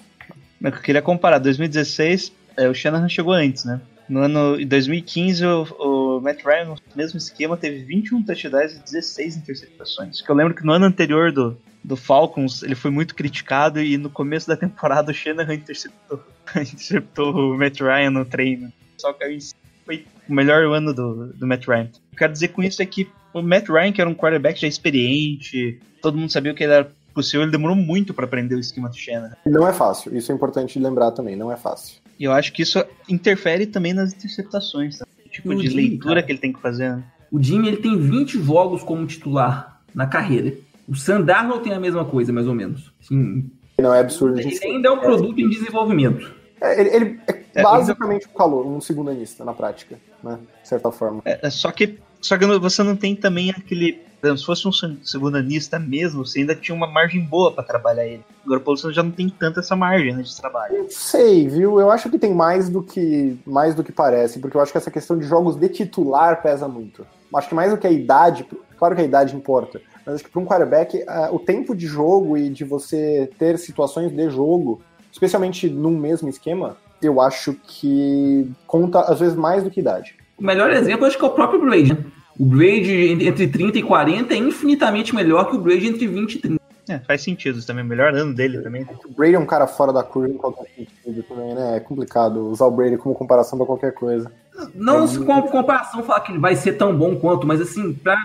Mas 0.61 0.74
eu 0.74 0.80
queria 0.80 1.01
comparar, 1.01 1.39
2016, 1.39 2.32
é, 2.57 2.68
o 2.68 2.74
Shanahan 2.74 3.09
chegou 3.09 3.32
antes, 3.32 3.64
né? 3.64 3.80
No 4.09 4.20
ano 4.20 4.61
em 4.61 4.66
2015, 4.66 5.47
o, 5.47 5.62
o 5.78 6.20
Matt 6.20 6.45
Ryan, 6.45 6.70
no 6.70 6.76
mesmo 6.97 7.18
esquema, 7.18 7.57
teve 7.57 7.85
21 7.85 8.24
touchdowns 8.24 8.72
e 8.72 8.78
16 8.80 9.37
interceptações. 9.37 10.20
Que 10.20 10.28
eu 10.28 10.35
lembro 10.35 10.55
que 10.55 10.66
no 10.66 10.72
ano 10.72 10.87
anterior 10.87 11.30
do, 11.30 11.57
do 11.85 11.97
Falcons, 11.97 12.64
ele 12.64 12.74
foi 12.74 12.91
muito 12.91 13.14
criticado 13.14 13.80
e 13.80 13.97
no 13.97 14.11
começo 14.11 14.49
da 14.49 14.57
temporada 14.57 15.12
o 15.12 15.14
Shanahan 15.14 15.55
interceptou, 15.55 16.20
interceptou 16.57 17.32
o 17.32 17.57
Matt 17.57 17.80
Ryan 17.80 18.11
no 18.11 18.24
treino. 18.24 18.72
Só 18.99 19.12
que 19.12 19.22
aí 19.22 19.39
foi 19.87 20.05
o 20.28 20.35
melhor 20.35 20.64
ano 20.74 20.93
do, 20.93 21.26
do 21.28 21.47
Matt 21.47 21.66
Ryan. 21.68 21.91
O 22.14 22.16
que 22.16 22.22
eu 22.22 22.28
quero 22.28 22.32
dizer 22.32 22.48
com 22.48 22.62
isso 22.62 22.80
é 22.80 22.86
que 22.86 23.08
o 23.32 23.42
Matt 23.42 23.68
Ryan, 23.68 23.92
que 23.92 24.00
era 24.00 24.08
um 24.08 24.14
quarterback 24.14 24.60
já 24.60 24.68
experiente, 24.68 25.80
todo 26.00 26.16
mundo 26.16 26.30
sabia 26.30 26.52
o 26.52 26.54
que 26.54 26.62
ele 26.62 26.72
era 26.72 26.92
possível, 27.12 27.42
ele 27.42 27.50
demorou 27.50 27.76
muito 27.76 28.14
para 28.14 28.24
aprender 28.24 28.54
o 28.54 28.60
esquema 28.60 28.88
do 28.88 28.96
Shanahan. 28.96 29.36
Não 29.44 29.66
é 29.66 29.72
fácil. 29.72 30.16
Isso 30.16 30.30
é 30.30 30.34
importante 30.34 30.78
lembrar 30.78 31.10
também. 31.10 31.34
Não 31.36 31.50
é 31.50 31.56
fácil. 31.56 31.96
E 32.18 32.24
eu 32.24 32.32
acho 32.32 32.52
que 32.52 32.62
isso 32.62 32.84
interfere 33.08 33.66
também 33.66 33.92
nas 33.92 34.12
interceptações, 34.14 34.98
tá? 34.98 35.06
o 35.26 35.28
tipo 35.28 35.52
No 35.52 35.60
de 35.60 35.68
Jimmy, 35.68 35.88
leitura 35.88 36.14
cara. 36.14 36.22
que 36.22 36.32
ele 36.32 36.38
tem 36.38 36.52
que 36.52 36.60
fazer. 36.60 36.90
né? 36.90 37.02
O 37.32 37.42
Jimmy 37.42 37.68
ele 37.68 37.76
tem 37.78 37.98
20 37.98 38.40
jogos 38.42 38.82
como 38.84 39.04
titular 39.06 39.80
na 39.92 40.06
carreira. 40.06 40.54
O 40.88 40.94
Sandarno 40.94 41.58
tem 41.58 41.72
a 41.72 41.80
mesma 41.80 42.04
coisa, 42.04 42.32
mais 42.32 42.46
ou 42.46 42.54
menos. 42.54 42.92
Sim. 43.00 43.50
Não 43.80 43.92
é 43.92 43.98
absurdo. 44.00 44.38
a 44.38 44.40
Ele 44.40 44.50
gente- 44.50 44.64
ainda 44.64 44.88
é 44.88 44.90
um 44.92 44.98
produto 45.00 45.40
em 45.40 45.48
desenvolvimento. 45.48 46.32
É, 46.60 46.80
ele, 46.80 46.90
ele 46.90 47.20
é 47.26 47.42
É, 47.56 47.62
basicamente 47.62 48.28
um 48.28 48.36
calor, 48.36 48.66
um 48.66 48.80
segundanista 48.80 49.44
na 49.44 49.52
prática, 49.52 49.96
né? 50.25 50.39
De 50.62 50.68
certa 50.68 50.91
forma. 50.91 51.20
É, 51.25 51.47
é 51.47 51.51
só 51.51 51.70
que 51.70 51.99
só 52.20 52.39
que 52.39 52.47
você 52.59 52.83
não 52.83 52.97
tem 52.97 53.14
também 53.14 53.51
aquele. 53.51 54.01
exemplo, 54.22 54.39
Se 54.39 54.47
fosse 54.47 54.66
um 54.66 54.72
se- 54.72 54.97
segundanista 55.05 55.79
mesmo, 55.79 56.25
você 56.25 56.39
ainda 56.41 56.55
tinha 56.55 56.75
uma 56.75 56.87
margem 56.87 57.20
boa 57.22 57.53
pra 57.53 57.62
trabalhar 57.62 58.07
ele. 58.07 58.25
Agora 58.47 58.62
o 58.64 58.77
você 58.77 58.91
já 58.95 59.03
não 59.03 59.11
tem 59.11 59.29
tanta 59.29 59.61
essa 59.61 59.77
margem 59.77 60.14
né, 60.16 60.22
de 60.22 60.35
trabalho. 60.35 60.79
Não 60.85 60.91
sei, 60.91 61.47
viu? 61.47 61.79
Eu 61.79 61.91
acho 61.91 62.09
que 62.09 62.18
tem 62.18 62.33
mais 62.33 62.70
do 62.70 62.83
que 62.83 63.37
mais 63.47 63.75
do 63.75 63.85
que 63.85 63.93
parece, 63.93 64.39
porque 64.39 64.57
eu 64.57 64.61
acho 64.62 64.72
que 64.72 64.79
essa 64.79 64.91
questão 64.91 65.18
de 65.18 65.27
jogos 65.27 65.55
de 65.57 65.68
titular 65.68 66.41
pesa 66.43 66.66
muito. 66.66 67.07
Acho 67.35 67.49
que 67.49 67.55
mais 67.55 67.70
do 67.72 67.77
que 67.77 67.87
a 67.87 67.91
idade, 67.91 68.47
claro 68.79 68.95
que 68.95 69.03
a 69.03 69.05
idade 69.05 69.37
importa, 69.37 69.81
mas 70.07 70.14
acho 70.14 70.25
que 70.25 70.31
para 70.31 70.41
um 70.41 70.47
quarterback, 70.47 71.05
ah, 71.07 71.29
o 71.33 71.39
tempo 71.39 71.75
de 71.75 71.87
jogo 71.87 72.39
e 72.39 72.49
de 72.49 72.64
você 72.64 73.29
ter 73.39 73.59
situações 73.59 74.12
de 74.12 74.31
jogo, 74.31 74.81
especialmente 75.12 75.68
num 75.68 75.99
mesmo 75.99 76.29
esquema, 76.29 76.77
eu 77.07 77.20
acho 77.20 77.55
que 77.66 78.50
conta 78.66 79.00
às 79.00 79.20
vezes 79.20 79.36
mais 79.36 79.62
do 79.62 79.70
que 79.70 79.80
idade. 79.80 80.14
O 80.38 80.44
melhor 80.44 80.70
exemplo 80.70 81.07
acho 81.07 81.18
que 81.18 81.24
é 81.24 81.28
o 81.28 81.32
próprio 81.32 81.61
Brady. 81.61 81.92
né? 81.94 82.05
O 82.38 82.44
Brady 82.44 83.24
entre 83.24 83.46
30 83.46 83.78
e 83.78 83.82
40 83.82 84.34
é 84.34 84.36
infinitamente 84.36 85.14
melhor 85.14 85.48
que 85.48 85.57
o 85.57 85.61
Brady 85.61 85.86
entre 85.88 86.07
20 86.07 86.34
e 86.34 86.38
30. 86.40 86.64
É, 86.88 86.98
faz 86.98 87.22
sentido 87.22 87.59
isso 87.59 87.66
também. 87.66 87.84
O 87.84 87.86
melhor 87.86 88.14
ano 88.14 88.34
dele 88.34 88.59
também. 88.61 88.86
O 89.05 89.12
Brady 89.12 89.34
é 89.34 89.38
um 89.38 89.46
cara 89.46 89.66
fora 89.66 89.92
da 89.92 90.02
curva 90.02 90.34
em 90.34 90.36
qualquer 90.36 90.66
sentido 90.76 91.22
também, 91.22 91.55
né? 91.55 91.76
É 91.76 91.80
complicado 91.80 92.48
usar 92.48 92.66
o 92.66 92.70
Brady 92.70 92.98
como 92.98 93.14
comparação 93.14 93.57
para 93.57 93.66
qualquer 93.66 93.94
coisa. 93.94 94.30
Não 94.74 95.07
se 95.07 95.18
com 95.18 95.42
comparação 95.42 96.02
falar 96.02 96.20
que 96.20 96.32
ele 96.32 96.38
vai 96.38 96.55
ser 96.57 96.74
tão 96.74 96.94
bom 96.96 97.16
quanto, 97.16 97.46
mas 97.46 97.61
assim, 97.61 97.92
pra 97.92 98.16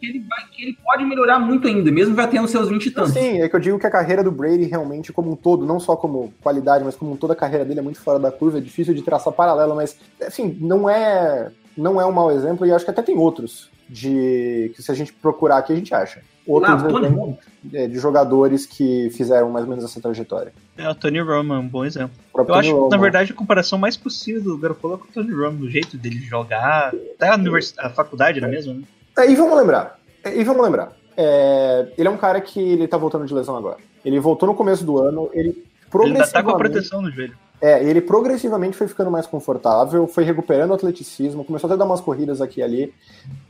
que 0.00 0.06
ele, 0.06 0.24
vai, 0.28 0.46
que 0.50 0.62
ele 0.62 0.78
pode 0.82 1.04
melhorar 1.04 1.38
muito 1.38 1.68
ainda, 1.68 1.90
mesmo 1.92 2.16
já 2.16 2.26
tendo 2.26 2.48
seus 2.48 2.68
20 2.68 2.86
e 2.86 2.90
tantos. 2.90 3.12
Sim, 3.12 3.42
é 3.42 3.48
que 3.48 3.54
eu 3.54 3.60
digo 3.60 3.78
que 3.78 3.86
a 3.86 3.90
carreira 3.90 4.24
do 4.24 4.32
Brady 4.32 4.64
realmente, 4.64 5.12
como 5.12 5.30
um 5.30 5.36
todo, 5.36 5.66
não 5.66 5.78
só 5.78 5.94
como 5.94 6.32
qualidade, 6.42 6.84
mas 6.84 6.96
como 6.96 7.16
toda 7.16 7.34
a 7.34 7.36
carreira 7.36 7.64
dele 7.64 7.80
é 7.80 7.82
muito 7.82 8.00
fora 8.00 8.18
da 8.18 8.32
curva, 8.32 8.58
é 8.58 8.60
difícil 8.60 8.94
de 8.94 9.02
traçar 9.02 9.32
paralelo, 9.32 9.76
mas 9.76 9.96
assim, 10.22 10.56
não 10.60 10.88
é 10.88 11.50
não 11.76 12.00
é 12.00 12.06
um 12.06 12.12
mau 12.12 12.30
exemplo 12.30 12.66
e 12.66 12.72
acho 12.72 12.84
que 12.84 12.90
até 12.90 13.02
tem 13.02 13.16
outros 13.16 13.70
de 13.88 14.72
que 14.74 14.82
se 14.82 14.90
a 14.90 14.94
gente 14.94 15.12
procurar 15.12 15.58
aqui 15.58 15.72
a 15.72 15.76
gente 15.76 15.94
acha. 15.94 16.22
Outros 16.46 16.82
exemplos 16.82 17.10
Romo. 17.12 17.38
é, 17.72 17.86
de 17.86 17.98
jogadores 17.98 18.66
que 18.66 19.10
fizeram 19.10 19.50
mais 19.50 19.64
ou 19.64 19.70
menos 19.70 19.84
essa 19.84 20.00
trajetória. 20.00 20.52
É, 20.76 20.88
o 20.88 20.94
Tony 20.94 21.20
Romo 21.20 21.54
é 21.54 21.58
um 21.58 21.68
bom 21.68 21.84
exemplo. 21.84 22.16
Eu 22.34 22.54
acho, 22.54 22.70
Tony 22.70 22.72
na 22.72 22.96
Romo. 22.96 23.02
verdade, 23.02 23.32
a 23.32 23.34
comparação 23.34 23.78
mais 23.78 23.96
possível 23.96 24.42
do 24.42 24.58
Garoppolo 24.58 24.94
é 24.94 24.98
com 24.98 25.04
o 25.04 25.12
Tony 25.12 25.32
Romo, 25.32 25.58
do 25.58 25.70
jeito 25.70 25.96
dele 25.96 26.18
jogar. 26.20 26.92
Até 27.14 27.28
a, 27.28 27.34
univers... 27.34 27.74
a 27.78 27.90
faculdade 27.90 28.38
era 28.38 28.48
mesmo, 28.48 28.74
né? 28.74 28.82
É, 29.18 29.30
e 29.30 29.34
vamos 29.34 29.56
lembrar. 29.56 29.98
É, 30.24 30.36
e 30.36 30.44
vamos 30.44 30.62
lembrar. 30.62 30.92
É, 31.16 31.92
ele 31.98 32.08
é 32.08 32.10
um 32.10 32.16
cara 32.16 32.40
que 32.40 32.60
ele 32.60 32.88
tá 32.88 32.96
voltando 32.96 33.26
de 33.26 33.34
lesão 33.34 33.56
agora. 33.56 33.78
Ele 34.04 34.18
voltou 34.18 34.48
no 34.48 34.54
começo 34.54 34.84
do 34.84 34.98
ano, 34.98 35.28
ele 35.32 35.64
Ele 35.94 36.04
ainda 36.04 36.26
tá 36.26 36.42
com 36.42 36.50
a 36.50 36.54
progressivamente 36.54 36.72
proteção 36.72 37.02
no 37.02 37.10
joelho. 37.10 37.36
É, 37.62 37.84
ele 37.84 38.00
progressivamente 38.00 38.76
foi 38.76 38.88
ficando 38.88 39.10
mais 39.10 39.26
confortável, 39.26 40.06
foi 40.06 40.24
recuperando 40.24 40.70
o 40.70 40.74
atleticismo, 40.74 41.44
começou 41.44 41.68
até 41.68 41.74
a 41.74 41.76
dar 41.76 41.84
umas 41.84 42.00
corridas 42.00 42.40
aqui 42.40 42.60
e 42.60 42.62
ali, 42.62 42.94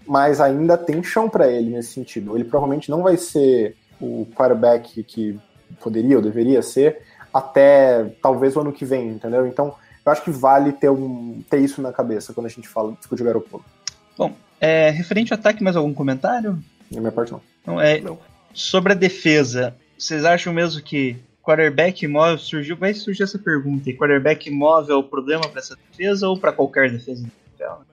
mas 0.05 0.41
ainda 0.41 0.77
tem 0.77 1.01
chão 1.01 1.29
para 1.29 1.49
ele 1.49 1.71
nesse 1.71 1.93
sentido. 1.93 2.37
Ele 2.37 2.43
provavelmente 2.43 2.91
não 2.91 3.05
vai 3.05 3.17
ser 3.17 3.77
o 4.01 4.27
quarterback 4.35 5.05
que 5.05 5.39
poderia 5.81 6.17
ou 6.17 6.23
deveria 6.23 6.61
ser 6.61 7.03
até 7.33 8.13
talvez 8.21 8.57
o 8.57 8.61
ano 8.61 8.73
que 8.73 8.85
vem, 8.85 9.11
entendeu? 9.11 9.47
Então, 9.47 9.75
eu 10.05 10.11
acho 10.11 10.25
que 10.25 10.31
vale 10.31 10.73
ter, 10.73 10.91
um, 10.91 11.41
ter 11.49 11.61
isso 11.61 11.81
na 11.81 11.93
cabeça 11.93 12.33
quando 12.33 12.47
a 12.47 12.51
gente 12.51 12.69
fala 12.69 12.93
discute 12.99 13.23
o 13.23 13.25
Garoppolo. 13.25 13.65
Bom, 14.19 14.33
é, 14.61 14.91
referente 14.91 15.33
ao 15.33 15.39
ataque, 15.39 15.63
mais 15.63 15.77
algum 15.77 15.95
comentário? 15.95 16.59
Na 16.91 17.01
minha 17.01 17.13
parte, 17.13 17.33
não. 17.33 17.41
Não, 17.67 17.81
é, 17.81 18.03
Sobre 18.53 18.93
a 18.93 18.97
defesa, 18.97 19.77
vocês 19.97 20.25
acham 20.25 20.53
mesmo 20.53 20.83
que 20.83 21.17
quarterback 21.43 22.07
móvel 22.07 22.39
surgiu? 22.39 22.77
Vai 22.77 22.93
surgir 22.95 23.23
essa 23.23 23.39
pergunta: 23.39 23.89
e 23.89 23.97
quarterback 23.97 24.51
móvel 24.51 24.97
é 24.97 24.99
o 24.99 25.05
problema 25.05 25.49
para 25.49 25.61
essa 25.61 25.77
defesa 25.91 26.29
ou 26.29 26.39
para 26.39 26.53
qualquer 26.53 26.91
defesa? 26.91 27.27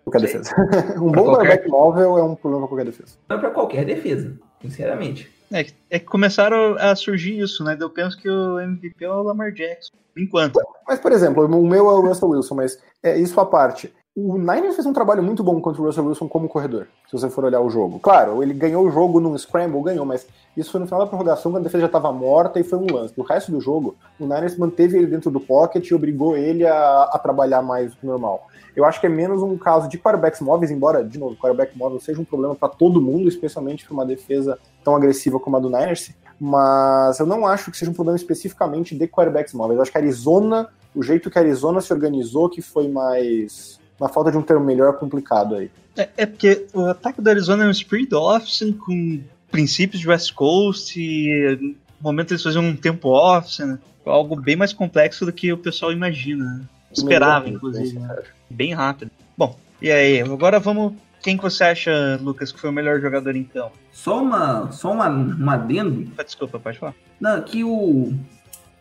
Qualquer 0.04 0.22
defesa. 0.22 0.56
um 0.98 1.12
bom 1.12 1.26
qualquer- 1.26 1.48
quarterback 1.64 1.70
móvel 1.70 2.18
é 2.18 2.24
um 2.24 2.36
problema 2.36 2.68
pra 2.68 2.76
qualquer 2.76 2.86
defesa. 2.86 3.16
Não 3.30 3.38
é 3.38 3.40
pra 3.40 3.50
qualquer 3.52 3.86
defesa, 3.86 4.34
sinceramente. 4.62 5.30
É, 5.52 5.64
que- 5.64 5.74
é 5.90 6.00
que 6.00 6.06
começaram 6.06 6.76
a 6.80 6.96
surgir 6.96 7.40
isso, 7.40 7.64
né? 7.64 7.78
Eu 7.80 7.90
penso 7.90 8.18
que 8.18 8.30
o 8.30 8.60
MVP 8.60 9.06
é 9.06 9.10
o 9.10 9.22
Lamar 9.24 9.52
Jackson. 9.52 9.92
por 10.14 10.22
Enquanto. 10.22 10.60
Mas, 10.88 11.00
por 11.00 11.12
exemplo, 11.12 11.46
o 11.46 11.68
meu 11.68 11.90
é 11.90 11.94
o 11.94 12.02
Russell 12.02 12.30
Wilson, 12.30 12.56
mas 12.56 12.80
é 13.04 13.18
isso 13.20 13.40
à 13.40 13.46
parte. 13.46 13.94
O 14.20 14.36
Niners 14.36 14.74
fez 14.74 14.88
um 14.88 14.94
trabalho 14.94 15.22
muito 15.22 15.44
bom 15.44 15.62
contra 15.62 15.80
o 15.80 15.86
Russell 15.86 16.08
Wilson 16.08 16.28
como 16.28 16.50
corredor, 16.50 16.88
se 17.06 17.12
você 17.12 17.30
for 17.30 17.46
olhar 17.46 17.62
o 17.62 17.70
jogo. 17.70 18.00
Claro, 18.00 18.42
ele 18.42 18.52
ganhou 18.52 18.84
o 18.84 18.90
jogo 18.90 19.20
num 19.20 19.38
scramble, 19.38 19.84
ganhou, 19.84 20.08
mas 20.08 20.26
isso 20.58 20.72
foi 20.72 20.80
no 20.80 20.88
final 20.88 21.02
da 21.02 21.06
prorrogação, 21.06 21.52
quando 21.52 21.62
a 21.62 21.66
defesa 21.66 21.82
já 21.82 21.86
estava 21.86 22.12
morta 22.12 22.60
e 22.60 22.64
foi 22.64 22.80
um 22.80 22.92
lance. 22.92 23.14
No 23.16 23.24
resto 23.24 23.52
do 23.52 23.62
jogo, 23.62 23.96
o 24.20 24.24
Niners 24.24 24.58
manteve 24.58 24.98
ele 24.98 25.06
dentro 25.06 25.30
do 25.30 25.40
pocket 25.40 25.88
e 25.88 25.94
obrigou 25.94 26.36
ele 26.36 26.66
a, 26.66 27.04
a 27.04 27.20
trabalhar 27.20 27.62
mais 27.62 27.92
do 27.92 27.98
que 27.98 28.08
normal. 28.08 28.48
Eu 28.76 28.86
acho 28.86 29.00
que 29.00 29.06
é 29.06 29.10
menos 29.10 29.44
um 29.44 29.56
caso 29.56 29.88
de 29.88 30.00
quarterbacks 30.00 30.42
móveis, 30.42 30.72
embora, 30.72 31.04
de 31.04 31.20
novo, 31.20 31.36
quarterback 31.36 31.78
móvel 31.78 32.00
seja 32.00 32.20
um 32.20 32.26
problema 32.26 32.56
para 32.56 32.70
todo 32.70 33.00
mundo, 33.00 33.30
especialmente 33.30 33.86
para 33.86 33.94
uma 33.94 34.06
defesa 34.06 34.58
tão 34.84 34.96
agressiva 34.96 35.40
como 35.40 35.58
a 35.58 35.60
do 35.60 35.70
Niners, 35.70 36.10
mas 36.40 37.20
eu 37.20 37.28
não 37.28 37.46
acho 37.46 37.70
que 37.70 37.78
seja 37.78 37.92
um 37.92 37.94
problema 37.94 38.18
especificamente 38.18 38.96
de 38.96 39.08
quarterbacks 39.08 39.54
móveis. 39.54 39.78
Eu 39.78 39.84
acho 39.84 39.92
que 39.92 39.98
a 40.00 40.02
Arizona, 40.02 40.70
o 40.96 41.04
jeito 41.04 41.30
que 41.30 41.38
a 41.38 41.42
Arizona 41.42 41.82
se 41.82 41.94
organizou, 41.94 42.50
que 42.50 42.64
foi 42.64 42.88
mais. 42.88 43.80
Na 44.00 44.08
falta 44.08 44.32
de 44.32 44.38
um 44.38 44.42
termo 44.42 44.64
melhor, 44.64 44.98
complicado 44.98 45.56
aí. 45.56 45.72
É, 45.96 46.10
é 46.18 46.26
porque 46.26 46.68
o 46.74 46.86
ataque 46.86 47.22
do 47.22 47.30
Arizona 47.30 47.66
é 47.66 47.68
um 47.68 47.74
Spirit 47.74 48.14
Offense 48.14 48.74
com 48.74 49.22
princípios 49.52 50.02
de 50.02 50.08
West 50.08 50.34
Coast 50.34 51.00
e 51.00 51.58
no 51.62 51.76
momento 52.02 52.32
eles 52.32 52.44
faziam 52.44 52.64
um 52.64 52.76
tempo 52.76 53.10
Office, 53.10 53.60
né? 53.60 53.80
Algo 54.06 54.36
bem 54.36 54.56
mais 54.56 54.72
complexo 54.72 55.26
do 55.26 55.34
que 55.34 55.52
o 55.52 55.58
pessoal 55.58 55.92
imagina. 55.92 56.46
Né? 56.46 56.62
Esperava, 56.92 57.50
inclusive. 57.50 58.00
Né? 58.00 58.16
Bem 58.50 58.74
rápido. 58.74 59.12
Bom, 59.38 59.58
e 59.82 59.92
aí, 59.92 60.22
agora 60.22 60.60
vamos. 60.60 60.94
Quem 61.22 61.36
que 61.36 61.44
você 61.44 61.64
acha, 61.64 62.18
Lucas, 62.22 62.52
que 62.52 62.60
foi 62.60 62.70
o 62.70 62.74
melhor 62.74 63.02
jogador 63.02 63.34
campo? 63.54 63.74
Só 63.92 64.22
uma, 64.22 64.72
só 64.72 64.92
uma, 64.94 65.10
um 65.10 65.50
adendo, 65.50 66.10
Ah, 66.18 66.24
Desculpa, 66.24 66.60
pode 66.60 66.78
falar. 66.78 66.94
não, 67.20 67.42
que 67.42 67.64
o, 67.64 68.14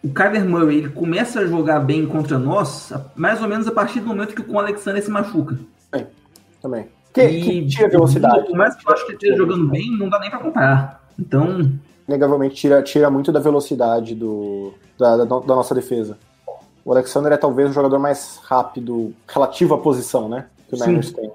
o 0.03 0.09
Kyler 0.13 0.45
Murray 0.45 0.79
ele 0.79 0.89
começa 0.91 1.41
a 1.41 1.47
jogar 1.47 1.81
bem 1.81 2.07
contra 2.07 2.39
nós, 2.39 2.93
mais 3.15 3.43
ou 3.43 3.49
menos 3.49 3.67
a 3.67 3.73
partir 3.73 4.01
do 4.01 4.07
momento 4.07 4.35
que 4.35 4.41
o 4.41 4.45
Con 4.45 4.59
Alexander 4.59 5.03
se 5.03 5.11
machuca. 5.11 5.59
Também. 6.67 6.89
Que, 7.13 7.41
que 7.41 7.67
tira 7.67 7.89
velocidade. 7.89 8.47
Por 8.47 8.57
mais 8.57 8.75
que 8.75 8.87
eu 8.87 8.93
acho 8.93 9.07
que 9.07 9.13
ele 9.13 9.17
esteja 9.17 9.37
jogando 9.37 9.69
bem, 9.69 9.91
não 9.97 10.09
dá 10.09 10.19
nem 10.19 10.31
pra 10.31 10.39
comparar. 10.39 11.03
Então, 11.19 11.73
Negavelmente 12.07 12.55
tira, 12.55 12.83
tira 12.83 13.11
muito 13.11 13.33
da 13.33 13.41
velocidade 13.41 14.15
do, 14.15 14.75
da, 14.99 15.17
da, 15.17 15.25
da 15.25 15.55
nossa 15.55 15.75
defesa. 15.75 16.19
O 16.85 16.93
Alexander 16.93 17.33
é 17.33 17.37
talvez 17.37 17.71
o 17.71 17.73
jogador 17.73 17.99
mais 17.99 18.41
rápido, 18.45 19.15
relativo 19.27 19.75
à 19.75 19.79
posição, 19.79 20.29
né? 20.29 20.47
Que 20.69 20.77
o. 20.77 20.87
Niners 20.87 21.13
tem. 21.13 21.33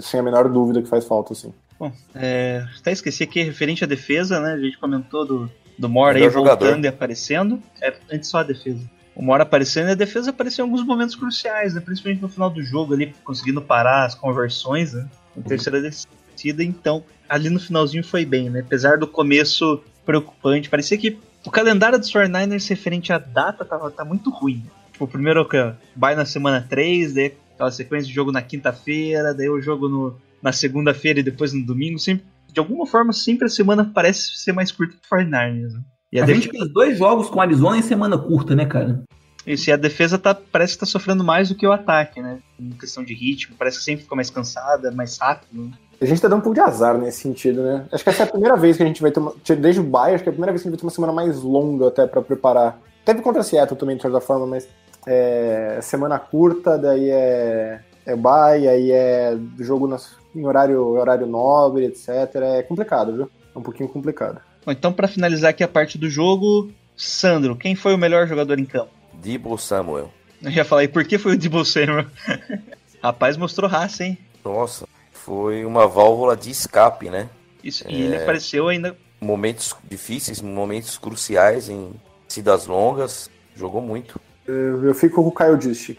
Sem 0.00 0.20
a 0.20 0.22
menor 0.22 0.48
dúvida 0.48 0.82
que 0.82 0.88
faz 0.88 1.04
falta, 1.04 1.32
assim. 1.32 1.52
Bom, 1.78 1.92
é, 2.14 2.64
até 2.78 2.92
esqueci 2.92 3.22
aqui, 3.22 3.42
referente 3.42 3.84
à 3.84 3.86
defesa, 3.86 4.40
né? 4.40 4.52
A 4.52 4.58
gente 4.58 4.78
comentou 4.78 5.24
do, 5.24 5.50
do 5.78 5.88
Mora 5.88 6.18
aí 6.18 6.30
jogador. 6.30 6.64
voltando 6.64 6.84
e 6.84 6.88
aparecendo. 6.88 7.62
É, 7.80 7.94
antes 8.10 8.28
só 8.28 8.38
a 8.38 8.42
defesa. 8.42 8.80
O 9.14 9.22
Mora 9.22 9.44
aparecendo 9.44 9.88
e 9.88 9.92
a 9.92 9.94
defesa 9.94 10.30
apareceu 10.30 10.64
em 10.64 10.68
alguns 10.68 10.84
momentos 10.84 11.14
cruciais, 11.14 11.74
né? 11.74 11.80
Principalmente 11.80 12.20
no 12.20 12.28
final 12.28 12.50
do 12.50 12.62
jogo 12.62 12.94
ali, 12.94 13.14
conseguindo 13.24 13.62
parar 13.62 14.04
as 14.04 14.14
conversões, 14.14 14.92
né? 14.92 15.08
Na 15.36 15.42
terceira 15.42 15.80
descida, 15.80 16.62
então 16.62 17.04
ali 17.28 17.48
no 17.50 17.60
finalzinho 17.60 18.04
foi 18.04 18.24
bem, 18.24 18.50
né? 18.50 18.60
Apesar 18.60 18.98
do 18.98 19.06
começo 19.06 19.82
preocupante, 20.04 20.68
parecia 20.68 20.98
que 20.98 21.18
o 21.46 21.50
calendário 21.50 21.98
dos 21.98 22.10
49ers 22.10 22.68
referente 22.68 23.12
à 23.12 23.18
data 23.18 23.64
tava, 23.64 23.90
tá 23.90 24.04
muito 24.04 24.30
ruim. 24.30 24.64
Tipo, 24.92 25.06
primeiro 25.06 25.46
que 25.48 25.72
vai 25.96 26.14
na 26.14 26.24
semana 26.24 26.64
3, 26.68 27.14
daí 27.14 27.34
aquela 27.54 27.70
sequência 27.70 28.08
de 28.08 28.14
jogo 28.14 28.32
na 28.32 28.42
quinta-feira, 28.42 29.34
daí 29.34 29.48
o 29.48 29.60
jogo 29.60 29.88
no, 29.88 30.16
na 30.42 30.52
segunda-feira 30.52 31.20
e 31.20 31.22
depois 31.22 31.52
no 31.52 31.64
domingo, 31.64 31.98
sempre, 31.98 32.24
de 32.54 32.60
alguma 32.60 32.86
forma, 32.86 33.12
sempre 33.12 33.46
a 33.46 33.50
semana 33.50 33.90
parece 33.92 34.36
ser 34.38 34.52
mais 34.52 34.70
curta 34.72 34.94
que 34.94 35.14
o 35.14 35.18
49ers. 35.18 35.72
Né? 35.72 35.80
E 36.12 36.20
a, 36.20 36.24
a 36.24 36.26
gente 36.26 36.48
fez 36.48 36.72
dois 36.72 36.96
jogos 36.96 37.28
com 37.28 37.40
Arizona 37.40 37.76
em 37.76 37.82
semana 37.82 38.16
curta, 38.16 38.54
né, 38.54 38.64
cara? 38.64 39.02
isso, 39.46 39.68
e 39.68 39.72
a 39.72 39.76
defesa 39.76 40.16
tá, 40.18 40.34
parece 40.34 40.72
que 40.74 40.80
tá 40.80 40.86
sofrendo 40.86 41.22
mais 41.22 41.50
do 41.50 41.54
que 41.54 41.66
o 41.66 41.72
ataque, 41.72 42.22
né? 42.22 42.38
Em 42.58 42.70
questão 42.70 43.04
de 43.04 43.12
ritmo, 43.12 43.56
parece 43.58 43.76
que 43.78 43.84
sempre 43.84 44.04
fica 44.04 44.16
mais 44.16 44.30
cansada, 44.30 44.90
mais 44.90 45.18
rápido. 45.18 45.64
né? 45.64 45.70
A 46.00 46.06
gente 46.06 46.22
tá 46.22 46.28
dando 46.28 46.38
um 46.38 46.42
pouco 46.42 46.54
de 46.54 46.60
azar 46.62 46.96
nesse 46.96 47.20
sentido, 47.20 47.62
né? 47.62 47.84
Acho 47.92 48.02
que 48.04 48.08
essa 48.10 48.22
é 48.22 48.26
a 48.26 48.30
primeira 48.30 48.56
vez 48.56 48.76
que 48.76 48.82
a 48.82 48.86
gente 48.86 49.02
vai 49.02 49.10
ter 49.10 49.20
uma. 49.20 49.34
Desde 49.58 49.80
o 49.80 49.84
Bayern, 49.84 50.14
acho 50.14 50.24
que 50.24 50.28
é 50.30 50.32
a 50.32 50.34
primeira 50.34 50.52
vez 50.52 50.62
que 50.62 50.68
a 50.68 50.70
gente 50.70 50.78
vai 50.78 50.80
ter 50.80 50.86
uma 50.86 50.90
semana 50.94 51.12
mais 51.12 51.42
longa 51.42 51.88
até 51.88 52.06
pra 52.06 52.22
preparar. 52.22 52.78
Teve 53.04 53.20
contra 53.20 53.40
a 53.42 53.44
Seattle 53.44 53.78
também, 53.78 53.96
de 53.96 54.02
certa 54.02 54.20
forma, 54.20 54.46
mas. 54.46 54.66
É, 55.06 55.78
semana 55.82 56.18
curta, 56.18 56.78
daí 56.78 57.10
é. 57.10 57.80
É 58.06 58.14
bye, 58.16 58.66
aí 58.68 58.90
é 58.92 59.36
jogo 59.60 59.86
nas- 59.86 60.16
em 60.34 60.46
horário, 60.46 60.80
horário 60.88 61.26
nobre, 61.26 61.86
etc. 61.86 62.08
É 62.36 62.62
complicado, 62.62 63.14
viu? 63.14 63.30
É 63.54 63.58
um 63.58 63.62
pouquinho 63.62 63.88
complicado. 63.88 64.40
Bom, 64.64 64.72
então, 64.72 64.92
pra 64.92 65.08
finalizar 65.08 65.50
aqui 65.50 65.62
a 65.62 65.68
parte 65.68 65.98
do 65.98 66.08
jogo, 66.08 66.70
Sandro, 66.96 67.56
quem 67.56 67.74
foi 67.74 67.94
o 67.94 67.98
melhor 67.98 68.26
jogador 68.26 68.58
em 68.58 68.64
campo? 68.64 68.90
Debo 69.12 69.56
Samuel. 69.58 70.10
Eu 70.42 70.50
ia 70.50 70.64
falar, 70.64 70.84
e 70.84 70.88
por 70.88 71.04
que 71.04 71.18
foi 71.18 71.34
o 71.34 71.38
Debo 71.38 71.64
Samuel? 71.64 72.06
Rapaz, 73.02 73.36
mostrou 73.36 73.68
raça, 73.68 74.04
hein? 74.04 74.18
Nossa, 74.44 74.86
foi 75.12 75.64
uma 75.64 75.86
válvula 75.86 76.36
de 76.36 76.50
escape, 76.50 77.10
né? 77.10 77.28
Isso, 77.62 77.84
E 77.88 78.02
ele 78.02 78.16
apareceu 78.16 78.68
ainda. 78.68 78.96
Momentos 79.20 79.74
difíceis, 79.84 80.42
momentos 80.42 80.98
cruciais 80.98 81.68
em 81.68 81.92
cidas 82.28 82.66
longas. 82.66 83.30
Jogou 83.56 83.80
muito. 83.80 84.20
Eu, 84.46 84.84
eu 84.84 84.94
fico 84.94 85.22
com 85.22 85.28
o 85.28 85.32
Kyle 85.32 85.60
Juszczyk. 85.60 85.98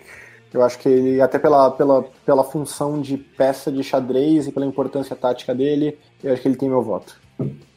Eu 0.56 0.64
acho 0.64 0.80
que 0.80 0.88
ele, 0.88 1.20
até 1.20 1.38
pela, 1.38 1.70
pela, 1.70 2.03
pela 2.26 2.43
função 2.45 3.01
de 3.01 3.18
peça 3.18 3.70
de 3.70 3.84
xadrez 3.84 4.47
e 4.47 4.53
pela 4.53 4.66
importância 4.66 5.14
tática 5.14 5.53
dele, 5.53 5.97
eu 6.24 6.32
acho 6.32 6.41
que 6.41 6.47
ele 6.47 6.56
tem 6.56 6.70
meu 6.70 6.82
voto. 6.82 7.20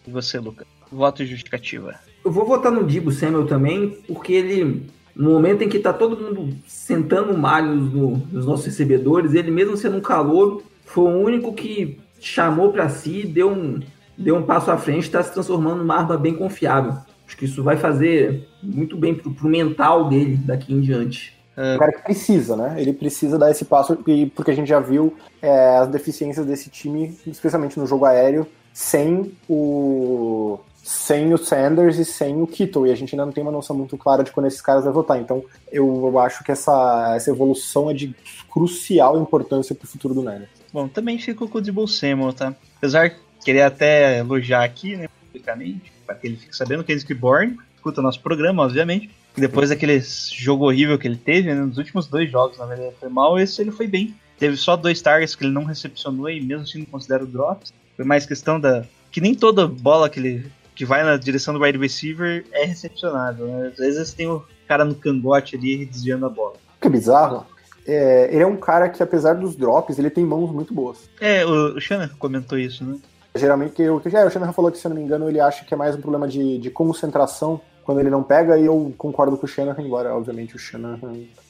E 0.07 0.11
você, 0.11 0.39
Lucas? 0.39 0.65
Voto 0.91 1.25
justificativa. 1.27 1.97
Eu 2.25 2.31
vou 2.31 2.47
votar 2.47 2.71
no 2.71 2.87
Dibo 2.87 3.11
Samuel 3.11 3.47
também, 3.47 3.99
porque 4.07 4.33
ele, 4.33 4.87
no 5.15 5.31
momento 5.33 5.63
em 5.63 5.69
que 5.69 5.81
tá 5.81 5.93
todo 5.93 6.17
mundo 6.23 6.55
sentando 6.69 7.37
malhos 7.37 7.93
no- 7.93 8.17
nos 8.31 8.47
nossos 8.47 8.67
recebedores, 8.67 9.35
ele 9.35 9.51
mesmo 9.51 9.77
sendo 9.77 9.97
um 9.97 10.01
calouro, 10.01 10.63
foi 10.87 11.05
o 11.13 11.19
único 11.19 11.53
que 11.53 11.99
chamou 12.21 12.71
pra 12.71 12.89
si, 12.89 13.27
deu 13.27 13.51
um, 13.51 13.81
deu 14.17 14.37
um 14.37 14.43
passo 14.43 14.71
à 14.71 14.77
frente, 14.77 15.03
está 15.03 15.21
se 15.21 15.33
transformando 15.33 15.79
numa 15.79 15.97
arma 15.97 16.17
bem 16.17 16.35
confiável. 16.35 16.93
Acho 17.27 17.37
que 17.37 17.45
isso 17.45 17.61
vai 17.63 17.77
fazer 17.77 18.49
muito 18.63 18.97
bem 18.97 19.15
pro, 19.15 19.33
pro 19.33 19.49
mental 19.49 20.09
dele 20.09 20.37
daqui 20.37 20.73
em 20.73 20.81
diante. 20.81 21.37
O 21.75 21.79
cara 21.79 21.93
que 21.93 22.03
precisa, 22.03 22.57
né? 22.57 22.77
Ele 22.79 22.93
precisa 22.93 23.39
dar 23.39 23.51
esse 23.51 23.65
passo, 23.65 23.97
porque 24.35 24.51
a 24.51 24.55
gente 24.55 24.69
já 24.69 24.79
viu 24.79 25.17
é, 25.43 25.77
as 25.79 25.89
deficiências 25.89 26.47
desse 26.47 26.71
time, 26.71 27.19
especialmente 27.27 27.79
no 27.79 27.87
jogo 27.87 28.05
aéreo, 28.05 28.47
sem 28.73 29.33
o 29.49 30.61
sem 30.89 31.35
o 31.35 31.37
Sanders 31.37 31.99
e 31.99 32.05
sem 32.05 32.41
o 32.41 32.47
Kittle, 32.47 32.87
e 32.87 32.91
a 32.91 32.95
gente 32.95 33.15
ainda 33.15 33.27
não 33.27 33.33
tem 33.33 33.43
uma 33.43 33.53
noção 33.53 33.77
muito 33.77 33.99
clara 33.99 34.25
de 34.25 34.31
quando 34.33 34.47
esses 34.47 34.63
caras 34.63 34.85
vão 34.85 34.93
votar. 34.95 35.21
Então, 35.21 35.45
eu 35.71 36.19
acho 36.19 36.43
que 36.43 36.51
essa, 36.51 37.13
essa 37.15 37.31
evolução 37.31 37.91
é 37.91 37.95
de 37.95 38.17
crucial 38.51 39.21
importância 39.21 39.75
pro 39.75 39.87
futuro 39.87 40.15
do 40.15 40.23
Niners. 40.23 40.49
Bom, 40.73 40.89
também 40.89 41.19
fico 41.19 41.47
com 41.47 41.59
o 41.59 41.61
Debo 41.61 41.87
Samuel, 41.87 42.33
tá? 42.33 42.55
Apesar 42.79 43.09
de 43.09 43.17
querer 43.45 43.63
até 43.63 44.21
elogiar 44.21 44.65
aqui, 44.65 44.97
né, 44.97 45.09
publicamente, 45.27 45.93
para 46.07 46.15
que 46.15 46.27
ele 46.27 46.37
fique 46.37 46.57
sabendo 46.57 46.83
que 46.83 46.93
Kendrick 46.93 47.13
Bourne 47.13 47.59
escuta 47.77 48.01
nosso 48.01 48.23
programa, 48.23 48.63
obviamente. 48.63 49.11
Depois 49.37 49.69
daquele 49.71 50.01
jogo 50.01 50.67
horrível 50.67 50.99
que 50.99 51.07
ele 51.07 51.17
teve, 51.17 51.53
né, 51.53 51.61
nos 51.61 51.79
últimos 51.79 52.07
dois 52.07 52.31
jogos, 52.31 52.59
na 52.59 52.67
verdade, 52.67 52.95
foi 52.99 53.09
mal, 53.09 53.39
esse 53.39 53.61
ele 53.63 53.71
foi 53.71 53.87
bem. 53.87 54.15
Teve 54.39 54.57
só 54.57 54.77
dois 54.77 55.01
targets 55.01 55.35
que 55.35 55.45
ele 55.45 55.53
não 55.53 55.65
recepcionou 55.65 56.31
e 56.31 56.41
mesmo 56.41 56.63
assim 56.63 56.79
não 56.79 56.87
considera 56.87 57.27
drops. 57.27 57.73
Foi 57.97 58.05
mais 58.05 58.25
questão 58.25 58.61
da. 58.61 58.85
Que 59.11 59.21
nem 59.21 59.35
toda 59.35 59.67
bola 59.67 60.09
que 60.09 60.21
ele. 60.21 60.53
que 60.75 60.85
vai 60.85 61.03
na 61.03 61.17
direção 61.17 61.55
do 61.55 61.61
wide 61.61 61.79
receiver 61.79 62.45
é 62.53 62.65
recepcionável, 62.65 63.47
né? 63.47 63.73
Às 63.73 63.79
vezes 63.79 64.13
tem 64.13 64.29
o 64.29 64.45
cara 64.67 64.85
no 64.85 64.95
cangote 64.95 65.57
ali 65.57 65.85
desviando 65.85 66.27
a 66.27 66.29
bola. 66.29 66.55
O 66.77 66.81
que 66.81 66.87
é 66.87 66.91
bizarro, 66.91 67.45
é, 67.89 68.29
ele 68.31 68.43
é 68.43 68.47
um 68.47 68.57
cara 68.57 68.89
que, 68.89 69.03
apesar 69.03 69.35
dos 69.35 69.57
drops, 69.57 69.99
ele 69.99 70.11
tem 70.11 70.25
mãos 70.25 70.53
muito 70.53 70.75
boas. 70.75 71.09
É, 71.21 71.45
o, 71.45 71.77
o 71.77 71.81
Shannon 71.81 72.09
comentou 72.19 72.59
isso, 72.59 72.85
né? 72.85 72.99
Geralmente, 73.35 73.81
eu, 73.81 74.01
já, 74.07 74.27
o 74.27 74.31
Shannon 74.31 74.53
falou 74.53 74.71
que, 74.71 74.79
se 74.79 74.87
eu 74.87 74.91
não 74.91 74.97
me 74.97 75.03
engano, 75.03 75.29
ele 75.29 75.41
acha 75.41 75.65
que 75.65 75.73
é 75.73 75.77
mais 75.77 75.97
um 75.97 76.01
problema 76.01 76.29
de, 76.29 76.59
de 76.59 76.71
concentração 76.71 77.61
quando 77.89 78.01
ele 78.01 78.11
não 78.11 78.23
pega, 78.23 78.59
e 78.59 78.67
eu 78.67 78.95
concordo 78.99 79.35
com 79.39 79.47
o 79.47 79.49
Shannon, 79.49 79.75
embora, 79.79 80.15
obviamente, 80.15 80.55
o 80.55 80.59
Shannon 80.59 80.99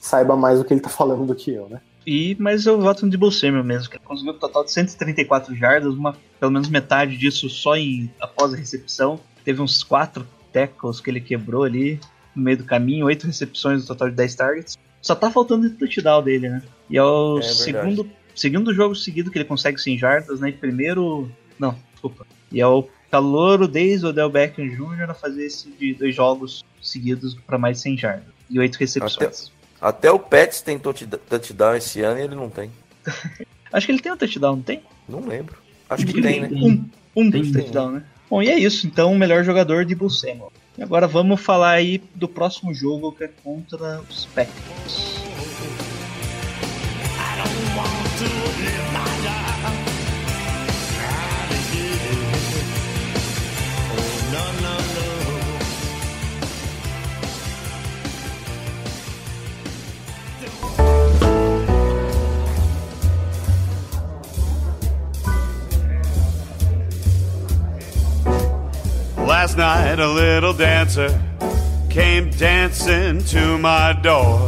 saiba 0.01 0.37
mais 0.37 0.61
o 0.61 0.65
que 0.65 0.73
ele 0.73 0.81
tá 0.81 0.89
falando 0.89 1.27
do 1.27 1.35
que 1.35 1.51
eu, 1.51 1.69
né? 1.69 1.81
E, 2.07 2.37
mas 2.39 2.65
eu 2.65 2.81
voto 2.81 3.05
no 3.05 3.11
Debo 3.11 3.29
Samuel 3.33 3.65
mesmo, 3.65 3.91
que 3.91 3.97
ele 3.97 4.05
conseguiu 4.05 4.35
um 4.35 4.39
total 4.39 4.63
de 4.65 4.71
134 4.71 5.53
jardas, 5.57 5.93
uma, 5.93 6.17
pelo 6.39 6.53
menos 6.53 6.69
metade 6.69 7.17
disso 7.17 7.51
só 7.51 7.75
em, 7.77 8.09
após 8.21 8.55
a 8.55 8.57
recepção. 8.57 9.19
Teve 9.45 9.61
uns 9.61 9.83
4 9.83 10.25
tackles 10.53 11.01
que 11.01 11.11
ele 11.11 11.21
quebrou 11.21 11.65
ali 11.65 11.99
no 12.37 12.45
meio 12.45 12.59
do 12.59 12.65
caminho, 12.65 13.07
8 13.07 13.27
recepções 13.27 13.81
no 13.81 13.89
total 13.89 14.09
de 14.09 14.15
10 14.15 14.35
targets. 14.37 14.79
Só 15.03 15.17
tá 15.17 15.33
faltando 15.33 15.67
o 15.67 15.71
touchdown 15.71 16.23
dele, 16.23 16.49
né? 16.51 16.63
E 16.89 16.97
é 16.97 17.03
o 17.03 17.39
É 17.39 17.41
verdade. 17.41 17.57
segundo, 17.65 18.11
segundo 18.33 18.73
jogo 18.73 18.95
seguido 18.95 19.29
que 19.33 19.39
ele 19.39 19.45
consegue 19.45 19.81
100 19.81 19.99
jardas, 19.99 20.39
né? 20.39 20.51
E 20.51 20.53
primeiro. 20.53 21.29
Não, 21.59 21.75
desculpa. 21.91 22.25
E 22.53 22.61
é 22.61 22.67
o 22.69 22.87
calouro 23.11 23.67
desde 23.67 24.07
o 24.07 24.11
Odell 24.11 24.31
Beckham 24.31 24.69
Jr. 24.69 25.11
a 25.11 25.15
fazer 25.15 25.47
esse 25.47 25.71
de 25.71 25.95
dois 25.95 26.15
jogos 26.15 26.65
seguidos 26.83 27.35
para 27.35 27.59
mais 27.59 27.79
de 27.79 27.83
100 27.83 27.99
jardas. 27.99 28.29
E 28.51 28.59
8 28.59 28.77
recepções. 28.77 29.53
Até 29.81 30.11
o 30.11 30.19
Pets 30.19 30.61
tem 30.61 30.79
touchdown 30.79 31.75
esse 31.75 32.01
ano 32.01 32.19
e 32.19 32.23
ele 32.23 32.35
não 32.35 32.51
tem. 32.51 32.71
Acho 33.73 33.87
que 33.87 33.93
ele 33.93 34.01
tem 34.01 34.13
um 34.13 34.17
touchdown, 34.17 34.57
não 34.57 34.63
tem? 34.63 34.83
Não 35.09 35.21
lembro. 35.21 35.57
Acho 35.89 36.07
que 36.07 36.15
Tem, 36.15 36.23
tem, 36.23 36.41
né? 36.41 36.49
tem. 36.49 36.91
Um 37.17 37.31
Tem, 37.31 37.53
touchdown, 37.53 37.93
né? 37.93 38.03
Bom, 38.31 38.43
e 38.43 38.49
é 38.49 38.59
isso. 38.59 38.87
Então, 38.87 39.13
o 39.13 39.19
melhor 39.19 39.43
jogador 39.43 39.85
de 39.85 39.95
Bull 39.95 40.11
Samuel. 40.11 40.53
E 40.77 40.83
agora 40.83 41.07
vamos 41.07 41.41
falar 41.41 41.73
aí 41.73 42.01
do 42.15 42.29
próximo 42.29 42.73
jogo 42.73 43.11
que 43.13 43.25
é 43.25 43.31
contra 43.43 44.01
os 44.09 44.27
Packers. 44.27 45.19
Last 69.41 69.57
night, 69.57 70.01
a 70.01 70.09
little 70.09 70.53
dancer 70.53 71.11
came 71.89 72.29
dancing 72.31 73.23
to 73.27 73.57
my 73.57 73.93
door. 74.03 74.41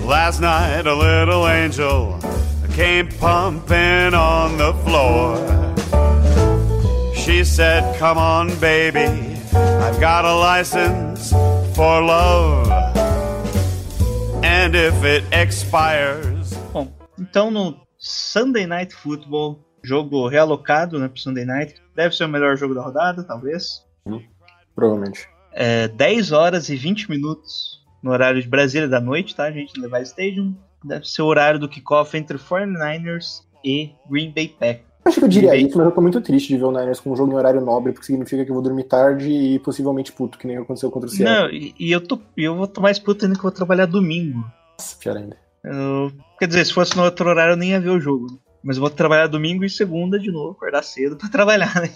Last 0.00 0.40
night, 0.40 0.86
a 0.86 0.94
little 0.94 1.46
angel 1.46 2.18
came 2.72 3.08
pumping 3.08 4.14
on 4.14 4.56
the 4.56 4.72
floor. 4.84 5.36
She 7.14 7.44
said, 7.44 7.94
Come 7.98 8.16
on, 8.16 8.58
baby, 8.58 9.36
I've 9.52 10.00
got 10.00 10.24
a 10.24 10.34
license 10.34 11.30
for 11.76 12.00
love. 12.00 12.70
And 14.42 14.74
if 14.74 15.04
it 15.04 15.24
expires, 15.30 16.54
Bom, 16.72 16.90
então 17.18 17.50
no 17.50 17.82
Sunday 17.98 18.64
Night 18.64 18.94
Football, 18.94 19.58
jogo 19.84 20.26
realocado 20.26 20.98
né, 20.98 21.06
pro 21.06 21.18
Sunday 21.18 21.44
Night, 21.44 21.83
deve 21.94 22.14
ser 22.16 22.24
o 22.24 22.28
melhor 22.28 22.56
jogo 22.56 22.74
da 22.74 22.82
rodada, 22.82 23.22
talvez. 23.24 23.84
Provavelmente. 24.74 25.28
É 25.52 25.88
10 25.88 26.32
horas 26.32 26.68
e 26.68 26.76
20 26.76 27.08
minutos 27.10 27.82
no 28.02 28.10
horário 28.10 28.42
de 28.42 28.48
Brasília 28.48 28.88
da 28.88 29.00
noite, 29.00 29.34
tá, 29.36 29.50
gente? 29.50 29.78
Levar 29.80 30.02
Stadium. 30.02 30.54
Deve 30.84 31.08
ser 31.08 31.22
o 31.22 31.26
horário 31.26 31.58
do 31.60 31.68
kickoff 31.68 32.16
entre 32.16 32.36
49ers 32.38 33.42
e 33.64 33.90
Green 34.10 34.30
Bay 34.32 34.48
Packers. 34.48 34.92
Acho 35.06 35.18
que 35.18 35.24
eu 35.26 35.28
diria 35.28 35.54
isso, 35.54 35.76
mas 35.76 35.86
eu 35.86 35.92
tô 35.92 36.00
muito 36.00 36.20
triste 36.22 36.48
de 36.48 36.56
ver 36.56 36.64
o 36.64 36.70
Niners 36.70 36.98
com 36.98 37.12
um 37.12 37.16
jogo 37.16 37.30
em 37.30 37.34
horário 37.36 37.60
nobre, 37.60 37.92
porque 37.92 38.06
significa 38.06 38.42
que 38.42 38.50
eu 38.50 38.54
vou 38.54 38.62
dormir 38.62 38.84
tarde 38.84 39.28
e 39.30 39.58
possivelmente 39.58 40.10
puto, 40.12 40.38
que 40.38 40.46
nem 40.46 40.56
aconteceu 40.56 40.90
contra 40.90 41.08
o 41.08 41.12
Seattle. 41.12 41.42
Não, 41.42 41.50
e, 41.50 41.74
e 41.78 41.92
eu, 41.92 42.00
tô, 42.00 42.18
eu 42.36 42.56
vou 42.56 42.66
tô 42.66 42.80
mais 42.80 42.98
puto 42.98 43.24
ainda 43.24 43.34
que 43.34 43.40
eu 43.40 43.50
vou 43.50 43.52
trabalhar 43.52 43.84
domingo. 43.86 44.42
Nossa, 44.78 44.96
pior 44.98 45.16
ainda. 45.18 45.36
Eu- 45.62 46.10
quer 46.38 46.48
dizer, 46.48 46.64
se 46.64 46.72
fosse 46.72 46.96
no 46.96 47.04
outro 47.04 47.28
horário 47.28 47.52
eu 47.52 47.56
nem 47.56 47.70
ia 47.70 47.80
ver 47.80 47.90
o 47.90 48.00
jogo. 48.00 48.26
Mas 48.64 48.76
eu 48.76 48.80
vou 48.80 48.90
trabalhar 48.90 49.26
domingo 49.26 49.62
e 49.62 49.68
segunda 49.68 50.18
de 50.18 50.32
novo, 50.32 50.52
acordar 50.52 50.82
cedo 50.82 51.16
pra 51.16 51.28
trabalhar, 51.30 51.74
né? 51.82 51.90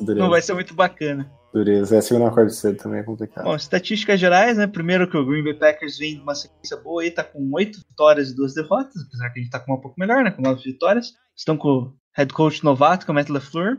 Dureza. 0.00 0.20
Não 0.20 0.30
vai 0.30 0.42
ser 0.42 0.52
muito 0.54 0.74
bacana. 0.74 1.30
Dureza. 1.52 1.96
É, 1.96 2.00
segunda 2.00 2.28
acordo 2.28 2.50
cedo 2.50 2.76
também 2.76 3.00
é 3.00 3.02
complicado. 3.04 3.44
Bom, 3.44 3.54
estatísticas 3.54 4.18
gerais, 4.18 4.56
né? 4.56 4.66
Primeiro 4.66 5.08
que 5.08 5.16
o 5.16 5.24
Green 5.24 5.44
Bay 5.44 5.54
Packers 5.54 5.98
vem 5.98 6.16
de 6.16 6.20
uma 6.20 6.34
sequência 6.34 6.76
boa 6.76 7.02
aí, 7.02 7.10
tá 7.10 7.22
com 7.22 7.48
oito 7.52 7.78
vitórias 7.88 8.30
e 8.30 8.34
duas 8.34 8.52
derrotas, 8.54 9.02
apesar 9.06 9.30
que 9.30 9.38
a 9.38 9.42
gente 9.42 9.52
tá 9.52 9.60
com 9.60 9.70
uma 9.70 9.78
um 9.78 9.80
pouco 9.80 10.00
melhor, 10.00 10.24
né? 10.24 10.30
Com 10.30 10.42
nove 10.42 10.62
vitórias. 10.64 11.12
Estão 11.36 11.56
com 11.56 11.68
o 11.68 11.94
head 12.16 12.32
coach 12.32 12.64
novato, 12.64 13.04
que 13.04 13.10
é 13.10 13.12
o 13.12 13.14
Matt 13.14 13.28
LaFleur, 13.28 13.78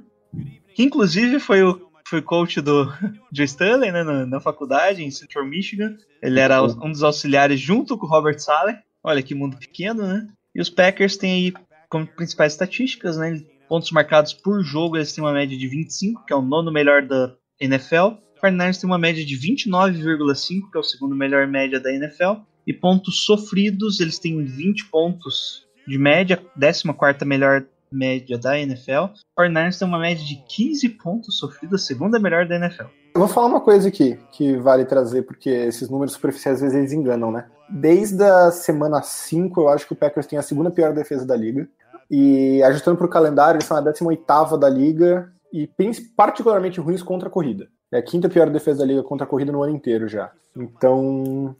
que 0.75 0.83
inclusive 0.83 1.39
foi 1.39 1.61
o 1.63 1.91
foi 2.07 2.21
coach 2.21 2.61
do 2.61 2.85
Joe 3.33 3.45
Stanley, 3.45 3.91
né? 3.91 4.03
Na, 4.03 4.25
na 4.25 4.39
faculdade, 4.39 5.03
em 5.03 5.11
Central 5.11 5.45
Michigan. 5.45 5.97
Ele 6.21 6.39
era 6.39 6.63
um 6.63 6.91
dos 6.91 7.03
auxiliares 7.03 7.59
junto 7.59 7.97
com 7.97 8.05
o 8.05 8.09
Robert 8.09 8.39
Saleh. 8.39 8.79
Olha 9.03 9.21
que 9.21 9.35
mundo 9.35 9.57
pequeno, 9.57 10.07
né? 10.07 10.27
E 10.55 10.61
os 10.61 10.69
Packers 10.69 11.17
têm 11.17 11.31
aí 11.31 11.53
como 11.93 12.07
principais 12.07 12.53
estatísticas, 12.53 13.17
né? 13.17 13.39
Pontos 13.69 13.91
marcados 13.91 14.33
por 14.33 14.63
jogo, 14.63 14.97
eles 14.97 15.13
têm 15.13 15.23
uma 15.23 15.31
média 15.31 15.55
de 15.55 15.67
25, 15.67 16.25
que 16.25 16.33
é 16.33 16.35
o 16.35 16.41
nono 16.41 16.71
melhor 16.71 17.03
da 17.03 17.35
NFL. 17.59 18.17
O 18.35 18.45
49ers 18.45 18.81
tem 18.81 18.89
uma 18.89 18.97
média 18.97 19.23
de 19.23 19.35
29,5, 19.37 20.71
que 20.71 20.77
é 20.77 20.79
o 20.79 20.83
segundo 20.83 21.15
melhor 21.15 21.45
média 21.45 21.79
da 21.79 21.93
NFL. 21.93 22.41
E 22.65 22.73
pontos 22.73 23.23
sofridos, 23.23 23.99
eles 23.99 24.17
têm 24.17 24.43
20 24.43 24.85
pontos 24.85 25.67
de 25.87 25.97
média, 25.99 26.41
14 26.59 26.83
melhor 27.25 27.63
média 27.91 28.39
da 28.39 28.59
NFL. 28.59 29.13
O 29.37 29.41
49ers 29.41 29.77
tem 29.77 29.87
uma 29.87 29.99
média 29.99 30.25
de 30.25 30.43
15 30.47 30.89
pontos 30.89 31.37
sofridos, 31.37 31.85
segunda 31.85 32.17
melhor 32.17 32.47
da 32.47 32.55
NFL. 32.55 32.85
Eu 33.13 33.19
vou 33.19 33.27
falar 33.27 33.45
uma 33.45 33.61
coisa 33.61 33.89
aqui 33.89 34.17
que 34.31 34.57
vale 34.57 34.85
trazer, 34.85 35.21
porque 35.21 35.49
esses 35.49 35.87
números 35.87 36.13
superficiais 36.13 36.55
às 36.55 36.61
vezes 36.61 36.75
eles 36.75 36.91
enganam, 36.91 37.31
né? 37.31 37.45
Desde 37.69 38.23
a 38.23 38.49
semana 38.49 39.03
5, 39.03 39.61
eu 39.61 39.69
acho 39.69 39.85
que 39.85 39.93
o 39.93 39.95
Packers 39.95 40.25
tem 40.25 40.39
a 40.39 40.41
segunda 40.41 40.71
pior 40.71 40.91
defesa 40.93 41.23
da 41.23 41.35
liga. 41.35 41.69
E 42.15 42.61
ajustando 42.61 42.95
para 42.97 43.07
o 43.07 43.09
calendário, 43.09 43.57
eles 43.57 43.65
são 43.65 43.75
a 43.75 43.81
18 43.81 44.55
da 44.57 44.69
liga 44.69 45.31
e 45.51 45.67
particularmente 46.15 46.79
ruins 46.79 47.01
contra 47.01 47.27
a 47.27 47.31
corrida. 47.31 47.67
É 47.91 47.97
a 47.97 48.03
quinta 48.03 48.29
pior 48.29 48.49
defesa 48.51 48.79
da 48.79 48.85
liga 48.85 49.01
contra 49.01 49.25
a 49.25 49.27
corrida 49.27 49.51
no 49.51 49.63
ano 49.63 49.75
inteiro 49.75 50.07
já. 50.07 50.31
Então, 50.55 51.55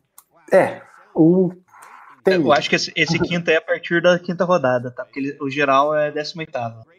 é, 0.52 0.82
o 1.16 1.50
tem 2.24 2.36
Eu 2.36 2.54
acho 2.54 2.70
que 2.70 2.76
esse, 2.76 2.94
esse 2.96 3.20
quinto 3.20 3.50
é 3.52 3.58
a 3.58 3.62
partir 3.62 4.02
da 4.02 4.18
quinta 4.18 4.46
rodada, 4.46 4.90
tá? 4.92 5.04
Porque 5.04 5.20
ele- 5.20 5.38
o 5.42 5.50
geral 5.50 5.94
é 5.94 6.10
18. 6.12 6.52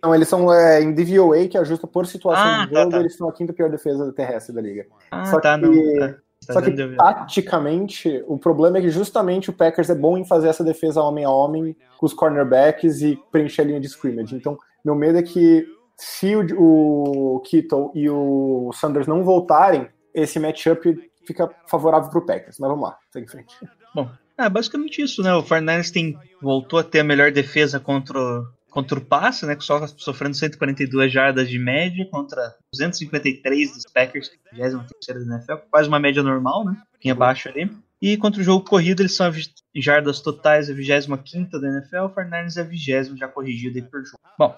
Não, 0.02 0.14
eles 0.14 0.28
são 0.28 0.52
é, 0.52 0.82
em 0.82 0.92
DVOA, 0.92 1.48
que 1.48 1.56
ajusta 1.56 1.86
por 1.86 2.06
situação 2.06 2.44
Ah, 2.44 2.66
de 2.66 2.72
tá, 2.72 2.80
jogo, 2.80 2.90
tá. 2.90 2.98
eles 3.00 3.16
são 3.16 3.28
a 3.28 3.32
quinta 3.32 3.52
pior 3.52 3.70
defesa 3.70 4.12
terrestre 4.12 4.54
da 4.54 4.60
liga. 4.60 4.84
Ah, 5.10 5.24
Só 5.26 5.40
tá, 5.40 5.58
que- 5.58 5.64
não. 5.66 5.72
Tá. 6.08 6.16
Tá 6.46 6.54
Só 6.54 6.60
que 6.60 6.70
taticamente, 6.96 8.22
o 8.26 8.38
problema 8.38 8.78
é 8.78 8.80
que 8.80 8.90
justamente 8.90 9.50
o 9.50 9.52
Packers 9.52 9.90
é 9.90 9.94
bom 9.94 10.16
em 10.18 10.24
fazer 10.24 10.48
essa 10.48 10.64
defesa 10.64 11.00
homem 11.02 11.24
a 11.24 11.30
homem 11.30 11.76
com 11.98 12.06
os 12.06 12.12
cornerbacks 12.14 13.00
e 13.02 13.18
preencher 13.30 13.62
a 13.62 13.64
linha 13.64 13.80
de 13.80 13.86
scrimmage. 13.86 14.34
Então, 14.34 14.58
meu 14.84 14.94
medo 14.94 15.18
é 15.18 15.22
que 15.22 15.66
se 15.96 16.34
o, 16.34 17.36
o 17.36 17.40
Kittle 17.40 17.90
e 17.94 18.08
o 18.10 18.70
Sanders 18.74 19.06
não 19.06 19.22
voltarem, 19.22 19.88
esse 20.12 20.38
matchup 20.38 21.10
fica 21.26 21.48
favorável 21.66 22.10
pro 22.10 22.26
Packers. 22.26 22.58
Mas 22.58 22.68
vamos 22.68 22.84
lá, 22.84 22.98
segue 23.10 23.26
em 23.26 23.28
frente. 23.28 23.54
Bom, 23.94 24.08
é 24.36 24.48
basicamente 24.48 25.00
isso, 25.02 25.22
né? 25.22 25.32
O 25.34 25.42
49ers 25.42 25.92
tem, 25.92 26.18
voltou 26.42 26.78
a 26.78 26.84
ter 26.84 27.00
a 27.00 27.04
melhor 27.04 27.30
defesa 27.30 27.78
contra, 27.78 28.18
o- 28.18 28.46
contra 28.74 28.98
o 28.98 29.04
passe, 29.04 29.46
né? 29.46 29.56
Só 29.60 29.86
sofrendo 29.86 30.34
142 30.34 31.10
jardas 31.12 31.48
de 31.48 31.58
média 31.58 32.06
contra 32.10 32.56
253 32.72 33.72
dos 33.72 33.84
Packers, 33.92 34.30
23 34.52 35.26
da 35.26 35.36
NFL, 35.36 35.54
quase 35.70 35.88
uma 35.88 36.00
média 36.00 36.22
normal, 36.22 36.64
né? 36.64 36.76
Pouquinho 36.90 37.14
abaixo 37.14 37.48
ali. 37.48 37.70
E 38.02 38.16
contra 38.16 38.40
o 38.40 38.44
jogo 38.44 38.68
corrido, 38.68 39.00
eles 39.00 39.14
são 39.14 39.30
vi- 39.30 39.48
jardas 39.76 40.20
totais 40.20 40.68
a 40.68 40.74
25 40.74 41.58
da 41.58 41.68
NFL, 41.68 41.96
o 41.98 42.10
49ers 42.10 42.56
é 42.56 42.60
a 42.60 42.64
20 42.64 43.16
já 43.16 43.28
corrigido 43.28 43.78
aí 43.78 43.82
por 43.82 44.04
jogo. 44.04 44.18
Bom, 44.38 44.54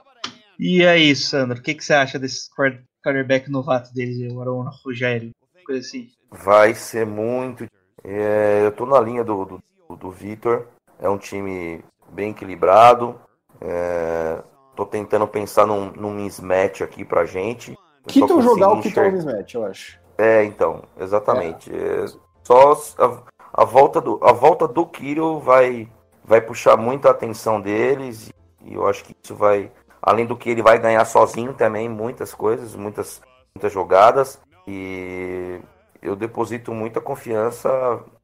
e 0.59 0.85
aí, 0.85 1.15
Sandro, 1.15 1.59
o 1.59 1.63
que, 1.63 1.75
que 1.75 1.85
você 1.85 1.93
acha 1.93 2.19
desse 2.19 2.49
quar- 2.57 2.83
quarterback 3.05 3.51
novato 3.51 3.93
deles, 3.93 4.33
o 4.33 4.41
Aaron 4.41 4.69
Rogério? 4.83 5.31
Coisa 5.65 5.81
assim. 5.87 6.09
Vai 6.31 6.75
ser 6.75 7.05
muito. 7.07 7.67
É, 8.03 8.65
eu 8.65 8.73
tô 8.73 8.87
na 8.87 8.99
linha 9.01 9.23
do, 9.23 9.45
do, 9.45 9.97
do 9.97 10.11
Vitor. 10.11 10.69
É 10.99 11.09
um 11.09 11.19
time 11.19 11.85
bem 12.13 12.31
equilibrado. 12.31 13.21
É, 13.61 14.43
tô 14.75 14.85
tentando 14.85 15.27
pensar 15.27 15.67
num, 15.67 15.91
num 15.93 16.13
mismatch 16.13 16.83
aqui 16.83 17.05
pra 17.05 17.25
gente. 17.25 17.77
Kittle 18.07 18.41
jogar 18.43 18.69
o 18.69 18.73
é 18.73 18.75
um 18.77 18.79
enxergar- 18.79 19.13
mismatch, 19.13 19.55
eu 19.55 19.65
acho. 19.65 19.99
É, 20.19 20.45
então, 20.45 20.83
exatamente. 20.99 21.71
É, 21.75 22.07
só 22.43 22.73
a, 22.99 23.63
a 23.63 23.65
volta 23.65 24.01
do 24.01 24.19
a 24.23 24.33
volta 24.33 24.67
do 24.69 24.87
Kiro 24.87 25.41
vai 25.41 25.89
vai 26.25 26.41
puxar 26.41 26.77
muito 26.77 27.07
a 27.09 27.11
atenção 27.11 27.61
deles 27.61 28.31
e 28.65 28.75
eu 28.75 28.87
acho 28.87 29.05
que 29.05 29.15
isso 29.23 29.35
vai 29.35 29.71
além 30.01 30.25
do 30.27 30.37
que 30.37 30.51
ele 30.51 30.63
vai 30.63 30.79
ganhar 30.79 31.05
sozinho 31.05 31.53
também 31.53 31.89
muitas 31.89 32.33
coisas, 32.33 32.75
muitas 32.75 33.21
muitas 33.55 33.73
jogadas 33.73 34.41
e 34.67 35.61
eu 36.01 36.15
deposito 36.15 36.73
muita 36.73 37.01
confiança 37.01 37.69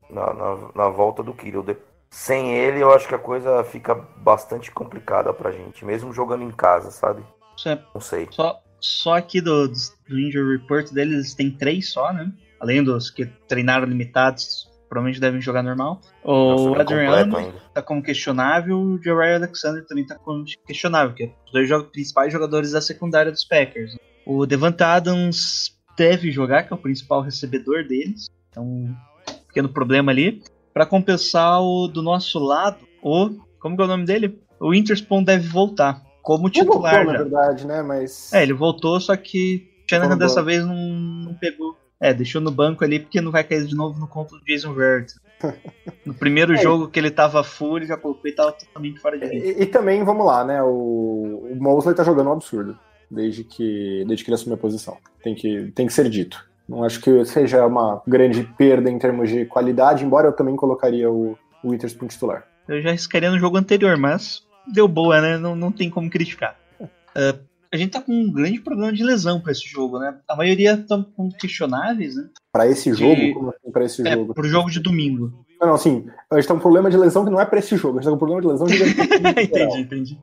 na, 0.09 0.33
na, 0.33 0.57
na 0.75 0.89
volta 0.89 1.23
do 1.23 1.35
Kiro. 1.35 1.65
Sem 2.13 2.55
ele, 2.55 2.83
eu 2.83 2.93
acho 2.93 3.09
que 3.09 3.15
a 3.15 3.19
coisa 3.19 3.65
fica 3.65 3.95
bastante 3.95 4.71
complicada 4.71 5.33
pra 5.33 5.51
gente, 5.51 5.83
mesmo 5.83 6.13
jogando 6.13 6.45
em 6.45 6.51
casa, 6.51 6.91
sabe? 6.91 7.23
É 7.67 7.79
Não 7.95 8.01
sei. 8.03 8.29
Só, 8.31 8.61
só 8.79 9.17
aqui 9.17 9.41
do, 9.41 9.67
do 9.67 10.19
injury 10.21 10.59
report 10.59 10.93
deles, 10.93 11.15
eles 11.15 11.35
têm 11.35 11.51
três 11.51 11.91
só, 11.91 12.13
né? 12.13 12.31
Além 12.61 12.85
dos 12.85 13.11
que 13.11 13.25
treinaram 13.49 13.87
limitados, 13.87 14.71
provavelmente 14.91 15.19
devem 15.21 15.41
jogar 15.41 15.63
normal. 15.63 16.03
O 16.23 16.57
completo 16.67 16.93
Adriano 17.15 17.33
tá 17.73 17.81
como 17.83 18.03
questionável, 18.03 18.79
o 18.79 19.03
Jerry 19.03 19.35
Alexander 19.37 19.85
também 19.87 20.07
tá 20.07 20.17
como 20.17 20.45
questionável, 20.67 21.15
que 21.15 21.25
é 21.25 21.33
os 21.47 21.51
dois 21.53 21.67
jo- 21.67 21.85
principais 21.85 22.31
jogadores 22.31 22.73
da 22.73 22.83
secundária 22.83 23.33
dos 23.33 23.43
Packers. 23.45 23.97
O 24.27 24.45
Devante 24.45 24.83
Adams 24.83 25.77
deve 25.97 26.31
jogar, 26.31 26.65
que 26.65 26.73
é 26.75 26.77
o 26.77 26.79
principal 26.79 27.23
recebedor 27.23 27.85
deles. 27.89 28.27
Então, 28.51 28.95
pequeno 29.49 29.69
problema 29.71 30.13
ali. 30.13 30.43
Pra 30.73 30.87
compensar 30.87 31.61
o 31.63 31.87
do 31.89 32.03
nosso 32.03 32.39
lado, 32.39 32.79
o. 33.03 33.31
Como 33.61 33.77
que 33.77 33.83
é 33.83 33.85
o 33.85 33.89
nome 33.89 34.05
dele? 34.05 34.39
O 34.59 34.71
Winterspoon 34.71 35.23
deve 35.23 35.47
voltar. 35.49 36.03
Como 36.23 36.45
Não 36.45 36.53
voltou, 36.53 36.75
titular 36.77 37.05
na 37.07 37.13
verdade, 37.13 37.67
né? 37.67 37.83
Mas. 37.83 38.33
É, 38.33 38.43
ele 38.43 38.53
voltou, 38.53 38.99
só 39.01 39.17
que 39.17 39.69
Shanahan 39.89 40.17
dessa 40.17 40.43
vez 40.43 40.65
não, 40.65 40.75
não 40.77 41.35
pegou. 41.35 41.77
É, 42.01 42.13
deixou 42.13 42.41
no 42.41 42.51
banco 42.51 42.83
ali 42.85 42.99
porque 42.99 43.21
não 43.21 43.31
vai 43.31 43.45
cair 43.45 43.65
de 43.67 43.75
novo 43.77 43.99
no 44.01 44.09
conto 44.09 44.37
do 44.39 44.45
Jason 44.45 44.73
Verde. 44.75 45.13
No 46.07 46.15
primeiro 46.15 46.55
É. 46.55 46.57
jogo 46.57 46.89
que 46.89 46.99
ele 46.99 47.11
tava 47.11 47.43
full, 47.45 47.77
ele 47.79 47.87
já 47.87 47.97
colocou 47.97 48.29
e 48.29 48.33
tava 48.35 48.53
totalmente 48.53 49.01
fora 49.01 49.17
de 49.19 49.25
linha. 49.27 49.45
E, 49.45 49.63
e 49.63 49.67
também, 49.67 50.03
vamos 50.05 50.25
lá, 50.27 50.45
né? 50.45 50.61
O, 50.63 51.49
o 51.51 51.57
Mosley 51.61 51.95
tá 51.95 52.03
jogando 52.05 52.29
um 52.29 52.33
absurdo. 52.33 52.77
desde 53.11 53.45
que, 53.45 54.05
desde 54.07 54.25
que 54.25 54.31
ele 54.31 54.35
assumiu 54.37 54.55
a 54.55 54.59
posição. 54.61 54.97
Tem 55.23 55.35
que, 55.35 55.71
tem 55.75 55.87
que 55.87 55.93
ser 55.93 56.09
dito. 56.09 56.45
Não 56.69 56.85
acho 56.85 57.01
que 57.01 57.25
seja 57.25 57.67
uma 57.67 58.01
grande 58.07 58.43
perda 58.57 58.91
em 58.91 58.99
termos 58.99 59.29
de 59.29 59.45
qualidade, 59.47 60.05
embora 60.05 60.29
eu 60.29 60.33
também 60.33 60.57
colocaria 60.57 61.11
o, 61.11 61.37
o 61.63 61.69
Witherspoon 61.71 62.07
titular. 62.07 62.47
Eu 62.69 62.81
já 62.81 62.91
arriscaria 62.91 63.31
no 63.31 63.39
jogo 63.39 63.57
anterior, 63.57 63.97
mas 63.97 64.43
deu 64.73 64.87
boa, 64.87 65.21
né? 65.21 65.37
Não, 65.39 65.55
não 65.57 65.73
tem 65.73 65.91
como 65.91 66.09
criticar. 66.09 66.57
Uh, 66.81 67.39
a 67.71 67.77
gente 67.77 67.91
tá 67.91 68.01
com 68.01 68.13
um 68.13 68.31
grande 68.31 68.61
problema 68.61 68.93
de 68.93 69.03
lesão 69.03 69.41
para 69.41 69.53
esse 69.53 69.67
jogo, 69.67 69.99
né? 69.99 70.15
A 70.29 70.37
maioria 70.37 70.75
estão 70.75 71.05
questionáveis, 71.39 72.17
né? 72.17 72.29
Para 72.53 72.67
esse 72.69 72.91
De- 72.93 72.97
jogo? 72.99 73.35
Como 73.35 73.51
assim, 73.51 73.71
para 73.73 73.85
esse 73.85 74.07
É, 74.07 74.13
jogo? 74.13 74.35
pro 74.35 74.49
jogo 74.49 74.71
de 74.71 74.79
domingo. 74.79 75.33
Não, 75.61 75.69
não, 75.69 75.75
assim, 75.75 76.07
a 76.31 76.37
gente 76.37 76.47
tem 76.49 76.57
um 76.57 76.61
problema 76.61 76.91
de 76.91 76.97
lesão 76.97 77.25
que 77.25 77.31
não 77.31 77.41
é 77.41 77.45
para 77.47 77.59
esse 77.59 77.77
jogo, 77.77 77.99
a 77.99 78.03
gente 78.03 78.09
tem 78.09 78.15
um 78.15 78.19
problema 78.19 78.41
de 78.43 78.49
lesão 78.49 78.69
gigantesco. 78.69 79.15
entendi, 79.41 79.81
entendi. 79.81 80.19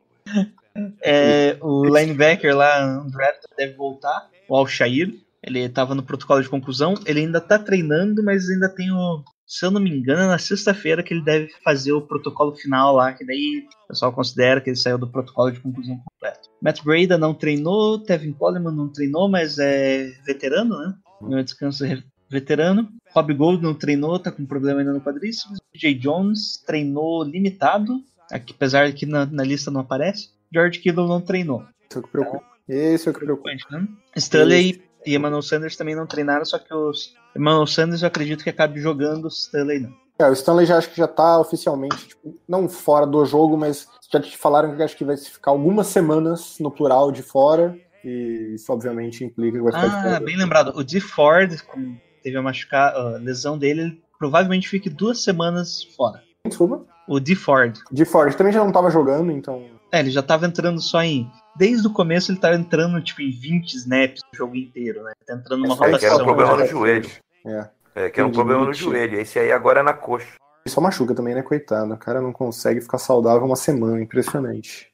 É, 1.01 1.57
o 1.61 1.85
linebacker 1.85 2.55
lá, 2.55 2.81
André, 2.83 3.33
deve 3.57 3.73
voltar, 3.73 4.29
o 4.47 4.55
Alshair. 4.55 5.13
Ele 5.41 5.67
tava 5.69 5.95
no 5.95 6.03
protocolo 6.03 6.41
de 6.41 6.49
conclusão. 6.49 6.95
Ele 7.05 7.21
ainda 7.21 7.39
tá 7.39 7.57
treinando, 7.57 8.23
mas 8.23 8.49
ainda 8.49 8.69
tem 8.69 8.91
o. 8.91 9.23
Se 9.45 9.65
eu 9.65 9.71
não 9.71 9.81
me 9.81 9.89
engano, 9.89 10.21
é 10.21 10.27
na 10.27 10.37
sexta-feira 10.37 11.01
que 11.01 11.11
ele 11.13 11.23
deve 11.23 11.49
fazer 11.63 11.91
o 11.91 12.01
protocolo 12.01 12.55
final 12.55 12.95
lá, 12.95 13.13
que 13.13 13.25
daí 13.25 13.65
o 13.85 13.87
pessoal 13.87 14.13
considera 14.13 14.61
que 14.61 14.69
ele 14.69 14.77
saiu 14.77 14.97
do 14.97 15.09
protocolo 15.09 15.49
de 15.49 15.59
conclusão 15.59 15.97
completo. 15.97 16.49
Matt 16.61 16.83
Breda 16.83 17.17
não 17.17 17.33
treinou, 17.33 17.97
Tevin 17.97 18.33
Coleman 18.33 18.75
não 18.75 18.89
treinou, 18.89 19.27
mas 19.27 19.57
é 19.57 20.11
veterano, 20.23 20.77
né? 20.77 20.93
No 21.21 21.43
descanso 21.43 21.83
é 21.83 22.03
veterano. 22.29 22.89
Rob 23.11 23.33
Gold 23.33 23.63
não 23.63 23.73
treinou, 23.73 24.19
tá 24.19 24.31
com 24.31 24.45
problema 24.45 24.81
ainda 24.81 24.93
no 24.93 25.01
quadríceps. 25.01 25.57
Jay 25.73 25.95
Jones 25.95 26.63
treinou 26.65 27.23
limitado, 27.23 28.03
aqui, 28.31 28.53
apesar 28.55 28.87
de 28.87 28.93
que 28.93 29.05
na, 29.05 29.25
na 29.25 29.43
lista 29.43 29.71
não 29.71 29.81
aparece. 29.81 30.29
George 30.53 30.79
Kittle 30.79 31.07
não 31.07 31.21
treinou. 31.21 31.65
Isso 31.89 31.97
é 31.97 31.99
o 31.99 32.03
que 32.03 32.11
preocupa. 32.11 32.45
Esse 32.67 33.07
é 33.07 33.11
o 33.11 33.13
que 33.13 33.19
preocupa. 33.21 33.49
Né? 33.71 33.87
Stanley 34.15 34.88
e 35.05 35.15
Emmanuel 35.15 35.41
Sanders 35.41 35.75
também 35.75 35.95
não 35.95 36.05
treinaram, 36.07 36.45
só 36.45 36.57
que 36.59 36.73
os 36.73 37.13
Emmanuel 37.35 37.67
Sanders 37.67 38.01
eu 38.01 38.07
acredito 38.07 38.43
que 38.43 38.49
acabe 38.49 38.79
jogando, 38.79 39.25
o 39.25 39.27
Stanley 39.29 39.79
não. 39.79 39.93
É, 40.19 40.29
o 40.29 40.33
Stanley 40.33 40.65
já 40.65 40.77
acho 40.77 40.89
que 40.89 40.97
já 40.97 41.07
tá 41.07 41.39
oficialmente, 41.39 42.09
tipo, 42.09 42.35
não 42.47 42.67
fora 42.67 43.07
do 43.07 43.23
jogo, 43.25 43.55
mas 43.57 43.87
já 44.11 44.19
te 44.19 44.35
falaram 44.37 44.75
que 44.75 44.83
acho 44.83 44.97
que 44.97 45.05
vai 45.05 45.15
ficar 45.15 45.51
algumas 45.51 45.87
semanas 45.87 46.57
no 46.59 46.69
plural 46.69 47.09
de 47.11 47.23
fora. 47.23 47.77
E 48.03 48.53
isso 48.55 48.71
obviamente 48.73 49.23
implica 49.23 49.57
que 49.57 49.63
vai 49.63 49.71
ficar 49.73 49.87
de 49.87 49.95
Ah, 49.95 50.01
fora. 50.13 50.19
bem 50.25 50.37
lembrado. 50.37 50.73
O 50.75 50.83
D. 50.83 50.99
Ford, 50.99 51.61
como 51.67 51.97
teve 52.23 52.35
a 52.37 52.41
machucar, 52.41 52.93
a 52.93 53.17
lesão 53.17 53.57
dele, 53.57 53.81
ele 53.81 54.01
provavelmente 54.17 54.67
fique 54.67 54.89
duas 54.89 55.23
semanas 55.23 55.83
fora. 55.95 56.21
Desculpa. 56.45 56.85
O 57.07 57.19
D. 57.19 57.35
Ford. 57.35 57.77
De 57.91 58.03
Ford 58.05 58.33
também 58.35 58.51
já 58.53 58.63
não 58.63 58.71
tava 58.73 58.89
jogando, 58.89 59.31
então. 59.31 59.63
É, 59.91 59.99
ele 59.99 60.11
já 60.11 60.21
tava 60.21 60.45
entrando 60.45 60.81
só 60.81 61.01
em. 61.01 61.29
Desde 61.59 61.85
o 61.85 61.91
começo 61.91 62.31
ele 62.31 62.39
tava 62.39 62.55
entrando 62.55 63.01
tipo 63.01 63.21
em 63.21 63.29
20 63.29 63.73
snaps 63.73 64.21
o 64.33 64.37
jogo 64.37 64.55
inteiro, 64.55 65.03
né? 65.03 65.11
Tá 65.27 65.33
entrando 65.35 65.61
numa 65.63 65.73
É, 65.73 65.77
que 65.77 65.83
era 65.83 65.91
rotação. 66.15 66.21
um 66.21 66.23
problema 66.25 66.55
no 66.57 66.65
joelho. 66.65 67.09
É. 67.45 67.69
É, 67.95 68.09
que 68.09 68.19
era 68.19 68.27
um 68.27 68.29
Entendi. 68.29 68.33
problema 68.33 68.65
no 68.65 68.73
joelho. 68.73 69.19
Esse 69.19 69.37
aí 69.39 69.51
agora 69.51 69.81
é 69.81 69.83
na 69.83 69.91
coxa. 69.93 70.35
E 70.65 70.69
só 70.69 70.79
machuca 70.79 71.13
também, 71.13 71.35
né, 71.35 71.41
coitado? 71.41 71.93
O 71.93 71.97
cara 71.97 72.21
não 72.21 72.31
consegue 72.31 72.79
ficar 72.79 72.97
saudável 72.97 73.45
uma 73.45 73.57
semana, 73.57 74.01
impressionante. 74.01 74.87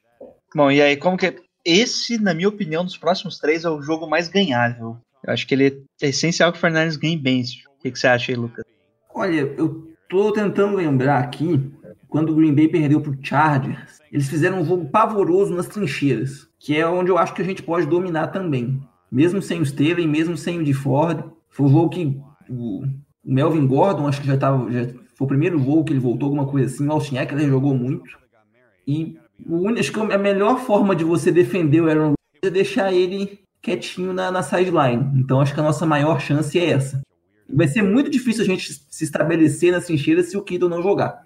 Bom, 0.56 0.72
e 0.72 0.82
aí, 0.82 0.98
como 0.98 1.18
que. 1.18 1.28
é? 1.28 1.36
Esse, 1.64 2.18
na 2.20 2.34
minha 2.34 2.50
opinião, 2.50 2.84
dos 2.84 2.98
próximos 2.98 3.38
três 3.40 3.64
é 3.64 3.70
o 3.70 3.82
jogo 3.82 4.08
mais 4.10 4.28
ganhável. 4.28 4.98
Eu 5.26 5.34
acho 5.34 5.46
que 5.48 5.54
ele 5.56 5.86
é 6.02 6.08
essencial 6.08 6.52
que 6.52 6.58
o 6.58 6.62
Fernandes 6.62 6.96
ganhe 6.96 7.18
bem. 7.18 7.42
O 7.42 7.82
que, 7.82 7.92
que 7.92 8.00
você 8.00 8.08
acha 8.08 8.32
aí, 8.32 8.36
Lucas? 8.36 8.64
Olha, 9.14 9.42
eu 9.58 9.88
tô 10.08 10.32
tentando 10.32 10.76
lembrar 10.76 11.20
aqui, 11.20 11.72
quando 12.16 12.30
o 12.30 12.36
Green 12.36 12.56
Bay 12.56 12.70
perdeu 12.70 13.02
pro 13.02 13.18
Chargers, 13.22 14.00
eles 14.10 14.30
fizeram 14.30 14.62
um 14.62 14.66
jogo 14.66 14.90
pavoroso 14.90 15.54
nas 15.54 15.68
trincheiras, 15.68 16.48
que 16.58 16.74
é 16.74 16.88
onde 16.88 17.12
eu 17.12 17.18
acho 17.18 17.34
que 17.34 17.42
a 17.42 17.46
gente 17.46 17.62
pode 17.62 17.86
dominar 17.86 18.28
também. 18.28 18.82
Mesmo 19.12 19.42
sem 19.42 19.60
o 19.60 19.64
Staley, 19.64 20.08
mesmo 20.08 20.38
sem 20.38 20.60
o 20.60 20.64
de 20.64 20.74
Ford. 20.74 21.26
Foi 21.50 21.66
um 21.66 21.70
jogo 21.70 21.90
que 21.90 22.18
o 22.50 22.86
o 23.26 23.34
Melvin 23.34 23.66
Gordon, 23.66 24.08
acho 24.08 24.22
que 24.22 24.28
já 24.28 24.38
tava. 24.38 24.72
Já 24.72 24.86
foi 25.16 25.26
o 25.26 25.28
primeiro 25.28 25.58
jogo 25.58 25.84
que 25.84 25.92
ele 25.92 26.00
voltou, 26.00 26.28
alguma 26.28 26.46
coisa 26.46 26.68
assim. 26.68 26.88
O 26.88 26.92
Austin 26.92 27.18
Eckler 27.18 27.50
jogou 27.50 27.74
muito. 27.74 28.18
E 28.88 29.18
o 29.46 29.68
acho 29.70 29.92
que 29.92 30.00
a 30.00 30.18
melhor 30.18 30.60
forma 30.60 30.96
de 30.96 31.04
você 31.04 31.32
defender 31.32 31.82
o 31.82 31.90
Aaron 31.90 32.14
Rodgers 32.14 32.44
é 32.44 32.50
deixar 32.50 32.94
ele 32.94 33.40
quietinho 33.62 34.14
na, 34.14 34.32
na 34.32 34.44
sideline. 34.44 35.12
Então 35.20 35.42
acho 35.42 35.54
que 35.54 35.60
a 35.60 35.64
nossa 35.64 35.86
maior 35.86 36.22
chance 36.22 36.58
é 36.58 36.70
essa. 36.70 37.02
Vai 37.52 37.68
ser 37.68 37.82
muito 37.82 38.10
difícil 38.10 38.44
a 38.44 38.48
gente 38.48 38.74
se 38.74 39.04
estabelecer 39.04 39.72
nas 39.72 39.86
trincheiras 39.86 40.30
se 40.30 40.38
o 40.38 40.44
Kittle 40.44 40.70
não 40.70 40.84
jogar. 40.84 41.25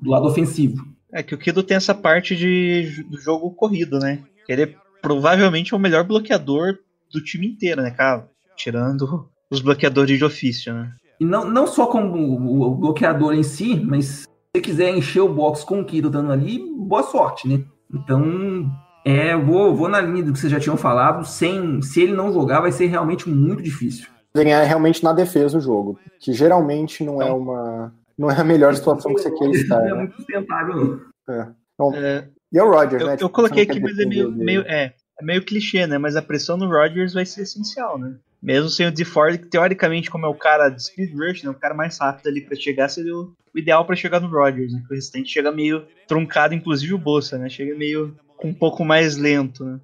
Do 0.00 0.10
lado 0.10 0.26
ofensivo. 0.26 0.84
É 1.12 1.22
que 1.22 1.34
o 1.34 1.38
Kido 1.38 1.62
tem 1.62 1.76
essa 1.76 1.94
parte 1.94 2.36
de, 2.36 3.04
do 3.04 3.18
jogo 3.18 3.50
corrido, 3.50 3.98
né? 3.98 4.22
Ele 4.48 4.62
é 4.62 4.74
provavelmente 5.02 5.74
o 5.74 5.78
melhor 5.78 6.04
bloqueador 6.04 6.78
do 7.12 7.22
time 7.22 7.48
inteiro, 7.48 7.82
né, 7.82 7.90
cara? 7.90 8.28
Tirando 8.56 9.28
os 9.50 9.60
bloqueadores 9.60 10.18
de 10.18 10.24
ofício, 10.24 10.72
né? 10.72 10.92
E 11.18 11.24
não, 11.24 11.44
não 11.48 11.66
só 11.66 11.86
como 11.86 12.16
o, 12.16 12.62
o 12.62 12.74
bloqueador 12.74 13.34
em 13.34 13.42
si, 13.42 13.76
mas 13.76 14.06
se 14.06 14.26
você 14.54 14.62
quiser 14.62 14.90
encher 14.90 15.20
o 15.20 15.32
box 15.32 15.64
com 15.64 15.80
o 15.80 15.84
Kittle 15.84 16.10
dando 16.10 16.32
ali, 16.32 16.58
boa 16.78 17.02
sorte, 17.02 17.46
né? 17.48 17.62
Então, 17.92 18.70
é, 19.04 19.34
eu 19.34 19.44
vou, 19.44 19.74
vou 19.74 19.88
na 19.88 20.00
linha 20.00 20.24
do 20.24 20.32
que 20.32 20.38
vocês 20.38 20.52
já 20.52 20.60
tinham 20.60 20.76
falado. 20.76 21.26
Sem, 21.26 21.82
se 21.82 22.00
ele 22.00 22.12
não 22.12 22.32
jogar, 22.32 22.60
vai 22.60 22.72
ser 22.72 22.86
realmente 22.86 23.28
muito 23.28 23.62
difícil. 23.62 24.06
Ganhar 24.34 24.62
realmente 24.62 25.02
na 25.02 25.12
defesa 25.12 25.58
o 25.58 25.60
jogo. 25.60 25.98
Que 26.20 26.32
geralmente 26.32 27.02
não 27.04 27.20
é 27.20 27.30
uma. 27.30 27.92
Não 28.20 28.30
é 28.30 28.38
a 28.38 28.44
melhor 28.44 28.74
situação 28.74 29.14
que 29.14 29.22
você 29.22 29.30
quer 29.30 29.48
estar. 29.50 29.78
Não 29.78 29.86
é 29.86 29.90
né? 29.92 29.94
muito 29.94 30.16
sustentável, 30.16 30.76
não. 30.76 31.34
É. 31.34 31.48
Então, 31.74 31.94
É, 31.94 32.28
e 32.52 32.58
é 32.58 32.62
o 32.62 32.70
Rodgers, 32.70 33.00
eu, 33.00 33.06
né? 33.06 33.14
eu 33.14 33.16
Tipo, 33.16 33.30
coloquei 33.30 33.62
aqui, 33.62 33.80
mas 33.80 33.98
é 33.98 34.04
meio, 34.04 34.30
meio, 34.30 34.60
é, 34.66 34.92
é 35.18 35.24
meio 35.24 35.42
clichê, 35.42 35.86
né? 35.86 35.96
Mas 35.96 36.16
a 36.16 36.20
pressão 36.22 36.58
no 36.58 36.68
Rodgers 36.68 37.14
vai 37.14 37.24
ser 37.24 37.42
essencial, 37.42 37.98
né? 37.98 38.16
Mesmo 38.42 38.68
sem 38.68 38.86
o 38.86 38.92
DeFord, 38.92 39.38
que 39.38 39.46
teoricamente, 39.48 40.10
como 40.10 40.26
é 40.26 40.28
o 40.28 40.34
cara 40.34 40.68
de 40.68 40.84
speed 40.84 41.14
rush, 41.14 41.42
né? 41.44 41.50
O 41.50 41.54
cara 41.54 41.72
mais 41.72 41.98
rápido 41.98 42.26
ali 42.28 42.42
pra 42.42 42.54
chegar, 42.56 42.90
seria 42.90 43.16
o, 43.16 43.32
ideal 43.54 43.86
pra 43.86 43.96
chegar 43.96 44.20
no 44.20 44.28
Rodgers, 44.28 44.70
né? 44.74 44.82
Que 44.86 44.92
o 44.92 44.96
restante 44.96 45.30
chega 45.30 45.50
meio 45.50 45.86
truncado, 46.06 46.52
inclusive 46.54 46.92
o 46.92 46.98
Bolsa, 46.98 47.38
né? 47.38 47.48
Chega 47.48 47.74
meio 47.74 48.14
com 48.36 48.48
um 48.48 48.54
pouco 48.54 48.84
mais 48.84 49.16
lento, 49.16 49.64
né? 49.64 49.80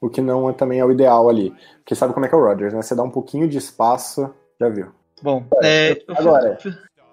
O 0.00 0.08
que 0.10 0.20
não 0.20 0.50
é, 0.50 0.52
também 0.52 0.80
é 0.80 0.84
o 0.84 0.90
ideal 0.90 1.28
ali. 1.28 1.54
Porque 1.76 1.94
sabe 1.94 2.12
como 2.12 2.26
é 2.26 2.28
que 2.28 2.34
é 2.34 2.38
o 2.38 2.42
Rodgers, 2.42 2.74
né? 2.74 2.82
Você 2.82 2.96
dá 2.96 3.04
um 3.04 3.10
pouquinho 3.10 3.48
de 3.48 3.56
espaço, 3.58 4.34
já 4.60 4.68
viu. 4.68 4.86
Bom, 5.22 5.46
é, 5.62 5.92
eu- 5.92 6.16
Agora, 6.16 6.58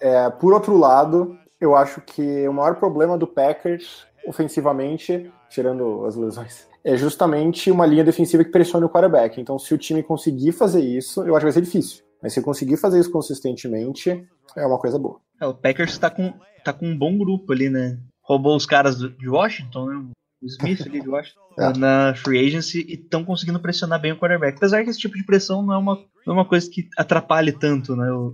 É, 0.02 0.30
por 0.30 0.54
outro 0.54 0.78
lado, 0.78 1.38
eu 1.60 1.76
acho 1.76 2.02
que 2.02 2.48
o 2.48 2.54
maior 2.54 2.76
problema 2.76 3.18
do 3.18 3.28
Packers, 3.28 4.06
ofensivamente, 4.26 5.32
tirando 5.50 6.06
as 6.06 6.16
lesões, 6.16 6.68
é 6.84 6.96
justamente 6.96 7.70
uma 7.70 7.86
linha 7.86 8.04
defensiva 8.04 8.44
que 8.44 8.52
pressione 8.52 8.86
o 8.86 8.90
quarterback. 8.90 9.40
Então, 9.40 9.60
se 9.60 9.74
o 9.74 9.78
time 9.78 10.02
conseguir 10.02 10.52
fazer 10.54 10.82
isso, 10.82 11.22
eu 11.24 11.36
acho 11.36 11.40
que 11.42 11.52
vai 11.52 11.52
ser 11.52 11.62
difícil. 11.62 12.04
Mas 12.22 12.34
se 12.34 12.42
conseguir 12.42 12.78
fazer 12.78 13.00
isso 13.00 13.12
consistentemente, 13.12 14.26
é 14.58 14.66
uma 14.66 14.80
coisa 14.80 14.98
boa. 15.00 15.20
É, 15.40 15.46
o 15.46 15.54
Packers 15.54 15.98
tá 15.98 16.10
com, 16.10 16.34
tá 16.64 16.74
com 16.74 16.86
um 16.86 16.98
bom 16.98 17.18
grupo 17.18 17.52
ali, 17.54 17.70
né? 17.70 17.98
Roubou 18.22 18.56
os 18.56 18.66
caras 18.66 18.98
do- 18.98 19.10
de 19.10 19.30
Washington, 19.30 19.86
né? 19.86 20.06
O 20.42 20.46
Smith 20.46 20.82
ali 20.82 21.02
de 21.02 21.10
Washington, 21.10 21.40
É. 21.60 21.78
na 21.78 22.14
free 22.16 22.46
agency, 22.48 22.86
e 22.88 22.94
estão 22.94 23.26
conseguindo 23.26 23.60
pressionar 23.60 24.00
bem 24.00 24.14
o 24.14 24.18
quarterback. 24.18 24.56
Apesar 24.58 24.84
que 24.84 24.90
esse 24.90 25.00
tipo 25.00 25.18
de 25.18 25.26
pressão 25.26 25.62
não 25.62 25.74
é 25.74 25.78
uma, 25.78 25.96
não 26.26 26.34
é 26.34 26.38
uma 26.38 26.46
coisa 26.46 26.70
que 26.70 26.88
atrapalhe 26.98 27.52
tanto, 27.52 27.96
né? 27.96 28.10
O, 28.12 28.34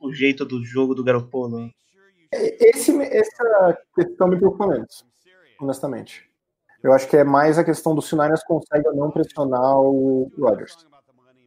o 0.00 0.08
o 0.08 0.12
jeito 0.14 0.44
do 0.44 0.64
jogo 0.64 0.94
do 0.94 1.02
Garoppolo. 1.02 1.58
né? 1.66 1.70
Esse, 2.32 2.96
essa 3.02 3.78
questão 3.94 4.28
me 4.28 4.36
preocupa 4.36 4.66
menos, 4.68 5.04
honestamente. 5.60 6.22
Eu 6.82 6.92
acho 6.92 7.08
que 7.08 7.16
é 7.16 7.24
mais 7.24 7.58
a 7.58 7.64
questão 7.64 7.94
do 7.94 8.02
se 8.02 8.14
o 8.14 8.18
Niners 8.22 8.42
consegue 8.44 8.88
ou 8.88 8.94
não 8.96 9.10
pressionar 9.10 9.78
o 9.80 10.30
Rodgers. 10.38 10.86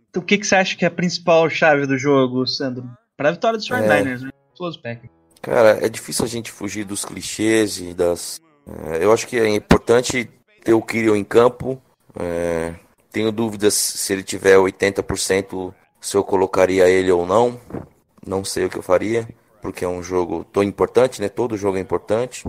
Então, 0.09 0.21
o 0.21 0.25
que, 0.25 0.37
que 0.37 0.45
você 0.47 0.55
acha 0.55 0.77
que 0.77 0.85
é 0.85 0.87
a 0.87 0.91
principal 0.91 1.49
chave 1.49 1.85
do 1.85 1.97
jogo, 1.97 2.45
Sandro? 2.47 2.89
Pra 3.17 3.31
vitória 3.31 3.57
dos 3.57 3.69
É. 3.69 3.73
49ers, 4.03 4.21
né? 4.21 4.29
Todos 4.55 4.75
os 4.77 4.81
Packers. 4.81 5.11
Cara, 5.41 5.85
é 5.85 5.89
difícil 5.89 6.23
a 6.25 6.27
gente 6.27 6.51
fugir 6.51 6.85
dos 6.85 7.03
clichês 7.05 7.77
e 7.79 7.93
das. 7.93 8.39
É, 8.67 9.03
eu 9.03 9.11
acho 9.11 9.27
que 9.27 9.37
é 9.37 9.47
importante 9.47 10.29
ter 10.63 10.73
o 10.73 10.81
Kirill 10.81 11.15
em 11.15 11.23
campo. 11.23 11.81
é, 12.19 12.73
tenho 13.11 13.31
dúvidas 13.31 13.73
se 13.73 14.11
ele 14.11 14.23
tiver 14.23 14.57
80%, 14.57 15.73
se 16.01 16.17
eu 16.17 16.23
colocaria 16.23 16.89
ele 16.89 17.11
ou 17.11 17.25
não. 17.25 17.59
Não 18.25 18.43
sei 18.43 18.65
o 18.65 18.69
que 18.69 18.77
eu 18.77 18.81
faria, 18.81 19.27
porque 19.61 19.85
é 19.85 19.87
um 19.87 20.03
jogo 20.03 20.43
tão 20.51 20.61
importante, 20.61 21.21
né? 21.21 21.29
Todo 21.29 21.55
jogo 21.55 21.77
é 21.77 21.79
importante 21.79 22.43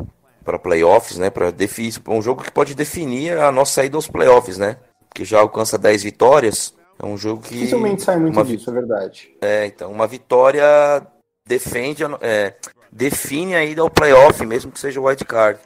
para 0.44 0.58
playoffs, 0.58 1.18
né? 1.18 1.30
Para 1.30 1.52
definir, 1.52 1.94
um 2.08 2.20
jogo 2.20 2.42
que 2.42 2.50
pode 2.50 2.74
definir 2.74 3.38
a 3.38 3.52
nossa 3.52 3.74
saída 3.74 3.96
aos 3.96 4.08
playoffs, 4.08 4.58
né? 4.58 4.76
Que 5.14 5.24
já 5.24 5.38
alcança 5.38 5.78
10 5.78 6.02
vitórias. 6.02 6.74
É 7.00 7.06
um 7.06 7.16
jogo 7.16 7.42
que 7.42 7.54
Dificilmente 7.54 8.02
sai 8.02 8.16
muito 8.18 8.34
uma 8.34 8.44
disso, 8.44 8.70
é 8.70 8.72
verdade. 8.72 9.30
é, 9.40 9.66
então, 9.66 9.92
uma 9.92 10.06
vitória 10.06 10.64
defende, 11.46 12.02
é, 12.22 12.54
define 12.90 13.54
a 13.54 13.64
ida 13.64 13.82
ao 13.82 13.90
playoff, 13.90 14.44
mesmo 14.44 14.72
que 14.72 14.80
seja 14.80 14.98
o 14.98 15.04
wild 15.04 15.24
card. 15.26 15.60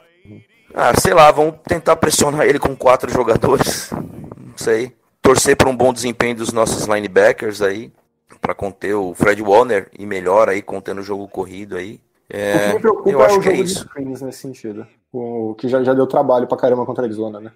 Ah, 0.73 0.93
sei 0.99 1.13
lá, 1.13 1.31
vamos 1.31 1.55
tentar 1.67 1.95
pressionar 1.97 2.45
ele 2.45 2.59
com 2.59 2.75
quatro 2.75 3.11
jogadores. 3.11 3.91
Não 3.91 4.57
sei. 4.57 4.95
Torcer 5.21 5.55
para 5.55 5.69
um 5.69 5.75
bom 5.75 5.93
desempenho 5.93 6.35
dos 6.35 6.51
nossos 6.51 6.85
linebackers 6.87 7.61
aí, 7.61 7.91
para 8.39 8.55
conter 8.55 8.93
o 8.95 9.13
Fred 9.13 9.41
Warner 9.41 9.89
e 9.97 10.05
melhor 10.05 10.49
aí, 10.49 10.61
contendo 10.61 11.01
o 11.01 11.03
jogo 11.03 11.27
corrido 11.27 11.75
aí. 11.77 11.95
o 11.95 12.35
É, 12.35 12.67
que 12.69 12.73
me 12.75 12.79
preocupa 12.79 13.09
eu 13.09 13.21
é 13.21 13.25
acho 13.25 13.37
o 13.37 13.41
que 13.41 13.49
é 13.49 13.53
isso. 13.53 13.87
nesse 13.97 14.39
sentido. 14.39 14.87
O 15.11 15.53
que 15.55 15.67
já, 15.67 15.83
já 15.83 15.93
deu 15.93 16.07
trabalho 16.07 16.47
pra 16.47 16.57
caramba 16.57 16.85
contra 16.85 17.03
a 17.03 17.05
Arizona, 17.05 17.39
né? 17.39 17.51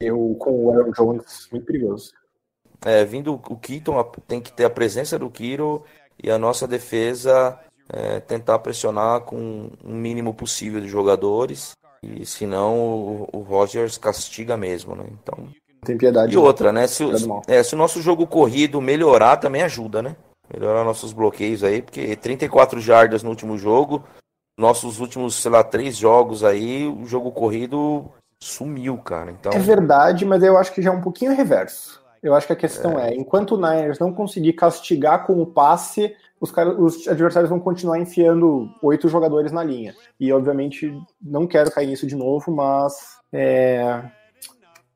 Eu 0.00 0.36
com 0.38 0.66
o 0.66 0.72
Aaron 0.72 0.90
Jones, 0.92 1.48
muito 1.52 1.66
perigoso. 1.66 2.12
É, 2.84 3.04
vindo 3.04 3.34
o 3.34 3.56
Keaton, 3.56 4.02
tem 4.26 4.40
que 4.40 4.52
ter 4.52 4.64
a 4.64 4.70
presença 4.70 5.18
do 5.18 5.28
Kiro 5.28 5.84
e 6.22 6.30
a 6.30 6.38
nossa 6.38 6.66
defesa 6.66 7.58
é, 7.88 8.20
tentar 8.20 8.58
pressionar 8.60 9.20
com 9.22 9.70
o 9.84 9.90
mínimo 9.90 10.32
possível 10.32 10.80
de 10.80 10.88
jogadores. 10.88 11.72
E 12.02 12.24
senão 12.24 12.78
o, 12.78 13.28
o 13.32 13.38
Rogers 13.40 13.98
castiga 13.98 14.56
mesmo, 14.56 14.94
né? 14.94 15.04
Então. 15.10 15.48
Tem 15.84 15.96
piedade. 15.96 16.32
E 16.32 16.36
outra, 16.36 16.72
né? 16.72 16.86
Se, 16.86 17.04
é, 17.46 17.62
se 17.62 17.74
o 17.74 17.78
nosso 17.78 18.00
jogo 18.02 18.26
corrido 18.26 18.80
melhorar, 18.80 19.36
também 19.36 19.62
ajuda, 19.62 20.02
né? 20.02 20.16
Melhorar 20.52 20.84
nossos 20.84 21.12
bloqueios 21.12 21.62
aí, 21.62 21.82
porque 21.82 22.16
34 22.16 22.80
jardas 22.80 23.22
no 23.22 23.30
último 23.30 23.58
jogo, 23.58 24.02
nossos 24.58 24.98
últimos, 24.98 25.34
sei 25.34 25.50
lá, 25.50 25.62
três 25.62 25.96
jogos 25.96 26.42
aí, 26.42 26.86
o 26.86 27.04
jogo 27.06 27.30
corrido 27.30 28.10
sumiu, 28.42 28.96
cara. 28.98 29.30
Então, 29.30 29.52
É 29.52 29.58
verdade, 29.58 30.24
mas 30.24 30.42
eu 30.42 30.56
acho 30.56 30.72
que 30.72 30.82
já 30.82 30.90
é 30.90 30.94
um 30.94 31.00
pouquinho 31.00 31.34
reverso. 31.34 32.02
Eu 32.22 32.34
acho 32.34 32.46
que 32.46 32.52
a 32.52 32.56
questão 32.56 32.98
é, 32.98 33.14
enquanto 33.14 33.52
o 33.52 33.56
Niners 33.56 33.98
não 33.98 34.12
conseguir 34.12 34.54
castigar 34.54 35.24
com 35.26 35.40
o 35.40 35.46
passe, 35.46 36.16
os, 36.40 36.50
caras, 36.50 36.76
os 36.78 37.06
adversários 37.08 37.50
vão 37.50 37.60
continuar 37.60 37.98
enfiando 37.98 38.70
oito 38.82 39.08
jogadores 39.08 39.52
na 39.52 39.62
linha. 39.64 39.94
E, 40.18 40.32
obviamente, 40.32 40.92
não 41.20 41.46
quero 41.46 41.70
cair 41.70 41.86
nisso 41.86 42.06
de 42.06 42.14
novo, 42.16 42.50
mas 42.52 42.94
é, 43.32 44.02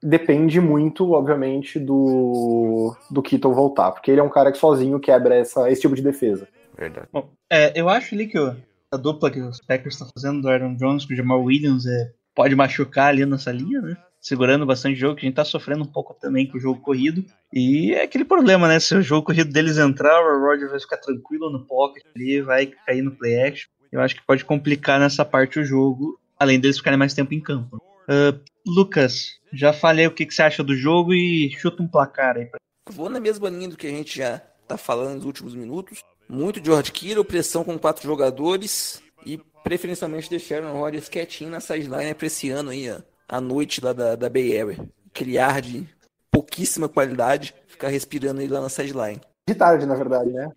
depende 0.02 0.60
muito, 0.60 1.12
obviamente, 1.12 1.78
do, 1.78 2.94
do 3.10 3.23
Kittle 3.23 3.55
voltar, 3.55 3.93
porque 3.93 4.10
ele 4.10 4.20
é 4.20 4.24
um 4.24 4.28
cara 4.31 4.51
que 4.51 4.59
sozinho 4.59 4.98
quebra 4.98 5.35
essa, 5.36 5.70
esse 5.70 5.81
tipo 5.82 5.94
de 5.94 6.02
defesa. 6.02 6.48
verdade. 6.77 7.06
Bom, 7.12 7.28
é, 7.51 7.78
eu 7.81 7.89
acho 7.89 8.14
ali 8.14 8.27
que 8.27 8.39
o- 8.39 8.56
a 8.90 8.97
dupla 8.97 9.31
que 9.31 9.40
os 9.40 9.60
Packers 9.60 9.94
estão 9.94 10.09
fazendo 10.14 10.43
do 10.43 10.48
Aaron 10.48 10.74
Jones 10.77 11.05
com 11.06 11.12
o 11.14 11.16
Jamal 11.16 11.43
Williams 11.43 11.86
é, 11.86 12.10
pode 12.35 12.55
machucar 12.55 13.09
ali 13.09 13.24
nessa 13.24 13.51
linha, 13.52 13.81
né? 13.81 13.97
Segurando 14.23 14.65
bastante 14.65 14.94
jogo, 14.99 15.16
que 15.16 15.27
a 15.27 15.28
gente 15.28 15.35
tá 15.35 15.44
sofrendo 15.44 15.82
um 15.82 15.86
pouco 15.86 16.15
também 16.15 16.47
com 16.47 16.57
o 16.57 16.61
jogo 16.61 16.81
corrido. 16.81 17.24
E 17.53 17.93
é 17.93 18.03
aquele 18.05 18.24
problema, 18.24 18.69
né? 18.69 18.78
Se 18.78 18.94
o 18.94 19.03
jogo 19.03 19.27
corrido 19.27 19.51
deles 19.53 19.78
entrar, 19.78 20.23
o 20.23 20.40
Roger 20.40 20.70
vai 20.70 20.78
ficar 20.78 20.99
tranquilo 20.99 21.51
no 21.51 21.65
pocket 21.66 22.05
ali, 22.15 22.40
vai 22.40 22.66
cair 22.66 23.03
no 23.03 23.11
play 23.11 23.43
action. 23.43 23.69
Eu 23.90 24.01
acho 24.01 24.15
que 24.15 24.24
pode 24.24 24.44
complicar 24.44 25.01
nessa 25.01 25.24
parte 25.24 25.59
o 25.59 25.65
jogo, 25.65 26.20
além 26.39 26.61
deles 26.61 26.78
ficarem 26.78 26.99
mais 26.99 27.12
tempo 27.15 27.35
em 27.35 27.40
campo. 27.40 27.82
Ah, 28.09 28.32
Lucas, 28.65 29.40
já 29.53 29.73
falei 29.73 30.07
o 30.07 30.11
que, 30.15 30.24
que 30.24 30.32
você 30.32 30.43
acha 30.43 30.62
do 30.62 30.77
jogo 30.77 31.12
e 31.12 31.51
chuta 31.59 31.82
um 31.82 31.89
placar 31.89 32.36
aí. 32.36 32.47
pra- 32.47 32.61
Vou 32.90 33.09
na 33.11 33.19
mesma 33.19 33.51
linha 33.51 33.69
do 33.69 33.77
que 33.77 33.89
a 33.89 33.90
gente 33.90 34.16
já 34.16 34.39
tá 34.69 34.77
falando 34.78 35.16
nos 35.16 35.24
últimos 35.24 35.55
minutos. 35.55 35.99
Muito 36.28 36.65
George 36.65 36.93
Kittle, 36.93 37.24
pressão 37.24 37.65
com 37.65 37.77
quatro 37.78 38.05
jogadores 38.07 39.03
e 39.27 39.39
preferencialmente 39.65 40.31
deixar 40.31 40.62
o 40.62 40.73
Rodgers 40.78 41.09
quietinho 41.09 41.51
na 41.51 41.61
sideline 41.61 42.15
pra 42.15 42.27
esse 42.28 42.51
ano 42.51 42.70
aí, 42.70 42.89
ó, 42.90 43.01
a 43.28 43.40
noite 43.40 43.82
lá 43.85 43.93
da, 43.93 44.15
da 44.16 44.28
Bay 44.28 44.59
Area. 44.61 44.89
Aquele 45.09 45.39
ar 45.39 45.61
de 45.61 45.86
pouquíssima 46.31 46.89
qualidade, 46.89 47.55
ficar 47.66 47.89
respirando 47.89 48.40
aí 48.40 48.49
lá 48.49 48.61
na 48.61 48.69
sideline. 48.69 49.20
De 49.49 49.55
tarde, 49.55 49.85
na 49.86 49.94
verdade, 49.94 50.31
né? 50.32 50.49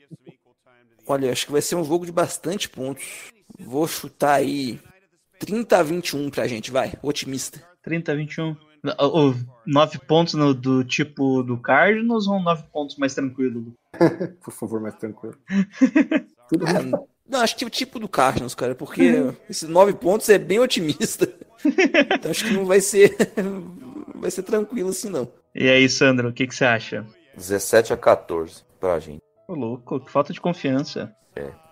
Olha, 1.08 1.32
acho 1.32 1.46
que 1.46 1.52
vai 1.52 1.62
ser 1.62 1.76
um 1.76 1.84
jogo 1.84 2.06
de 2.06 2.12
bastante 2.12 2.70
pontos. 2.70 3.32
Vou 3.60 3.88
chutar 3.88 4.36
aí 4.36 4.80
30 5.40 5.78
a 5.78 5.84
21 5.84 6.30
pra 6.30 6.48
gente, 6.48 6.72
vai, 6.72 6.94
otimista. 7.02 7.62
30 7.84 8.12
a 8.12 8.16
21. 8.16 8.56
Ou 9.00 9.34
9 9.66 9.98
pontos 10.00 10.36
no- 10.36 10.54
do 10.54 10.84
tipo 10.84 11.42
do 11.44 11.58
Cardinals 11.60 12.28
ou 12.28 12.40
9 12.40 12.64
pontos 12.72 12.98
mais 12.98 13.14
tranquilo? 13.16 13.74
Por 14.44 14.54
favor, 14.54 14.80
mais 14.80 14.96
tranquilo. 14.96 15.36
Tudo 16.50 16.66
Ah, 16.68 17.04
não, 17.28 17.42
acho 17.42 17.56
que 17.56 17.66
o 17.66 17.70
tipo 17.70 18.00
do 18.00 18.08
Cardinals, 18.08 18.56
cara, 18.56 18.76
porque 18.76 19.34
esses 19.50 19.68
nove 19.68 19.94
pontos 19.94 20.30
é 20.30 20.38
bem 20.38 20.60
otimista. 20.60 21.28
Então 21.66 22.30
acho 22.30 22.46
que 22.46 22.54
não 22.54 22.66
vai 22.66 22.80
ser. 22.80 23.16
Vai 24.16 24.30
ser 24.32 24.44
tranquilo 24.44 24.90
assim, 24.90 25.10
não. 25.10 25.28
E 25.54 25.68
aí, 25.70 25.90
Sandro, 25.90 26.30
o 26.30 26.34
que, 26.34 26.46
que 26.48 26.56
você 26.56 26.64
acha? 26.64 27.06
17 27.36 27.92
a 27.92 27.98
14 27.98 28.64
pra 28.80 29.00
gente. 29.00 29.20
Ô, 29.48 29.54
louco, 29.56 30.00
que 30.00 30.12
falta 30.12 30.32
de 30.32 30.40
confiança. 30.40 31.14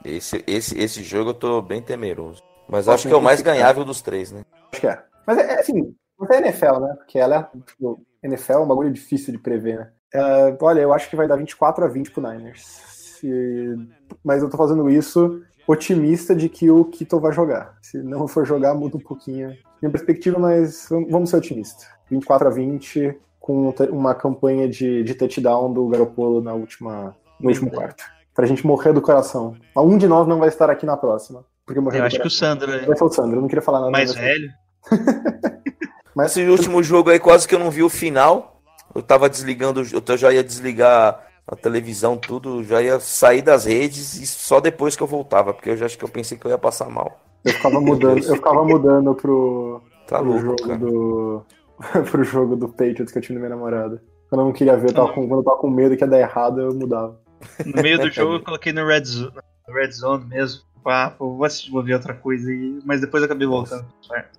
Esse, 0.04 0.44
esse, 0.46 0.78
esse 0.80 1.04
jogo 1.04 1.30
eu 1.30 1.34
tô 1.34 1.62
bem 1.62 1.82
temeroso. 1.82 2.42
Mas 2.68 2.88
acho 2.88 3.08
que 3.08 3.14
é 3.14 3.18
o 3.18 3.22
mais 3.22 3.42
ganhável 3.42 3.86
dos 3.86 4.02
três, 4.02 4.32
né? 4.32 4.44
Acho 4.72 4.82
que 4.82 4.88
é. 4.88 5.02
Mas 5.26 5.38
é, 5.38 5.42
é 5.54 5.60
assim, 5.60 5.96
não 6.20 6.28
é 6.30 6.38
NFL, 6.38 6.80
né? 6.80 6.94
Porque 6.98 7.18
ela 7.20 7.36
é. 7.54 7.58
Tipo, 7.66 8.02
NFL 8.24 8.54
é 8.54 8.60
um 8.60 8.68
bagulho 8.68 8.92
difícil 8.92 9.32
de 9.32 9.40
prever, 9.40 9.78
né? 9.78 9.92
É, 10.14 10.58
olha, 10.60 10.82
eu 10.82 10.94
acho 10.94 11.10
que 11.10 11.16
vai 11.16 11.28
dar 11.28 11.36
24 11.38 11.86
a 11.86 11.88
20 11.88 12.12
pro 12.12 12.22
Niners. 12.30 12.62
Se- 12.64 13.78
Mas 14.23 14.41
eu 14.41 14.49
tô 14.49 14.57
fazendo 14.57 14.90
isso 14.90 15.41
otimista 15.68 16.35
de 16.35 16.49
que 16.49 16.69
o 16.69 16.85
Kittle 16.85 17.22
vai 17.22 17.31
jogar. 17.31 17.77
Se 17.81 17.98
não 17.98 18.27
for 18.27 18.45
jogar, 18.45 18.73
muda 18.73 18.98
um 18.98 18.99
pouquinho 18.99 19.56
minha 19.81 19.91
perspectiva, 19.91 20.40
mas 20.40 20.88
vamos 20.90 21.30
ser 21.30 21.38
otimistas. 21.38 21.85
24 22.10 22.48
a 22.48 22.52
20 22.52 23.18
com 23.40 23.73
uma 23.91 24.15
campanha 24.15 24.69
de, 24.69 25.03
de 25.03 25.14
touchdown 25.15 25.73
do 25.73 25.88
Garoppolo 25.90 26.41
na 26.41 26.53
última, 26.53 27.15
no 27.40 27.49
último 27.49 27.69
quarto. 27.69 28.03
Pra 28.34 28.45
gente 28.45 28.65
morrer 28.65 28.94
do 28.94 29.02
coração. 29.02 29.56
Mas 29.76 29.85
Um 29.85 29.98
de 29.98 30.07
nós 30.07 30.26
não 30.27 30.40
vai 30.40 30.48
estar 30.48 30.69
aqui 30.69 30.85
na 30.85 30.95
próxima. 30.95 31.44
Porque 31.65 31.80
morreu 31.81 31.99
Eu 31.99 32.03
do 32.03 32.07
acho 32.07 32.15
que 32.15 32.27
o 32.27 32.31
coração. 32.31 32.49
Sandro 32.49 32.72
é 32.72 32.85
Vai 32.85 32.98
ser 32.98 33.03
o 33.03 33.10
Sandro, 33.10 33.38
eu 33.38 33.41
não 33.41 33.48
queria 33.48 33.61
falar 33.61 33.80
nada. 33.80 33.91
mais 33.91 34.14
velho. 34.14 34.49
Mas 36.15 36.31
Esse 36.31 36.48
último 36.48 36.81
jogo 36.84 37.10
aí 37.10 37.19
quase 37.19 37.48
que 37.48 37.53
eu 37.56 37.60
não 37.60 37.72
vi 37.72 37.84
o 37.84 37.90
final. 37.90 38.61
Eu 38.95 39.02
tava 39.02 39.30
desligando, 39.30 39.81
eu 39.81 40.18
já 40.18 40.31
ia 40.31 40.44
desligar 40.44 41.19
a 41.48 41.56
televisão, 41.56 42.18
tudo, 42.18 42.64
já 42.64 42.82
ia 42.82 42.99
sair 42.99 43.41
das 43.41 43.65
redes 43.65 44.15
e 44.15 44.26
só 44.26 44.60
depois 44.60 44.95
que 44.95 45.03
eu 45.03 45.07
voltava, 45.07 45.53
porque 45.53 45.72
eu 45.72 45.78
já 45.78 45.86
acho 45.86 45.98
que 45.98 46.06
eu 46.06 46.10
pensei 46.10 46.38
que 46.38 46.45
eu 46.45 46.52
ia 46.52 46.57
passar 46.57 46.90
mal. 46.90 47.22
Eu 47.44 47.53
ficava 47.53 47.82
mudando, 47.82 48.24
eu 48.24 48.36
ficava 48.36 48.64
mudando 48.64 49.14
pro, 49.14 49.82
Tá 50.07 50.20
pro 50.20 50.28
louco, 50.28 50.41
jogo 50.41 50.68
cara. 50.68 50.78
do. 50.80 51.45
pro 52.11 52.24
jogo 52.24 52.56
do 52.56 52.70
Patriots 52.70 53.11
que 53.11 53.18
eu 53.18 53.22
tinha 53.22 53.38
na 53.38 53.45
minha 53.45 53.56
namorada. 53.56 54.02
Quando 54.30 54.41
eu 54.41 54.45
não 54.45 54.53
queria 54.53 54.78
ver, 54.78 54.90
eu 54.90 54.94
tava 54.94 55.14
com, 55.14 55.28
quando 55.28 55.40
eu 55.41 55.44
tava 55.44 55.57
com 55.57 55.70
medo 55.70 55.95
que 55.98 56.03
ia 56.03 56.07
dar 56.07 56.20
errado, 56.20 56.61
eu 56.61 56.74
mudava. 56.74 57.20
No 57.65 57.82
meio 57.82 57.99
do 57.99 58.10
jogo 58.11 58.36
eu 58.36 58.44
coloquei 58.44 58.72
no 58.72 58.86
Red 58.86 59.03
Zone, 59.06 59.34
no 59.68 59.74
Red 59.74 59.91
Zone 59.91 60.26
mesmo. 60.26 60.61
Ah, 60.86 61.14
pô, 61.18 61.36
vou 61.36 61.45
assistir, 61.45 61.72
vou 61.72 61.84
ver 61.84 61.94
outra 61.94 62.14
coisa 62.14 62.49
aí. 62.49 62.80
Mas 62.86 62.99
depois 63.02 63.22
eu 63.22 63.26
acabei 63.26 63.48
voltando 63.48 63.86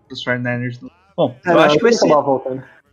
pros 0.06 0.24
49ers. 0.24 0.78
Bom, 1.16 1.34
É, 1.46 1.50
eu 1.50 1.54
não, 1.54 1.60
acho 1.60 1.76
que 1.76 1.82
vai 1.82 1.92
ser. 1.92 2.08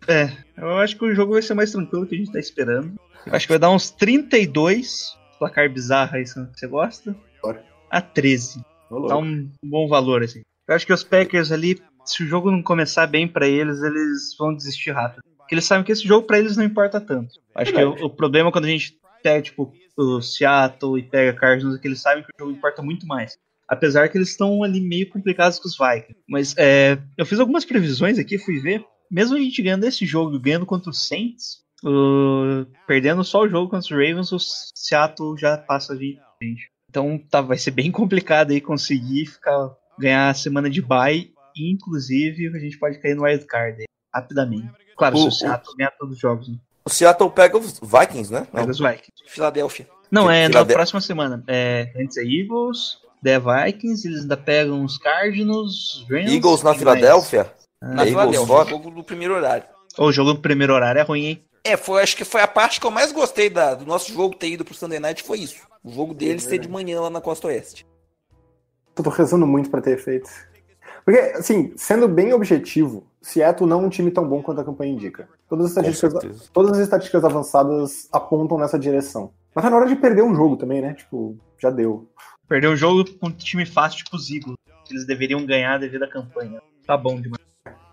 É, 0.07 0.31
eu 0.57 0.77
acho 0.77 0.97
que 0.97 1.05
o 1.05 1.13
jogo 1.13 1.33
vai 1.33 1.41
ser 1.41 1.53
mais 1.53 1.71
tranquilo 1.71 2.05
que 2.05 2.15
a 2.15 2.17
gente 2.17 2.31
tá 2.31 2.39
esperando. 2.39 2.93
Eu 3.26 3.35
acho 3.35 3.45
que 3.45 3.53
vai 3.53 3.60
dar 3.60 3.72
uns 3.72 3.89
32, 3.89 5.18
placar 5.38 5.69
bizarro 5.72 6.15
aí, 6.15 6.26
você 6.26 6.68
gosta, 6.68 7.15
Bora. 7.41 7.64
a 7.89 8.02
13. 8.02 8.61
Ô, 8.89 8.95
louco. 8.95 9.07
Tá 9.10 9.18
um 9.18 9.49
bom 9.64 9.88
valor, 9.88 10.23
assim. 10.23 10.41
Eu 10.68 10.76
acho 10.76 10.85
que 10.85 10.93
os 10.93 11.03
Packers 11.03 11.52
ali, 11.52 11.81
se 12.06 12.23
o 12.23 12.27
jogo 12.27 12.52
não 12.52 12.61
começar 12.61 13.07
bem 13.07 13.27
pra 13.27 13.48
eles, 13.48 13.81
eles 13.81 14.35
vão 14.38 14.53
desistir 14.53 14.91
rápido. 14.91 15.23
Porque 15.38 15.56
eles 15.56 15.65
sabem 15.65 15.84
que 15.84 15.91
esse 15.91 16.07
jogo 16.07 16.26
pra 16.26 16.39
eles 16.39 16.56
não 16.56 16.64
importa 16.64 17.02
tanto. 17.02 17.39
Acho 17.53 17.73
que 17.73 17.84
o, 17.84 18.06
o 18.06 18.10
problema 18.10 18.49
é 18.49 18.52
quando 18.52 18.65
a 18.65 18.69
gente 18.69 18.98
pega, 19.22 19.41
tipo, 19.41 19.73
o 19.98 20.22
Seattle 20.22 20.98
e 20.98 21.03
pega 21.03 21.38
Cardinals 21.38 21.76
é 21.76 21.80
que 21.80 21.88
eles 21.88 22.02
sabem 22.02 22.23
que 22.23 22.30
o 22.30 22.45
jogo 22.45 22.57
importa 22.57 22.81
muito 22.81 23.06
mais. 23.06 23.38
Apesar 23.68 24.10
que 24.10 24.18
eles 24.18 24.30
estão 24.30 24.64
ali 24.64 24.81
meio 24.81 25.10
complicados 25.10 25.60
com 25.60 25.68
os 25.68 25.77
Vikings. 25.77 26.19
Mas 26.27 26.56
é, 26.57 26.98
eu 27.18 27.26
fiz 27.26 27.39
algumas 27.39 27.64
previsões 27.64 28.19
aqui, 28.19 28.38
fui 28.38 28.60
ver. 28.60 28.84
Mesmo 29.10 29.35
a 29.35 29.39
gente 29.39 29.61
ganhando 29.61 29.85
esse 29.85 30.06
jogo, 30.06 30.39
ganhando 30.39 30.65
contra 30.65 30.89
os 30.89 31.07
Saints, 31.07 31.60
o- 31.83 32.65
perdendo 32.87 33.23
só 33.23 33.41
o 33.41 33.49
jogo 33.49 33.69
contra 33.69 33.79
os 33.85 33.89
Ravens, 33.91 34.31
o 34.31 34.37
Seattle 34.39 35.37
já 35.37 35.57
passa 35.57 35.95
de 35.95 36.17
frente. 36.37 36.69
Então 36.89 37.17
tá, 37.29 37.41
vai 37.41 37.57
ser 37.57 37.71
bem 37.71 37.91
complicado 37.91 38.51
aí 38.51 38.59
conseguir 38.61 39.25
ficar, 39.27 39.71
ganhar 39.97 40.29
a 40.29 40.33
semana 40.33 40.69
de 40.69 40.81
bye. 40.81 41.31
E, 41.55 41.71
inclusive, 41.71 42.47
a 42.55 42.59
gente 42.59 42.77
pode 42.77 42.99
cair 42.99 43.15
no 43.15 43.23
wild 43.23 43.45
card 43.45 43.79
aí, 43.81 43.85
rapidamente. 44.13 44.69
Claro, 44.97 45.17
se 45.17 45.23
O- 45.23 45.27
o 45.27 45.31
Seattle 45.31 45.75
ganhar 45.77 45.91
todos 45.91 46.15
os 46.15 46.21
jogos, 46.21 46.47
né? 46.49 46.55
O 46.85 46.89
Seattle 46.89 47.29
pega 47.29 47.57
os 47.57 47.79
Vikings, 47.79 48.31
né? 48.31 48.47
Pega 48.51 48.71
os 48.71 48.79
Vikings. 48.79 49.11
Filadélfia. 49.27 49.87
Não, 50.09 50.29
é 50.29 50.43
na 50.43 50.49
Filadel- 50.49 50.75
próxima 50.75 51.01
semana. 51.01 51.43
É, 51.47 51.91
antes 51.95 52.17
é 52.17 52.23
Eagles, 52.23 52.97
The 53.23 53.39
Vikings, 53.39 54.07
eles 54.07 54.21
ainda 54.21 54.35
pegam 54.37 54.83
os 54.83 54.97
Cardinals, 54.97 55.95
os 55.95 56.09
Rams. 56.09 56.33
Eagles 56.33 56.63
na? 56.63 56.73
Filadélfia? 56.73 57.53
Na 57.81 57.89
É 57.89 57.91
Eagles 57.93 58.09
Filadélfia, 58.09 58.47
fora? 58.47 58.69
jogo 58.69 58.91
do 58.91 59.03
primeiro 59.03 59.35
horário. 59.35 59.63
Ô, 59.97 60.05
O 60.05 60.11
jogo 60.11 60.33
no 60.33 60.39
primeiro 60.39 60.73
horário 60.73 60.99
é 60.99 61.03
ruim, 61.03 61.25
hein? 61.25 61.45
É, 61.63 61.77
foi, 61.77 62.01
acho 62.01 62.17
que 62.17 62.25
foi 62.25 62.41
a 62.41 62.47
parte 62.47 62.79
que 62.79 62.85
eu 62.85 62.91
mais 62.91 63.11
gostei 63.11 63.49
da- 63.49 63.75
do 63.75 63.85
nosso 63.85 64.11
jogo 64.11 64.35
ter 64.35 64.49
ido 64.49 64.65
pro 64.65 64.73
Sunday 64.73 64.99
Night, 64.99 65.23
foi 65.23 65.39
isso. 65.39 65.61
O 65.83 65.91
jogo 65.91 66.13
deles 66.13 66.43
ser 66.43 66.57
de 66.59 66.67
manhã 66.69 67.01
lá 67.01 67.09
na 67.09 67.21
Costa 67.21 67.47
Oeste. 67.47 67.85
Eu 68.97 69.03
tô 69.03 69.09
rezando 69.09 69.45
muito 69.47 69.69
pra 69.69 69.81
ter 69.81 69.97
feito. 69.97 70.29
Porque, 71.05 71.19
assim, 71.19 71.73
sendo 71.75 72.07
bem 72.07 72.33
objetivo, 72.33 73.07
Seattle 73.21 73.67
não 73.67 73.81
é 73.81 73.85
um 73.85 73.89
time 73.89 74.11
tão 74.11 74.27
bom 74.27 74.41
quanto 74.41 74.61
a 74.61 74.63
campanha 74.65 74.91
indica. 74.93 75.27
Todas 75.49 75.65
as 75.65 75.71
estatísticas, 75.71 76.49
todas 76.49 76.71
as 76.73 76.79
estatísticas 76.79 77.23
avançadas 77.23 78.07
apontam 78.11 78.57
nessa 78.57 78.77
direção. 78.77 79.31
Mas 79.53 79.63
tá 79.63 79.69
na 79.69 79.77
hora 79.77 79.88
de 79.88 79.95
perder 79.95 80.23
um 80.23 80.35
jogo 80.35 80.57
também, 80.57 80.81
né? 80.81 80.93
Tipo, 80.93 81.38
já 81.59 81.69
deu. 81.69 82.07
Perdeu 82.47 82.71
um 82.71 82.75
jogo 82.75 83.03
com 83.17 83.27
um 83.27 83.31
time 83.31 83.65
fácil, 83.65 83.97
tipo 84.03 84.17
que 84.17 84.93
Eles 84.93 85.05
deveriam 85.05 85.45
ganhar 85.45 85.79
devido 85.79 86.03
à 86.03 86.07
campanha. 86.07 86.61
Tá 86.85 86.95
bom 86.97 87.19
demais. 87.19 87.41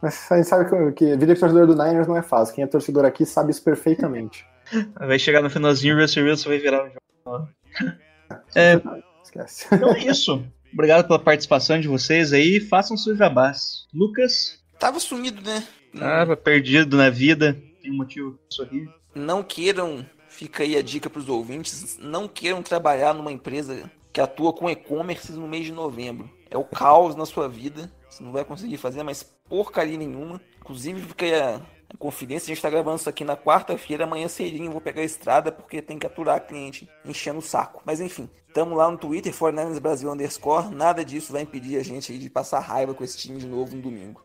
Mas 0.03 0.31
a 0.31 0.37
gente 0.37 0.49
sabe 0.49 0.69
que, 0.69 0.93
que 0.93 1.13
a 1.13 1.17
vida 1.17 1.35
de 1.35 1.41
torcedor 1.41 1.67
do 1.67 1.75
Niners 1.75 2.07
não 2.07 2.17
é 2.17 2.23
fácil. 2.23 2.55
Quem 2.55 2.65
é 2.65 2.67
torcedor 2.67 3.05
aqui 3.05 3.27
sabe 3.27 3.51
isso 3.51 3.63
perfeitamente. 3.63 4.47
Vai 4.99 5.19
chegar 5.19 5.43
no 5.43 5.51
finalzinho, 5.51 5.97
o 5.97 6.01
Russell 6.01 6.25
Wilson 6.25 6.51
vai 6.51 6.59
virar 6.59 6.85
um 6.85 6.91
jogo. 6.91 7.49
É, 8.55 8.81
Esquece. 9.25 9.67
então 9.73 9.95
é 9.95 10.05
isso. 10.05 10.45
Obrigado 10.73 11.07
pela 11.07 11.19
participação 11.19 11.81
de 11.81 11.89
vocês 11.89 12.33
aí. 12.33 12.61
Façam 12.61 12.97
seus 12.97 13.17
jabás. 13.17 13.87
Lucas, 13.95 14.63
Tava 14.79 15.01
sumido, 15.01 15.43
né? 15.43 15.67
Tava 15.99 16.37
perdido 16.37 16.97
na 16.97 17.11
vida. 17.11 17.61
Tem 17.83 17.91
um 17.91 17.97
motivo 17.97 18.33
pra 18.33 18.41
sorrir. 18.51 18.89
Não 19.15 19.43
queiram, 19.43 20.07
fica 20.29 20.63
aí 20.63 20.77
a 20.77 20.83
dica 20.83 21.11
pros 21.11 21.29
ouvintes, 21.29 21.99
não 22.01 22.29
queiram 22.29 22.63
trabalhar 22.63 23.13
numa 23.13 23.33
empresa 23.33 23.91
que 24.13 24.21
atua 24.21 24.53
com 24.53 24.71
e-commerce 24.71 25.33
no 25.33 25.49
mês 25.49 25.65
de 25.67 25.73
novembro. 25.73 26.31
É 26.51 26.57
o 26.57 26.65
caos 26.65 27.17
na 27.17 27.27
sua 27.27 27.49
vida. 27.49 27.91
Você 28.09 28.23
não 28.23 28.33
vai 28.33 28.45
conseguir 28.45 28.77
fazer 28.77 29.03
mais 29.03 29.23
porcaria 29.49 29.97
nenhuma. 29.97 30.41
Inclusive, 30.61 31.01
fica 31.01 31.25
aí 31.25 31.35
a, 31.35 31.57
a 31.57 31.97
confidência. 31.99 32.47
A 32.47 32.55
gente 32.55 32.63
tá 32.63 32.71
gravando 32.71 32.97
isso 32.97 33.09
aqui 33.09 33.25
na 33.25 33.37
quarta-feira. 33.37 34.05
Amanhã 34.05 34.29
cedinho 34.29 34.67
eu 34.67 34.73
vou 34.73 34.81
pegar 34.81 35.03
a 35.03 35.05
estrada 35.05 35.51
porque 35.51 35.81
tem 35.81 35.99
que 35.99 36.07
aturar 36.07 36.47
cliente 36.47 36.89
enchendo 37.05 37.39
o 37.39 37.43
saco. 37.43 37.83
Mas 37.85 38.01
enfim, 38.01 38.29
tamo 38.53 38.75
lá 38.75 38.91
no 38.91 38.99
Twitter, 38.99 39.35
49 39.37 39.81
Brasil 39.81 40.11
underscore. 40.11 40.75
Nada 40.75 41.05
disso 41.05 41.33
vai 41.33 41.43
impedir 41.43 41.79
a 41.79 41.83
gente 41.83 42.13
aí 42.13 42.19
de 42.19 42.31
passar 42.31 42.61
raiva 42.61 42.95
com 42.95 43.03
esse 43.03 43.17
time 43.17 43.39
de 43.39 43.47
novo 43.47 43.75
no 43.75 43.83
domingo. 43.83 44.23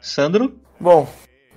Sandro? 0.00 0.54
Bom, 0.80 1.06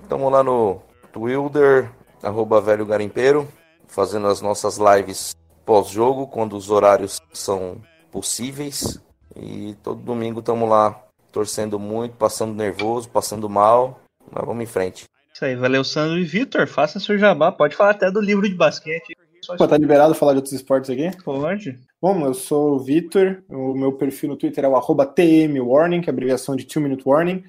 estamos 0.02 0.30
lá 0.30 0.42
no 0.42 0.82
Twilder, 1.12 1.90
arroba 2.22 2.60
velho 2.60 2.84
garimpeiro, 2.84 3.48
fazendo 3.86 4.26
as 4.26 4.40
nossas 4.40 4.76
lives 4.76 5.34
pós-jogo, 5.64 6.26
quando 6.26 6.56
os 6.56 6.70
horários 6.70 7.20
são 7.32 7.80
possíveis. 8.10 9.00
E 9.34 9.74
todo 9.82 10.00
domingo 10.00 10.40
estamos 10.40 10.68
lá 10.68 11.05
torcendo 11.36 11.78
muito, 11.78 12.16
passando 12.16 12.54
nervoso, 12.54 13.10
passando 13.10 13.46
mal, 13.46 14.00
mas 14.32 14.42
vamos 14.46 14.64
em 14.64 14.66
frente. 14.66 15.04
Isso 15.34 15.44
aí, 15.44 15.54
valeu, 15.54 15.84
Sandro 15.84 16.18
e 16.18 16.24
Vitor. 16.24 16.66
Faça 16.66 16.98
seu 16.98 17.18
jabá. 17.18 17.52
Pode 17.52 17.76
falar 17.76 17.90
até 17.90 18.10
do 18.10 18.22
livro 18.22 18.48
de 18.48 18.54
basquete. 18.54 19.14
Só 19.42 19.54
Pô, 19.54 19.68
tá 19.68 19.76
liberado 19.76 20.14
falar 20.14 20.32
de 20.32 20.38
outros 20.38 20.54
esportes 20.54 20.88
aqui? 20.88 21.10
Pode. 21.22 21.78
Bom, 22.00 22.24
eu 22.24 22.32
sou 22.32 22.76
o 22.76 22.78
Vitor, 22.78 23.42
o 23.50 23.74
meu 23.74 23.92
perfil 23.92 24.30
no 24.30 24.36
Twitter 24.36 24.64
é 24.64 24.68
o 24.68 24.76
arroba 24.76 25.04
TMWarning, 25.04 26.00
que 26.00 26.08
é 26.08 26.10
a 26.10 26.14
abreviação 26.14 26.56
de 26.56 26.64
Two 26.64 26.82
Minute 26.82 27.06
Warning. 27.06 27.44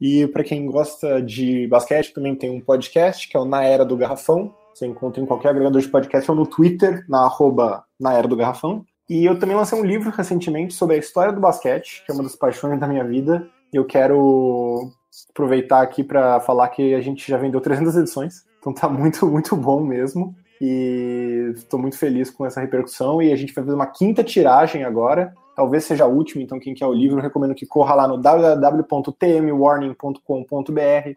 E 0.00 0.26
para 0.26 0.42
quem 0.42 0.66
gosta 0.66 1.22
de 1.22 1.68
basquete, 1.68 2.12
também 2.12 2.34
tem 2.34 2.50
um 2.50 2.60
podcast, 2.60 3.28
que 3.28 3.36
é 3.36 3.40
o 3.40 3.44
Na 3.44 3.62
Era 3.62 3.84
do 3.84 3.96
Garrafão. 3.96 4.52
Você 4.74 4.84
encontra 4.84 5.22
em 5.22 5.26
qualquer 5.26 5.50
agregador 5.50 5.80
de 5.80 5.88
podcast 5.88 6.28
ou 6.28 6.36
no 6.36 6.44
Twitter, 6.44 7.04
na 7.08 7.24
arroba 7.24 7.84
Na 8.00 8.14
Era 8.14 8.26
do 8.26 8.36
Garrafão. 8.36 8.84
E 9.08 9.24
eu 9.24 9.38
também 9.38 9.56
lancei 9.56 9.80
um 9.80 9.84
livro 9.84 10.10
recentemente 10.10 10.74
sobre 10.74 10.96
a 10.96 10.98
história 10.98 11.32
do 11.32 11.40
basquete, 11.40 12.02
que 12.04 12.12
é 12.12 12.14
uma 12.14 12.22
das 12.22 12.36
paixões 12.36 12.78
da 12.78 12.86
minha 12.86 13.04
vida. 13.04 13.48
Eu 13.72 13.84
quero 13.84 14.92
aproveitar 15.30 15.80
aqui 15.80 16.04
para 16.04 16.40
falar 16.40 16.68
que 16.68 16.94
a 16.94 17.00
gente 17.00 17.26
já 17.28 17.38
vendeu 17.38 17.60
300 17.60 17.96
edições, 17.96 18.44
então 18.58 18.72
tá 18.72 18.88
muito, 18.88 19.26
muito 19.26 19.56
bom 19.56 19.82
mesmo. 19.82 20.36
E 20.60 21.52
estou 21.54 21.80
muito 21.80 21.96
feliz 21.96 22.30
com 22.30 22.44
essa 22.44 22.60
repercussão. 22.60 23.22
E 23.22 23.32
a 23.32 23.36
gente 23.36 23.54
vai 23.54 23.64
fazer 23.64 23.76
uma 23.76 23.86
quinta 23.86 24.24
tiragem 24.24 24.84
agora, 24.84 25.32
talvez 25.56 25.84
seja 25.84 26.04
a 26.04 26.08
última, 26.08 26.42
então 26.42 26.60
quem 26.60 26.74
quer 26.74 26.86
o 26.86 26.92
livro, 26.92 27.18
eu 27.18 27.22
recomendo 27.22 27.54
que 27.54 27.64
corra 27.64 27.94
lá 27.94 28.06
no 28.06 28.18
www.tmwarning.com.br, 28.18 31.10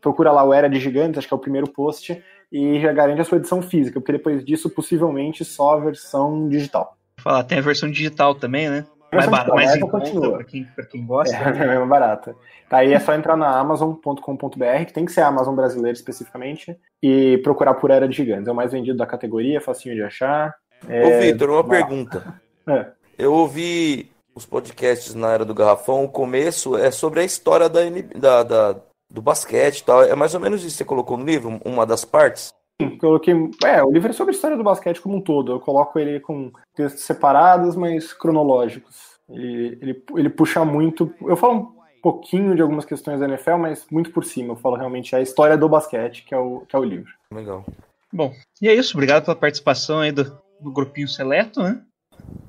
procura 0.00 0.32
lá 0.32 0.42
o 0.44 0.52
Era 0.52 0.68
de 0.68 0.80
Gigantes, 0.80 1.18
acho 1.18 1.28
que 1.28 1.34
é 1.34 1.36
o 1.36 1.40
primeiro 1.40 1.70
post, 1.70 2.20
e 2.50 2.80
já 2.80 2.92
garante 2.92 3.20
a 3.20 3.24
sua 3.24 3.38
edição 3.38 3.62
física, 3.62 4.00
porque 4.00 4.12
depois 4.12 4.44
disso, 4.44 4.68
possivelmente, 4.68 5.44
só 5.44 5.74
a 5.74 5.80
versão 5.80 6.48
digital. 6.48 6.96
Falar, 7.22 7.44
tem 7.44 7.58
a 7.58 7.62
versão 7.62 7.90
digital 7.90 8.34
também, 8.34 8.68
né? 8.68 8.86
Mais 9.12 9.28
barato, 9.28 9.54
mais 9.54 9.70
em 9.70 9.72
digital, 9.74 9.90
conta 9.90 10.04
continua. 10.04 10.36
pra 10.36 10.44
quem, 10.44 10.64
pra 10.64 10.86
quem 10.86 11.04
gosta. 11.06 11.34
É, 11.36 11.40
é 11.64 11.78
mais 11.78 11.88
barata. 11.88 12.36
Tá, 12.68 12.78
aí 12.78 12.92
é 12.92 13.00
só 13.00 13.12
entrar 13.14 13.36
na 13.36 13.58
amazon.com.br, 13.58 14.84
que 14.86 14.92
tem 14.92 15.04
que 15.04 15.12
ser 15.12 15.22
a 15.22 15.26
Amazon 15.26 15.54
brasileira 15.56 15.96
especificamente, 15.96 16.76
e 17.02 17.38
procurar 17.38 17.74
por 17.74 17.90
Era 17.90 18.08
de 18.08 18.16
Gigantes. 18.16 18.46
É 18.46 18.52
o 18.52 18.54
mais 18.54 18.70
vendido 18.72 18.96
da 18.98 19.06
categoria, 19.06 19.60
facinho 19.60 19.94
de 19.96 20.02
achar. 20.02 20.54
É, 20.88 21.04
Ô, 21.06 21.20
Vitor, 21.20 21.50
uma 21.50 21.62
barato. 21.62 21.86
pergunta. 21.88 22.40
É. 22.68 22.86
Eu 23.18 23.34
ouvi 23.34 24.10
os 24.34 24.46
podcasts 24.46 25.14
na 25.14 25.32
Era 25.32 25.44
do 25.44 25.54
Garrafão, 25.54 26.04
o 26.04 26.08
começo 26.08 26.76
é 26.78 26.90
sobre 26.92 27.20
a 27.20 27.24
história 27.24 27.68
da, 27.68 27.80
da, 28.16 28.42
da- 28.44 28.76
do 29.10 29.20
basquete 29.20 29.80
e 29.80 29.84
tal. 29.84 30.04
É 30.04 30.14
mais 30.14 30.34
ou 30.34 30.40
menos 30.40 30.60
isso 30.62 30.70
que 30.70 30.78
você 30.78 30.84
colocou 30.84 31.16
no 31.16 31.24
livro, 31.24 31.60
uma 31.64 31.84
das 31.84 32.04
partes? 32.04 32.54
Coloquei. 33.00 33.34
É, 33.64 33.82
o 33.82 33.90
livro 33.90 34.10
é 34.10 34.12
sobre 34.12 34.32
a 34.32 34.36
história 34.36 34.56
do 34.56 34.62
basquete 34.62 35.00
como 35.00 35.16
um 35.16 35.20
todo. 35.20 35.52
Eu 35.52 35.60
coloco 35.60 35.98
ele 35.98 36.20
com 36.20 36.52
textos 36.74 37.02
separados, 37.02 37.74
mas 37.74 38.12
cronológicos. 38.12 39.18
Ele, 39.28 39.78
ele, 39.80 40.04
ele 40.16 40.28
puxa 40.28 40.64
muito. 40.64 41.12
Eu 41.22 41.36
falo 41.36 41.54
um 41.54 42.00
pouquinho 42.02 42.54
de 42.54 42.60
algumas 42.60 42.84
questões 42.84 43.18
da 43.18 43.26
NFL, 43.26 43.56
mas 43.56 43.86
muito 43.90 44.10
por 44.10 44.24
cima. 44.24 44.52
Eu 44.52 44.56
falo 44.56 44.76
realmente 44.76 45.16
a 45.16 45.22
história 45.22 45.56
do 45.56 45.68
basquete, 45.68 46.24
que 46.24 46.34
é 46.34 46.38
o, 46.38 46.60
que 46.68 46.76
é 46.76 46.78
o 46.78 46.84
livro. 46.84 47.10
Legal. 47.32 47.64
Bom, 48.12 48.34
e 48.60 48.68
é 48.68 48.74
isso. 48.74 48.94
Obrigado 48.94 49.24
pela 49.24 49.36
participação 49.36 50.00
aí 50.00 50.12
do, 50.12 50.24
do 50.60 50.70
grupinho 50.70 51.08
seleto, 51.08 51.62
né? 51.62 51.80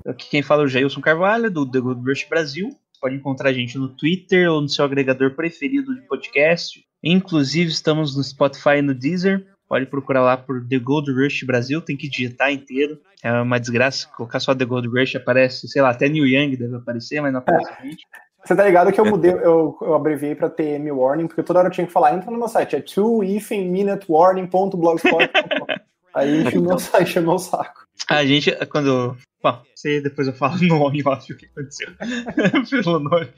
Aqui 0.06 0.28
quem 0.28 0.42
fala 0.42 0.62
é 0.62 0.64
o 0.66 0.68
Jailson 0.68 1.00
Carvalho, 1.00 1.50
do 1.50 1.68
The 1.68 1.80
Good 1.80 2.02
Rush 2.06 2.26
Brasil. 2.28 2.68
Você 2.68 3.00
pode 3.00 3.14
encontrar 3.14 3.50
a 3.50 3.52
gente 3.52 3.78
no 3.78 3.88
Twitter 3.88 4.50
ou 4.50 4.60
no 4.60 4.68
seu 4.68 4.84
agregador 4.84 5.34
preferido 5.34 5.94
de 5.94 6.02
podcast. 6.02 6.84
Inclusive, 7.02 7.70
estamos 7.70 8.14
no 8.16 8.22
Spotify 8.22 8.76
e 8.78 8.82
no 8.82 8.94
Deezer. 8.94 9.46
Pode 9.72 9.86
procurar 9.86 10.20
lá 10.20 10.36
por 10.36 10.68
The 10.68 10.78
Gold 10.78 11.10
Rush 11.10 11.44
Brasil, 11.44 11.80
tem 11.80 11.96
que 11.96 12.06
digitar 12.06 12.52
inteiro. 12.52 13.00
É 13.22 13.32
uma 13.32 13.58
desgraça. 13.58 14.06
Colocar 14.14 14.38
só 14.38 14.54
The 14.54 14.66
Gold 14.66 14.86
Rush 14.86 15.16
aparece, 15.16 15.66
sei 15.66 15.80
lá, 15.80 15.88
até 15.88 16.10
New 16.10 16.26
Young 16.26 16.56
deve 16.56 16.76
aparecer, 16.76 17.22
mas 17.22 17.32
não 17.32 17.38
aparece 17.38 17.72
a 17.72 17.82
gente. 17.82 18.06
Você 18.44 18.54
tá 18.54 18.66
ligado 18.66 18.92
que 18.92 19.00
eu 19.00 19.06
mudei, 19.06 19.30
eu, 19.30 19.74
eu 19.80 19.94
abreviei 19.94 20.34
pra 20.34 20.50
TM 20.50 20.92
Warning, 20.92 21.26
porque 21.26 21.42
toda 21.42 21.60
hora 21.60 21.68
eu 21.68 21.72
tinha 21.72 21.86
que 21.86 21.92
falar, 21.92 22.14
entra 22.14 22.30
no 22.30 22.36
meu 22.36 22.48
site, 22.48 22.76
é 22.76 22.82
2-minute-warning.blogspot.com. 22.82 25.66
Aí 26.14 26.42
enche 26.42 26.58
o 26.58 26.62
meu 26.62 26.78
site, 26.78 27.08
enche 27.08 27.20
o 27.20 27.22
meu 27.22 27.38
saco. 27.38 27.86
A 28.10 28.26
gente, 28.26 28.54
quando. 28.66 29.16
Bom, 29.42 29.58
sei, 29.74 30.02
depois 30.02 30.28
eu 30.28 30.34
falo 30.34 30.58
no 30.68 30.80
nome, 30.80 31.02
óbvio, 31.02 31.34
o 31.34 31.38
que 31.38 31.46
aconteceu 31.46 31.88
pelo 32.82 32.98
nome. 32.98 33.30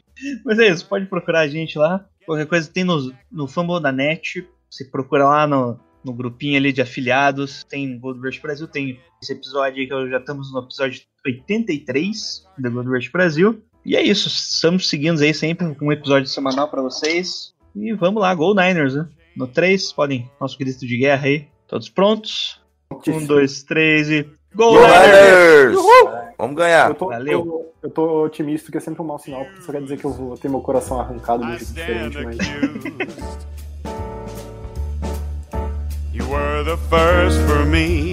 Mas 0.45 0.59
é 0.59 0.67
isso, 0.67 0.85
pode 0.89 1.07
procurar 1.07 1.43
a 1.43 1.49
gente 1.49 1.79
lá. 1.79 2.05
Qualquer 2.27 2.47
coisa 2.47 2.69
tem 2.69 2.83
no, 2.83 3.13
no 3.31 3.47
Fumble 3.47 3.81
da 3.81 3.93
Net. 3.93 4.45
Você 4.69 4.85
procura 4.85 5.29
lá 5.29 5.47
no, 5.47 5.79
no 6.05 6.13
grupinho 6.13 6.57
ali 6.57 6.73
de 6.73 6.83
afiliados. 6.83 7.65
Tem 7.65 7.99
Gold 7.99 8.21
Rush 8.21 8.39
Brasil, 8.39 8.69
tem 8.69 9.01
esse 9.23 9.33
episódio 9.33 9.81
aí 9.81 9.89
que 9.89 10.11
já 10.11 10.19
estamos 10.19 10.53
no 10.53 10.61
episódio 10.61 11.01
83 11.25 12.47
da 12.59 12.69
Gold 12.69 12.89
Rush 12.91 13.09
Brasil. 13.09 13.63
E 13.85 13.97
é 13.97 14.03
isso, 14.03 14.29
estamos 14.29 14.89
seguindo 14.89 15.21
aí 15.23 15.35
sempre 15.35 15.75
com 15.75 15.87
um 15.87 15.93
episódio 15.93 16.29
semanal 16.29 16.69
pra 16.69 16.81
vocês. 16.81 17.55
E 17.75 17.93
vamos 17.93 18.23
lá, 18.23 18.35
Go 18.35 18.55
Niners, 18.55 18.95
né? 18.95 19.09
No 19.37 19.47
3, 19.47 19.93
podem, 19.93 20.31
nosso 20.41 20.57
grito 20.57 20.87
de 20.87 20.97
guerra 20.97 21.27
aí. 21.27 21.49
Todos 21.67 21.89
prontos? 21.89 22.61
Um, 23.09 23.27
dois, 23.27 23.63
três 23.63 24.09
e. 24.09 24.23
Go, 24.55 24.71
Go 24.71 24.81
Niners! 24.81 25.77
Vamos 26.39 26.57
ganhar. 26.57 26.91
Eu 26.91 26.95
tô, 26.95 27.09
Valeu. 27.09 27.33
Eu, 27.33 27.73
eu 27.83 27.91
tô 27.91 28.25
otimista, 28.25 28.71
que 28.71 28.79
é 28.79 28.81
sempre 28.81 29.03
um 29.03 29.05
mau 29.05 29.19
sinal, 29.19 29.45
porque 29.45 29.61
isso 29.61 29.73
quer 29.73 29.83
dizer 29.83 29.99
que 29.99 30.05
eu 30.05 30.13
vou 30.13 30.37
ter 30.37 30.49
meu 30.49 30.61
coração 30.61 31.01
arrancado 31.01 31.45
de 31.45 31.59
jeito 31.59 31.75
diferente, 31.75 32.23
mas. 32.25 33.47
You 36.25 36.31
were 36.31 36.63
the 36.63 36.79
first 36.79 37.39
for 37.43 37.67
me. 37.67 38.13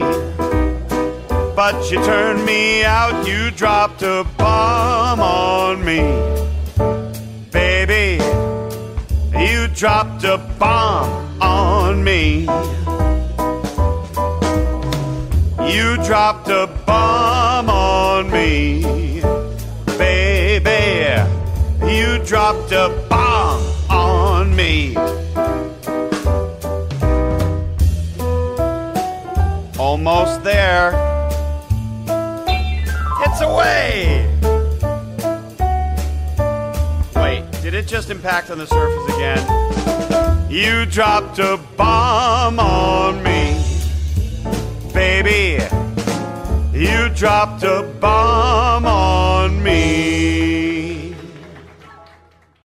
But 1.56 1.90
you 1.90 2.04
turned 2.04 2.46
me 2.46 2.84
out, 2.84 3.26
you 3.26 3.52
dropped 3.52 4.02
a 4.02 4.26
bomb 4.38 5.22
on 5.22 5.86
me. 5.86 6.02
Baby, 7.52 8.22
you 9.40 9.68
dropped 9.68 10.26
a 10.26 10.38
bomb 10.60 11.42
on 11.42 12.04
me. 12.04 12.42
You 15.74 15.96
dropped 16.04 16.50
a 16.50 16.68
bomb 16.86 17.70
on 17.70 18.30
me. 18.30 19.22
Baby, 19.98 21.16
you 21.86 22.18
dropped 22.26 22.74
a 22.74 22.90
bomb 23.10 23.62
on 23.90 24.54
me. 24.54 24.98
Almost 29.91 30.45
there. 30.45 30.91
It's 33.26 33.41
away! 33.41 34.26
Wait, 37.13 37.43
did 37.61 37.73
it 37.73 37.88
just 37.88 38.09
impact 38.09 38.51
on 38.51 38.57
the 38.57 38.68
surface 38.68 39.15
again? 39.15 40.49
You 40.49 40.85
dropped 40.85 41.39
a 41.39 41.59
bomb 41.76 42.57
on 42.57 43.22
me. 43.22 43.61
Baby, 44.93 45.61
you 46.73 47.09
dropped 47.09 47.63
a 47.63 47.84
bomb 47.99 48.85
on 48.85 49.61
me. 49.61 50.20